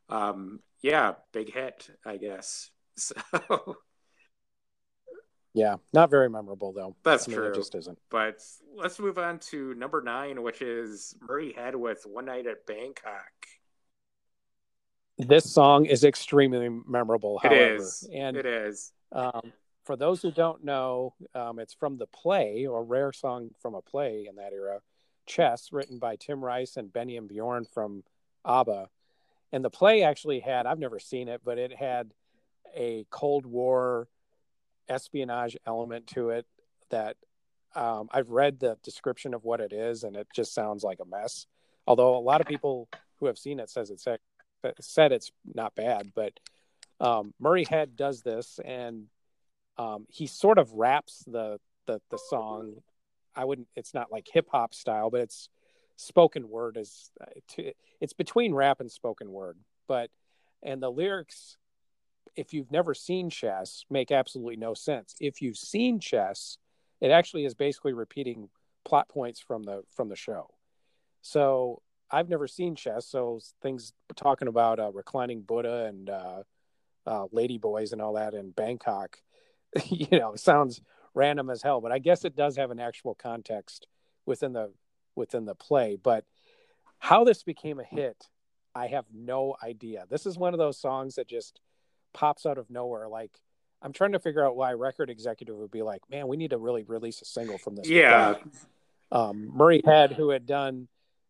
um, 0.09 0.61
yeah, 0.83 1.15
big 1.33 1.53
hit, 1.53 1.89
I 2.05 2.17
guess. 2.17 2.71
So. 3.01 3.77
Yeah, 5.53 5.77
not 5.93 6.11
very 6.11 6.31
memorable 6.31 6.73
though. 6.73 6.95
That's 7.03 7.27
I 7.27 7.31
mean, 7.31 7.39
true. 7.39 7.49
It 7.49 7.55
just 7.55 7.75
isn't. 7.75 7.99
But 8.09 8.41
let's 8.77 8.99
move 9.01 9.19
on 9.19 9.41
to 9.51 9.75
number 9.75 10.01
nine, 10.01 10.43
which 10.43 10.63
is 10.63 11.17
Murray 11.21 11.53
Head 11.53 11.75
with 11.75 12.07
"One 12.07 12.27
Night 12.27 12.47
at 12.47 12.67
Bangkok." 12.67 13.33
This 15.19 15.53
song 15.53 15.87
is 15.87 16.05
extremely 16.05 16.69
memorable. 16.87 17.39
However, 17.39 17.57
it 17.57 17.81
is. 17.81 18.09
And 18.13 18.37
it 18.37 18.47
is. 18.47 18.93
Um, 19.13 19.53
for 19.85 19.97
those 19.97 20.23
who 20.23 20.31
don't 20.31 20.65
know, 20.65 21.15
um, 21.35 21.59
it's 21.59 21.75
from 21.75 21.99
the 21.99 22.07
play, 22.07 22.67
or 22.67 22.85
rare 22.85 23.13
song 23.13 23.51
from 23.61 23.75
a 23.75 23.83
play 23.83 24.27
in 24.29 24.37
that 24.37 24.53
era, 24.53 24.81
Chess, 25.27 25.73
written 25.73 25.99
by 25.99 26.17
Tim 26.17 26.45
Rice 26.45 26.77
and 26.77 26.93
Benny 26.93 27.17
and 27.17 27.29
Bjorn 27.29 27.65
from 27.65 28.05
ABBA. 28.45 28.89
And 29.53 29.65
the 29.65 29.71
play 29.71 30.05
actually 30.05 30.41
had, 30.41 30.65
I've 30.65 30.79
never 30.79 31.01
seen 31.01 31.29
it, 31.29 31.41
but 31.45 31.59
it 31.59 31.75
had 31.75 32.13
a 32.75 33.07
Cold 33.11 33.47
War 33.47 34.09
espionage 34.89 35.57
element 35.67 36.07
to 36.09 36.31
it 36.31 36.47
that 36.91 37.17
um, 37.75 38.09
I've 38.13 38.31
read 38.31 38.59
the 38.59 38.77
description 38.83 39.35
of 39.35 39.45
what 39.45 39.61
it 39.61 39.73
is, 39.73 40.03
and 40.03 40.17
it 40.17 40.27
just 40.35 40.55
sounds 40.55 40.83
like 40.83 40.99
a 41.01 41.05
mess. 41.05 41.47
Although 41.87 42.17
a 42.17 42.19
lot 42.19 42.41
of 42.41 42.47
people 42.47 42.89
who 43.19 43.27
have 43.27 43.39
seen 43.39 43.61
it 43.61 43.71
says 43.71 43.91
it's 43.91 44.07
said 44.81 45.13
it's 45.13 45.31
not 45.55 45.75
bad, 45.75 46.13
but 46.15 46.33
um, 47.01 47.33
Murray 47.39 47.65
Head 47.65 47.97
does 47.97 48.23
this, 48.23 48.59
and 48.65 49.07
um, 49.79 50.07
he 50.09 50.27
sort 50.27 50.59
of 50.59 50.73
raps 50.73 51.25
the 51.27 51.59
the 51.87 52.01
the 52.11 52.19
song. 52.29 52.83
I 53.35 53.45
wouldn't. 53.45 53.69
It's 53.77 53.95
not 53.95 54.13
like 54.13 54.29
hip 54.31 54.49
hop 54.51 54.75
style, 54.75 55.11
but 55.11 55.21
it's 55.21 55.49
spoken 55.97 56.49
word 56.49 56.77
is 56.79 57.11
it's 58.01 58.13
between 58.15 58.55
rap 58.55 58.81
and 58.81 58.91
spoken 58.91 59.31
word. 59.31 59.59
But 59.87 60.11
and 60.63 60.83
the 60.83 60.91
lyrics 60.91 61.57
if 62.37 62.53
you've 62.53 62.71
never 62.71 62.95
seen 62.95 63.31
chess, 63.31 63.85
make 63.91 64.11
absolutely 64.11 64.57
no 64.57 64.75
sense. 64.75 65.15
If 65.21 65.43
you've 65.43 65.57
seen 65.57 66.01
chess, 66.01 66.59
it 67.01 67.11
actually 67.11 67.45
is 67.45 67.55
basically 67.55 67.93
repeating 67.93 68.49
plot 68.85 69.09
points 69.09 69.41
from 69.41 69.63
the 69.63 69.83
from 69.95 70.09
the 70.09 70.17
show. 70.17 70.49
So 71.23 71.83
I've 72.11 72.29
never 72.29 72.47
seen 72.47 72.75
chess, 72.75 73.07
so 73.07 73.41
things 73.63 73.93
talking 74.17 74.49
about 74.49 74.81
uh, 74.81 74.91
reclining 74.93 75.43
Buddha 75.43 75.87
and 75.87 76.11
uh, 76.11 76.43
uh, 77.07 77.27
lady 77.33 77.59
boys 77.59 77.93
and 77.93 78.03
all 78.03 78.15
that 78.15 78.35
in 78.35 78.51
Bangkok, 78.51 79.19
you 79.87 80.19
know, 80.19 80.35
sounds 80.37 80.81
random 81.15 81.51
as 81.51 81.63
hell. 81.63 81.81
But 81.81 81.93
I 81.93 81.99
guess 81.99 82.25
it 82.25 82.37
does 82.37 82.57
have 82.57 82.71
an 82.71 82.81
actual 82.81 83.15
context 83.15 83.87
within 84.27 84.53
the 84.53 84.73
within 85.15 85.45
the 85.45 85.55
play. 85.55 85.97
But 86.03 86.25
how 86.99 87.25
this 87.25 87.43
became 87.43 87.81
a 87.81 87.85
hit, 87.85 88.29
I 88.75 88.89
have 88.89 89.07
no 89.13 89.57
idea. 89.63 90.05
This 90.09 90.27
is 90.27 90.39
one 90.39 90.55
of 90.55 90.59
those 90.59 90.79
songs 90.79 91.17
that 91.17 91.29
just 91.29 91.61
pops 92.13 92.47
out 92.47 92.59
of 92.59 92.71
nowhere. 92.71 93.09
Like 93.09 93.33
I'm 93.83 93.93
trying 93.93 94.13
to 94.13 94.19
figure 94.19 94.45
out 94.45 94.57
why 94.57 94.73
record 94.73 95.11
executive 95.11 95.57
would 95.57 95.71
be 95.71 95.83
like, 95.83 96.03
man, 96.11 96.29
we 96.29 96.37
need 96.37 96.51
to 96.51 96.59
really 96.59 96.85
release 96.85 97.23
a 97.23 97.25
single 97.25 97.59
from 97.59 97.77
this. 97.77 97.89
Yeah. 97.89 98.37
Um, 99.11 99.51
Murray 99.55 99.83
Head, 99.85 100.13
who 100.13 100.31
had 100.31 100.47
done 100.47 100.89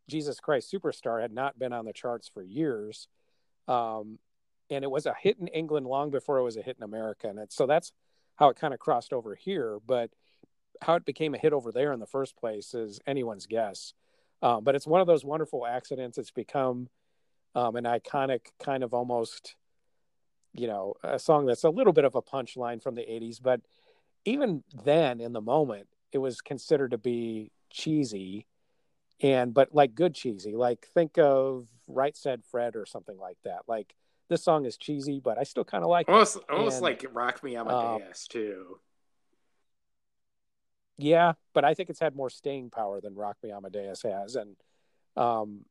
Jesus 0.08 0.40
Christ 0.40 0.72
Superstar, 0.72 1.22
had 1.22 1.32
not 1.32 1.58
been 1.58 1.72
on 1.72 1.84
the 1.84 1.92
charts 1.92 2.28
for 2.32 2.42
years. 2.42 3.08
Um, 3.68 4.18
and 4.68 4.84
it 4.84 4.90
was 4.90 5.06
a 5.06 5.14
hit 5.20 5.38
in 5.38 5.48
England 5.48 5.86
long 5.86 6.10
before 6.10 6.38
it 6.38 6.42
was 6.42 6.56
a 6.56 6.62
hit 6.62 6.76
in 6.76 6.82
America. 6.82 7.28
And 7.28 7.38
it, 7.38 7.52
so 7.52 7.66
that's 7.66 7.92
how 8.36 8.48
it 8.48 8.56
kind 8.56 8.74
of 8.74 8.80
crossed 8.80 9.12
over 9.12 9.34
here. 9.34 9.78
But 9.86 10.10
how 10.82 10.94
it 10.94 11.04
became 11.04 11.34
a 11.34 11.38
hit 11.38 11.52
over 11.52 11.72
there 11.72 11.92
in 11.92 12.00
the 12.00 12.06
first 12.06 12.36
place 12.36 12.74
is 12.74 13.00
anyone's 13.06 13.46
guess. 13.46 13.92
Um, 14.42 14.64
but 14.64 14.74
it's 14.74 14.86
one 14.86 15.00
of 15.00 15.06
those 15.06 15.24
wonderful 15.24 15.66
accidents. 15.66 16.18
It's 16.18 16.30
become 16.30 16.88
um, 17.54 17.76
an 17.76 17.84
iconic 17.84 18.46
kind 18.58 18.82
of 18.82 18.94
almost 18.94 19.56
you 20.52 20.66
know, 20.66 20.94
a 21.02 21.18
song 21.18 21.46
that's 21.46 21.64
a 21.64 21.70
little 21.70 21.92
bit 21.92 22.04
of 22.04 22.14
a 22.14 22.22
punchline 22.22 22.82
from 22.82 22.94
the 22.94 23.02
80s, 23.02 23.40
but 23.42 23.60
even 24.24 24.62
then 24.84 25.20
in 25.20 25.32
the 25.32 25.40
moment, 25.40 25.88
it 26.12 26.18
was 26.18 26.40
considered 26.40 26.90
to 26.90 26.98
be 26.98 27.52
cheesy 27.70 28.46
and 29.22 29.54
but 29.54 29.74
like 29.74 29.94
good 29.94 30.14
cheesy. 30.14 30.56
Like 30.56 30.86
think 30.94 31.18
of 31.18 31.66
Right 31.86 32.16
Said 32.16 32.42
Fred 32.44 32.76
or 32.76 32.86
something 32.86 33.18
like 33.18 33.38
that. 33.44 33.62
Like 33.68 33.94
this 34.28 34.42
song 34.42 34.64
is 34.64 34.76
cheesy, 34.76 35.20
but 35.20 35.38
I 35.38 35.42
still 35.42 35.64
kind 35.64 35.84
of 35.84 35.90
like 35.90 36.08
almost, 36.08 36.36
it. 36.36 36.42
Almost 36.50 36.76
and, 36.76 36.82
like 36.82 37.04
Rock 37.12 37.42
Me 37.42 37.56
Amadeus 37.56 38.28
um, 38.30 38.32
too. 38.32 38.78
Yeah, 40.98 41.32
but 41.54 41.64
I 41.64 41.74
think 41.74 41.90
it's 41.90 42.00
had 42.00 42.14
more 42.14 42.30
staying 42.30 42.70
power 42.70 43.00
than 43.00 43.14
Rock 43.14 43.38
Me 43.42 43.50
Amadeus 43.50 44.02
has, 44.02 44.36
and 44.36 44.56
um, 45.16 45.64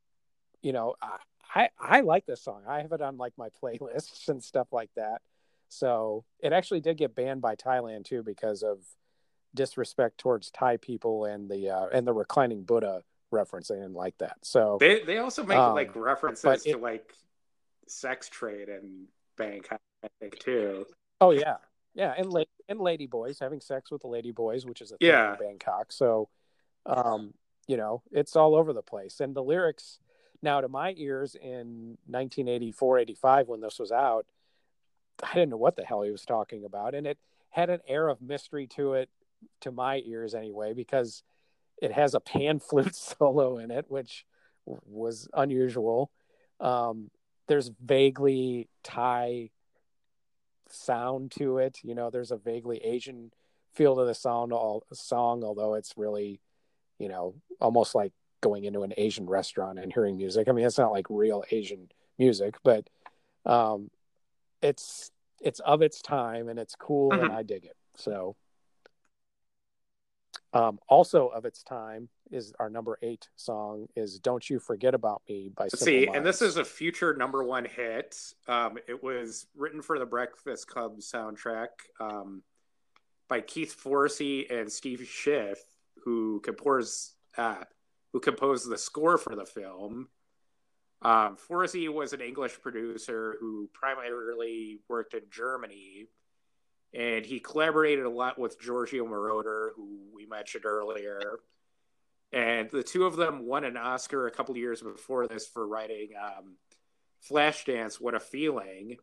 you 0.61 0.73
know, 0.73 0.95
I, 1.01 1.17
I 1.53 1.69
I 1.79 2.01
like 2.01 2.25
this 2.25 2.41
song. 2.41 2.63
I 2.67 2.81
have 2.81 2.91
it 2.91 3.01
on 3.01 3.17
like 3.17 3.33
my 3.37 3.49
playlists 3.61 4.27
and 4.29 4.43
stuff 4.43 4.67
like 4.71 4.91
that. 4.95 5.21
So 5.69 6.25
it 6.39 6.51
actually 6.51 6.81
did 6.81 6.97
get 6.97 7.15
banned 7.15 7.41
by 7.41 7.55
Thailand 7.55 8.05
too 8.05 8.23
because 8.23 8.63
of 8.63 8.79
disrespect 9.55 10.17
towards 10.17 10.51
Thai 10.51 10.77
people 10.77 11.25
and 11.25 11.49
the 11.49 11.69
uh, 11.69 11.87
and 11.91 12.05
the 12.05 12.13
reclining 12.13 12.63
Buddha 12.63 13.03
reference. 13.31 13.67
They 13.67 13.75
didn't 13.75 13.93
like 13.93 14.17
that. 14.19 14.37
So 14.41 14.77
they 14.79 15.03
they 15.03 15.17
also 15.17 15.43
make 15.43 15.57
um, 15.57 15.75
like 15.75 15.95
references 15.95 16.65
it, 16.65 16.73
to 16.73 16.77
like 16.77 17.13
sex 17.87 18.29
trade 18.29 18.69
and 18.69 19.07
Bangkok, 19.37 19.79
I 20.03 20.07
think 20.19 20.39
too. 20.39 20.85
Oh 21.21 21.31
yeah, 21.31 21.57
yeah, 21.93 22.13
and 22.17 22.29
la- 22.29 22.43
and 22.67 22.79
lady 22.79 23.07
boys 23.07 23.39
having 23.39 23.61
sex 23.61 23.91
with 23.91 24.01
the 24.01 24.07
lady 24.07 24.31
boys, 24.31 24.65
which 24.65 24.81
is 24.81 24.91
a 24.91 24.97
thing 24.97 25.09
yeah. 25.09 25.33
in 25.33 25.39
Bangkok. 25.39 25.91
So, 25.91 26.29
um, 26.85 27.33
you 27.67 27.77
know, 27.77 28.01
it's 28.11 28.35
all 28.35 28.55
over 28.55 28.73
the 28.73 28.81
place, 28.81 29.19
and 29.19 29.35
the 29.35 29.43
lyrics 29.43 29.99
now, 30.41 30.61
to 30.61 30.67
my 30.67 30.93
ears 30.97 31.35
in 31.35 31.97
1984, 32.07 32.99
85, 32.99 33.47
when 33.47 33.61
this 33.61 33.79
was 33.79 33.91
out, 33.91 34.25
I 35.21 35.33
didn't 35.33 35.49
know 35.49 35.57
what 35.57 35.75
the 35.75 35.83
hell 35.83 36.01
he 36.01 36.11
was 36.11 36.23
talking 36.23 36.63
about. 36.63 36.95
And 36.95 37.05
it 37.05 37.17
had 37.49 37.69
an 37.69 37.81
air 37.87 38.07
of 38.07 38.21
mystery 38.21 38.67
to 38.75 38.93
it, 38.93 39.09
to 39.61 39.71
my 39.71 40.01
ears 40.05 40.33
anyway, 40.33 40.73
because 40.73 41.23
it 41.81 41.91
has 41.91 42.13
a 42.13 42.19
pan 42.19 42.59
flute 42.69 42.95
solo 42.95 43.57
in 43.57 43.71
it, 43.71 43.85
which 43.89 44.25
was 44.65 45.27
unusual. 45.33 46.11
Um, 46.59 47.09
there's 47.47 47.71
vaguely 47.83 48.69
Thai 48.83 49.49
sound 50.69 51.31
to 51.31 51.57
it. 51.57 51.79
You 51.83 51.95
know, 51.95 52.09
there's 52.09 52.31
a 52.31 52.37
vaguely 52.37 52.77
Asian 52.77 53.31
feel 53.73 53.95
to 53.95 54.05
the 54.05 54.13
sound 54.13 54.53
all 54.53 54.83
song, 54.93 55.43
although 55.43 55.73
it's 55.73 55.93
really, 55.97 56.39
you 56.97 57.09
know, 57.09 57.35
almost 57.59 57.95
like 57.95 58.13
going 58.41 58.65
into 58.65 58.81
an 58.83 58.93
Asian 58.97 59.25
restaurant 59.25 59.79
and 59.79 59.91
hearing 59.91 60.17
music. 60.17 60.47
I 60.47 60.51
mean, 60.51 60.65
it's 60.65 60.77
not 60.77 60.91
like 60.91 61.07
real 61.09 61.43
Asian 61.51 61.89
music, 62.17 62.55
but 62.63 62.87
um, 63.45 63.89
it's 64.61 65.11
it's 65.41 65.59
of 65.61 65.81
its 65.81 66.01
time 66.01 66.49
and 66.49 66.59
it's 66.59 66.75
cool 66.75 67.11
mm-hmm. 67.11 67.25
and 67.25 67.33
I 67.33 67.43
dig 67.43 67.65
it. 67.65 67.75
So 67.95 68.35
um, 70.53 70.79
also 70.87 71.27
of 71.27 71.45
its 71.45 71.63
time 71.63 72.09
is 72.31 72.53
our 72.59 72.69
number 72.69 72.97
eight 73.01 73.29
song 73.35 73.87
is 73.95 74.19
"Don't 74.19 74.47
You 74.49 74.59
Forget 74.59 74.93
About 74.93 75.21
Me" 75.29 75.51
by 75.55 75.67
Simple 75.67 75.85
See, 75.85 76.05
Minds. 76.05 76.17
and 76.17 76.25
this 76.25 76.41
is 76.41 76.57
a 76.57 76.65
future 76.65 77.13
number 77.13 77.43
one 77.43 77.65
hit. 77.65 78.15
Um, 78.47 78.77
it 78.87 79.03
was 79.03 79.47
written 79.55 79.81
for 79.81 79.99
the 79.99 80.05
Breakfast 80.05 80.67
Club 80.67 80.99
soundtrack 80.99 81.67
um, 81.99 82.41
by 83.27 83.41
Keith 83.41 83.75
Forsey 83.81 84.51
and 84.51 84.71
Steve 84.71 85.07
Schiff, 85.07 85.59
who 86.03 86.39
composes 86.41 87.13
uh, 87.37 87.63
who 88.13 88.19
composed 88.19 88.69
the 88.69 88.77
score 88.77 89.17
for 89.17 89.35
the 89.35 89.45
film. 89.45 90.09
Um, 91.01 91.37
Forsey 91.37 91.91
was 91.91 92.13
an 92.13 92.21
English 92.21 92.59
producer 92.61 93.37
who 93.39 93.69
primarily 93.73 94.79
worked 94.89 95.13
in 95.13 95.21
Germany, 95.31 96.07
and 96.93 97.25
he 97.25 97.39
collaborated 97.39 98.05
a 98.05 98.09
lot 98.09 98.37
with 98.37 98.59
Giorgio 98.59 99.05
Moroder, 99.05 99.69
who 99.75 99.99
we 100.13 100.25
mentioned 100.25 100.65
earlier. 100.65 101.39
And 102.31 102.69
the 102.69 102.83
two 102.83 103.05
of 103.05 103.15
them 103.15 103.45
won 103.47 103.63
an 103.63 103.77
Oscar 103.77 104.27
a 104.27 104.31
couple 104.31 104.57
years 104.57 104.81
before 104.81 105.27
this 105.27 105.47
for 105.47 105.67
writing 105.67 106.09
um, 106.21 106.57
Flashdance, 107.29 107.95
What 107.95 108.13
a 108.13 108.19
Feeling. 108.19 108.97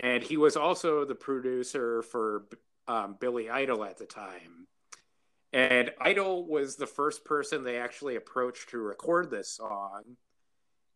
And 0.00 0.22
he 0.22 0.36
was 0.36 0.56
also 0.56 1.04
the 1.04 1.14
producer 1.14 2.02
for 2.02 2.46
um, 2.88 3.16
Billy 3.20 3.48
Idol 3.48 3.84
at 3.84 3.96
the 3.96 4.06
time. 4.06 4.66
And 5.54 5.92
Idol 6.00 6.48
was 6.48 6.74
the 6.74 6.86
first 6.86 7.24
person 7.24 7.62
they 7.62 7.78
actually 7.78 8.16
approached 8.16 8.70
to 8.70 8.78
record 8.78 9.30
this 9.30 9.48
song. 9.48 10.02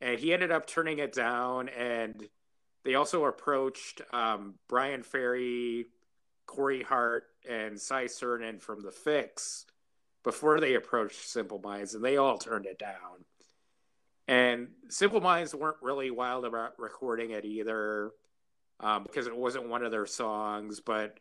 And 0.00 0.18
he 0.18 0.32
ended 0.32 0.50
up 0.50 0.66
turning 0.66 0.98
it 0.98 1.12
down. 1.12 1.68
And 1.68 2.28
they 2.84 2.96
also 2.96 3.24
approached 3.26 4.02
um, 4.12 4.54
Bryan 4.68 5.04
Ferry, 5.04 5.86
Corey 6.46 6.82
Hart, 6.82 7.26
and 7.48 7.80
Cy 7.80 8.06
Curnin 8.06 8.60
from 8.60 8.82
The 8.82 8.90
Fixx 8.90 9.64
before 10.24 10.58
they 10.58 10.74
approached 10.74 11.28
Simple 11.28 11.60
Minds, 11.60 11.94
and 11.94 12.04
they 12.04 12.16
all 12.16 12.36
turned 12.36 12.66
it 12.66 12.80
down. 12.80 13.24
And 14.26 14.68
Simple 14.88 15.20
Minds 15.20 15.54
weren't 15.54 15.76
really 15.82 16.10
wild 16.10 16.44
about 16.44 16.78
recording 16.80 17.30
it 17.30 17.44
either 17.44 18.10
um, 18.80 19.04
because 19.04 19.28
it 19.28 19.36
wasn't 19.36 19.68
one 19.68 19.84
of 19.84 19.92
their 19.92 20.06
songs. 20.06 20.80
But 20.80 21.16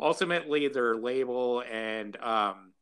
ultimately, 0.00 0.68
their 0.68 0.96
label 0.96 1.62
and 1.70 2.16
um, 2.22 2.72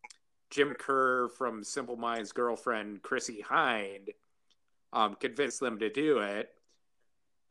Jim 0.50 0.74
Kerr 0.78 1.28
from 1.28 1.64
Simple 1.64 1.96
Minds' 1.96 2.32
girlfriend, 2.32 3.02
Chrissie 3.02 3.44
Hynde, 3.48 4.14
um, 4.92 5.16
convinced 5.16 5.60
them 5.60 5.78
to 5.80 5.90
do 5.90 6.18
it. 6.18 6.50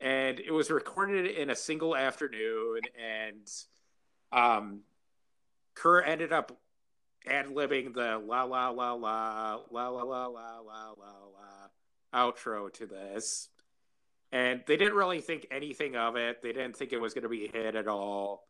And 0.00 0.40
it 0.40 0.52
was 0.52 0.70
recorded 0.70 1.26
in 1.26 1.50
a 1.50 1.56
single 1.56 1.96
afternoon, 1.96 2.80
and 2.96 3.50
um, 4.30 4.80
Kerr 5.74 6.02
ended 6.02 6.32
up 6.32 6.56
ad 7.26 7.46
libbing 7.46 7.94
the 7.94 8.18
la 8.18 8.44
la 8.44 8.68
la 8.70 8.92
la 8.92 9.58
la 9.70 9.88
la 9.88 10.02
la 10.02 10.26
la 10.26 10.58
la 10.58 10.90
la 10.90 10.90
la 10.92 11.68
outro 12.14 12.72
to 12.74 12.86
this. 12.86 13.48
And 14.30 14.62
they 14.66 14.76
didn't 14.76 14.94
really 14.94 15.20
think 15.20 15.46
anything 15.50 15.96
of 15.96 16.16
it. 16.16 16.42
They 16.42 16.52
didn't 16.52 16.76
think 16.76 16.92
it 16.92 17.00
was 17.00 17.14
going 17.14 17.22
to 17.22 17.28
be 17.28 17.46
a 17.46 17.50
hit 17.50 17.74
at 17.74 17.88
all. 17.88 18.46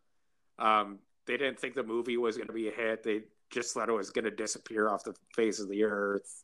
Um, 0.58 0.98
they 1.28 1.36
didn't 1.36 1.60
think 1.60 1.74
the 1.74 1.84
movie 1.84 2.16
was 2.16 2.36
going 2.36 2.48
to 2.48 2.52
be 2.54 2.68
a 2.68 2.72
hit. 2.72 3.04
They 3.04 3.20
just 3.50 3.74
thought 3.74 3.88
it 3.88 3.92
was 3.92 4.10
going 4.10 4.24
to 4.24 4.30
disappear 4.30 4.88
off 4.88 5.04
the 5.04 5.14
face 5.36 5.60
of 5.60 5.68
the 5.68 5.84
earth. 5.84 6.42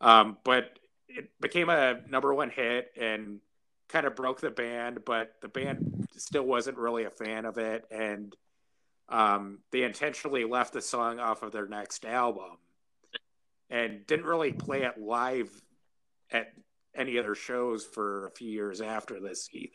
Um, 0.00 0.36
but 0.44 0.78
it 1.08 1.30
became 1.40 1.70
a 1.70 2.00
number 2.08 2.32
one 2.32 2.50
hit 2.50 2.92
and 3.00 3.40
kind 3.88 4.06
of 4.06 4.14
broke 4.14 4.40
the 4.40 4.50
band, 4.50 5.04
but 5.04 5.34
the 5.40 5.48
band 5.48 6.06
still 6.16 6.44
wasn't 6.44 6.76
really 6.76 7.04
a 7.04 7.10
fan 7.10 7.46
of 7.46 7.58
it. 7.58 7.86
And 7.90 8.36
um, 9.08 9.60
they 9.72 9.82
intentionally 9.82 10.44
left 10.44 10.74
the 10.74 10.82
song 10.82 11.18
off 11.18 11.42
of 11.42 11.52
their 11.52 11.66
next 11.66 12.04
album 12.04 12.58
and 13.70 14.06
didn't 14.06 14.26
really 14.26 14.52
play 14.52 14.82
it 14.82 14.98
live 14.98 15.50
at 16.30 16.52
any 16.94 17.18
other 17.18 17.34
shows 17.34 17.84
for 17.84 18.26
a 18.26 18.30
few 18.32 18.50
years 18.50 18.80
after 18.80 19.18
this 19.18 19.48
either. 19.52 19.70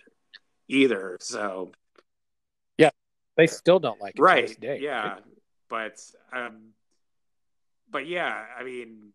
Either 0.67 1.17
so, 1.19 1.71
they 3.39 3.47
still 3.47 3.79
don't 3.79 4.01
like 4.01 4.15
it 4.17 4.21
right. 4.21 4.59
Day, 4.59 4.79
yeah, 4.81 5.15
but 5.69 5.99
um, 6.33 6.73
but 7.89 8.05
yeah, 8.05 8.43
I 8.57 8.63
mean, 8.63 9.13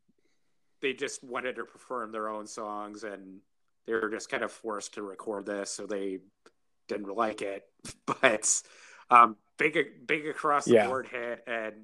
they 0.81 0.95
just 0.95 1.23
wanted 1.23 1.57
to 1.57 1.65
perform 1.65 2.11
their 2.11 2.29
own 2.29 2.47
songs, 2.47 3.05
and 3.05 3.41
they 3.87 3.93
were 3.93 4.09
just 4.09 4.31
kind 4.31 4.43
of 4.43 4.51
forced 4.51 4.95
to 4.95 5.03
record 5.03 5.45
this, 5.45 5.71
so 5.71 5.87
they 5.87 6.21
didn't 6.89 7.15
like 7.15 7.43
it. 7.43 7.65
But 8.07 8.63
um, 9.11 9.37
big, 9.59 9.77
big 10.07 10.27
across 10.27 10.65
the 10.65 10.75
yeah. 10.75 10.87
board 10.87 11.07
hit, 11.07 11.45
and 11.47 11.75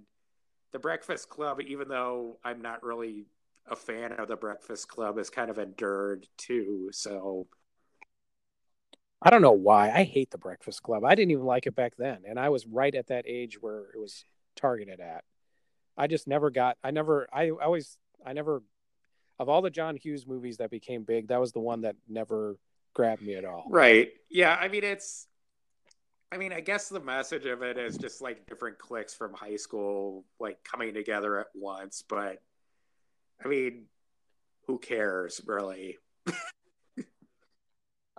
the 0.73 0.79
Breakfast 0.79 1.29
Club, 1.29 1.61
even 1.61 1.89
though 1.89 2.39
I'm 2.43 2.63
not 2.63 2.83
really 2.83 3.27
a 3.71 3.77
fan 3.77 4.13
of 4.13 4.29
the 4.29 4.37
Breakfast 4.37 4.89
Club 4.89 5.19
has 5.19 5.29
kind 5.29 5.51
of 5.51 5.59
endured 5.59 6.27
too. 6.39 6.89
So 6.93 7.47
I 9.23 9.31
don't 9.31 9.43
know 9.43 9.53
why. 9.53 9.91
I 9.91 10.05
hate 10.05 10.31
the 10.31 10.39
Breakfast 10.39 10.83
Club. 10.83 11.05
I 11.05 11.15
didn't 11.15 11.33
even 11.33 11.45
like 11.45 11.67
it 11.67 11.75
back 11.75 11.95
then, 11.99 12.23
and 12.27 12.39
I 12.39 12.49
was 12.49 12.67
right 12.67 12.95
at 12.95 13.09
that 13.09 13.25
age 13.27 13.61
where 13.61 13.91
it 13.95 13.99
was 13.99 14.25
targeted 14.57 15.01
at. 15.01 15.25
I 15.97 16.07
just 16.07 16.27
never 16.27 16.51
got. 16.51 16.79
I 16.83 16.91
never. 16.91 17.29
I 17.33 17.51
always. 17.51 17.99
I 18.25 18.33
never. 18.33 18.63
Of 19.39 19.49
all 19.49 19.63
the 19.63 19.71
John 19.71 19.97
Hughes 19.97 20.27
movies 20.27 20.59
that 20.59 20.71
became 20.71 21.03
big, 21.03 21.29
that 21.29 21.41
was 21.41 21.53
the 21.53 21.61
one 21.61 21.83
that 21.83 21.97
never 22.09 22.57
grabbed 22.95 23.23
me 23.23 23.35
at 23.35 23.45
all. 23.45 23.65
Right. 23.69 24.11
Yeah. 24.31 24.57
I 24.59 24.69
mean, 24.69 24.85
it's. 24.85 25.27
I 26.33 26.37
mean, 26.37 26.53
I 26.53 26.61
guess 26.61 26.89
the 26.89 27.01
message 27.01 27.45
of 27.45 27.63
it 27.63 27.77
is 27.77 27.99
just 27.99 28.23
like 28.23 28.47
different 28.47 28.79
cliques 28.79 29.15
from 29.15 29.35
high 29.35 29.57
school, 29.57 30.25
like 30.39 30.63
coming 30.63 30.95
together 30.95 31.41
at 31.41 31.49
once. 31.55 32.05
But 32.09 32.41
I 33.45 33.49
mean, 33.49 33.87
who 34.67 34.79
cares, 34.79 35.41
really? 35.45 35.99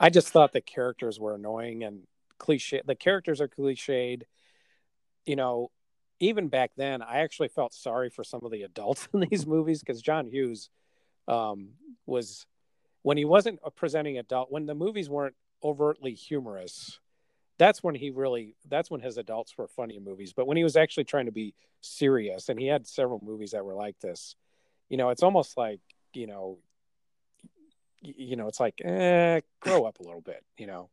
I 0.01 0.09
just 0.09 0.29
thought 0.29 0.51
the 0.51 0.61
characters 0.61 1.19
were 1.19 1.35
annoying 1.35 1.83
and 1.83 2.07
cliche. 2.39 2.81
The 2.83 2.95
characters 2.95 3.39
are 3.39 3.47
cliched. 3.47 4.23
You 5.27 5.35
know, 5.35 5.69
even 6.19 6.47
back 6.47 6.71
then, 6.75 7.03
I 7.03 7.19
actually 7.19 7.49
felt 7.49 7.71
sorry 7.71 8.09
for 8.09 8.23
some 8.23 8.41
of 8.43 8.51
the 8.51 8.63
adults 8.63 9.07
in 9.13 9.27
these 9.29 9.45
movies 9.45 9.81
because 9.81 10.01
John 10.01 10.25
Hughes 10.25 10.71
um, 11.27 11.73
was, 12.07 12.47
when 13.03 13.15
he 13.15 13.25
wasn't 13.25 13.59
presenting 13.75 14.17
adult, 14.17 14.51
when 14.51 14.65
the 14.65 14.73
movies 14.73 15.07
weren't 15.07 15.35
overtly 15.63 16.15
humorous, 16.15 16.99
that's 17.59 17.83
when 17.83 17.93
he 17.93 18.09
really, 18.09 18.55
that's 18.67 18.89
when 18.89 19.01
his 19.01 19.19
adults 19.19 19.55
were 19.55 19.67
funny 19.67 19.99
movies. 19.99 20.33
But 20.33 20.47
when 20.47 20.57
he 20.57 20.63
was 20.63 20.75
actually 20.75 21.03
trying 21.03 21.27
to 21.27 21.31
be 21.31 21.53
serious, 21.81 22.49
and 22.49 22.59
he 22.59 22.65
had 22.65 22.87
several 22.87 23.21
movies 23.23 23.51
that 23.51 23.63
were 23.63 23.75
like 23.75 23.99
this, 23.99 24.35
you 24.89 24.97
know, 24.97 25.11
it's 25.11 25.21
almost 25.21 25.57
like, 25.57 25.79
you 26.15 26.25
know, 26.25 26.57
you 28.01 28.35
know, 28.35 28.47
it's 28.47 28.59
like, 28.59 28.81
eh, 28.83 29.41
grow 29.59 29.85
up 29.85 29.99
a 29.99 30.03
little 30.03 30.21
bit, 30.21 30.43
you 30.57 30.67
know. 30.67 30.89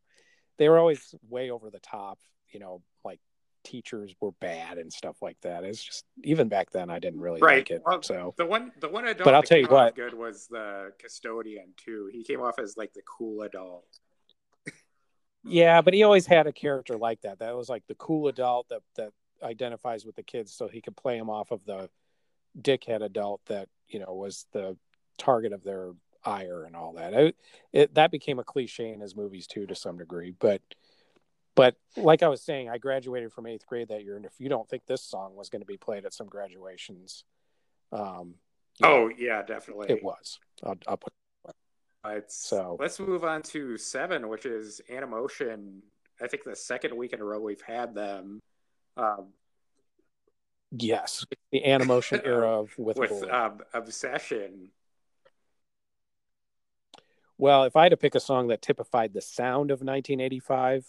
They 0.57 0.69
were 0.69 0.77
always 0.77 1.15
way 1.29 1.49
over 1.51 1.69
the 1.69 1.79
top, 1.79 2.19
you 2.51 2.59
know, 2.59 2.81
like 3.03 3.19
teachers 3.63 4.13
were 4.19 4.31
bad 4.33 4.77
and 4.77 4.91
stuff 4.91 5.17
like 5.21 5.37
that. 5.41 5.63
It's 5.63 5.83
just 5.83 6.05
even 6.23 6.49
back 6.49 6.71
then 6.71 6.89
I 6.89 6.99
didn't 6.99 7.21
really 7.21 7.41
right. 7.41 7.57
like 7.57 7.71
it. 7.71 7.81
Well, 7.85 8.01
so 8.01 8.33
the 8.37 8.45
one 8.45 8.71
the 8.79 8.89
one 8.89 9.05
adult 9.05 9.25
but 9.25 9.33
I'll 9.33 9.43
tell 9.43 9.57
you 9.57 9.67
what 9.67 9.95
good 9.95 10.13
was 10.13 10.47
the 10.47 10.91
custodian 10.99 11.73
too. 11.77 12.09
He 12.11 12.23
came 12.23 12.41
off 12.41 12.59
as 12.59 12.77
like 12.77 12.93
the 12.93 13.01
cool 13.01 13.43
adult. 13.43 13.87
yeah, 15.43 15.81
but 15.81 15.93
he 15.93 16.03
always 16.03 16.25
had 16.25 16.47
a 16.47 16.53
character 16.53 16.97
like 16.97 17.21
that. 17.21 17.39
That 17.39 17.55
was 17.55 17.69
like 17.69 17.83
the 17.87 17.95
cool 17.95 18.27
adult 18.27 18.69
that 18.69 18.81
that 18.95 19.11
identifies 19.41 20.05
with 20.05 20.15
the 20.15 20.23
kids 20.23 20.53
so 20.53 20.67
he 20.67 20.81
could 20.81 20.97
play 20.97 21.17
him 21.17 21.29
off 21.29 21.51
of 21.51 21.63
the 21.65 21.89
dickhead 22.59 23.01
adult 23.01 23.41
that 23.45 23.69
you 23.87 23.99
know 23.99 24.13
was 24.13 24.45
the 24.51 24.75
target 25.17 25.53
of 25.53 25.63
their 25.63 25.91
ire 26.25 26.63
and 26.63 26.75
all 26.75 26.93
that. 26.93 27.13
It, 27.13 27.35
it, 27.71 27.95
that 27.95 28.11
became 28.11 28.39
a 28.39 28.43
cliche 28.43 28.91
in 28.91 28.99
his 28.99 29.15
movies 29.15 29.47
too, 29.47 29.65
to 29.67 29.75
some 29.75 29.97
degree. 29.97 30.33
But 30.37 30.61
but 31.55 31.75
like 31.97 32.23
I 32.23 32.27
was 32.27 32.41
saying, 32.41 32.69
I 32.69 32.77
graduated 32.77 33.33
from 33.33 33.47
eighth 33.47 33.65
grade 33.65 33.89
that 33.89 34.03
year, 34.03 34.15
and 34.15 34.25
if 34.25 34.33
you 34.39 34.49
don't 34.49 34.69
think 34.69 34.85
this 34.85 35.01
song 35.01 35.35
was 35.35 35.49
going 35.49 35.61
to 35.61 35.65
be 35.65 35.77
played 35.77 36.05
at 36.05 36.13
some 36.13 36.27
graduations, 36.27 37.23
um, 37.91 38.35
oh 38.83 39.09
yeah, 39.17 39.41
definitely 39.41 39.87
it 39.89 40.03
was. 40.03 40.39
I'll, 40.63 40.77
I'll 40.87 40.97
put. 40.97 41.13
So 42.27 42.77
let's 42.79 42.99
move 42.99 43.23
on 43.23 43.41
to 43.43 43.77
seven, 43.77 44.29
which 44.29 44.45
is 44.45 44.81
Animotion. 44.89 45.81
I 46.21 46.27
think 46.27 46.43
the 46.43 46.55
second 46.55 46.95
week 46.95 47.13
in 47.13 47.19
a 47.19 47.23
row 47.23 47.39
we've 47.39 47.61
had 47.61 47.93
them. 47.93 48.39
Um, 48.97 49.27
Yes, 50.71 51.25
the 51.51 51.63
Animotion 51.65 52.21
era 52.25 52.59
of 52.59 52.77
with, 52.77 52.97
with 52.97 53.23
um, 53.29 53.61
obsession. 53.73 54.69
Well, 57.39 57.63
if 57.63 57.75
I 57.75 57.83
had 57.83 57.89
to 57.89 57.97
pick 57.97 58.13
a 58.13 58.19
song 58.19 58.49
that 58.49 58.61
typified 58.61 59.13
the 59.13 59.21
sound 59.21 59.71
of 59.71 59.79
1985, 59.79 60.85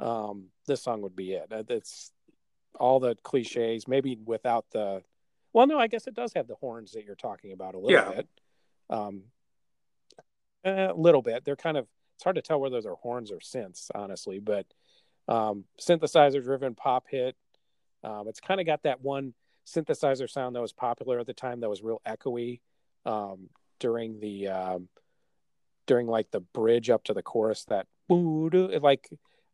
um, 0.00 0.46
this 0.66 0.82
song 0.82 1.02
would 1.02 1.14
be 1.14 1.34
it. 1.34 1.52
It's 1.68 2.10
all 2.80 2.98
the 2.98 3.14
cliches, 3.22 3.86
maybe 3.86 4.18
without 4.24 4.66
the. 4.72 5.02
Well, 5.52 5.68
no, 5.68 5.78
I 5.78 5.86
guess 5.86 6.08
it 6.08 6.14
does 6.14 6.32
have 6.34 6.48
the 6.48 6.56
horns 6.56 6.92
that 6.92 7.04
you're 7.04 7.14
talking 7.14 7.52
about 7.52 7.74
a 7.74 7.78
little 7.78 7.92
yeah. 7.92 8.10
bit. 8.10 8.28
Um, 8.90 9.22
a 10.64 10.92
little 10.92 11.22
bit. 11.22 11.44
They're 11.44 11.54
kind 11.54 11.76
of. 11.76 11.86
It's 12.16 12.24
hard 12.24 12.36
to 12.36 12.42
tell 12.42 12.58
whether 12.58 12.80
they're 12.80 12.94
horns 12.94 13.30
or 13.30 13.38
synths, 13.38 13.90
honestly, 13.94 14.40
but 14.40 14.66
um, 15.28 15.64
synthesizer-driven 15.78 16.74
pop 16.74 17.04
hit 17.10 17.36
um, 18.06 18.28
it's 18.28 18.40
kind 18.40 18.60
of 18.60 18.66
got 18.66 18.84
that 18.84 19.00
one 19.02 19.34
synthesizer 19.66 20.30
sound 20.30 20.54
that 20.54 20.62
was 20.62 20.72
popular 20.72 21.18
at 21.18 21.26
the 21.26 21.34
time 21.34 21.60
that 21.60 21.68
was 21.68 21.82
real 21.82 22.00
echoey 22.06 22.60
um, 23.04 23.48
during 23.80 24.20
the 24.20 24.48
um, 24.48 24.88
during 25.86 26.06
like 26.06 26.30
the 26.30 26.40
bridge 26.40 26.90
up 26.90 27.04
to 27.04 27.14
the 27.14 27.22
chorus 27.22 27.64
that 27.66 27.86
like 28.08 29.08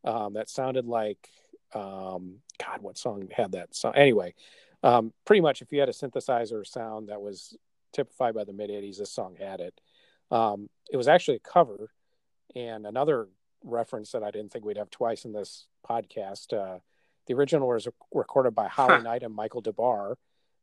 um, 0.04 0.34
that 0.34 0.48
sounded 0.48 0.86
like 0.86 1.28
um, 1.74 2.38
God, 2.58 2.82
what 2.82 2.98
song 2.98 3.28
had 3.32 3.52
that 3.52 3.74
song? 3.74 3.94
Anyway, 3.94 4.34
um, 4.82 5.12
pretty 5.24 5.40
much 5.40 5.62
if 5.62 5.72
you 5.72 5.80
had 5.80 5.88
a 5.88 5.92
synthesizer 5.92 6.66
sound 6.66 7.08
that 7.08 7.22
was 7.22 7.56
typified 7.92 8.34
by 8.34 8.44
the 8.44 8.52
mid 8.52 8.70
'80s, 8.70 8.98
this 8.98 9.10
song 9.10 9.36
had 9.38 9.60
it. 9.60 9.80
Um, 10.30 10.68
it 10.90 10.96
was 10.96 11.08
actually 11.08 11.36
a 11.36 11.40
cover, 11.40 11.90
and 12.54 12.86
another 12.86 13.28
reference 13.64 14.12
that 14.12 14.22
I 14.22 14.30
didn't 14.30 14.52
think 14.52 14.64
we'd 14.64 14.76
have 14.76 14.90
twice 14.90 15.24
in 15.24 15.32
this 15.32 15.66
podcast. 15.88 16.52
Uh, 16.52 16.78
the 17.26 17.34
original 17.34 17.68
was 17.68 17.86
recorded 18.12 18.54
by 18.54 18.68
Holly 18.68 18.96
huh. 18.96 19.02
Knight 19.02 19.22
and 19.22 19.34
Michael 19.34 19.60
Des 19.60 19.72
Barres, 19.72 20.16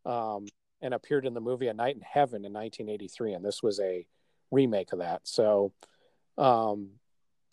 um, 0.05 0.47
and 0.81 0.93
appeared 0.93 1.25
in 1.25 1.33
the 1.33 1.41
movie 1.41 1.67
A 1.67 1.73
Night 1.73 1.95
in 1.95 2.01
Heaven 2.01 2.45
in 2.45 2.53
1983, 2.53 3.33
and 3.33 3.45
this 3.45 3.63
was 3.63 3.79
a 3.79 4.05
remake 4.51 4.93
of 4.93 4.99
that. 4.99 5.21
So, 5.23 5.73
um, 6.37 6.89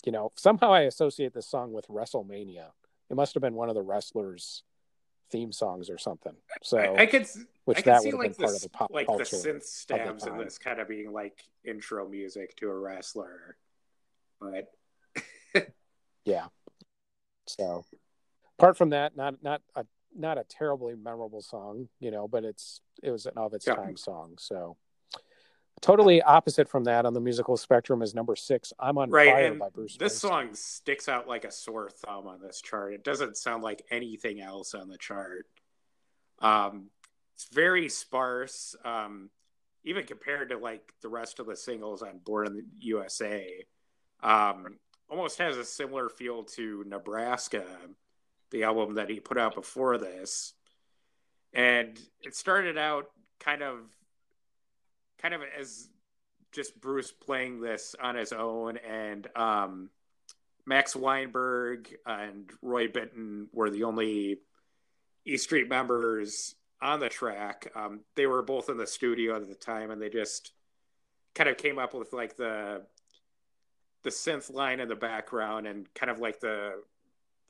you 0.05 0.13
know, 0.13 0.33
somehow 0.37 0.73
I 0.73 0.83
associate 0.83 1.35
this 1.35 1.47
song 1.47 1.73
with 1.73 1.89
WrestleMania. 1.89 2.67
It 3.11 3.17
must 3.17 3.35
have 3.35 3.41
been 3.41 3.55
one 3.55 3.69
of 3.69 3.75
the 3.75 3.83
wrestlers' 3.83 4.63
theme 5.31 5.53
songs 5.53 5.91
or 5.91 5.99
something. 5.99 6.35
So 6.63 6.79
I, 6.79 7.03
I 7.03 7.07
could, 7.07 7.27
which 7.65 7.79
I 7.79 7.83
could 7.83 7.91
that 7.93 8.05
would 8.05 8.13
have 8.13 8.21
like 8.21 8.37
been 8.37 8.45
part 8.45 8.55
of 8.55 8.63
the 8.63 8.69
pop 8.69 8.91
like 8.93 9.07
the 9.07 9.25
synth 9.25 9.65
stabs 9.65 10.27
and 10.27 10.41
this 10.41 10.59
kind 10.59 10.81
of 10.81 10.89
being 10.89 11.13
like 11.13 11.43
intro 11.65 12.09
music 12.09 12.57
to 12.57 12.69
a 12.69 12.79
wrestler, 12.79 13.57
but 14.41 14.73
yeah. 16.25 16.47
So 17.47 17.85
apart 18.59 18.77
from 18.77 18.91
that, 18.91 19.17
not 19.17 19.43
not 19.43 19.63
a 19.75 19.85
not 20.17 20.39
a 20.39 20.45
terribly 20.45 20.95
memorable 20.95 21.43
song, 21.43 21.89
you 22.01 22.11
know, 22.11 22.27
but 22.27 22.45
it's 22.45 22.81
it 23.03 23.11
was 23.11 23.27
an 23.27 23.33
of 23.37 23.55
its 23.55 23.67
Yeah. 23.67 23.75
time 23.75 23.97
song. 23.97 24.35
So 24.39 24.77
totally 25.87 26.21
opposite 26.23 26.69
from 26.69 26.83
that 26.83 27.07
on 27.07 27.15
the 27.15 27.21
musical 27.21 27.57
spectrum 27.57 28.03
is 28.03 28.13
number 28.13 28.35
six. 28.35 28.73
I'm 28.79 28.99
on 28.99 29.09
Right, 29.09 29.31
fire 29.31 29.55
by 29.55 29.69
Bruce. 29.69 29.97
This 29.97 30.19
Springsteen. 30.19 30.21
song 30.21 30.49
sticks 30.55 31.09
out 31.09 31.29
like 31.29 31.45
a 31.45 31.53
sore 31.53 31.89
thumb 31.89 32.27
on 32.27 32.41
this 32.41 32.61
chart. 32.61 32.93
It 32.93 33.05
doesn't 33.05 33.37
sound 33.37 33.63
like 33.63 33.83
anything 33.91 34.41
else 34.41 34.75
on 34.75 34.89
the 34.89 34.99
chart. 34.99 35.47
Um, 36.41 36.91
it's 37.35 37.47
very 37.53 37.89
sparse, 37.89 38.75
um, 38.85 39.31
even 39.85 40.05
compared 40.05 40.49
to 40.49 40.59
like 40.59 40.93
the 41.03 41.09
rest 41.09 41.39
of 41.39 41.47
the 41.47 41.55
singles 41.55 42.03
on 42.03 42.19
Born 42.19 42.49
in 42.49 42.57
the 42.57 42.65
USA. 42.81 43.65
Um, 44.25 44.79
almost 45.09 45.39
has 45.39 45.57
a 45.57 45.65
similar 45.65 46.09
feel 46.09 46.43
to 46.43 46.83
Nebraska, 46.85 47.65
the 48.51 48.65
album 48.65 48.97
that 48.97 49.09
he 49.09 49.21
put 49.21 49.39
out 49.39 49.55
before 49.55 49.99
this. 49.99 50.53
And 51.53 51.97
it 52.23 52.35
started 52.35 52.77
out 52.77 53.07
kind 53.39 53.63
of 53.63 53.79
kind 55.27 55.43
of 55.43 55.49
as 55.59 55.89
just 56.53 56.81
Bruce 56.81 57.11
playing 57.11 57.61
this 57.61 57.97
on 58.01 58.15
his 58.15 58.33
own, 58.33 58.77
and 58.77 59.27
um, 59.35 59.91
Max 60.65 60.95
Weinberg 60.95 61.93
and 62.07 62.49
Roy 62.63 62.87
Bittan 62.87 63.47
were 63.53 63.71
the 63.71 63.85
only 63.85 64.39
E 65.25 65.37
Street 65.37 65.69
members 65.69 66.55
on 66.81 67.01
the 67.01 67.09
track. 67.09 67.73
Um, 67.75 68.01
they 68.15 68.27
were 68.27 68.43
both 68.43 68.69
in 68.69 68.77
the 68.77 68.87
studio 68.87 69.35
at 69.35 69.49
the 69.49 69.57
time, 69.57 69.91
and 69.91 70.01
they 70.01 70.11
just 70.11 70.53
kind 71.35 71.51
of 71.51 71.57
came 71.57 71.79
up 71.79 71.93
with 71.93 72.13
like 72.13 72.37
the 72.37 72.83
the 74.05 74.11
synth 74.11 74.53
line 74.53 74.79
in 74.79 74.87
the 74.87 74.95
background 74.95 75.67
and 75.67 75.93
kind 75.93 76.11
of 76.11 76.21
like 76.21 76.39
the 76.39 76.75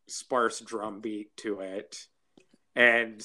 sparse 0.08 0.60
drum 0.60 1.00
beat 1.00 1.36
to 1.36 1.60
it. 1.60 2.06
And 2.74 3.22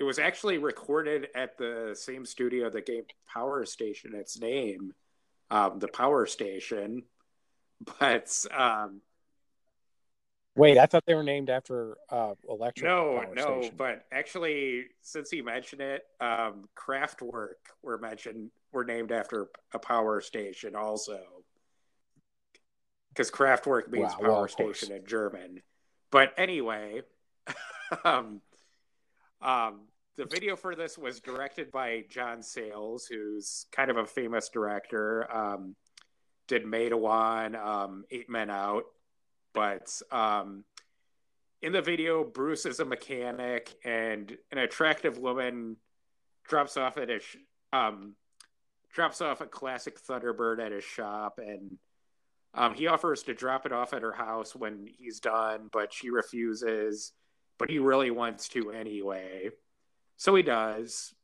it 0.00 0.04
was 0.04 0.18
actually 0.18 0.56
recorded 0.56 1.28
at 1.34 1.58
the 1.58 1.94
same 1.94 2.24
studio 2.24 2.70
that 2.70 2.86
gave 2.86 3.04
Power 3.28 3.66
Station 3.66 4.14
its 4.14 4.40
name, 4.40 4.94
um, 5.50 5.78
the 5.78 5.88
Power 5.88 6.26
Station. 6.26 7.04
But 7.98 8.30
um, 8.54 9.00
Wait, 10.54 10.76
I 10.76 10.84
thought 10.84 11.06
they 11.06 11.14
were 11.14 11.22
named 11.22 11.48
after 11.48 11.96
uh, 12.10 12.34
electric. 12.46 12.84
no, 12.84 13.24
no, 13.34 13.60
station. 13.62 13.74
but 13.78 14.04
actually, 14.12 14.84
since 15.00 15.32
you 15.32 15.42
mentioned 15.42 15.80
it, 15.80 16.02
um, 16.20 16.68
Kraftwerk 16.76 17.54
were 17.82 17.96
mentioned 17.96 18.50
were 18.70 18.84
named 18.84 19.12
after 19.12 19.48
a 19.72 19.78
power 19.78 20.20
station 20.20 20.76
also, 20.76 21.20
because 23.08 23.30
Kraftwerk 23.30 23.88
means 23.88 24.12
Wow, 24.12 24.18
well, 24.20 24.30
power 24.34 24.48
course. 24.48 24.78
station 24.80 24.94
in 24.94 25.06
German. 25.06 25.62
But 26.10 26.34
anyway, 26.36 27.00
um, 28.04 28.42
um, 29.42 29.82
the 30.16 30.26
video 30.26 30.56
for 30.56 30.74
this 30.74 30.98
was 30.98 31.20
directed 31.20 31.70
by 31.70 32.04
John 32.10 32.42
Sayles, 32.42 33.06
who's 33.06 33.66
kind 33.72 33.90
of 33.90 33.96
a 33.96 34.06
famous 34.06 34.48
director. 34.48 35.26
Um, 35.34 35.76
did 36.48 36.64
Matewan, 36.64 37.54
um, 37.54 38.04
Eight 38.10 38.28
Men 38.28 38.50
Out, 38.50 38.84
but 39.54 39.88
um, 40.10 40.64
in 41.62 41.72
the 41.72 41.80
video, 41.80 42.24
Bruce 42.24 42.66
is 42.66 42.80
a 42.80 42.84
mechanic, 42.84 43.74
and 43.84 44.36
an 44.50 44.58
attractive 44.58 45.18
woman 45.18 45.76
drops 46.48 46.76
off 46.76 46.98
at 46.98 47.08
his 47.08 47.22
um, 47.72 48.14
drops 48.92 49.20
off 49.20 49.40
a 49.40 49.46
classic 49.46 50.00
Thunderbird 50.02 50.60
at 50.64 50.72
his 50.72 50.84
shop, 50.84 51.38
and 51.38 51.78
um, 52.54 52.74
he 52.74 52.88
offers 52.88 53.22
to 53.24 53.34
drop 53.34 53.64
it 53.64 53.72
off 53.72 53.94
at 53.94 54.02
her 54.02 54.12
house 54.12 54.54
when 54.54 54.88
he's 54.98 55.20
done, 55.20 55.68
but 55.72 55.92
she 55.92 56.10
refuses. 56.10 57.12
But 57.60 57.68
he 57.68 57.78
really 57.78 58.10
wants 58.10 58.48
to 58.48 58.72
anyway, 58.72 59.50
so 60.16 60.34
he 60.34 60.42
does. 60.42 61.14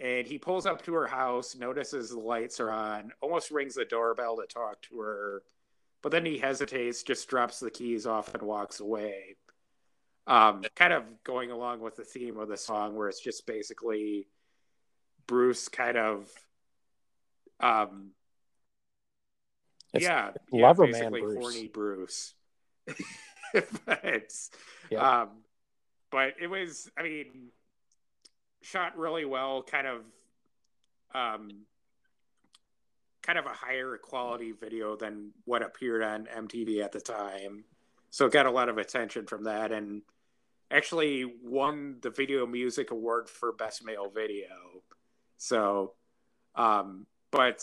And 0.00 0.26
he 0.26 0.36
pulls 0.38 0.66
up 0.66 0.84
to 0.84 0.92
her 0.92 1.06
house, 1.06 1.56
notices 1.56 2.10
the 2.10 2.18
lights 2.18 2.60
are 2.60 2.70
on, 2.70 3.10
almost 3.22 3.50
rings 3.50 3.74
the 3.74 3.86
doorbell 3.86 4.36
to 4.36 4.46
talk 4.46 4.82
to 4.82 4.98
her, 5.00 5.42
but 6.02 6.12
then 6.12 6.26
he 6.26 6.36
hesitates, 6.36 7.02
just 7.02 7.26
drops 7.28 7.58
the 7.58 7.70
keys 7.70 8.06
off 8.06 8.34
and 8.34 8.42
walks 8.42 8.80
away. 8.80 9.36
Um, 10.26 10.62
kind 10.74 10.92
of 10.92 11.04
going 11.24 11.50
along 11.50 11.80
with 11.80 11.96
the 11.96 12.04
theme 12.04 12.36
of 12.38 12.48
the 12.48 12.58
song, 12.58 12.94
where 12.94 13.08
it's 13.08 13.20
just 13.20 13.46
basically 13.46 14.28
Bruce 15.26 15.68
kind 15.68 15.96
of, 15.96 16.30
um, 17.60 18.10
It's 19.94 20.04
yeah, 20.04 20.32
Lover 20.52 20.84
yeah, 20.84 20.92
Man 20.92 21.12
Bruce. 21.12 21.42
horny 21.42 21.68
Bruce. 21.68 22.34
but, 23.86 24.32
Yeah. 24.90 25.22
um, 25.22 25.28
but 26.16 26.32
it 26.40 26.46
was, 26.46 26.90
I 26.96 27.02
mean, 27.02 27.50
shot 28.62 28.96
really 28.96 29.26
well, 29.26 29.62
kind 29.62 29.86
of, 29.86 30.00
um, 31.14 31.50
kind 33.22 33.38
of 33.38 33.44
a 33.44 33.50
higher 33.50 33.98
quality 33.98 34.52
video 34.52 34.96
than 34.96 35.32
what 35.44 35.60
appeared 35.60 36.02
on 36.02 36.24
MTV 36.24 36.82
at 36.82 36.92
the 36.92 37.02
time. 37.02 37.64
So 38.08 38.24
it 38.24 38.32
got 38.32 38.46
a 38.46 38.50
lot 38.50 38.70
of 38.70 38.78
attention 38.78 39.26
from 39.26 39.44
that 39.44 39.72
and 39.72 40.00
actually 40.70 41.26
won 41.44 41.98
the 42.00 42.08
Video 42.08 42.46
Music 42.46 42.92
Award 42.92 43.28
for 43.28 43.52
Best 43.52 43.84
Male 43.84 44.08
Video. 44.08 44.80
So, 45.36 45.92
um, 46.54 47.06
but 47.30 47.62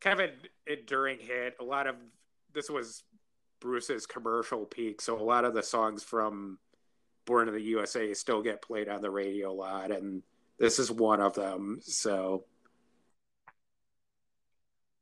kind 0.00 0.20
of 0.20 0.28
an 0.28 0.34
enduring 0.64 1.18
hit. 1.18 1.56
A 1.58 1.64
lot 1.64 1.88
of 1.88 1.96
this 2.54 2.70
was 2.70 3.02
Bruce's 3.58 4.06
commercial 4.06 4.64
peak, 4.64 5.00
so 5.00 5.20
a 5.20 5.24
lot 5.24 5.44
of 5.44 5.54
the 5.54 5.62
songs 5.64 6.04
from 6.04 6.60
Born 7.28 7.46
in 7.46 7.52
the 7.52 7.60
USA 7.60 8.14
still 8.14 8.42
get 8.42 8.62
played 8.62 8.88
on 8.88 9.02
the 9.02 9.10
radio 9.10 9.50
a 9.50 9.52
lot, 9.52 9.90
and 9.90 10.22
this 10.58 10.78
is 10.78 10.90
one 10.90 11.20
of 11.20 11.34
them. 11.34 11.78
So, 11.82 12.44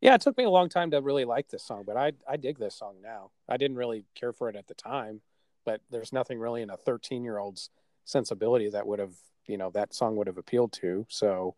Yeah, 0.01 0.16
it 0.16 0.23
took 0.23 0.36
me 0.36 0.43
a 0.43 0.51
long 0.51 0.69
time 0.69 0.90
to 0.90 1.01
really 1.01 1.24
like 1.24 1.48
this 1.48 1.62
song, 1.62 1.85
but 1.86 1.97
I 1.97 2.15
I 2.28 2.36
dig 2.36 2.59
this 2.59 2.74
song 2.74 2.97
now. 3.01 3.31
I 3.48 3.57
didn't 3.57 3.77
really 3.77 4.05
care 4.16 4.32
for 4.32 4.48
it 4.48 4.57
at 4.57 4.66
the 4.66 4.74
time, 4.74 5.20
but 5.65 5.81
there's 5.89 6.12
nothing 6.12 6.40
really 6.40 6.62
in 6.62 6.70
a 6.70 6.77
13 6.77 7.23
year 7.23 7.39
old's 7.39 7.70
sensibility 8.05 8.70
that 8.70 8.89
would 8.89 8.98
have 8.98 9.15
you 9.47 9.57
know 9.57 9.70
that 9.70 9.94
song 9.94 10.16
would 10.16 10.27
have 10.27 10.36
appealed 10.36 10.73
to. 10.73 11.07
So, 11.09 11.55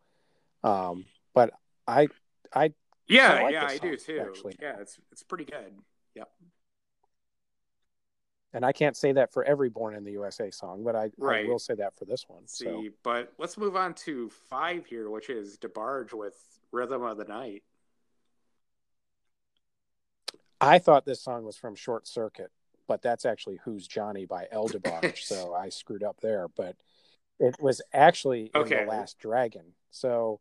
um, 0.63 1.05
but 1.33 1.51
I 1.87 2.09
I 2.53 2.73
yeah, 3.07 3.33
I 3.33 3.41
like 3.41 3.53
yeah, 3.53 3.65
I 3.65 3.77
do 3.79 3.97
too. 3.97 4.21
actually. 4.21 4.55
Yeah, 4.61 4.75
it's 4.79 4.99
it's 5.11 5.23
pretty 5.23 5.45
good. 5.45 5.73
Yep. 6.13 6.29
And 8.53 8.65
I 8.65 8.71
can't 8.71 8.97
say 8.97 9.11
that 9.13 9.31
for 9.31 9.43
every 9.43 9.69
Born 9.69 9.95
in 9.95 10.03
the 10.03 10.11
USA 10.13 10.49
song, 10.51 10.83
but 10.83 10.95
I, 10.95 11.11
I 11.23 11.43
will 11.45 11.59
say 11.59 11.75
that 11.75 11.95
for 11.97 12.05
this 12.05 12.25
one. 12.27 12.47
See, 12.47 12.65
So 12.65 12.83
but 13.03 13.33
let's 13.37 13.57
move 13.57 13.75
on 13.75 13.93
to 14.05 14.29
five 14.49 14.85
here, 14.85 15.09
which 15.09 15.29
is 15.29 15.57
DeBarge 15.57 16.13
with 16.13 16.35
Rhythm 16.71 17.03
of 17.03 17.17
the 17.17 17.25
Night. 17.25 17.63
I 20.61 20.79
thought 20.79 21.05
this 21.05 21.21
song 21.21 21.45
was 21.45 21.55
from 21.55 21.75
Short 21.75 22.07
Circuit, 22.07 22.51
but 22.87 23.01
that's 23.01 23.25
actually 23.25 23.59
Who's 23.63 23.87
Johnny 23.87 24.25
by 24.25 24.47
El 24.51 24.67
DeBarge. 24.69 25.19
so 25.23 25.53
I 25.53 25.69
screwed 25.69 26.03
up 26.03 26.19
there, 26.21 26.47
but 26.55 26.75
it 27.39 27.55
was 27.61 27.81
actually 27.93 28.51
in 28.53 28.61
Okay. 28.61 28.83
The 28.83 28.89
Last 28.89 29.19
Dragon. 29.19 29.73
So 29.91 30.39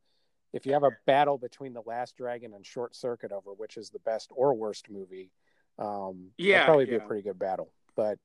if 0.53 0.67
you 0.67 0.73
have 0.73 0.83
a 0.83 0.91
battle 1.07 1.39
between 1.39 1.73
The 1.75 1.83
Last 1.83 2.17
Dragon 2.17 2.55
and 2.55 2.65
Short 2.67 2.97
Circuit 2.97 3.33
over 3.33 3.53
which 3.53 3.77
is 3.77 3.91
the 3.91 3.99
best 4.01 4.31
or 4.35 4.55
worst 4.55 4.91
movie, 4.91 5.31
um, 5.79 6.31
Yeah, 6.39 6.65
probably 6.65 6.87
be 6.87 6.97
a 6.97 7.01
pretty 7.01 7.23
good 7.23 7.39
battle. 7.39 7.71
But, 7.99 8.19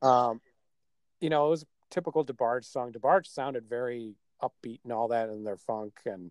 um, 0.00 0.40
you 1.20 1.28
know, 1.28 1.48
it 1.48 1.50
was 1.50 1.64
a 1.64 1.66
typical 1.90 2.24
DeBarge 2.24 2.64
song. 2.64 2.92
DeBarge 2.92 3.26
sounded 3.26 3.68
very 3.68 4.14
upbeat 4.40 4.78
and 4.84 4.92
all 4.92 5.08
that 5.08 5.28
in 5.28 5.42
their 5.42 5.56
funk, 5.56 5.94
and 6.06 6.30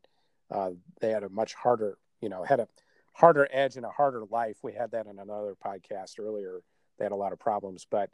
uh, 0.49 0.71
they 1.01 1.11
had 1.11 1.23
a 1.23 1.29
much 1.29 1.53
harder, 1.53 1.97
you 2.21 2.29
know, 2.29 2.45
had 2.45 2.61
a 2.61 2.69
harder 3.11 3.45
edge 3.51 3.75
and 3.75 3.85
a 3.85 3.89
harder 3.89 4.23
life. 4.31 4.55
We 4.63 4.71
had 4.71 4.91
that 4.91 5.07
in 5.07 5.19
another 5.19 5.53
podcast 5.63 6.13
earlier. 6.17 6.61
They 6.97 7.03
had 7.03 7.11
a 7.11 7.17
lot 7.17 7.33
of 7.33 7.39
problems, 7.39 7.85
but 7.91 8.09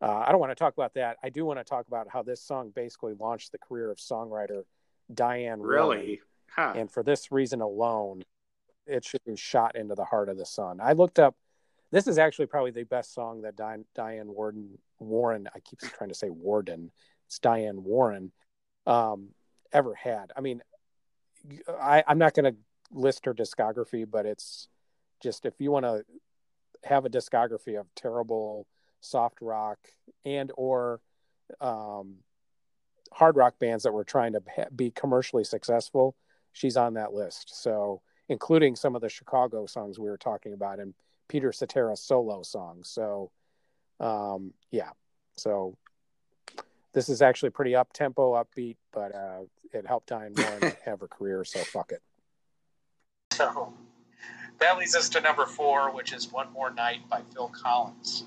uh, 0.00 0.24
I 0.26 0.32
don't 0.32 0.40
want 0.40 0.50
to 0.50 0.56
talk 0.56 0.74
about 0.74 0.94
that. 0.94 1.18
I 1.22 1.28
do 1.28 1.44
want 1.44 1.60
to 1.60 1.64
talk 1.64 1.86
about 1.86 2.08
how 2.12 2.22
this 2.22 2.42
song 2.42 2.72
basically 2.74 3.14
launched 3.14 3.52
the 3.52 3.58
career 3.58 3.92
of 3.92 3.98
songwriter 3.98 4.62
Diane. 5.14 5.60
Really? 5.60 6.20
Huh. 6.50 6.72
And 6.74 6.90
for 6.90 7.04
this 7.04 7.30
reason 7.30 7.60
alone, 7.60 8.24
it 8.88 9.04
should 9.04 9.22
be 9.24 9.36
shot 9.36 9.76
into 9.76 9.94
the 9.94 10.04
heart 10.04 10.28
of 10.28 10.36
the 10.36 10.46
sun. 10.46 10.80
I 10.82 10.94
looked 10.94 11.20
up. 11.20 11.36
This 11.90 12.06
is 12.06 12.18
actually 12.18 12.46
probably 12.46 12.70
the 12.70 12.84
best 12.84 13.14
song 13.14 13.42
that 13.42 13.56
Diane, 13.56 14.28
Warden 14.28 14.78
Warren. 14.98 15.48
I 15.54 15.60
keep 15.60 15.80
trying 15.80 16.10
to 16.10 16.14
say 16.14 16.30
Warden. 16.30 16.90
It's 17.26 17.38
Diane 17.38 17.82
Warren. 17.82 18.32
Um, 18.86 19.30
ever 19.72 19.94
had. 19.94 20.32
I 20.36 20.40
mean, 20.40 20.62
I, 21.68 22.02
I'm 22.06 22.18
not 22.18 22.34
going 22.34 22.52
to 22.52 22.58
list 22.92 23.24
her 23.26 23.34
discography, 23.34 24.04
but 24.08 24.26
it's 24.26 24.68
just 25.22 25.46
if 25.46 25.54
you 25.58 25.70
want 25.70 25.84
to 25.84 26.04
have 26.84 27.04
a 27.04 27.10
discography 27.10 27.78
of 27.78 27.86
terrible 27.94 28.66
soft 29.00 29.38
rock 29.40 29.78
and 30.24 30.50
or 30.56 31.00
um, 31.60 32.16
hard 33.12 33.36
rock 33.36 33.58
bands 33.58 33.84
that 33.84 33.92
were 33.92 34.04
trying 34.04 34.32
to 34.32 34.42
be 34.74 34.90
commercially 34.90 35.44
successful, 35.44 36.16
she's 36.52 36.76
on 36.76 36.94
that 36.94 37.12
list. 37.12 37.62
So, 37.62 38.02
including 38.28 38.76
some 38.76 38.94
of 38.94 39.02
the 39.02 39.08
Chicago 39.08 39.66
songs 39.66 39.98
we 39.98 40.08
were 40.08 40.16
talking 40.16 40.52
about 40.52 40.78
and 40.78 40.94
Peter 41.30 41.52
Cetera 41.52 41.96
solo 41.96 42.42
song. 42.42 42.80
So, 42.82 43.30
um, 44.00 44.52
yeah. 44.72 44.90
So, 45.36 45.76
This 46.92 47.08
is 47.08 47.22
actually 47.22 47.50
pretty 47.50 47.76
up 47.76 47.92
tempo, 47.92 48.34
upbeat, 48.34 48.76
but 48.92 49.14
uh, 49.14 49.42
it 49.72 49.86
helped 49.86 50.08
Diane 50.08 50.34
Warren 50.36 50.72
have 50.84 50.98
her 51.00 51.06
career, 51.06 51.44
so 51.44 51.60
fuck 51.60 51.92
it. 51.92 52.02
So 53.32 53.72
that 54.58 54.76
leads 54.76 54.96
us 54.96 55.08
to 55.10 55.20
number 55.20 55.46
four, 55.46 55.92
which 55.92 56.12
is 56.12 56.32
"One 56.32 56.52
More 56.52 56.70
Night" 56.70 57.08
by 57.08 57.22
Phil 57.32 57.48
Collins. 57.48 58.24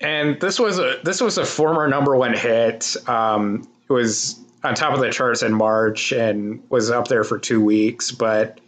And 0.00 0.40
this 0.40 0.60
was 0.60 0.78
a 0.78 1.00
this 1.02 1.20
was 1.20 1.38
a 1.38 1.44
former 1.44 1.88
number 1.88 2.16
one 2.16 2.34
hit. 2.34 2.96
Um, 3.08 3.68
it 3.88 3.92
was 3.92 4.38
on 4.62 4.74
top 4.74 4.94
of 4.94 5.00
the 5.00 5.10
charts 5.10 5.42
in 5.42 5.52
March 5.52 6.12
and 6.12 6.62
was 6.70 6.90
up 6.90 7.08
there 7.08 7.24
for 7.24 7.38
two 7.38 7.60
weeks. 7.60 8.12
But 8.12 8.60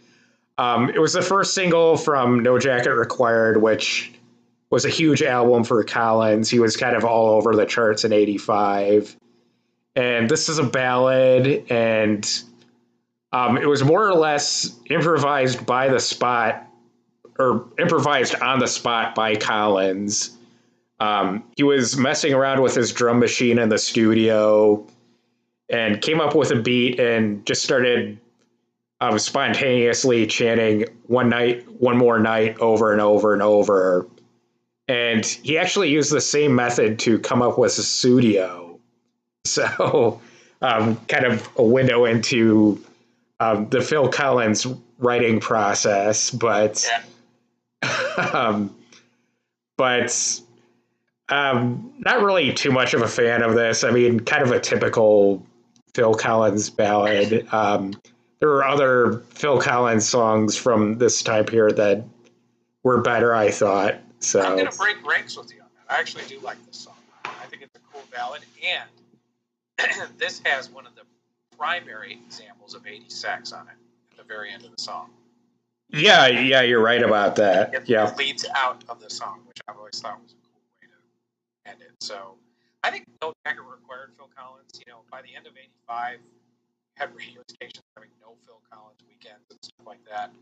um, 0.57 0.89
it 0.89 0.99
was 0.99 1.13
the 1.13 1.21
first 1.21 1.53
single 1.53 1.97
from 1.97 2.41
No 2.41 2.57
Jacket 2.57 2.93
Required, 2.93 3.61
which 3.61 4.11
was 4.69 4.85
a 4.85 4.89
huge 4.89 5.21
album 5.21 5.63
for 5.63 5.83
Collins. 5.83 6.49
He 6.49 6.59
was 6.59 6.77
kind 6.77 6.95
of 6.95 7.03
all 7.03 7.31
over 7.31 7.55
the 7.55 7.65
charts 7.65 8.03
in 8.03 8.13
'85. 8.13 9.15
And 9.95 10.29
this 10.29 10.49
is 10.49 10.57
a 10.57 10.63
ballad, 10.63 11.71
and 11.71 12.43
um, 13.31 13.57
it 13.57 13.67
was 13.67 13.83
more 13.83 14.07
or 14.07 14.13
less 14.13 14.77
improvised 14.89 15.65
by 15.65 15.89
the 15.89 15.99
spot, 15.99 16.67
or 17.39 17.67
improvised 17.79 18.35
on 18.35 18.59
the 18.59 18.67
spot 18.67 19.15
by 19.15 19.35
Collins. 19.35 20.37
Um, 20.99 21.43
he 21.57 21.63
was 21.63 21.97
messing 21.97 22.33
around 22.33 22.61
with 22.61 22.75
his 22.75 22.93
drum 22.93 23.19
machine 23.19 23.59
in 23.59 23.69
the 23.69 23.77
studio 23.77 24.87
and 25.69 26.01
came 26.01 26.21
up 26.21 26.35
with 26.35 26.51
a 26.51 26.61
beat 26.61 26.99
and 26.99 27.45
just 27.45 27.63
started 27.63 28.19
um, 29.05 29.19
spontaneously 29.19 30.25
chanting 30.25 30.85
one 31.07 31.29
night, 31.29 31.65
one 31.79 31.97
more 31.97 32.19
night 32.19 32.57
over 32.59 32.91
and 32.91 33.01
over 33.01 33.33
and 33.33 33.41
over. 33.41 34.07
And 34.87 35.25
he 35.25 35.57
actually 35.57 35.89
used 35.89 36.11
the 36.11 36.21
same 36.21 36.55
method 36.55 36.99
to 36.99 37.19
come 37.19 37.41
up 37.41 37.57
with 37.57 37.71
Sussudio. 37.71 38.61
So, 39.47 40.21
um, 40.63 40.95
kind 41.05 41.23
of 41.23 41.47
a 41.55 41.61
window 41.61 42.05
into 42.05 42.83
um, 43.39 43.69
the 43.69 43.79
Phil 43.79 44.09
Collins 44.09 44.65
writing 44.97 45.39
process, 45.39 46.31
but, 46.31 46.83
Yeah. 47.83 48.25
um, 48.33 48.75
but 49.77 50.41
um, 51.29 51.93
not 51.99 52.23
really 52.23 52.53
too 52.53 52.71
much 52.71 52.95
of 52.95 53.03
a 53.03 53.07
fan 53.07 53.43
of 53.43 53.53
this. 53.53 53.83
I 53.83 53.91
mean, 53.91 54.19
kind 54.21 54.41
of 54.41 54.51
a 54.51 54.59
typical 54.59 55.45
Phil 55.93 56.15
Collins 56.15 56.71
ballad. 56.71 57.47
Um, 57.53 57.93
there 58.39 58.49
were 58.49 58.65
other 58.65 59.19
Phil 59.29 59.59
Collins 59.61 60.07
songs 60.07 60.55
from 60.57 60.97
this 60.97 61.21
time 61.23 61.45
period 61.45 61.77
that 61.77 62.03
were 62.83 63.01
better, 63.01 63.33
I 63.33 63.51
thought. 63.51 63.95
So 64.19 64.41
I'm 64.41 64.57
going 64.57 64.69
to 64.69 64.77
break 64.77 65.05
ranks 65.05 65.37
with 65.37 65.53
you 65.53 65.61
on 65.61 65.67
that. 65.75 65.93
I 65.95 65.99
actually 65.99 66.25
do 66.25 66.39
like 66.39 66.63
this 66.65 66.77
song. 66.77 66.95
I 67.23 67.45
think 67.47 67.61
it's 67.63 67.75
a 67.75 67.79
cool 67.91 68.03
ballad, 68.11 68.41
and 68.67 70.09
this 70.17 70.41
has 70.45 70.69
one 70.69 70.85
of 70.85 70.95
the 70.95 71.01
primary 71.57 72.13
examples 72.25 72.75
of 72.75 72.83
80s 72.83 73.11
sax 73.11 73.51
on 73.51 73.67
it 73.67 73.75
at 74.11 74.17
the 74.17 74.23
very 74.23 74.51
end 74.51 74.63
of 74.65 74.71
the 74.75 74.81
song. 74.81 75.09
yeah, 75.89 76.27
yeah, 76.27 76.61
you're 76.61 76.81
right 76.81 77.01
about 77.01 77.35
that. 77.37 77.73
It 77.73 77.89
Yeah, 77.89 78.13
leads 78.17 78.45
out 78.55 78.83
of 78.89 78.99
the 78.99 79.09
song, 79.09 79.41
which 79.47 79.57
I've 79.67 79.77
always 79.77 79.99
thought 79.99 80.21
was 80.21 80.31
a 80.33 80.35
cool 80.35 80.61
way 80.81 80.87
to 81.65 81.71
end 81.71 81.81
it. 81.81 81.91
So 82.03 82.35
I 82.83 82.91
think 82.91 83.05
No 83.21 83.33
Jacket 83.45 83.61
required 83.61 84.11
Phil 84.17 84.29
Collins. 84.35 84.71
You 84.85 84.91
know, 84.91 84.99
by 85.11 85.21
the 85.21 85.35
end 85.35 85.47
of 85.47 85.53
'85, 85.57 86.19
had 86.95 87.15
radio 87.15 87.41
stations 87.47 87.83
having 87.95 88.09
no 88.21 88.35
Phil 88.45 88.59
Collins 88.71 88.99
weekends 89.07 89.45
and 89.49 89.59
stuff 89.61 89.85
like 89.85 90.03
that. 90.09 90.31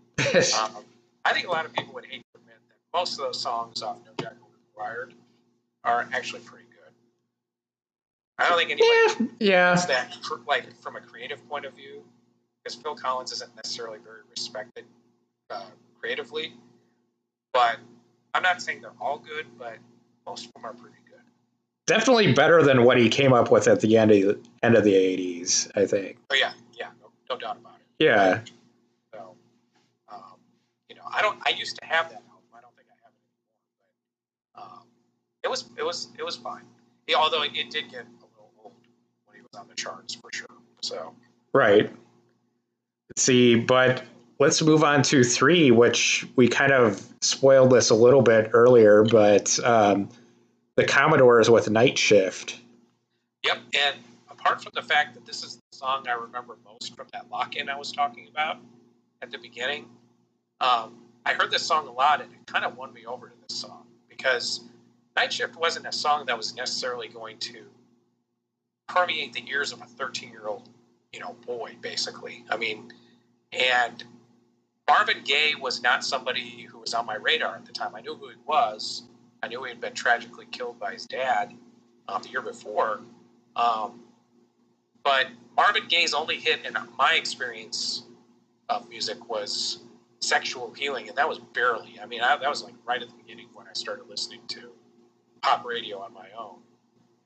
Um, 0.60 0.84
I 1.26 1.34
think 1.34 1.48
a 1.48 1.52
lot 1.52 1.66
of 1.66 1.74
people 1.74 1.94
would 1.94 2.06
hate 2.06 2.24
to 2.34 2.40
admit 2.40 2.56
that 2.70 2.98
most 2.98 3.14
of 3.14 3.20
those 3.20 3.40
songs 3.40 3.82
off 3.82 3.98
No 4.06 4.12
Jacket 4.20 4.38
Required 4.76 5.14
are 5.84 6.08
actually 6.12 6.42
pretty 6.42 6.66
good. 6.66 6.92
I 8.40 8.50
don't 8.50 8.58
think 8.58 8.72
anybody 8.72 9.32
yeah, 9.40 9.76
thinks 9.76 9.86
that, 9.86 10.16
like 10.48 10.76
from 10.82 10.96
a 10.96 11.02
creative 11.02 11.48
point 11.48 11.66
of 11.66 11.74
view, 11.74 12.04
because 12.64 12.80
Phil 12.82 12.96
Collins 12.96 13.32
isn't 13.32 13.56
necessarily 13.56 14.00
very 14.00 14.22
respected 14.30 14.86
uh, 15.50 15.66
creatively. 16.00 16.54
But 17.54 17.78
I'm 18.34 18.42
not 18.42 18.62
saying 18.62 18.82
they're 18.82 18.92
all 19.00 19.20
good, 19.20 19.46
but 19.58 19.78
most 20.26 20.48
of 20.48 20.54
them 20.54 20.66
are 20.66 20.74
pretty. 20.74 20.98
Definitely 21.86 22.34
better 22.34 22.64
than 22.64 22.84
what 22.84 22.98
he 22.98 23.10
came 23.10 23.34
up 23.34 23.52
with 23.52 23.68
at 23.68 23.82
the 23.82 23.98
end 23.98 24.12
of 24.12 24.38
end 24.62 24.76
of 24.76 24.84
the 24.84 24.94
'80s. 24.94 25.72
I 25.76 25.86
think. 25.86 26.18
Oh 26.32 26.36
yeah, 26.36 26.54
yeah, 26.78 26.90
no, 27.02 27.10
no 27.30 27.38
doubt 27.38 27.58
about 27.58 27.76
it. 27.76 28.04
Yeah, 28.04 28.42
So, 29.14 29.36
um, 30.10 30.18
you 30.90 30.96
know, 30.96 31.04
I 31.12 31.22
don't. 31.22 31.40
I 31.46 31.52
used 31.52 31.78
to 31.82 31.86
have 31.86 32.10
that 32.10 32.22
album. 32.30 32.44
I 32.54 32.62
don't 32.62 32.76
think 32.76 32.88
I 32.90 32.98
have 33.04 33.14
it 33.14 33.22
anymore. 33.30 34.02
But 34.56 34.62
um, 34.62 34.84
it 35.44 35.50
was 35.50 35.66
it 35.78 35.84
was 35.84 36.08
it 36.18 36.24
was 36.24 36.36
fine. 36.36 36.64
Yeah, 37.08 37.18
although 37.18 37.44
it, 37.44 37.52
it 37.56 37.70
did 37.70 37.92
get 37.92 38.02
a 38.02 38.26
little 38.26 38.52
old 38.64 38.74
when 39.26 39.36
he 39.36 39.42
was 39.42 39.60
on 39.60 39.68
the 39.68 39.76
charts 39.76 40.16
for 40.16 40.30
sure. 40.32 40.48
So 40.82 41.14
right. 41.54 41.92
Let's 43.10 43.22
see, 43.22 43.56
but 43.56 44.04
let's 44.40 44.62
move 44.62 44.84
on 44.84 45.04
to 45.04 45.24
three, 45.24 45.72
which 45.72 46.26
we 46.36 46.48
kind 46.48 46.72
of 46.72 47.06
spoiled 47.22 47.72
this 47.72 47.90
a 47.90 47.96
little 47.96 48.22
bit 48.22 48.50
earlier, 48.54 49.04
but 49.04 49.60
um, 49.64 50.10
the 50.76 50.86
Commodores 50.86 51.50
with 51.50 51.70
Night 51.70 51.98
Shift. 51.98 52.60
Yep, 53.44 53.58
and 53.78 53.98
apart 54.30 54.64
from 54.64 54.72
the 54.76 54.82
fact 54.82 55.14
that 55.14 55.26
this 55.26 55.44
is 55.44 55.56
the 55.56 55.78
song 55.78 56.06
I 56.08 56.14
remember 56.14 56.58
most 56.66 56.96
from 56.96 57.08
that 57.14 57.30
lock-in 57.30 57.70
I 57.70 57.78
was 57.78 57.92
talking 57.92 58.28
about 58.32 58.58
at 59.22 59.32
the 59.32 59.38
beginning, 59.38 59.86
um, 60.62 60.96
I 61.26 61.34
heard 61.34 61.52
this 61.52 61.64
song 61.64 61.88
a 61.88 61.92
lot, 61.92 62.22
and 62.22 62.32
it 62.32 62.46
kind 62.46 62.66
of 62.66 62.78
won 62.78 62.94
me 62.94 63.06
over 63.06 63.28
to 63.28 63.36
this 63.48 63.58
song 63.58 63.86
because 64.10 64.62
Night 65.16 65.32
Shift 65.32 65.56
wasn't 65.56 65.88
a 65.88 65.92
song 65.92 66.26
that 66.26 66.38
was 66.38 66.56
necessarily 66.56 67.08
going 67.08 67.38
to 67.40 67.66
permeate 68.88 69.34
the 69.34 69.44
ears 69.50 69.72
of 69.72 69.82
a 69.82 69.86
13-year-old, 69.86 70.70
you 71.14 71.20
know, 71.20 71.36
boy, 71.46 71.76
basically. 71.82 72.44
I 72.50 72.58
mean, 72.58 72.92
and 73.52 74.04
Marvin 74.88 75.24
Gaye 75.24 75.54
was 75.60 75.82
not 75.82 76.04
somebody 76.04 76.68
who 76.70 76.80
was 76.80 76.94
on 76.94 77.06
my 77.06 77.16
radar 77.16 77.56
at 77.56 77.66
the 77.66 77.72
time. 77.72 77.96
I 77.96 78.02
knew 78.02 78.16
who 78.16 78.30
he 78.30 78.36
was. 78.46 79.04
I 79.44 79.48
knew 79.48 79.62
he 79.64 79.70
had 79.70 79.82
been 79.82 79.94
tragically 79.94 80.46
killed 80.52 80.80
by 80.80 80.94
his 80.94 81.06
dad 81.06 81.54
um, 82.08 82.24
the 82.24 82.30
year 82.30 82.42
before. 82.42 83.02
Um, 83.58 84.00
but 85.04 85.28
Marvin 85.58 85.84
Gaye's 85.90 86.14
only 86.14 86.38
hit, 86.38 86.66
in 86.66 86.78
my 86.98 87.16
experience 87.16 88.04
of 88.70 88.88
music, 88.88 89.30
was 89.30 89.80
"Sexual 90.22 90.72
Healing," 90.72 91.10
and 91.10 91.18
that 91.18 91.28
was 91.28 91.40
barely. 91.40 92.00
I 92.02 92.06
mean, 92.06 92.22
I, 92.22 92.38
that 92.38 92.50
was 92.50 92.64
like 92.64 92.74
right 92.86 93.02
at 93.02 93.10
the 93.10 93.16
beginning 93.16 93.48
when 93.54 93.68
I 93.68 93.74
started 93.74 94.08
listening 94.08 94.40
to 94.48 94.72
pop 95.42 95.66
radio 95.66 96.00
on 96.00 96.14
my 96.14 96.28
own. 96.40 96.60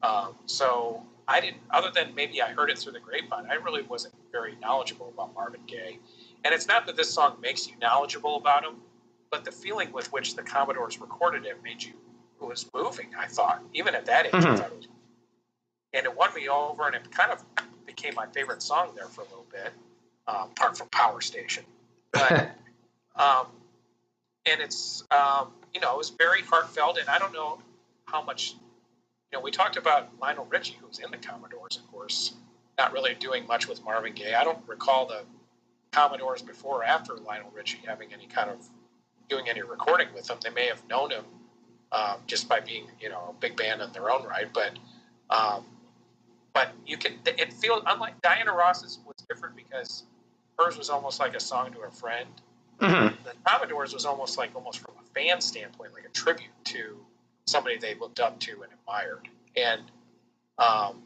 Um, 0.02 0.36
so 0.48 1.04
I 1.28 1.40
didn't, 1.40 1.62
other 1.70 1.92
than 1.94 2.16
maybe 2.16 2.42
I 2.42 2.48
heard 2.48 2.72
it 2.72 2.80
through 2.80 2.94
the 2.94 3.00
grapevine. 3.00 3.46
I 3.48 3.56
really 3.56 3.84
wasn't 3.84 4.16
very 4.32 4.56
knowledgeable 4.60 5.10
about 5.14 5.36
Marvin 5.36 5.62
Gaye. 5.68 6.00
And 6.44 6.52
it's 6.52 6.68
not 6.68 6.88
that 6.88 6.96
this 6.96 7.14
song 7.14 7.38
makes 7.42 7.68
you 7.68 7.76
knowledgeable 7.80 8.38
about 8.38 8.64
him, 8.64 8.78
but 9.30 9.46
the 9.46 9.52
feeling 9.52 9.92
with 9.92 10.12
which 10.12 10.36
the 10.36 10.42
Commodores 10.42 11.00
recorded 11.00 11.46
it 11.46 11.62
made 11.64 11.84
you 11.84 11.94
it 12.42 12.46
was 12.46 12.70
moving. 12.74 13.14
I 13.18 13.28
thought, 13.28 13.62
even 13.74 13.96
at 13.96 14.06
that 14.06 14.26
age, 14.28 14.34
I 14.34 14.38
Mhm. 14.40 14.58
thought 14.58 14.72
it 14.72 14.78
was, 14.78 14.88
and 15.94 16.06
it 16.06 16.16
won 16.16 16.34
me 16.34 16.48
over, 16.50 16.86
and 16.86 16.96
it 16.96 17.12
kind 17.12 17.32
of 17.32 17.44
became 17.86 18.14
my 18.16 18.28
favorite 18.28 18.62
song 18.62 18.94
there 18.96 19.08
for 19.08 19.22
a 19.22 19.26
little 19.26 19.48
bit, 19.52 19.74
um, 20.28 20.52
apart 20.52 20.78
from 20.78 20.90
Power 20.90 21.22
Station. 21.22 21.66
But 22.12 22.52
um, 23.16 23.48
and 24.46 24.62
it's 24.62 25.04
um, 25.12 25.54
you 25.74 25.82
know 25.82 25.94
it 25.94 25.98
was 25.98 26.10
very 26.12 26.42
heartfelt, 26.42 26.98
and 26.98 27.10
I 27.10 27.20
don't 27.20 27.34
know 27.34 27.60
how 28.06 28.22
much 28.22 28.54
you 28.54 28.60
know. 29.34 29.42
We 29.42 29.52
talked 29.52 29.78
about 29.78 30.18
Lionel 30.20 30.46
Richie, 30.46 30.74
who 30.80 30.88
was 30.88 31.00
in 31.00 31.12
the 31.12 31.18
Commodores, 31.18 31.78
of 31.78 31.92
course, 31.92 32.34
not 32.78 32.94
really 32.94 33.16
doing 33.16 33.48
much 33.48 33.68
with 33.68 33.84
Marvin 33.84 34.14
Gaye. 34.14 34.36
I 34.36 34.44
don't 34.44 34.66
recall 34.68 35.08
the 35.08 35.26
Commodores 35.92 36.42
before 36.42 36.82
or 36.82 36.84
after 36.84 37.16
Lionel 37.16 37.52
Richie 37.52 37.80
having 37.86 38.14
any 38.14 38.28
kind 38.28 38.50
of 38.50 38.58
doing 39.30 39.50
any 39.50 39.62
recording 39.62 40.08
with 40.14 40.28
them. 40.28 40.38
They 40.42 40.50
may 40.52 40.68
have 40.68 40.88
known 40.88 41.12
him 41.12 41.26
um, 41.92 42.18
just 42.28 42.50
by 42.50 42.60
being 42.60 42.86
you 43.00 43.10
know 43.10 43.30
a 43.30 43.34
big 43.40 43.56
band 43.56 43.82
in 43.82 43.92
their 43.94 44.10
own 44.10 44.24
right, 44.26 44.48
but 44.54 44.72
um, 45.30 45.66
but 46.54 46.70
you 46.86 46.98
can 46.98 47.14
it 47.26 47.54
feels 47.54 47.84
unlike 47.88 48.22
Diana 48.22 48.54
Ross's 48.54 49.00
was 49.06 49.16
different 49.28 49.56
because 49.56 50.04
hers 50.58 50.78
was 50.78 50.90
almost 50.90 51.20
like 51.20 51.36
a 51.36 51.40
song 51.40 51.72
to 51.74 51.82
a 51.82 51.92
friend 51.92 52.28
Mhm. 52.80 53.24
the 53.24 53.34
Commodores 53.44 53.94
was 53.94 54.06
almost 54.06 54.38
like 54.38 54.54
almost 54.56 54.80
from 54.80 54.94
a 55.00 55.04
fan 55.14 55.42
standpoint, 55.42 55.94
like 55.94 56.06
a 56.06 56.10
tribute 56.10 56.52
to 56.66 57.04
somebody 57.48 57.78
they 57.78 57.96
looked 57.96 58.20
up 58.20 58.40
to 58.42 58.62
and 58.62 58.72
admired. 58.72 59.28
And 59.56 59.82
um, 60.60 61.02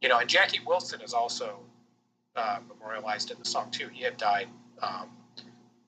you 0.00 0.08
know, 0.08 0.18
and 0.18 0.28
Jackie 0.28 0.60
Wilson 0.64 1.00
is 1.00 1.12
also 1.12 1.58
uh, 2.36 2.60
memorialized 2.68 3.32
in 3.32 3.38
the 3.38 3.44
song 3.44 3.70
too. 3.72 3.88
He 3.88 4.04
had 4.04 4.16
died 4.16 4.48
um, 4.80 5.10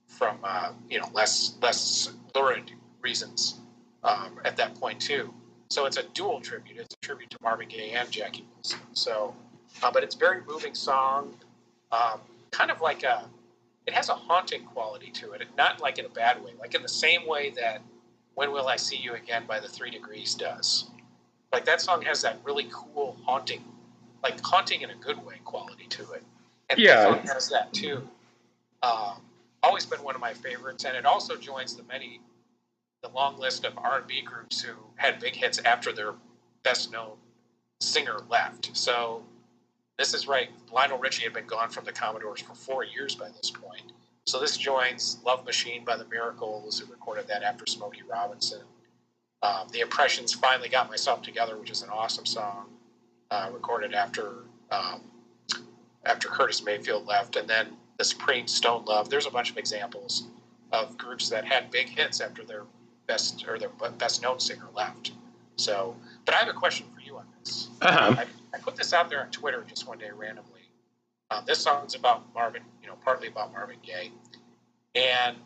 from 0.09 0.39
uh, 0.43 0.73
you 0.89 0.99
know 0.99 1.09
less 1.13 1.57
less 1.63 2.11
lurid 2.35 2.73
reasons 3.03 3.60
um, 4.05 4.41
at 4.45 4.57
that 4.57 4.75
point 4.75 5.01
too. 5.01 5.33
So 5.69 5.87
it's 5.87 5.97
a 5.97 6.03
dual 6.15 6.41
tribute. 6.41 6.79
It's 6.79 6.95
a 6.95 7.07
tribute 7.07 7.31
to 7.31 7.39
Marvin 7.43 7.69
Gaye 7.69 7.93
and 7.93 8.11
Jackie 8.11 8.45
Wilson. 8.55 8.81
So, 8.93 9.35
uh, 9.83 9.91
but 9.93 10.03
it's 10.03 10.17
a 10.17 10.19
very 10.19 10.43
moving 10.47 10.75
song, 10.75 11.35
um, 11.93 12.21
kind 12.51 12.71
of 12.71 12.81
like 12.81 13.03
a 13.05 13.29
it 13.87 13.95
has 13.95 14.09
a 14.09 14.15
haunting 14.15 14.65
quality 14.65 15.11
to 15.13 15.33
it, 15.33 15.41
and 15.41 15.51
not 15.57 15.81
like 15.81 15.99
in 15.99 16.05
a 16.05 16.11
bad 16.11 16.43
way, 16.45 16.53
like 16.59 16.75
in 16.75 16.83
the 16.83 16.89
same 16.89 17.27
way 17.27 17.51
that 17.51 17.83
"When 18.35 18.53
Will 18.53 18.69
I 18.69 18.77
See 18.77 18.97
You 18.97 19.15
Again" 19.15 19.45
by 19.47 19.61
the 19.61 19.69
Three 19.69 19.91
Degrees 19.91 20.35
does. 20.35 20.91
Like 21.53 21.65
that 21.65 21.81
song 21.81 22.03
has 22.03 22.23
that 22.23 22.39
really 22.45 22.69
cool 22.71 23.17
haunting 23.25 23.65
like 24.23 24.41
haunting 24.45 24.83
in 24.83 24.91
a 24.91 24.95
good 24.97 25.25
way 25.25 25.37
quality 25.45 25.87
to 25.89 26.13
it. 26.13 26.23
And 26.69 26.79
Yeah. 26.79 27.07
P-Funk 27.07 27.29
has 27.29 27.49
that 27.49 27.73
too. 27.73 28.09
Um, 28.83 29.23
always 29.63 29.87
been 29.87 30.03
one 30.03 30.15
of 30.15 30.21
my 30.21 30.33
favorites, 30.33 30.85
and 30.85 30.97
it 30.97 31.05
also 31.05 31.37
joins 31.37 31.75
the 31.75 31.83
many, 31.85 32.21
the 33.03 33.09
long 33.09 33.39
list 33.39 33.65
of 33.65 33.77
R&B 33.79 34.23
groups 34.23 34.61
who 34.61 34.75
had 34.97 35.21
big 35.21 35.35
hits 35.35 35.59
after 35.65 35.93
their 35.93 36.15
best 36.63 36.93
known 36.93 37.17
singer 37.81 38.19
left. 38.29 38.71
So 38.77 39.23
this 39.99 40.13
is 40.15 40.27
right. 40.27 40.51
Lionel 40.73 40.99
Richie 40.99 41.25
had 41.25 41.33
been 41.33 41.47
gone 41.47 41.71
from 41.71 41.85
the 41.85 41.93
Commodores 41.93 42.41
for 42.41 42.55
four 42.55 42.85
years 42.85 43.15
by 43.15 43.29
this 43.29 43.51
point. 43.51 43.93
So 44.27 44.39
this 44.39 44.57
joins 44.57 45.19
Love 45.25 45.45
Machine 45.45 45.85
by 45.85 45.97
the 45.97 46.05
Miracles, 46.05 46.79
who 46.79 46.91
recorded 46.91 47.27
that 47.29 47.43
after 47.43 47.67
Smokey 47.67 48.03
Robinson. 48.03 48.63
Um, 49.43 49.69
the 49.73 49.81
Impressions 49.81 50.35
finally 50.35 50.69
got 50.69 50.91
myself 50.91 51.23
together, 51.23 51.57
which 51.57 51.71
is 51.71 51.83
an 51.83 51.89
awesome 51.89 52.27
song, 52.27 52.67
uh, 53.31 53.51
recorded 53.53 53.95
after 53.95 54.45
um, 54.71 55.01
after 56.05 56.29
Curtis 56.29 56.63
Mayfield 56.63 57.07
left, 57.07 57.37
and 57.37 57.49
then 57.49 57.77
the 57.99 58.05
Supreme 58.05 58.47
Stone 58.47 58.85
Love. 58.85 59.09
There's 59.09 59.27
a 59.27 59.31
bunch 59.31 59.51
of 59.51 59.57
examples 59.57 60.25
of 60.73 60.97
groups 60.97 61.29
that 61.31 61.45
had 61.45 61.71
big 61.71 61.89
hits 61.89 62.21
after 62.21 62.45
their 62.45 62.65
best 63.11 63.45
or 63.49 63.59
their 63.59 63.71
best 63.99 64.23
known 64.23 64.39
singer 64.39 64.69
left. 64.73 65.11
So, 65.57 65.97
but 66.25 66.35
I 66.35 66.39
have 66.39 66.49
a 66.49 66.53
question 66.53 66.87
for 66.95 67.01
you 67.01 67.17
on 67.17 67.27
this. 67.41 67.69
Uh-huh. 67.83 68.15
I, 68.17 68.27
I 68.55 68.61
put 68.61 68.77
this 68.77 68.93
out 68.93 69.11
there 69.11 69.21
on 69.21 69.31
Twitter 69.31 69.65
just 69.69 69.87
one 69.89 69.99
day 69.99 70.11
randomly. 70.17 70.61
Um, 71.31 71.43
this 71.45 71.59
song's 71.59 71.97
about 71.97 72.23
Marvin, 72.35 72.63
you 72.81 72.89
know, 72.89 72.95
partly 73.05 73.27
about 73.27 73.53
Marvin 73.53 73.79
Gaye. 73.83 74.13
And 74.95 75.37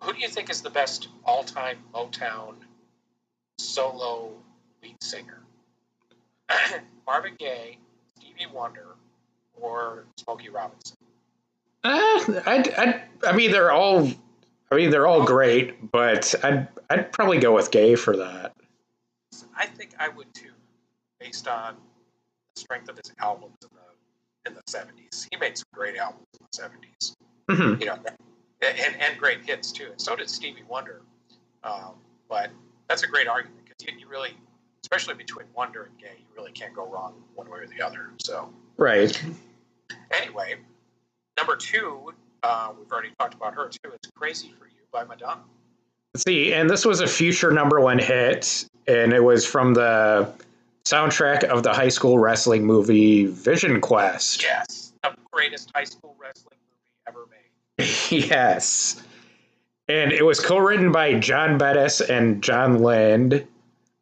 who 0.00 0.12
do 0.12 0.20
you 0.20 0.28
think 0.28 0.48
is 0.48 0.62
the 0.62 0.70
best 0.70 1.08
all-time 1.24 1.78
Motown 1.92 2.54
solo 3.58 4.30
lead 4.82 5.02
singer? 5.02 5.40
Marvin 7.06 7.34
Gaye, 7.36 7.78
Stevie 8.16 8.46
Wonder, 8.52 8.94
or 9.60 10.04
Smokey 10.16 10.50
Robinson? 10.50 10.96
Uh, 11.82 12.40
I'd, 12.46 12.72
I'd, 12.74 13.02
I 13.26 13.32
mean, 13.32 13.50
they're 13.50 13.72
all. 13.72 14.08
I 14.70 14.76
mean, 14.76 14.90
they're 14.90 15.06
all 15.06 15.24
great, 15.24 15.90
but 15.90 16.34
I'd 16.44 16.68
I'd 16.90 17.12
probably 17.12 17.38
go 17.38 17.54
with 17.54 17.70
Gaye 17.70 17.94
for 17.94 18.16
that. 18.16 18.54
I 19.56 19.66
think 19.66 19.94
I 19.98 20.08
would 20.08 20.32
too, 20.34 20.50
based 21.20 21.48
on 21.48 21.76
the 22.54 22.60
strength 22.60 22.88
of 22.88 22.96
his 22.96 23.12
albums 23.18 23.56
in 23.62 23.68
the 23.74 24.50
in 24.50 24.54
the 24.54 24.62
seventies. 24.66 25.26
He 25.30 25.36
made 25.38 25.56
some 25.56 25.66
great 25.72 25.96
albums 25.96 26.26
in 26.38 26.46
the 26.50 26.56
seventies. 26.56 27.16
hmm 27.50 27.80
you 27.80 27.86
know, 27.86 27.98
and, 28.62 28.96
and 29.00 29.18
great 29.18 29.42
hits 29.44 29.72
too. 29.72 29.88
And 29.92 30.00
so 30.00 30.16
did 30.16 30.28
Stevie 30.28 30.64
Wonder. 30.68 31.02
Um, 31.64 31.94
but 32.28 32.50
that's 32.88 33.02
a 33.02 33.06
great 33.06 33.26
argument 33.28 33.64
because 33.64 33.76
you, 33.86 33.98
you 33.98 34.08
really, 34.08 34.30
especially 34.82 35.14
between 35.14 35.46
Wonder 35.54 35.84
and 35.84 35.98
Gaye, 35.98 36.18
you 36.18 36.26
really 36.36 36.52
can't 36.52 36.74
go 36.74 36.86
wrong 36.86 37.14
one 37.34 37.48
way 37.50 37.60
or 37.60 37.66
the 37.66 37.80
other. 37.84 38.10
So 38.20 38.52
Right. 38.76 39.20
anyway, 40.10 40.56
number 41.36 41.56
two, 41.56 42.12
uh, 42.42 42.72
we've 42.78 42.90
already 42.90 43.10
talked 43.18 43.34
about 43.34 43.54
her 43.54 43.68
too. 43.68 43.90
It's 43.94 44.10
"Crazy 44.14 44.54
for 44.58 44.66
You" 44.66 44.82
by 44.92 45.04
Madonna. 45.04 45.42
Let's 46.14 46.24
see, 46.24 46.52
and 46.52 46.68
this 46.68 46.84
was 46.84 47.00
a 47.00 47.06
future 47.06 47.50
number 47.50 47.80
one 47.80 47.98
hit, 47.98 48.66
and 48.86 49.12
it 49.12 49.20
was 49.22 49.44
from 49.46 49.74
the 49.74 50.32
soundtrack 50.84 51.44
of 51.44 51.62
the 51.62 51.72
high 51.72 51.88
school 51.88 52.18
wrestling 52.18 52.64
movie 52.64 53.26
Vision 53.26 53.80
Quest. 53.80 54.42
Yes, 54.42 54.92
the 55.02 55.14
greatest 55.30 55.70
high 55.74 55.84
school 55.84 56.16
wrestling 56.18 56.56
movie 56.70 56.92
ever 57.06 57.26
made. 57.30 58.28
yes. 58.28 59.02
And 59.88 60.12
it 60.12 60.24
was 60.24 60.40
co 60.40 60.58
written 60.58 60.92
by 60.92 61.18
John 61.18 61.58
Bettis 61.58 62.00
and 62.00 62.42
John 62.42 62.78
Lind. 62.78 63.46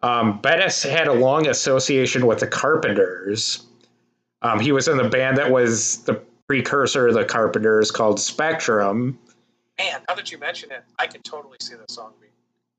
Um, 0.02 0.40
Bettis 0.40 0.82
had 0.82 1.08
a 1.08 1.12
long 1.12 1.46
association 1.46 2.26
with 2.26 2.40
the 2.40 2.46
Carpenters. 2.46 3.64
Um, 4.42 4.60
he 4.60 4.72
was 4.72 4.88
in 4.88 4.96
the 4.96 5.08
band 5.08 5.38
that 5.38 5.50
was 5.50 5.98
the 6.04 6.20
precursor 6.48 7.08
of 7.08 7.14
the 7.14 7.24
Carpenters 7.24 7.90
called 7.90 8.20
Spectrum. 8.20 9.18
And 9.78 10.02
now 10.08 10.14
that 10.14 10.30
you 10.32 10.38
mention 10.38 10.70
it, 10.70 10.84
I 10.98 11.06
can 11.06 11.22
totally 11.22 11.58
see 11.60 11.74
the 11.74 11.92
song 11.92 12.12
being 12.20 12.32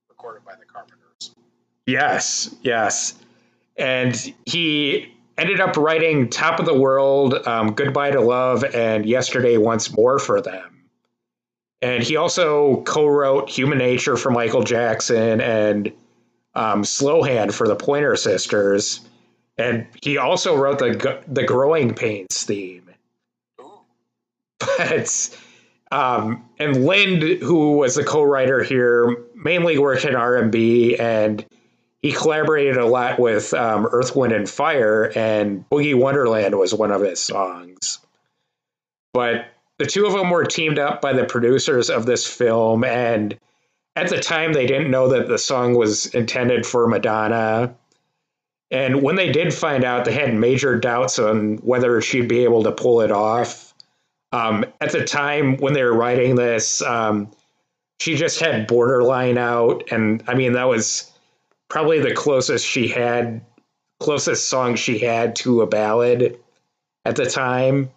recorded 0.09 0.43
by 0.45 0.55
the 0.55 0.65
Carpenters. 0.65 1.35
Yes, 1.85 2.55
yes. 2.61 3.15
And 3.77 4.33
he 4.45 5.13
ended 5.37 5.59
up 5.59 5.77
writing 5.77 6.29
Top 6.29 6.59
of 6.59 6.65
the 6.65 6.77
World, 6.77 7.35
um, 7.47 7.73
Goodbye 7.73 8.11
to 8.11 8.21
Love, 8.21 8.63
and 8.63 9.05
Yesterday 9.05 9.57
Once 9.57 9.95
More 9.95 10.17
for 10.17 10.41
them. 10.41 10.83
And 11.81 12.01
he 12.01 12.15
also 12.15 12.81
co 12.83 13.05
wrote 13.05 13.49
Human 13.49 13.77
Nature 13.77 14.17
for 14.17 14.31
Michael 14.31 14.63
Jackson 14.63 15.39
and 15.39 15.91
um, 16.55 16.83
Slow 16.83 17.21
Hand 17.21 17.53
for 17.53 17.67
the 17.67 17.75
Pointer 17.75 18.15
Sisters. 18.15 19.01
And 19.59 19.85
he 20.01 20.17
also 20.17 20.57
wrote 20.57 20.79
the, 20.79 21.23
the 21.27 21.43
Growing 21.43 21.93
Pains 21.93 22.43
theme. 22.43 22.86
But 24.77 25.37
um, 25.91 26.49
and 26.59 26.85
Lind, 26.85 27.23
who 27.41 27.77
was 27.77 27.95
the 27.95 28.03
co-writer 28.03 28.63
here, 28.63 29.15
mainly 29.35 29.77
worked 29.77 30.05
in 30.05 30.15
R 30.15 30.35
and 30.35 30.51
B, 30.51 30.97
and 30.97 31.45
he 32.01 32.11
collaborated 32.11 32.77
a 32.77 32.85
lot 32.85 33.19
with 33.19 33.53
um, 33.53 33.87
Earth, 33.91 34.15
Wind, 34.15 34.33
and 34.33 34.49
Fire, 34.49 35.11
and 35.15 35.67
Boogie 35.69 35.97
Wonderland 35.97 36.57
was 36.57 36.73
one 36.73 36.91
of 36.91 37.01
his 37.01 37.19
songs. 37.19 37.99
But 39.13 39.47
the 39.77 39.85
two 39.85 40.05
of 40.05 40.13
them 40.13 40.29
were 40.29 40.45
teamed 40.45 40.79
up 40.79 41.01
by 41.01 41.13
the 41.13 41.25
producers 41.25 41.89
of 41.89 42.05
this 42.05 42.27
film, 42.27 42.83
and 42.83 43.37
at 43.95 44.09
the 44.09 44.19
time 44.19 44.53
they 44.53 44.65
didn't 44.65 44.91
know 44.91 45.09
that 45.09 45.27
the 45.27 45.37
song 45.37 45.75
was 45.75 46.07
intended 46.07 46.65
for 46.65 46.87
Madonna. 46.87 47.75
And 48.69 49.01
when 49.01 49.15
they 49.15 49.31
did 49.31 49.53
find 49.53 49.83
out, 49.85 50.05
they 50.05 50.13
had 50.13 50.33
major 50.33 50.77
doubts 50.77 51.17
on 51.19 51.57
whether 51.57 52.01
she'd 52.01 52.27
be 52.27 52.43
able 52.43 52.63
to 52.63 52.71
pull 52.71 53.01
it 53.01 53.11
off. 53.11 53.66
Um, 54.31 54.65
at 54.81 54.91
the 54.91 55.05
time 55.05 55.57
when 55.57 55.73
they 55.73 55.83
were 55.83 55.93
writing 55.93 56.35
this, 56.35 56.81
um, 56.81 57.31
she 57.99 58.15
just 58.15 58.39
had 58.39 58.67
borderline 58.67 59.37
out, 59.37 59.91
and 59.91 60.23
I 60.27 60.35
mean 60.35 60.53
that 60.53 60.65
was 60.67 61.11
probably 61.69 61.99
the 61.99 62.13
closest 62.13 62.65
she 62.65 62.87
had, 62.87 63.45
closest 63.99 64.49
song 64.49 64.75
she 64.75 64.99
had 64.99 65.35
to 65.37 65.61
a 65.61 65.67
ballad 65.67 66.37
at 67.05 67.15
the 67.15 67.25
time. 67.25 67.89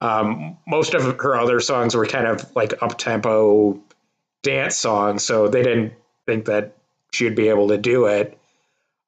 Um, 0.00 0.56
most 0.66 0.94
of 0.94 1.02
her 1.20 1.36
other 1.36 1.60
songs 1.60 1.94
were 1.94 2.06
kind 2.06 2.26
of 2.26 2.56
like 2.56 2.82
up 2.82 2.96
tempo 2.96 3.78
dance 4.42 4.76
songs, 4.76 5.22
so 5.22 5.48
they 5.48 5.62
didn't 5.62 5.92
think 6.26 6.46
that 6.46 6.74
she'd 7.12 7.34
be 7.34 7.48
able 7.48 7.68
to 7.68 7.78
do 7.78 8.06
it. 8.06 8.38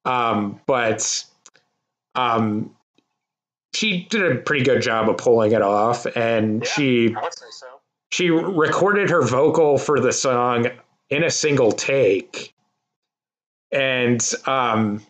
Um, 0.04 0.60
but 0.66 1.24
um, 2.14 2.74
she 3.74 4.04
did 4.10 4.30
a 4.30 4.36
pretty 4.36 4.64
good 4.64 4.82
job 4.82 5.08
of 5.08 5.16
pulling 5.16 5.52
it 5.52 5.62
off, 5.62 6.06
and 6.16 6.62
Yeah. 6.62 6.68
she 6.70 7.14
I 7.14 7.22
would 7.22 7.34
say 7.34 7.46
so. 7.50 7.66
she 8.10 8.30
recorded 8.30 9.10
her 9.10 9.22
vocal 9.22 9.78
for 9.78 10.00
the 10.00 10.12
song 10.12 10.66
in 11.10 11.24
a 11.24 11.30
single 11.30 11.72
take 11.72 12.54
and 13.70 14.22
um, 14.46 15.02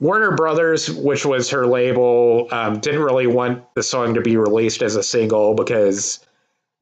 warner 0.00 0.32
brothers 0.32 0.90
which 0.90 1.24
was 1.24 1.50
her 1.50 1.66
label 1.66 2.48
um, 2.50 2.78
didn't 2.80 3.02
really 3.02 3.26
want 3.26 3.62
the 3.74 3.82
song 3.82 4.14
to 4.14 4.20
be 4.20 4.36
released 4.36 4.82
as 4.82 4.96
a 4.96 5.02
single 5.02 5.54
because 5.54 6.20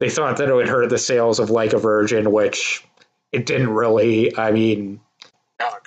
they 0.00 0.08
thought 0.08 0.36
that 0.38 0.48
it 0.48 0.54
would 0.54 0.68
hurt 0.68 0.88
the 0.90 0.98
sales 0.98 1.38
of 1.38 1.50
like 1.50 1.72
a 1.72 1.78
virgin 1.78 2.32
which 2.32 2.84
it 3.32 3.46
didn't 3.46 3.70
really 3.70 4.36
i 4.38 4.50
mean 4.50 4.98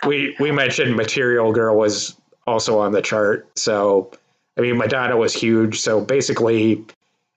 we 0.06 0.36
we 0.40 0.52
mentioned 0.52 0.95
material 0.95 1.52
girl 1.52 1.76
was 1.76 2.16
also 2.48 2.80
on 2.80 2.91
the 2.91 3.02
chart 3.02 3.49
so 3.57 4.12
i 4.57 4.61
mean 4.61 4.77
madonna 4.77 5.18
was 5.18 5.34
huge 5.34 5.80
so 5.80 6.02
basically 6.02 6.86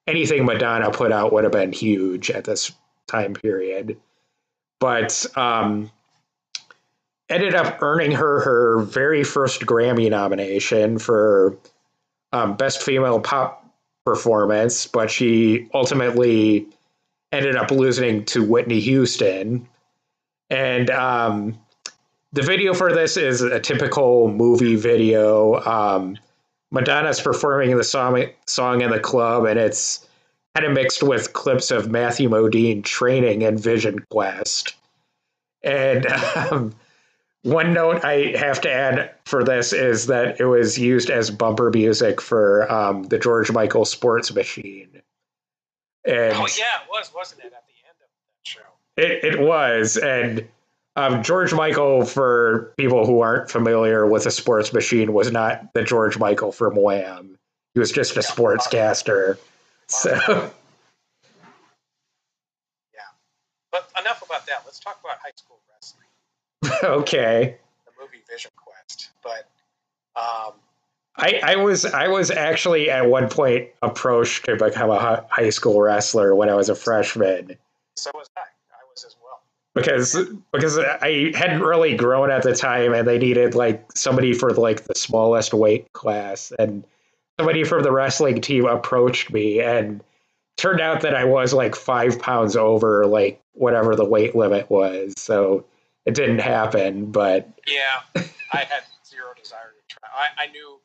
anything 0.08 0.46
Madonna 0.46 0.90
put 0.90 1.12
out 1.12 1.32
would 1.32 1.44
have 1.44 1.52
been 1.52 1.72
huge 1.72 2.30
at 2.30 2.44
this 2.44 2.72
time 3.06 3.34
period. 3.34 3.98
But 4.80 5.26
um, 5.36 5.90
ended 7.28 7.54
up 7.54 7.82
earning 7.82 8.12
her 8.12 8.40
her 8.40 8.80
very 8.80 9.22
first 9.22 9.60
Grammy 9.62 10.10
nomination 10.10 10.98
for 10.98 11.58
um, 12.32 12.56
Best 12.56 12.82
Female 12.82 13.20
Pop 13.20 13.64
Performance, 14.04 14.86
but 14.86 15.10
she 15.10 15.68
ultimately 15.74 16.66
ended 17.30 17.56
up 17.56 17.70
losing 17.70 18.24
to 18.26 18.42
Whitney 18.42 18.80
Houston. 18.80 19.68
And 20.48 20.88
um, 20.88 21.58
the 22.32 22.42
video 22.42 22.72
for 22.72 22.92
this 22.92 23.18
is 23.18 23.42
a 23.42 23.60
typical 23.60 24.28
movie 24.28 24.76
video. 24.76 25.60
Um, 25.60 26.16
Madonna's 26.70 27.20
performing 27.20 27.76
the 27.76 27.84
song 27.84 28.26
song 28.46 28.82
in 28.82 28.90
the 28.90 29.00
club, 29.00 29.44
and 29.44 29.58
it's 29.58 30.06
kind 30.54 30.66
of 30.66 30.72
mixed 30.72 31.02
with 31.02 31.32
clips 31.32 31.70
of 31.70 31.90
Matthew 31.90 32.28
Modine 32.28 32.84
training 32.84 33.42
in 33.42 33.56
Vision 33.56 34.04
Quest. 34.10 34.74
And 35.62 36.06
um, 36.36 36.74
one 37.42 37.72
note 37.72 38.04
I 38.04 38.36
have 38.36 38.60
to 38.62 38.70
add 38.72 39.14
for 39.24 39.44
this 39.44 39.72
is 39.72 40.06
that 40.06 40.40
it 40.40 40.44
was 40.44 40.78
used 40.78 41.10
as 41.10 41.30
bumper 41.30 41.70
music 41.70 42.20
for 42.20 42.70
um, 42.70 43.04
the 43.04 43.18
George 43.18 43.50
Michael 43.50 43.84
Sports 43.84 44.34
Machine. 44.34 45.02
And 46.04 46.32
Oh 46.34 46.46
yeah, 46.58 46.82
it 46.82 46.88
was, 46.90 47.10
wasn't 47.14 47.40
it, 47.40 47.46
at 47.46 47.64
the 47.66 47.74
end 47.86 47.96
of 48.00 48.08
that 48.26 48.42
show? 48.42 48.60
it, 48.96 49.34
it 49.34 49.40
was, 49.40 49.96
and 49.96 50.46
Um, 50.98 51.22
George 51.22 51.54
Michael, 51.54 52.04
for 52.04 52.74
people 52.76 53.06
who 53.06 53.20
aren't 53.20 53.48
familiar 53.48 54.04
with 54.04 54.26
a 54.26 54.32
sports 54.32 54.72
machine, 54.72 55.12
was 55.12 55.30
not 55.30 55.72
the 55.72 55.84
George 55.84 56.18
Michael 56.18 56.50
from 56.50 56.74
Wham. 56.74 57.38
He 57.74 57.78
was 57.78 57.92
just 57.92 58.16
a 58.16 58.20
sportscaster. 58.20 59.38
So, 59.86 60.10
Yeah. 62.92 63.00
But 63.70 63.90
enough 64.00 64.22
about 64.26 64.44
that. 64.46 64.62
Let's 64.64 64.80
talk 64.80 64.98
about 65.02 65.18
high 65.22 65.30
school 65.36 65.60
wrestling, 65.70 66.92
okay. 67.00 67.56
the 67.86 67.92
movie 68.02 68.24
Vision 68.28 68.50
Quest. 68.56 69.10
But 69.22 69.48
um, 70.16 70.54
I, 71.16 71.40
I 71.44 71.56
was 71.56 71.84
I 71.86 72.08
was 72.08 72.32
actually 72.32 72.90
at 72.90 73.06
one 73.06 73.28
point 73.28 73.68
approached 73.82 74.46
to 74.46 74.56
become 74.56 74.90
a 74.90 75.24
high 75.30 75.50
school 75.50 75.80
wrestler 75.80 76.34
when 76.34 76.48
I 76.48 76.54
was 76.54 76.68
a 76.68 76.74
freshman 76.74 77.56
so 77.98 78.10
was 78.14 78.30
I. 78.36 78.40
I 78.40 78.82
was 78.90 79.04
as 79.04 79.16
well. 79.22 79.40
Because 79.78 80.16
because 80.52 80.78
I 80.78 81.32
hadn't 81.34 81.62
really 81.62 81.96
grown 81.96 82.30
at 82.30 82.42
the 82.42 82.54
time 82.54 82.92
and 82.92 83.06
they 83.06 83.18
needed 83.18 83.54
like 83.54 83.90
somebody 83.94 84.32
for 84.32 84.50
like 84.50 84.84
the 84.84 84.94
smallest 84.94 85.54
weight 85.54 85.92
class 85.92 86.52
and 86.58 86.84
somebody 87.38 87.64
from 87.64 87.82
the 87.82 87.92
wrestling 87.92 88.40
team 88.40 88.66
approached 88.66 89.32
me 89.32 89.60
and 89.60 90.02
turned 90.56 90.80
out 90.80 91.02
that 91.02 91.14
I 91.14 91.24
was 91.24 91.54
like 91.54 91.74
five 91.74 92.18
pounds 92.18 92.56
over 92.56 93.06
like 93.06 93.40
whatever 93.52 93.94
the 93.96 94.04
weight 94.04 94.34
limit 94.34 94.70
was 94.70 95.14
so 95.16 95.64
it 96.04 96.14
didn't 96.14 96.40
happen 96.40 97.10
but 97.10 97.48
Yeah, 97.66 98.22
I 98.52 98.64
had 98.64 98.82
zero 99.04 99.32
desire 99.36 99.72
to 99.76 99.82
try. 99.88 100.08
I, 100.08 100.44
I 100.44 100.46
knew, 100.48 100.80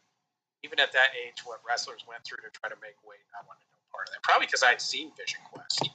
even 0.64 0.80
at 0.80 0.91
that 0.94 1.15
age, 1.15 1.44
what 1.45 1.60
wrestlers 1.68 2.03
went 2.07 2.24
through 2.24 2.44
to 2.44 2.52
try 2.52 2.70
to 2.70 2.76
make 2.82 2.95
weight. 3.07 3.24
I 3.32 3.44
wanted 3.45 3.64
no 3.72 3.80
part 3.91 4.10
of 4.10 4.15
that. 4.15 4.24
Probably 4.24 4.48
because 4.48 4.64
I'd 4.64 4.82
seen 4.82 5.11
Vision 5.15 5.40
Quest. 5.52 5.90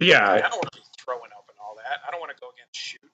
Yeah, 0.00 0.24
I 0.24 0.40
don't 0.40 0.60
want 0.60 0.72
to 0.72 0.78
be 0.78 0.84
throwing 1.00 1.32
up 1.36 1.47
all 1.68 1.76
that. 1.76 2.00
I 2.06 2.10
don't 2.10 2.20
want 2.20 2.32
to 2.34 2.40
go 2.40 2.48
against 2.56 2.80
Shute. 2.80 3.12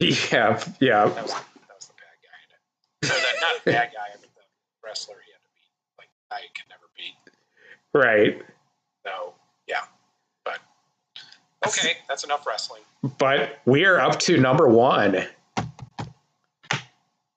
yeah 0.00 0.56
yeah 0.80 1.04
That 1.08 1.22
was 1.22 1.32
that 1.34 1.76
was 1.76 1.88
the 1.88 1.94
bad 2.00 2.16
guy 2.24 2.38
in 2.40 2.48
it. 2.56 3.06
So 3.06 3.14
that 3.14 3.34
not 3.42 3.64
bad 3.66 3.90
guy, 3.92 4.06
I 4.08 4.16
mean 4.20 4.30
the 4.34 4.42
wrestler 4.82 5.16
he 5.24 5.32
had 5.32 5.42
to 5.44 5.50
beat. 5.54 5.72
Like 5.98 6.08
I 6.32 6.40
could 6.56 6.68
never 6.70 6.88
beat. 6.96 7.16
right 7.92 8.42
So 9.04 9.34
yeah, 9.68 9.82
but 10.44 10.58
okay, 11.66 11.98
that's 12.08 12.24
enough 12.24 12.46
wrestling. 12.46 12.80
but 13.18 13.58
we 13.66 13.84
are 13.84 14.00
up 14.00 14.18
to 14.20 14.38
number 14.38 14.66
one. 14.68 15.26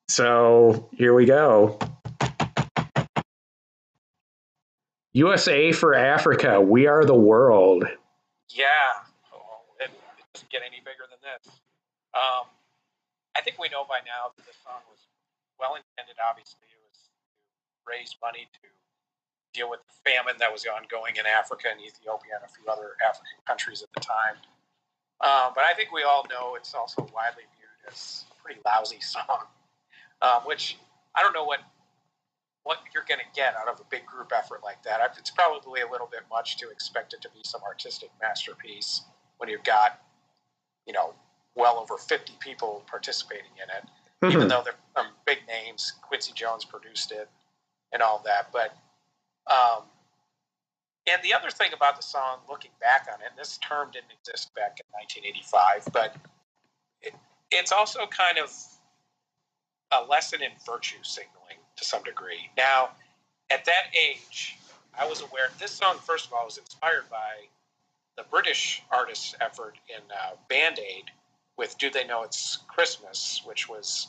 So 0.08 0.90
here 0.94 1.14
we 1.14 1.26
go. 1.26 1.78
USA 5.14 5.72
for 5.72 5.94
Africa. 5.94 6.60
We 6.62 6.88
are 6.88 7.06
the 7.06 7.14
world. 7.16 7.86
Yeah, 8.50 8.66
oh, 9.34 9.40
it, 9.80 9.90
it 9.92 10.24
doesn't 10.34 10.43
get 10.54 10.62
any 10.62 10.86
bigger 10.86 11.10
than 11.10 11.18
this. 11.26 11.50
Um, 12.14 12.46
I 13.34 13.42
think 13.42 13.58
we 13.58 13.74
know 13.74 13.82
by 13.90 14.06
now 14.06 14.30
that 14.38 14.46
this 14.46 14.62
song 14.62 14.86
was 14.86 15.10
well 15.58 15.74
intended. 15.74 16.22
Obviously, 16.22 16.70
it 16.70 16.78
was 16.86 17.10
to 17.10 17.82
raise 17.90 18.14
money 18.22 18.46
to 18.46 18.70
deal 19.58 19.74
with 19.74 19.82
the 19.90 19.98
famine 20.06 20.38
that 20.38 20.54
was 20.54 20.62
ongoing 20.70 21.18
in 21.18 21.26
Africa 21.26 21.74
and 21.74 21.82
Ethiopia 21.82 22.38
and 22.38 22.46
a 22.46 22.52
few 22.54 22.70
other 22.70 22.94
African 23.02 23.42
countries 23.50 23.82
at 23.82 23.90
the 23.98 24.02
time. 24.06 24.38
Um, 25.22 25.58
but 25.58 25.66
I 25.66 25.74
think 25.74 25.90
we 25.90 26.06
all 26.06 26.26
know 26.30 26.54
it's 26.54 26.74
also 26.74 27.02
widely 27.10 27.50
viewed 27.58 27.82
as 27.90 28.26
a 28.30 28.36
pretty 28.46 28.62
lousy 28.66 29.02
song, 29.02 29.50
um, 30.22 30.46
which 30.46 30.78
I 31.18 31.26
don't 31.26 31.34
know 31.34 31.46
what 31.46 31.66
what 32.64 32.80
you're 32.94 33.04
going 33.08 33.20
to 33.20 33.32
get 33.36 33.56
out 33.60 33.68
of 33.68 33.80
a 33.82 33.84
big 33.92 34.06
group 34.06 34.32
effort 34.32 34.62
like 34.64 34.82
that. 34.84 35.02
It's 35.20 35.32
probably 35.32 35.82
a 35.82 35.90
little 35.92 36.08
bit 36.08 36.22
much 36.32 36.56
to 36.58 36.70
expect 36.70 37.14
it 37.14 37.22
to 37.22 37.30
be 37.36 37.42
some 37.44 37.62
artistic 37.62 38.10
masterpiece 38.22 39.04
when 39.36 39.50
you've 39.50 39.66
got, 39.66 40.00
you 40.86 40.94
know, 40.94 41.14
well 41.56 41.78
over 41.78 41.98
50 41.98 42.34
people 42.40 42.84
participating 42.88 43.52
in 43.62 43.70
it 43.76 43.90
even 44.32 44.48
though 44.48 44.62
they're 44.64 44.76
um, 44.96 45.08
big 45.26 45.40
names. 45.48 45.94
Quincy 46.02 46.32
Jones 46.34 46.66
produced 46.66 47.12
it 47.12 47.30
and 47.92 48.02
all 48.02 48.22
that. 48.26 48.52
But 48.52 48.76
um, 49.52 49.84
and 51.12 51.22
the 51.24 51.34
other 51.34 51.50
thing 51.50 51.72
about 51.74 51.98
the 51.98 52.04
song, 52.04 52.38
looking 52.50 52.72
back 52.80 53.08
on 53.12 53.20
it, 53.22 53.28
and 53.30 53.38
this 53.38 53.58
term 53.58 53.90
didn't 53.92 54.12
exist 54.20 54.54
back 54.56 54.80
in 54.80 54.86
1985, 54.92 55.92
but 55.92 56.16
it, 57.02 57.14
it's 57.52 57.72
also 57.72 58.06
kind 58.08 58.38
of 58.38 58.52
a 59.92 60.06
lesson 60.10 60.42
in 60.42 60.52
virtue 60.66 61.04
signaling 61.04 61.60
to 61.76 61.84
some 61.84 62.04
degree. 62.04 62.50
Now, 62.58 62.92
at 63.52 63.66
that 63.66 63.92
age, 63.94 64.58
I 64.98 65.06
was 65.06 65.22
aware. 65.22 65.50
This 65.60 65.72
song, 65.72 65.98
first 65.98 66.28
of 66.28 66.34
all, 66.34 66.46
was 66.46 66.58
inspired 66.58 67.10
by 67.10 67.48
the 68.18 68.24
British 68.24 68.84
artist's 68.92 69.36
effort 69.42 69.78
in 69.90 70.02
uh, 70.12 70.36
Band 70.50 70.80
Aid 70.80 71.06
with 71.58 71.78
"Do 71.78 71.90
They 71.90 72.06
Know 72.06 72.24
It's 72.24 72.60
Christmas," 72.68 73.42
which 73.46 73.68
was 73.70 74.08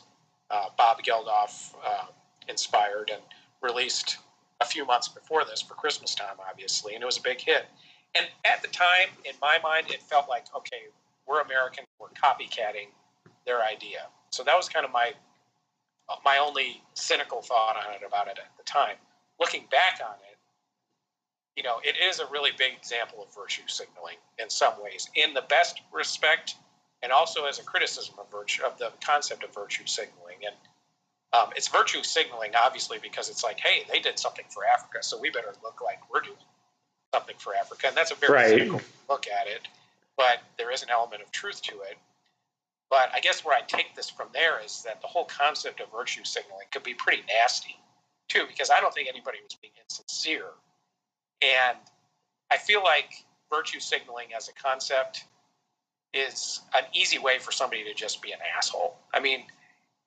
uh, 0.51 0.67
Bob 0.77 1.03
Geldof 1.03 1.75
uh, 1.85 2.07
inspired 2.49 3.11
and 3.13 3.23
released 3.63 4.19
a 4.61 4.65
few 4.65 4.85
months 4.85 5.09
before 5.09 5.45
this 5.45 5.63
for 5.63 5.75
Christmas 5.75 6.15
time, 6.15 6.37
obviously, 6.49 6.95
and 6.95 7.03
it 7.03 7.07
was 7.07 7.19
a 7.19 7.23
big 7.23 7.41
hit. 7.41 7.67
And 8.17 8.27
at 8.45 8.63
the 8.63 8.69
time, 8.69 9.09
in 9.25 9.35
my 9.43 9.59
mind, 9.63 9.91
it 9.91 10.01
felt 10.03 10.29
like, 10.29 10.45
okay, 10.57 10.83
we're 11.27 11.41
American, 11.41 11.85
we're 11.99 12.09
copycatting 12.11 12.89
their 13.47 13.63
idea. 13.63 14.07
So 14.31 14.45
that 14.45 14.57
was 14.57 14.69
kind 14.69 14.85
of 14.87 14.93
my 14.93 15.13
my 16.25 16.37
only 16.37 16.83
cynical 16.93 17.41
thought 17.41 17.77
on 17.77 17.95
it 17.95 18.03
about 18.07 18.29
it 18.29 18.39
at 18.39 18.57
the 18.59 18.63
time. 18.65 18.97
Looking 19.41 19.65
back 19.71 20.01
on 20.05 20.15
it, 20.31 20.34
you 21.57 21.63
know, 21.63 21.81
it 21.85 21.95
is 22.03 22.19
a 22.19 22.27
really 22.27 22.51
big 22.57 22.73
example 22.75 23.23
of 23.23 23.35
virtue 23.35 23.63
signaling 23.67 24.17
in 24.39 24.51
some 24.51 24.75
ways, 24.83 25.09
in 25.15 25.35
the 25.35 25.43
best 25.43 25.81
respect, 25.93 26.57
and 27.03 27.13
also 27.13 27.45
as 27.45 27.59
a 27.59 27.63
criticism 27.63 28.15
of 28.19 28.31
virtue 28.31 28.65
of 28.65 28.77
the 28.79 28.91
concept 29.05 29.45
of 29.45 29.55
virtue 29.55 29.87
signaling. 29.87 30.39
And 30.45 30.55
um, 31.33 31.51
it's 31.57 31.69
virtue 31.69 32.03
signaling, 32.03 32.53
obviously, 32.57 32.99
because 33.01 33.29
it's 33.29 33.45
like, 33.45 33.61
hey, 33.61 33.85
they 33.91 34.01
did 34.01 34.19
something 34.19 34.45
for 34.51 34.65
Africa, 34.65 35.03
so 35.03 35.19
we 35.19 35.31
better 35.31 35.53
look 35.63 35.81
like 35.81 35.99
we're 36.13 36.23
doing 36.23 36.37
something 37.15 37.37
for 37.39 37.55
Africa, 37.55 37.89
and 37.89 37.97
that's 37.97 38.11
a 38.11 38.17
very 38.17 38.33
Right. 38.33 38.49
cynical 38.49 38.81
look 39.09 39.27
at 39.29 39.47
it. 39.47 39.69
But 40.17 40.41
there 40.59 40.73
is 40.73 40.83
an 40.83 40.91
element 40.91 41.23
of 41.23 41.31
truth 41.31 41.63
to 41.63 41.81
it. 41.83 41.99
But 42.91 43.11
I 43.13 43.21
guess 43.21 43.45
where 43.45 43.57
I 43.57 43.63
take 43.63 43.95
this 43.97 44.11
from 44.11 44.29
there 44.33 44.61
is 44.65 44.83
that 44.83 45.01
the 45.01 45.09
whole 45.09 45.25
concept 45.25 45.81
of 45.81 45.91
virtue 45.91 46.23
signaling 46.25 46.67
could 46.71 46.83
be 46.85 46.95
pretty 46.95 47.23
nasty, 47.29 47.77
too, 48.29 48.45
because 48.49 48.71
I 48.71 48.81
don't 48.81 48.95
think 48.95 49.09
anybody 49.09 49.39
was 49.43 49.55
being 49.55 49.73
insincere. 49.83 50.47
And 51.43 51.79
I 52.51 52.57
feel 52.57 52.83
like 52.83 53.11
virtue 53.51 53.81
signaling 53.81 54.29
as 54.37 54.49
a 54.49 54.53
concept 54.53 55.25
is 56.13 56.61
an 56.75 56.85
easy 56.95 57.19
way 57.19 57.39
for 57.39 57.53
somebody 57.53 57.85
to 57.85 57.95
just 57.95 58.23
be 58.23 58.33
an 58.33 58.39
asshole. 58.57 58.97
I 59.13 59.21
mean, 59.21 59.45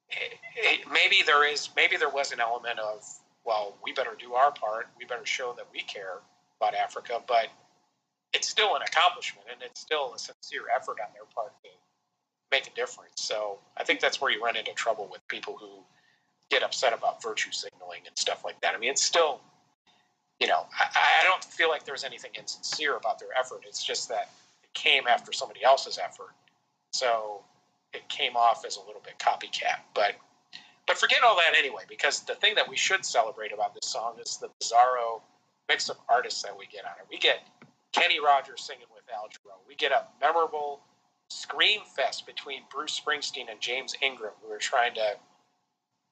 it, 0.10 0.38
it, 0.56 0.88
maybe 0.92 1.18
there 1.26 1.50
is, 1.50 1.70
maybe 1.76 1.98
there 1.98 2.10
was 2.10 2.32
an 2.32 2.40
element 2.40 2.80
of, 2.80 3.04
well, 3.46 3.78
we 3.84 3.92
better 3.92 4.16
do 4.18 4.34
our 4.34 4.52
part. 4.52 4.88
We 4.98 5.06
better 5.06 5.26
show 5.26 5.54
that 5.58 5.68
we 5.72 5.82
care 5.82 6.20
about 6.60 6.76
Africa, 6.76 7.22
but 7.28 7.48
it's 8.34 8.48
still 8.48 8.76
an 8.76 8.82
accomplishment 8.82 9.48
and 9.52 9.62
it's 9.62 9.80
still 9.80 10.14
a 10.14 10.20
sincere 10.20 10.64
effort 10.74 10.98
on 11.02 11.14
their 11.14 11.26
part 11.36 11.54
to 11.64 11.70
make 12.52 12.68
a 12.68 12.72
difference. 12.76 13.14
So 13.16 13.60
I 13.76 13.84
think 13.84 14.00
that's 14.00 14.22
where 14.22 14.32
you 14.32 14.44
run 14.44 14.56
into 14.56 14.72
trouble 14.74 15.08
with 15.12 15.26
people 15.28 15.58
who 15.60 15.84
get 16.50 16.64
upset 16.64 16.94
about 16.94 17.22
virtue 17.22 17.52
signaling 17.52 18.02
and 18.08 18.18
stuff 18.18 18.46
like 18.46 18.60
that. 18.62 18.74
I 18.74 18.78
mean, 18.78 18.92
it's 18.92 19.04
still, 19.04 19.42
you 20.40 20.48
know, 20.48 20.66
I, 20.72 21.22
I 21.22 21.24
don't 21.24 21.44
feel 21.44 21.70
like 21.70 21.86
there's 21.86 22.04
anything 22.04 22.32
insincere 22.38 22.96
about 22.96 23.20
their 23.20 23.30
effort. 23.40 23.64
It's 23.68 23.84
just 23.84 24.10
that 24.10 24.30
it 24.64 24.74
came 24.74 25.08
after 25.08 25.32
somebody 25.34 25.64
else's 25.64 25.98
effort. 25.98 26.34
So 26.92 27.42
it 27.94 28.08
came 28.10 28.36
off 28.36 28.66
as 28.66 28.78
a 28.78 28.82
little 28.82 29.02
bit 29.04 29.18
copycat. 29.20 29.80
But 29.94 30.16
but 30.88 30.98
forget 30.98 31.20
all 31.24 31.36
that 31.36 31.58
anyway, 31.58 31.84
because 31.90 32.22
the 32.22 32.36
thing 32.36 32.56
that 32.56 32.70
we 32.70 32.78
should 32.78 33.04
celebrate 33.04 33.52
about 33.52 33.74
this 33.74 33.90
song 33.90 34.16
is 34.22 34.38
the 34.38 34.48
bizarro 34.62 35.22
mix 35.68 35.90
of 35.90 35.98
artists 36.08 36.44
that 36.44 36.58
we 36.58 36.66
get 36.68 36.86
on 36.86 36.92
it. 37.00 37.08
We 37.12 37.18
get 37.18 37.46
Kenny 37.92 38.20
Rogers 38.20 38.62
singing 38.62 38.88
with 38.96 39.04
Al 39.14 39.28
Jarreau. 39.28 39.60
We 39.68 39.76
get 39.76 39.92
a 39.92 40.04
memorable 40.22 40.80
scream 41.30 41.82
fest 41.96 42.26
between 42.26 42.62
Bruce 42.72 43.00
Springsteen 43.00 43.52
and 43.52 43.60
James 43.60 43.96
Ingram, 44.02 44.32
who 44.42 44.52
are 44.52 44.58
trying 44.58 44.94
to, 44.96 45.18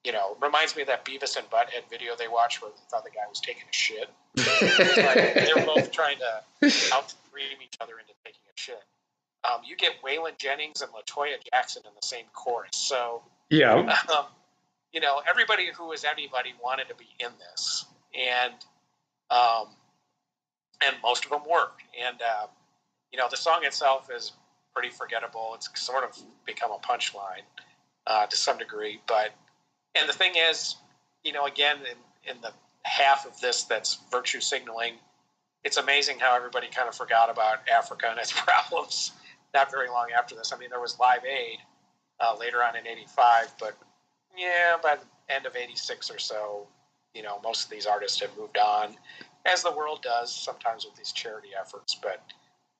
you 0.06 0.12
know, 0.12 0.36
reminds 0.40 0.76
me 0.76 0.82
of 0.82 0.88
that 0.88 1.04
Beavis 1.04 1.36
and 1.36 1.50
Butthead 1.50 1.90
video 1.90 2.14
they 2.16 2.28
watched 2.28 2.62
where 2.62 2.70
they 2.70 2.76
thought 2.88 3.02
the 3.02 3.10
guy 3.10 3.26
was 3.28 3.40
taking 3.40 3.64
a 3.68 3.74
shit. 3.74 4.08
Like, 4.36 5.34
they 5.34 5.50
were 5.56 5.66
both 5.66 5.90
trying 5.90 6.18
to 6.18 6.94
out 6.94 7.10
scream 7.10 7.58
each 7.60 7.76
other 7.80 7.94
into 7.98 8.12
taking 8.24 8.40
a 8.46 8.54
shit. 8.54 8.82
Um, 9.42 9.62
you 9.66 9.76
get 9.76 10.00
Waylon 10.04 10.38
Jennings 10.38 10.80
and 10.80 10.92
La 10.92 11.00
Toya 11.00 11.34
Jackson 11.52 11.82
in 11.84 11.90
the 12.00 12.06
same 12.06 12.26
chorus. 12.32 12.76
So, 12.76 13.22
Yeah. 13.50 13.74
um, 14.16 14.26
you 14.92 15.00
know, 15.00 15.20
everybody 15.28 15.70
who 15.76 15.88
was 15.88 16.04
anybody 16.04 16.54
wanted 16.62 16.88
to 16.88 16.94
be 16.94 17.08
in 17.18 17.30
this, 17.38 17.84
and 18.14 18.54
um, 19.30 19.66
and 20.86 20.94
most 21.02 21.24
of 21.24 21.32
them 21.32 21.42
worked. 21.50 21.82
And 22.06 22.20
uh, 22.22 22.46
you 23.12 23.18
know, 23.18 23.26
the 23.28 23.36
song 23.36 23.64
itself 23.64 24.08
is 24.14 24.32
pretty 24.72 24.90
forgettable. 24.90 25.52
It's 25.54 25.68
sort 25.80 26.04
of 26.04 26.16
become 26.46 26.70
a 26.70 26.78
punchline 26.78 27.44
uh, 28.06 28.26
to 28.26 28.36
some 28.36 28.58
degree, 28.58 29.00
but 29.06 29.34
and 29.98 30.08
the 30.08 30.12
thing 30.12 30.34
is, 30.36 30.76
you 31.24 31.32
know, 31.32 31.46
again, 31.46 31.78
in, 31.78 32.34
in 32.34 32.40
the 32.40 32.52
half 32.82 33.26
of 33.26 33.38
this 33.40 33.64
that's 33.64 33.98
virtue 34.10 34.40
signaling, 34.40 34.94
it's 35.64 35.76
amazing 35.76 36.18
how 36.18 36.36
everybody 36.36 36.68
kind 36.68 36.88
of 36.88 36.94
forgot 36.94 37.30
about 37.30 37.68
Africa 37.68 38.06
and 38.10 38.18
its 38.18 38.32
problems 38.40 39.12
not 39.54 39.70
very 39.70 39.88
long 39.88 40.08
after 40.16 40.34
this. 40.34 40.52
I 40.52 40.58
mean, 40.58 40.70
there 40.70 40.80
was 40.80 40.98
Live 40.98 41.24
Aid, 41.24 41.58
uh, 42.20 42.36
later 42.38 42.62
on 42.62 42.76
in 42.76 42.86
'85. 42.86 43.54
But 43.58 43.76
yeah, 44.36 44.76
by 44.82 44.96
the 44.96 45.34
end 45.34 45.46
of 45.46 45.56
'86 45.56 46.10
or 46.10 46.18
so, 46.18 46.66
you 47.14 47.22
know, 47.22 47.40
most 47.42 47.64
of 47.64 47.70
these 47.70 47.86
artists 47.86 48.20
have 48.20 48.36
moved 48.36 48.58
on, 48.58 48.96
as 49.44 49.62
the 49.62 49.72
world 49.72 50.02
does 50.02 50.34
sometimes 50.34 50.84
with 50.84 50.94
these 50.96 51.12
charity 51.12 51.50
efforts. 51.58 51.96
But 52.00 52.22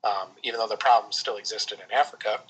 um, 0.05 0.29
even 0.43 0.61
though 0.61 0.69
the 0.69 0.77
problem 0.77 1.13
still 1.13 1.37
existed 1.37 1.79
in 1.85 1.97
Africa, 1.97 2.41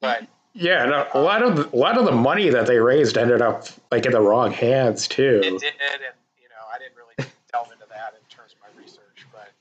but 0.00 0.26
yeah, 0.52 0.82
and 0.82 0.92
a, 0.92 1.20
lot 1.20 1.42
of 1.42 1.56
the, 1.56 1.76
a 1.76 1.78
lot 1.78 1.96
of 1.96 2.04
the 2.04 2.12
money 2.12 2.50
that 2.50 2.66
they 2.66 2.78
raised 2.78 3.16
ended 3.16 3.40
up 3.40 3.68
like 3.90 4.06
in 4.06 4.12
the 4.12 4.20
wrong 4.20 4.50
hands 4.50 5.06
too. 5.06 5.40
it 5.42 5.50
did, 5.60 5.72
and 5.82 6.14
you 6.40 6.48
know, 6.48 6.64
I 6.72 6.78
didn't 6.78 6.96
really 6.96 7.30
delve 7.52 7.70
into 7.72 7.86
that 7.88 8.14
in 8.14 8.36
terms 8.36 8.54
of 8.54 8.58
my 8.60 8.82
research, 8.82 9.26
but 9.32 9.52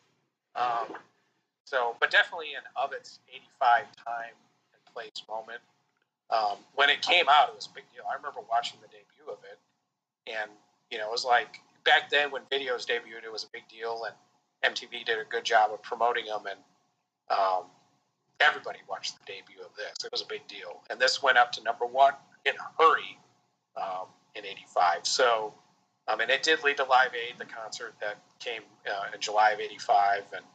um, 0.59 0.97
so, 1.65 1.95
but 1.99 2.09
definitely 2.09 2.53
an 2.53 2.63
of 2.75 2.93
its 2.93 3.19
'85 3.33 3.85
time 3.95 4.33
and 4.73 4.93
place 4.93 5.21
moment. 5.29 5.61
Um, 6.31 6.57
when 6.75 6.89
it 6.89 7.01
came 7.01 7.25
out, 7.29 7.49
it 7.49 7.55
was 7.55 7.67
a 7.67 7.73
big 7.73 7.85
deal. 7.93 8.03
I 8.09 8.15
remember 8.15 8.39
watching 8.49 8.79
the 8.81 8.87
debut 8.87 9.31
of 9.31 9.39
it, 9.43 9.59
and 10.25 10.49
you 10.89 10.97
know, 10.97 11.07
it 11.07 11.11
was 11.11 11.25
like 11.25 11.59
back 11.85 12.09
then 12.09 12.31
when 12.31 12.41
videos 12.51 12.85
debuted, 12.85 13.23
it 13.25 13.31
was 13.31 13.43
a 13.43 13.49
big 13.53 13.67
deal, 13.69 14.05
and 14.05 14.73
MTV 14.73 15.05
did 15.05 15.19
a 15.19 15.25
good 15.29 15.43
job 15.43 15.71
of 15.71 15.81
promoting 15.81 16.25
them, 16.25 16.45
and 16.45 16.59
um, 17.29 17.63
everybody 18.41 18.79
watched 18.89 19.15
the 19.19 19.25
debut 19.25 19.63
of 19.63 19.75
this. 19.75 20.05
It 20.05 20.11
was 20.11 20.21
a 20.21 20.25
big 20.25 20.45
deal, 20.47 20.81
and 20.89 20.99
this 20.99 21.21
went 21.21 21.37
up 21.37 21.51
to 21.53 21.63
number 21.63 21.85
one 21.85 22.13
in 22.45 22.53
a 22.55 22.83
hurry 22.83 23.17
um, 23.77 24.07
in 24.35 24.45
'85. 24.45 25.05
So, 25.05 25.53
um, 26.07 26.19
and 26.19 26.29
it 26.29 26.43
did 26.43 26.63
lead 26.63 26.77
to 26.77 26.83
Live 26.83 27.11
Aid, 27.13 27.37
the 27.37 27.45
concert 27.45 27.93
that 28.01 28.17
came 28.39 28.61
uh, 28.87 29.13
in 29.13 29.19
July 29.19 29.51
of 29.51 29.59
'85, 29.59 30.23
and 30.35 30.45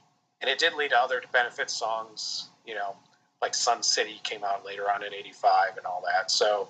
and 0.40 0.50
it 0.50 0.58
did 0.58 0.74
lead 0.74 0.90
to 0.90 0.98
other 0.98 1.22
benefit 1.32 1.70
songs. 1.70 2.48
You 2.66 2.74
know, 2.74 2.96
like 3.42 3.54
Sun 3.54 3.82
City 3.82 4.20
came 4.22 4.44
out 4.44 4.64
later 4.64 4.90
on 4.90 5.04
in 5.04 5.12
'85 5.14 5.76
and 5.76 5.86
all 5.86 6.02
that. 6.06 6.30
So. 6.30 6.68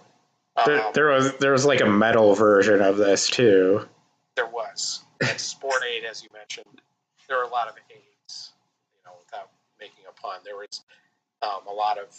There, 0.67 0.81
um, 0.81 0.93
there 0.95 1.09
was 1.09 1.37
there 1.39 1.51
was 1.51 1.65
like 1.67 1.81
a 1.81 1.87
metal 1.87 2.37
version 2.37 2.81
of 2.81 2.97
this 2.97 3.29
too. 3.29 3.89
There 4.37 4.47
was. 4.47 5.03
And 5.21 5.41
Sport 5.41 5.83
Aid, 5.85 6.05
as 6.05 6.23
you 6.23 6.29
mentioned, 6.33 6.81
there 7.29 7.39
were 7.39 7.45
a 7.45 7.49
lot 7.49 7.69
of 7.69 7.75
aids, 7.91 8.53
you 8.95 9.01
know, 9.05 9.17
without 9.19 9.51
making 9.81 10.05
a 10.09 10.13
pun. 10.13 10.39
There 10.45 10.57
was 10.57 10.83
um, 11.45 11.67
a 11.71 11.73
lot 11.73 11.99
of 11.99 12.17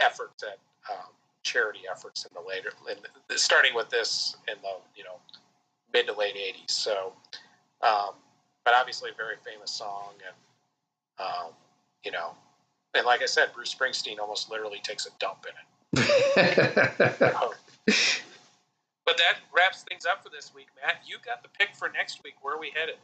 efforts 0.00 0.42
at 0.42 0.58
um, 0.90 1.10
charity 1.42 1.80
efforts 1.90 2.24
in 2.24 2.30
the 2.34 2.46
later, 2.46 2.70
in 2.90 2.96
the, 3.28 3.38
starting 3.38 3.74
with 3.74 3.88
this 3.90 4.36
in 4.48 4.54
the, 4.62 4.76
you 4.96 5.04
know, 5.04 5.18
mid 5.92 6.06
to 6.06 6.12
late 6.12 6.34
80s. 6.34 6.70
So, 6.70 7.12
um, 7.82 8.10
but 8.64 8.74
obviously 8.74 9.10
a 9.10 9.14
very 9.14 9.36
famous 9.44 9.70
song. 9.70 10.10
And, 10.26 11.26
um, 11.26 11.52
you 12.04 12.10
know, 12.10 12.30
and 12.94 13.06
like 13.06 13.22
I 13.22 13.26
said, 13.26 13.50
Bruce 13.54 13.74
Springsteen 13.74 14.18
almost 14.18 14.50
literally 14.50 14.80
takes 14.82 15.06
a 15.06 15.10
dump 15.18 15.46
in 15.46 16.00
it. 16.00 16.06
But 19.06 19.18
that 19.18 19.38
wraps 19.54 19.84
things 19.84 20.04
up 20.04 20.24
for 20.24 20.30
this 20.30 20.52
week, 20.52 20.66
Matt. 20.82 21.00
You 21.06 21.16
got 21.24 21.44
the 21.44 21.48
pick 21.48 21.76
for 21.76 21.88
next 21.88 22.24
week. 22.24 22.34
Where 22.42 22.56
are 22.56 22.60
we 22.60 22.72
headed? 22.74 22.96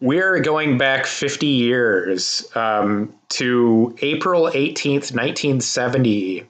We're 0.00 0.40
going 0.40 0.78
back 0.78 1.06
50 1.06 1.46
years 1.46 2.48
um, 2.56 3.14
to 3.30 3.96
April 4.02 4.50
18th, 4.50 5.12
1970 5.14 6.46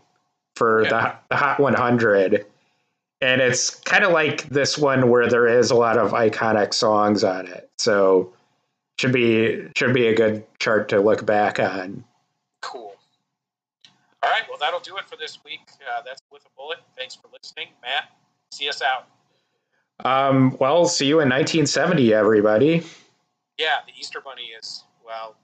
for 0.57 0.81
Okay. 0.83 0.91
the, 0.91 1.15
the 1.31 1.37
Hot 1.37 1.61
100. 1.61 2.47
And 3.21 3.41
it's 3.41 3.71
kind 3.71 4.05
of 4.05 4.13
like 4.13 4.49
this 4.49 4.77
one 4.77 5.09
where 5.09 5.29
there 5.29 5.47
is 5.47 5.71
a 5.71 5.75
lot 5.75 5.97
of 5.99 6.13
iconic 6.13 6.75
songs 6.75 7.25
on 7.25 7.47
it. 7.47 7.71
So 7.79 8.33
should 8.99 9.13
be 9.13 9.69
should 9.77 9.95
be 9.95 10.09
a 10.09 10.15
good 10.15 10.45
chart 10.59 10.89
to 10.91 11.01
look 11.01 11.25
back 11.25 11.59
on. 11.59 12.05
Cool. 12.61 12.95
All 14.23 14.31
right. 14.31 14.43
Well, 14.49 14.59
that'll 14.61 14.81
do 14.81 14.97
it 14.99 15.05
for 15.09 15.17
this 15.17 15.39
week. 15.45 15.61
Uh, 15.81 16.03
that's 16.05 16.21
with 16.31 16.43
a 16.45 16.51
bullet. 16.57 16.79
Thanks 16.97 17.15
for 17.15 17.29
listening, 17.33 17.69
Matt. 17.83 18.11
See 18.53 18.69
us 18.69 18.83
out. 18.83 19.07
Um, 20.05 20.57
well, 20.61 20.87
see 20.87 21.07
you 21.07 21.21
in 21.21 21.29
1970, 21.29 22.13
everybody. 22.13 22.83
Yeah, 23.59 23.77
the 23.87 23.93
Easter 23.99 24.21
Bunny 24.21 24.51
is 24.59 24.85
well. 25.05 25.37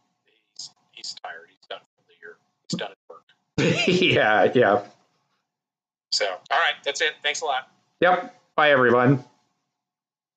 He's 0.57 0.71
he's 0.93 1.15
tired. 1.23 1.49
He's 1.49 1.67
done 1.69 1.81
for 1.97 2.05
the 2.09 2.15
year. 2.21 2.37
He's 2.69 2.79
done 2.79 2.91
his 2.91 2.99
work. 3.09 3.87
yeah, 3.87 4.51
yeah. 4.55 4.85
So, 6.13 6.27
all 6.27 6.59
right. 6.59 6.75
That's 6.85 7.01
it. 7.01 7.13
Thanks 7.23 7.41
a 7.41 7.45
lot. 7.45 7.71
Yep. 8.01 8.35
Bye, 8.57 8.73
everyone. 8.73 9.25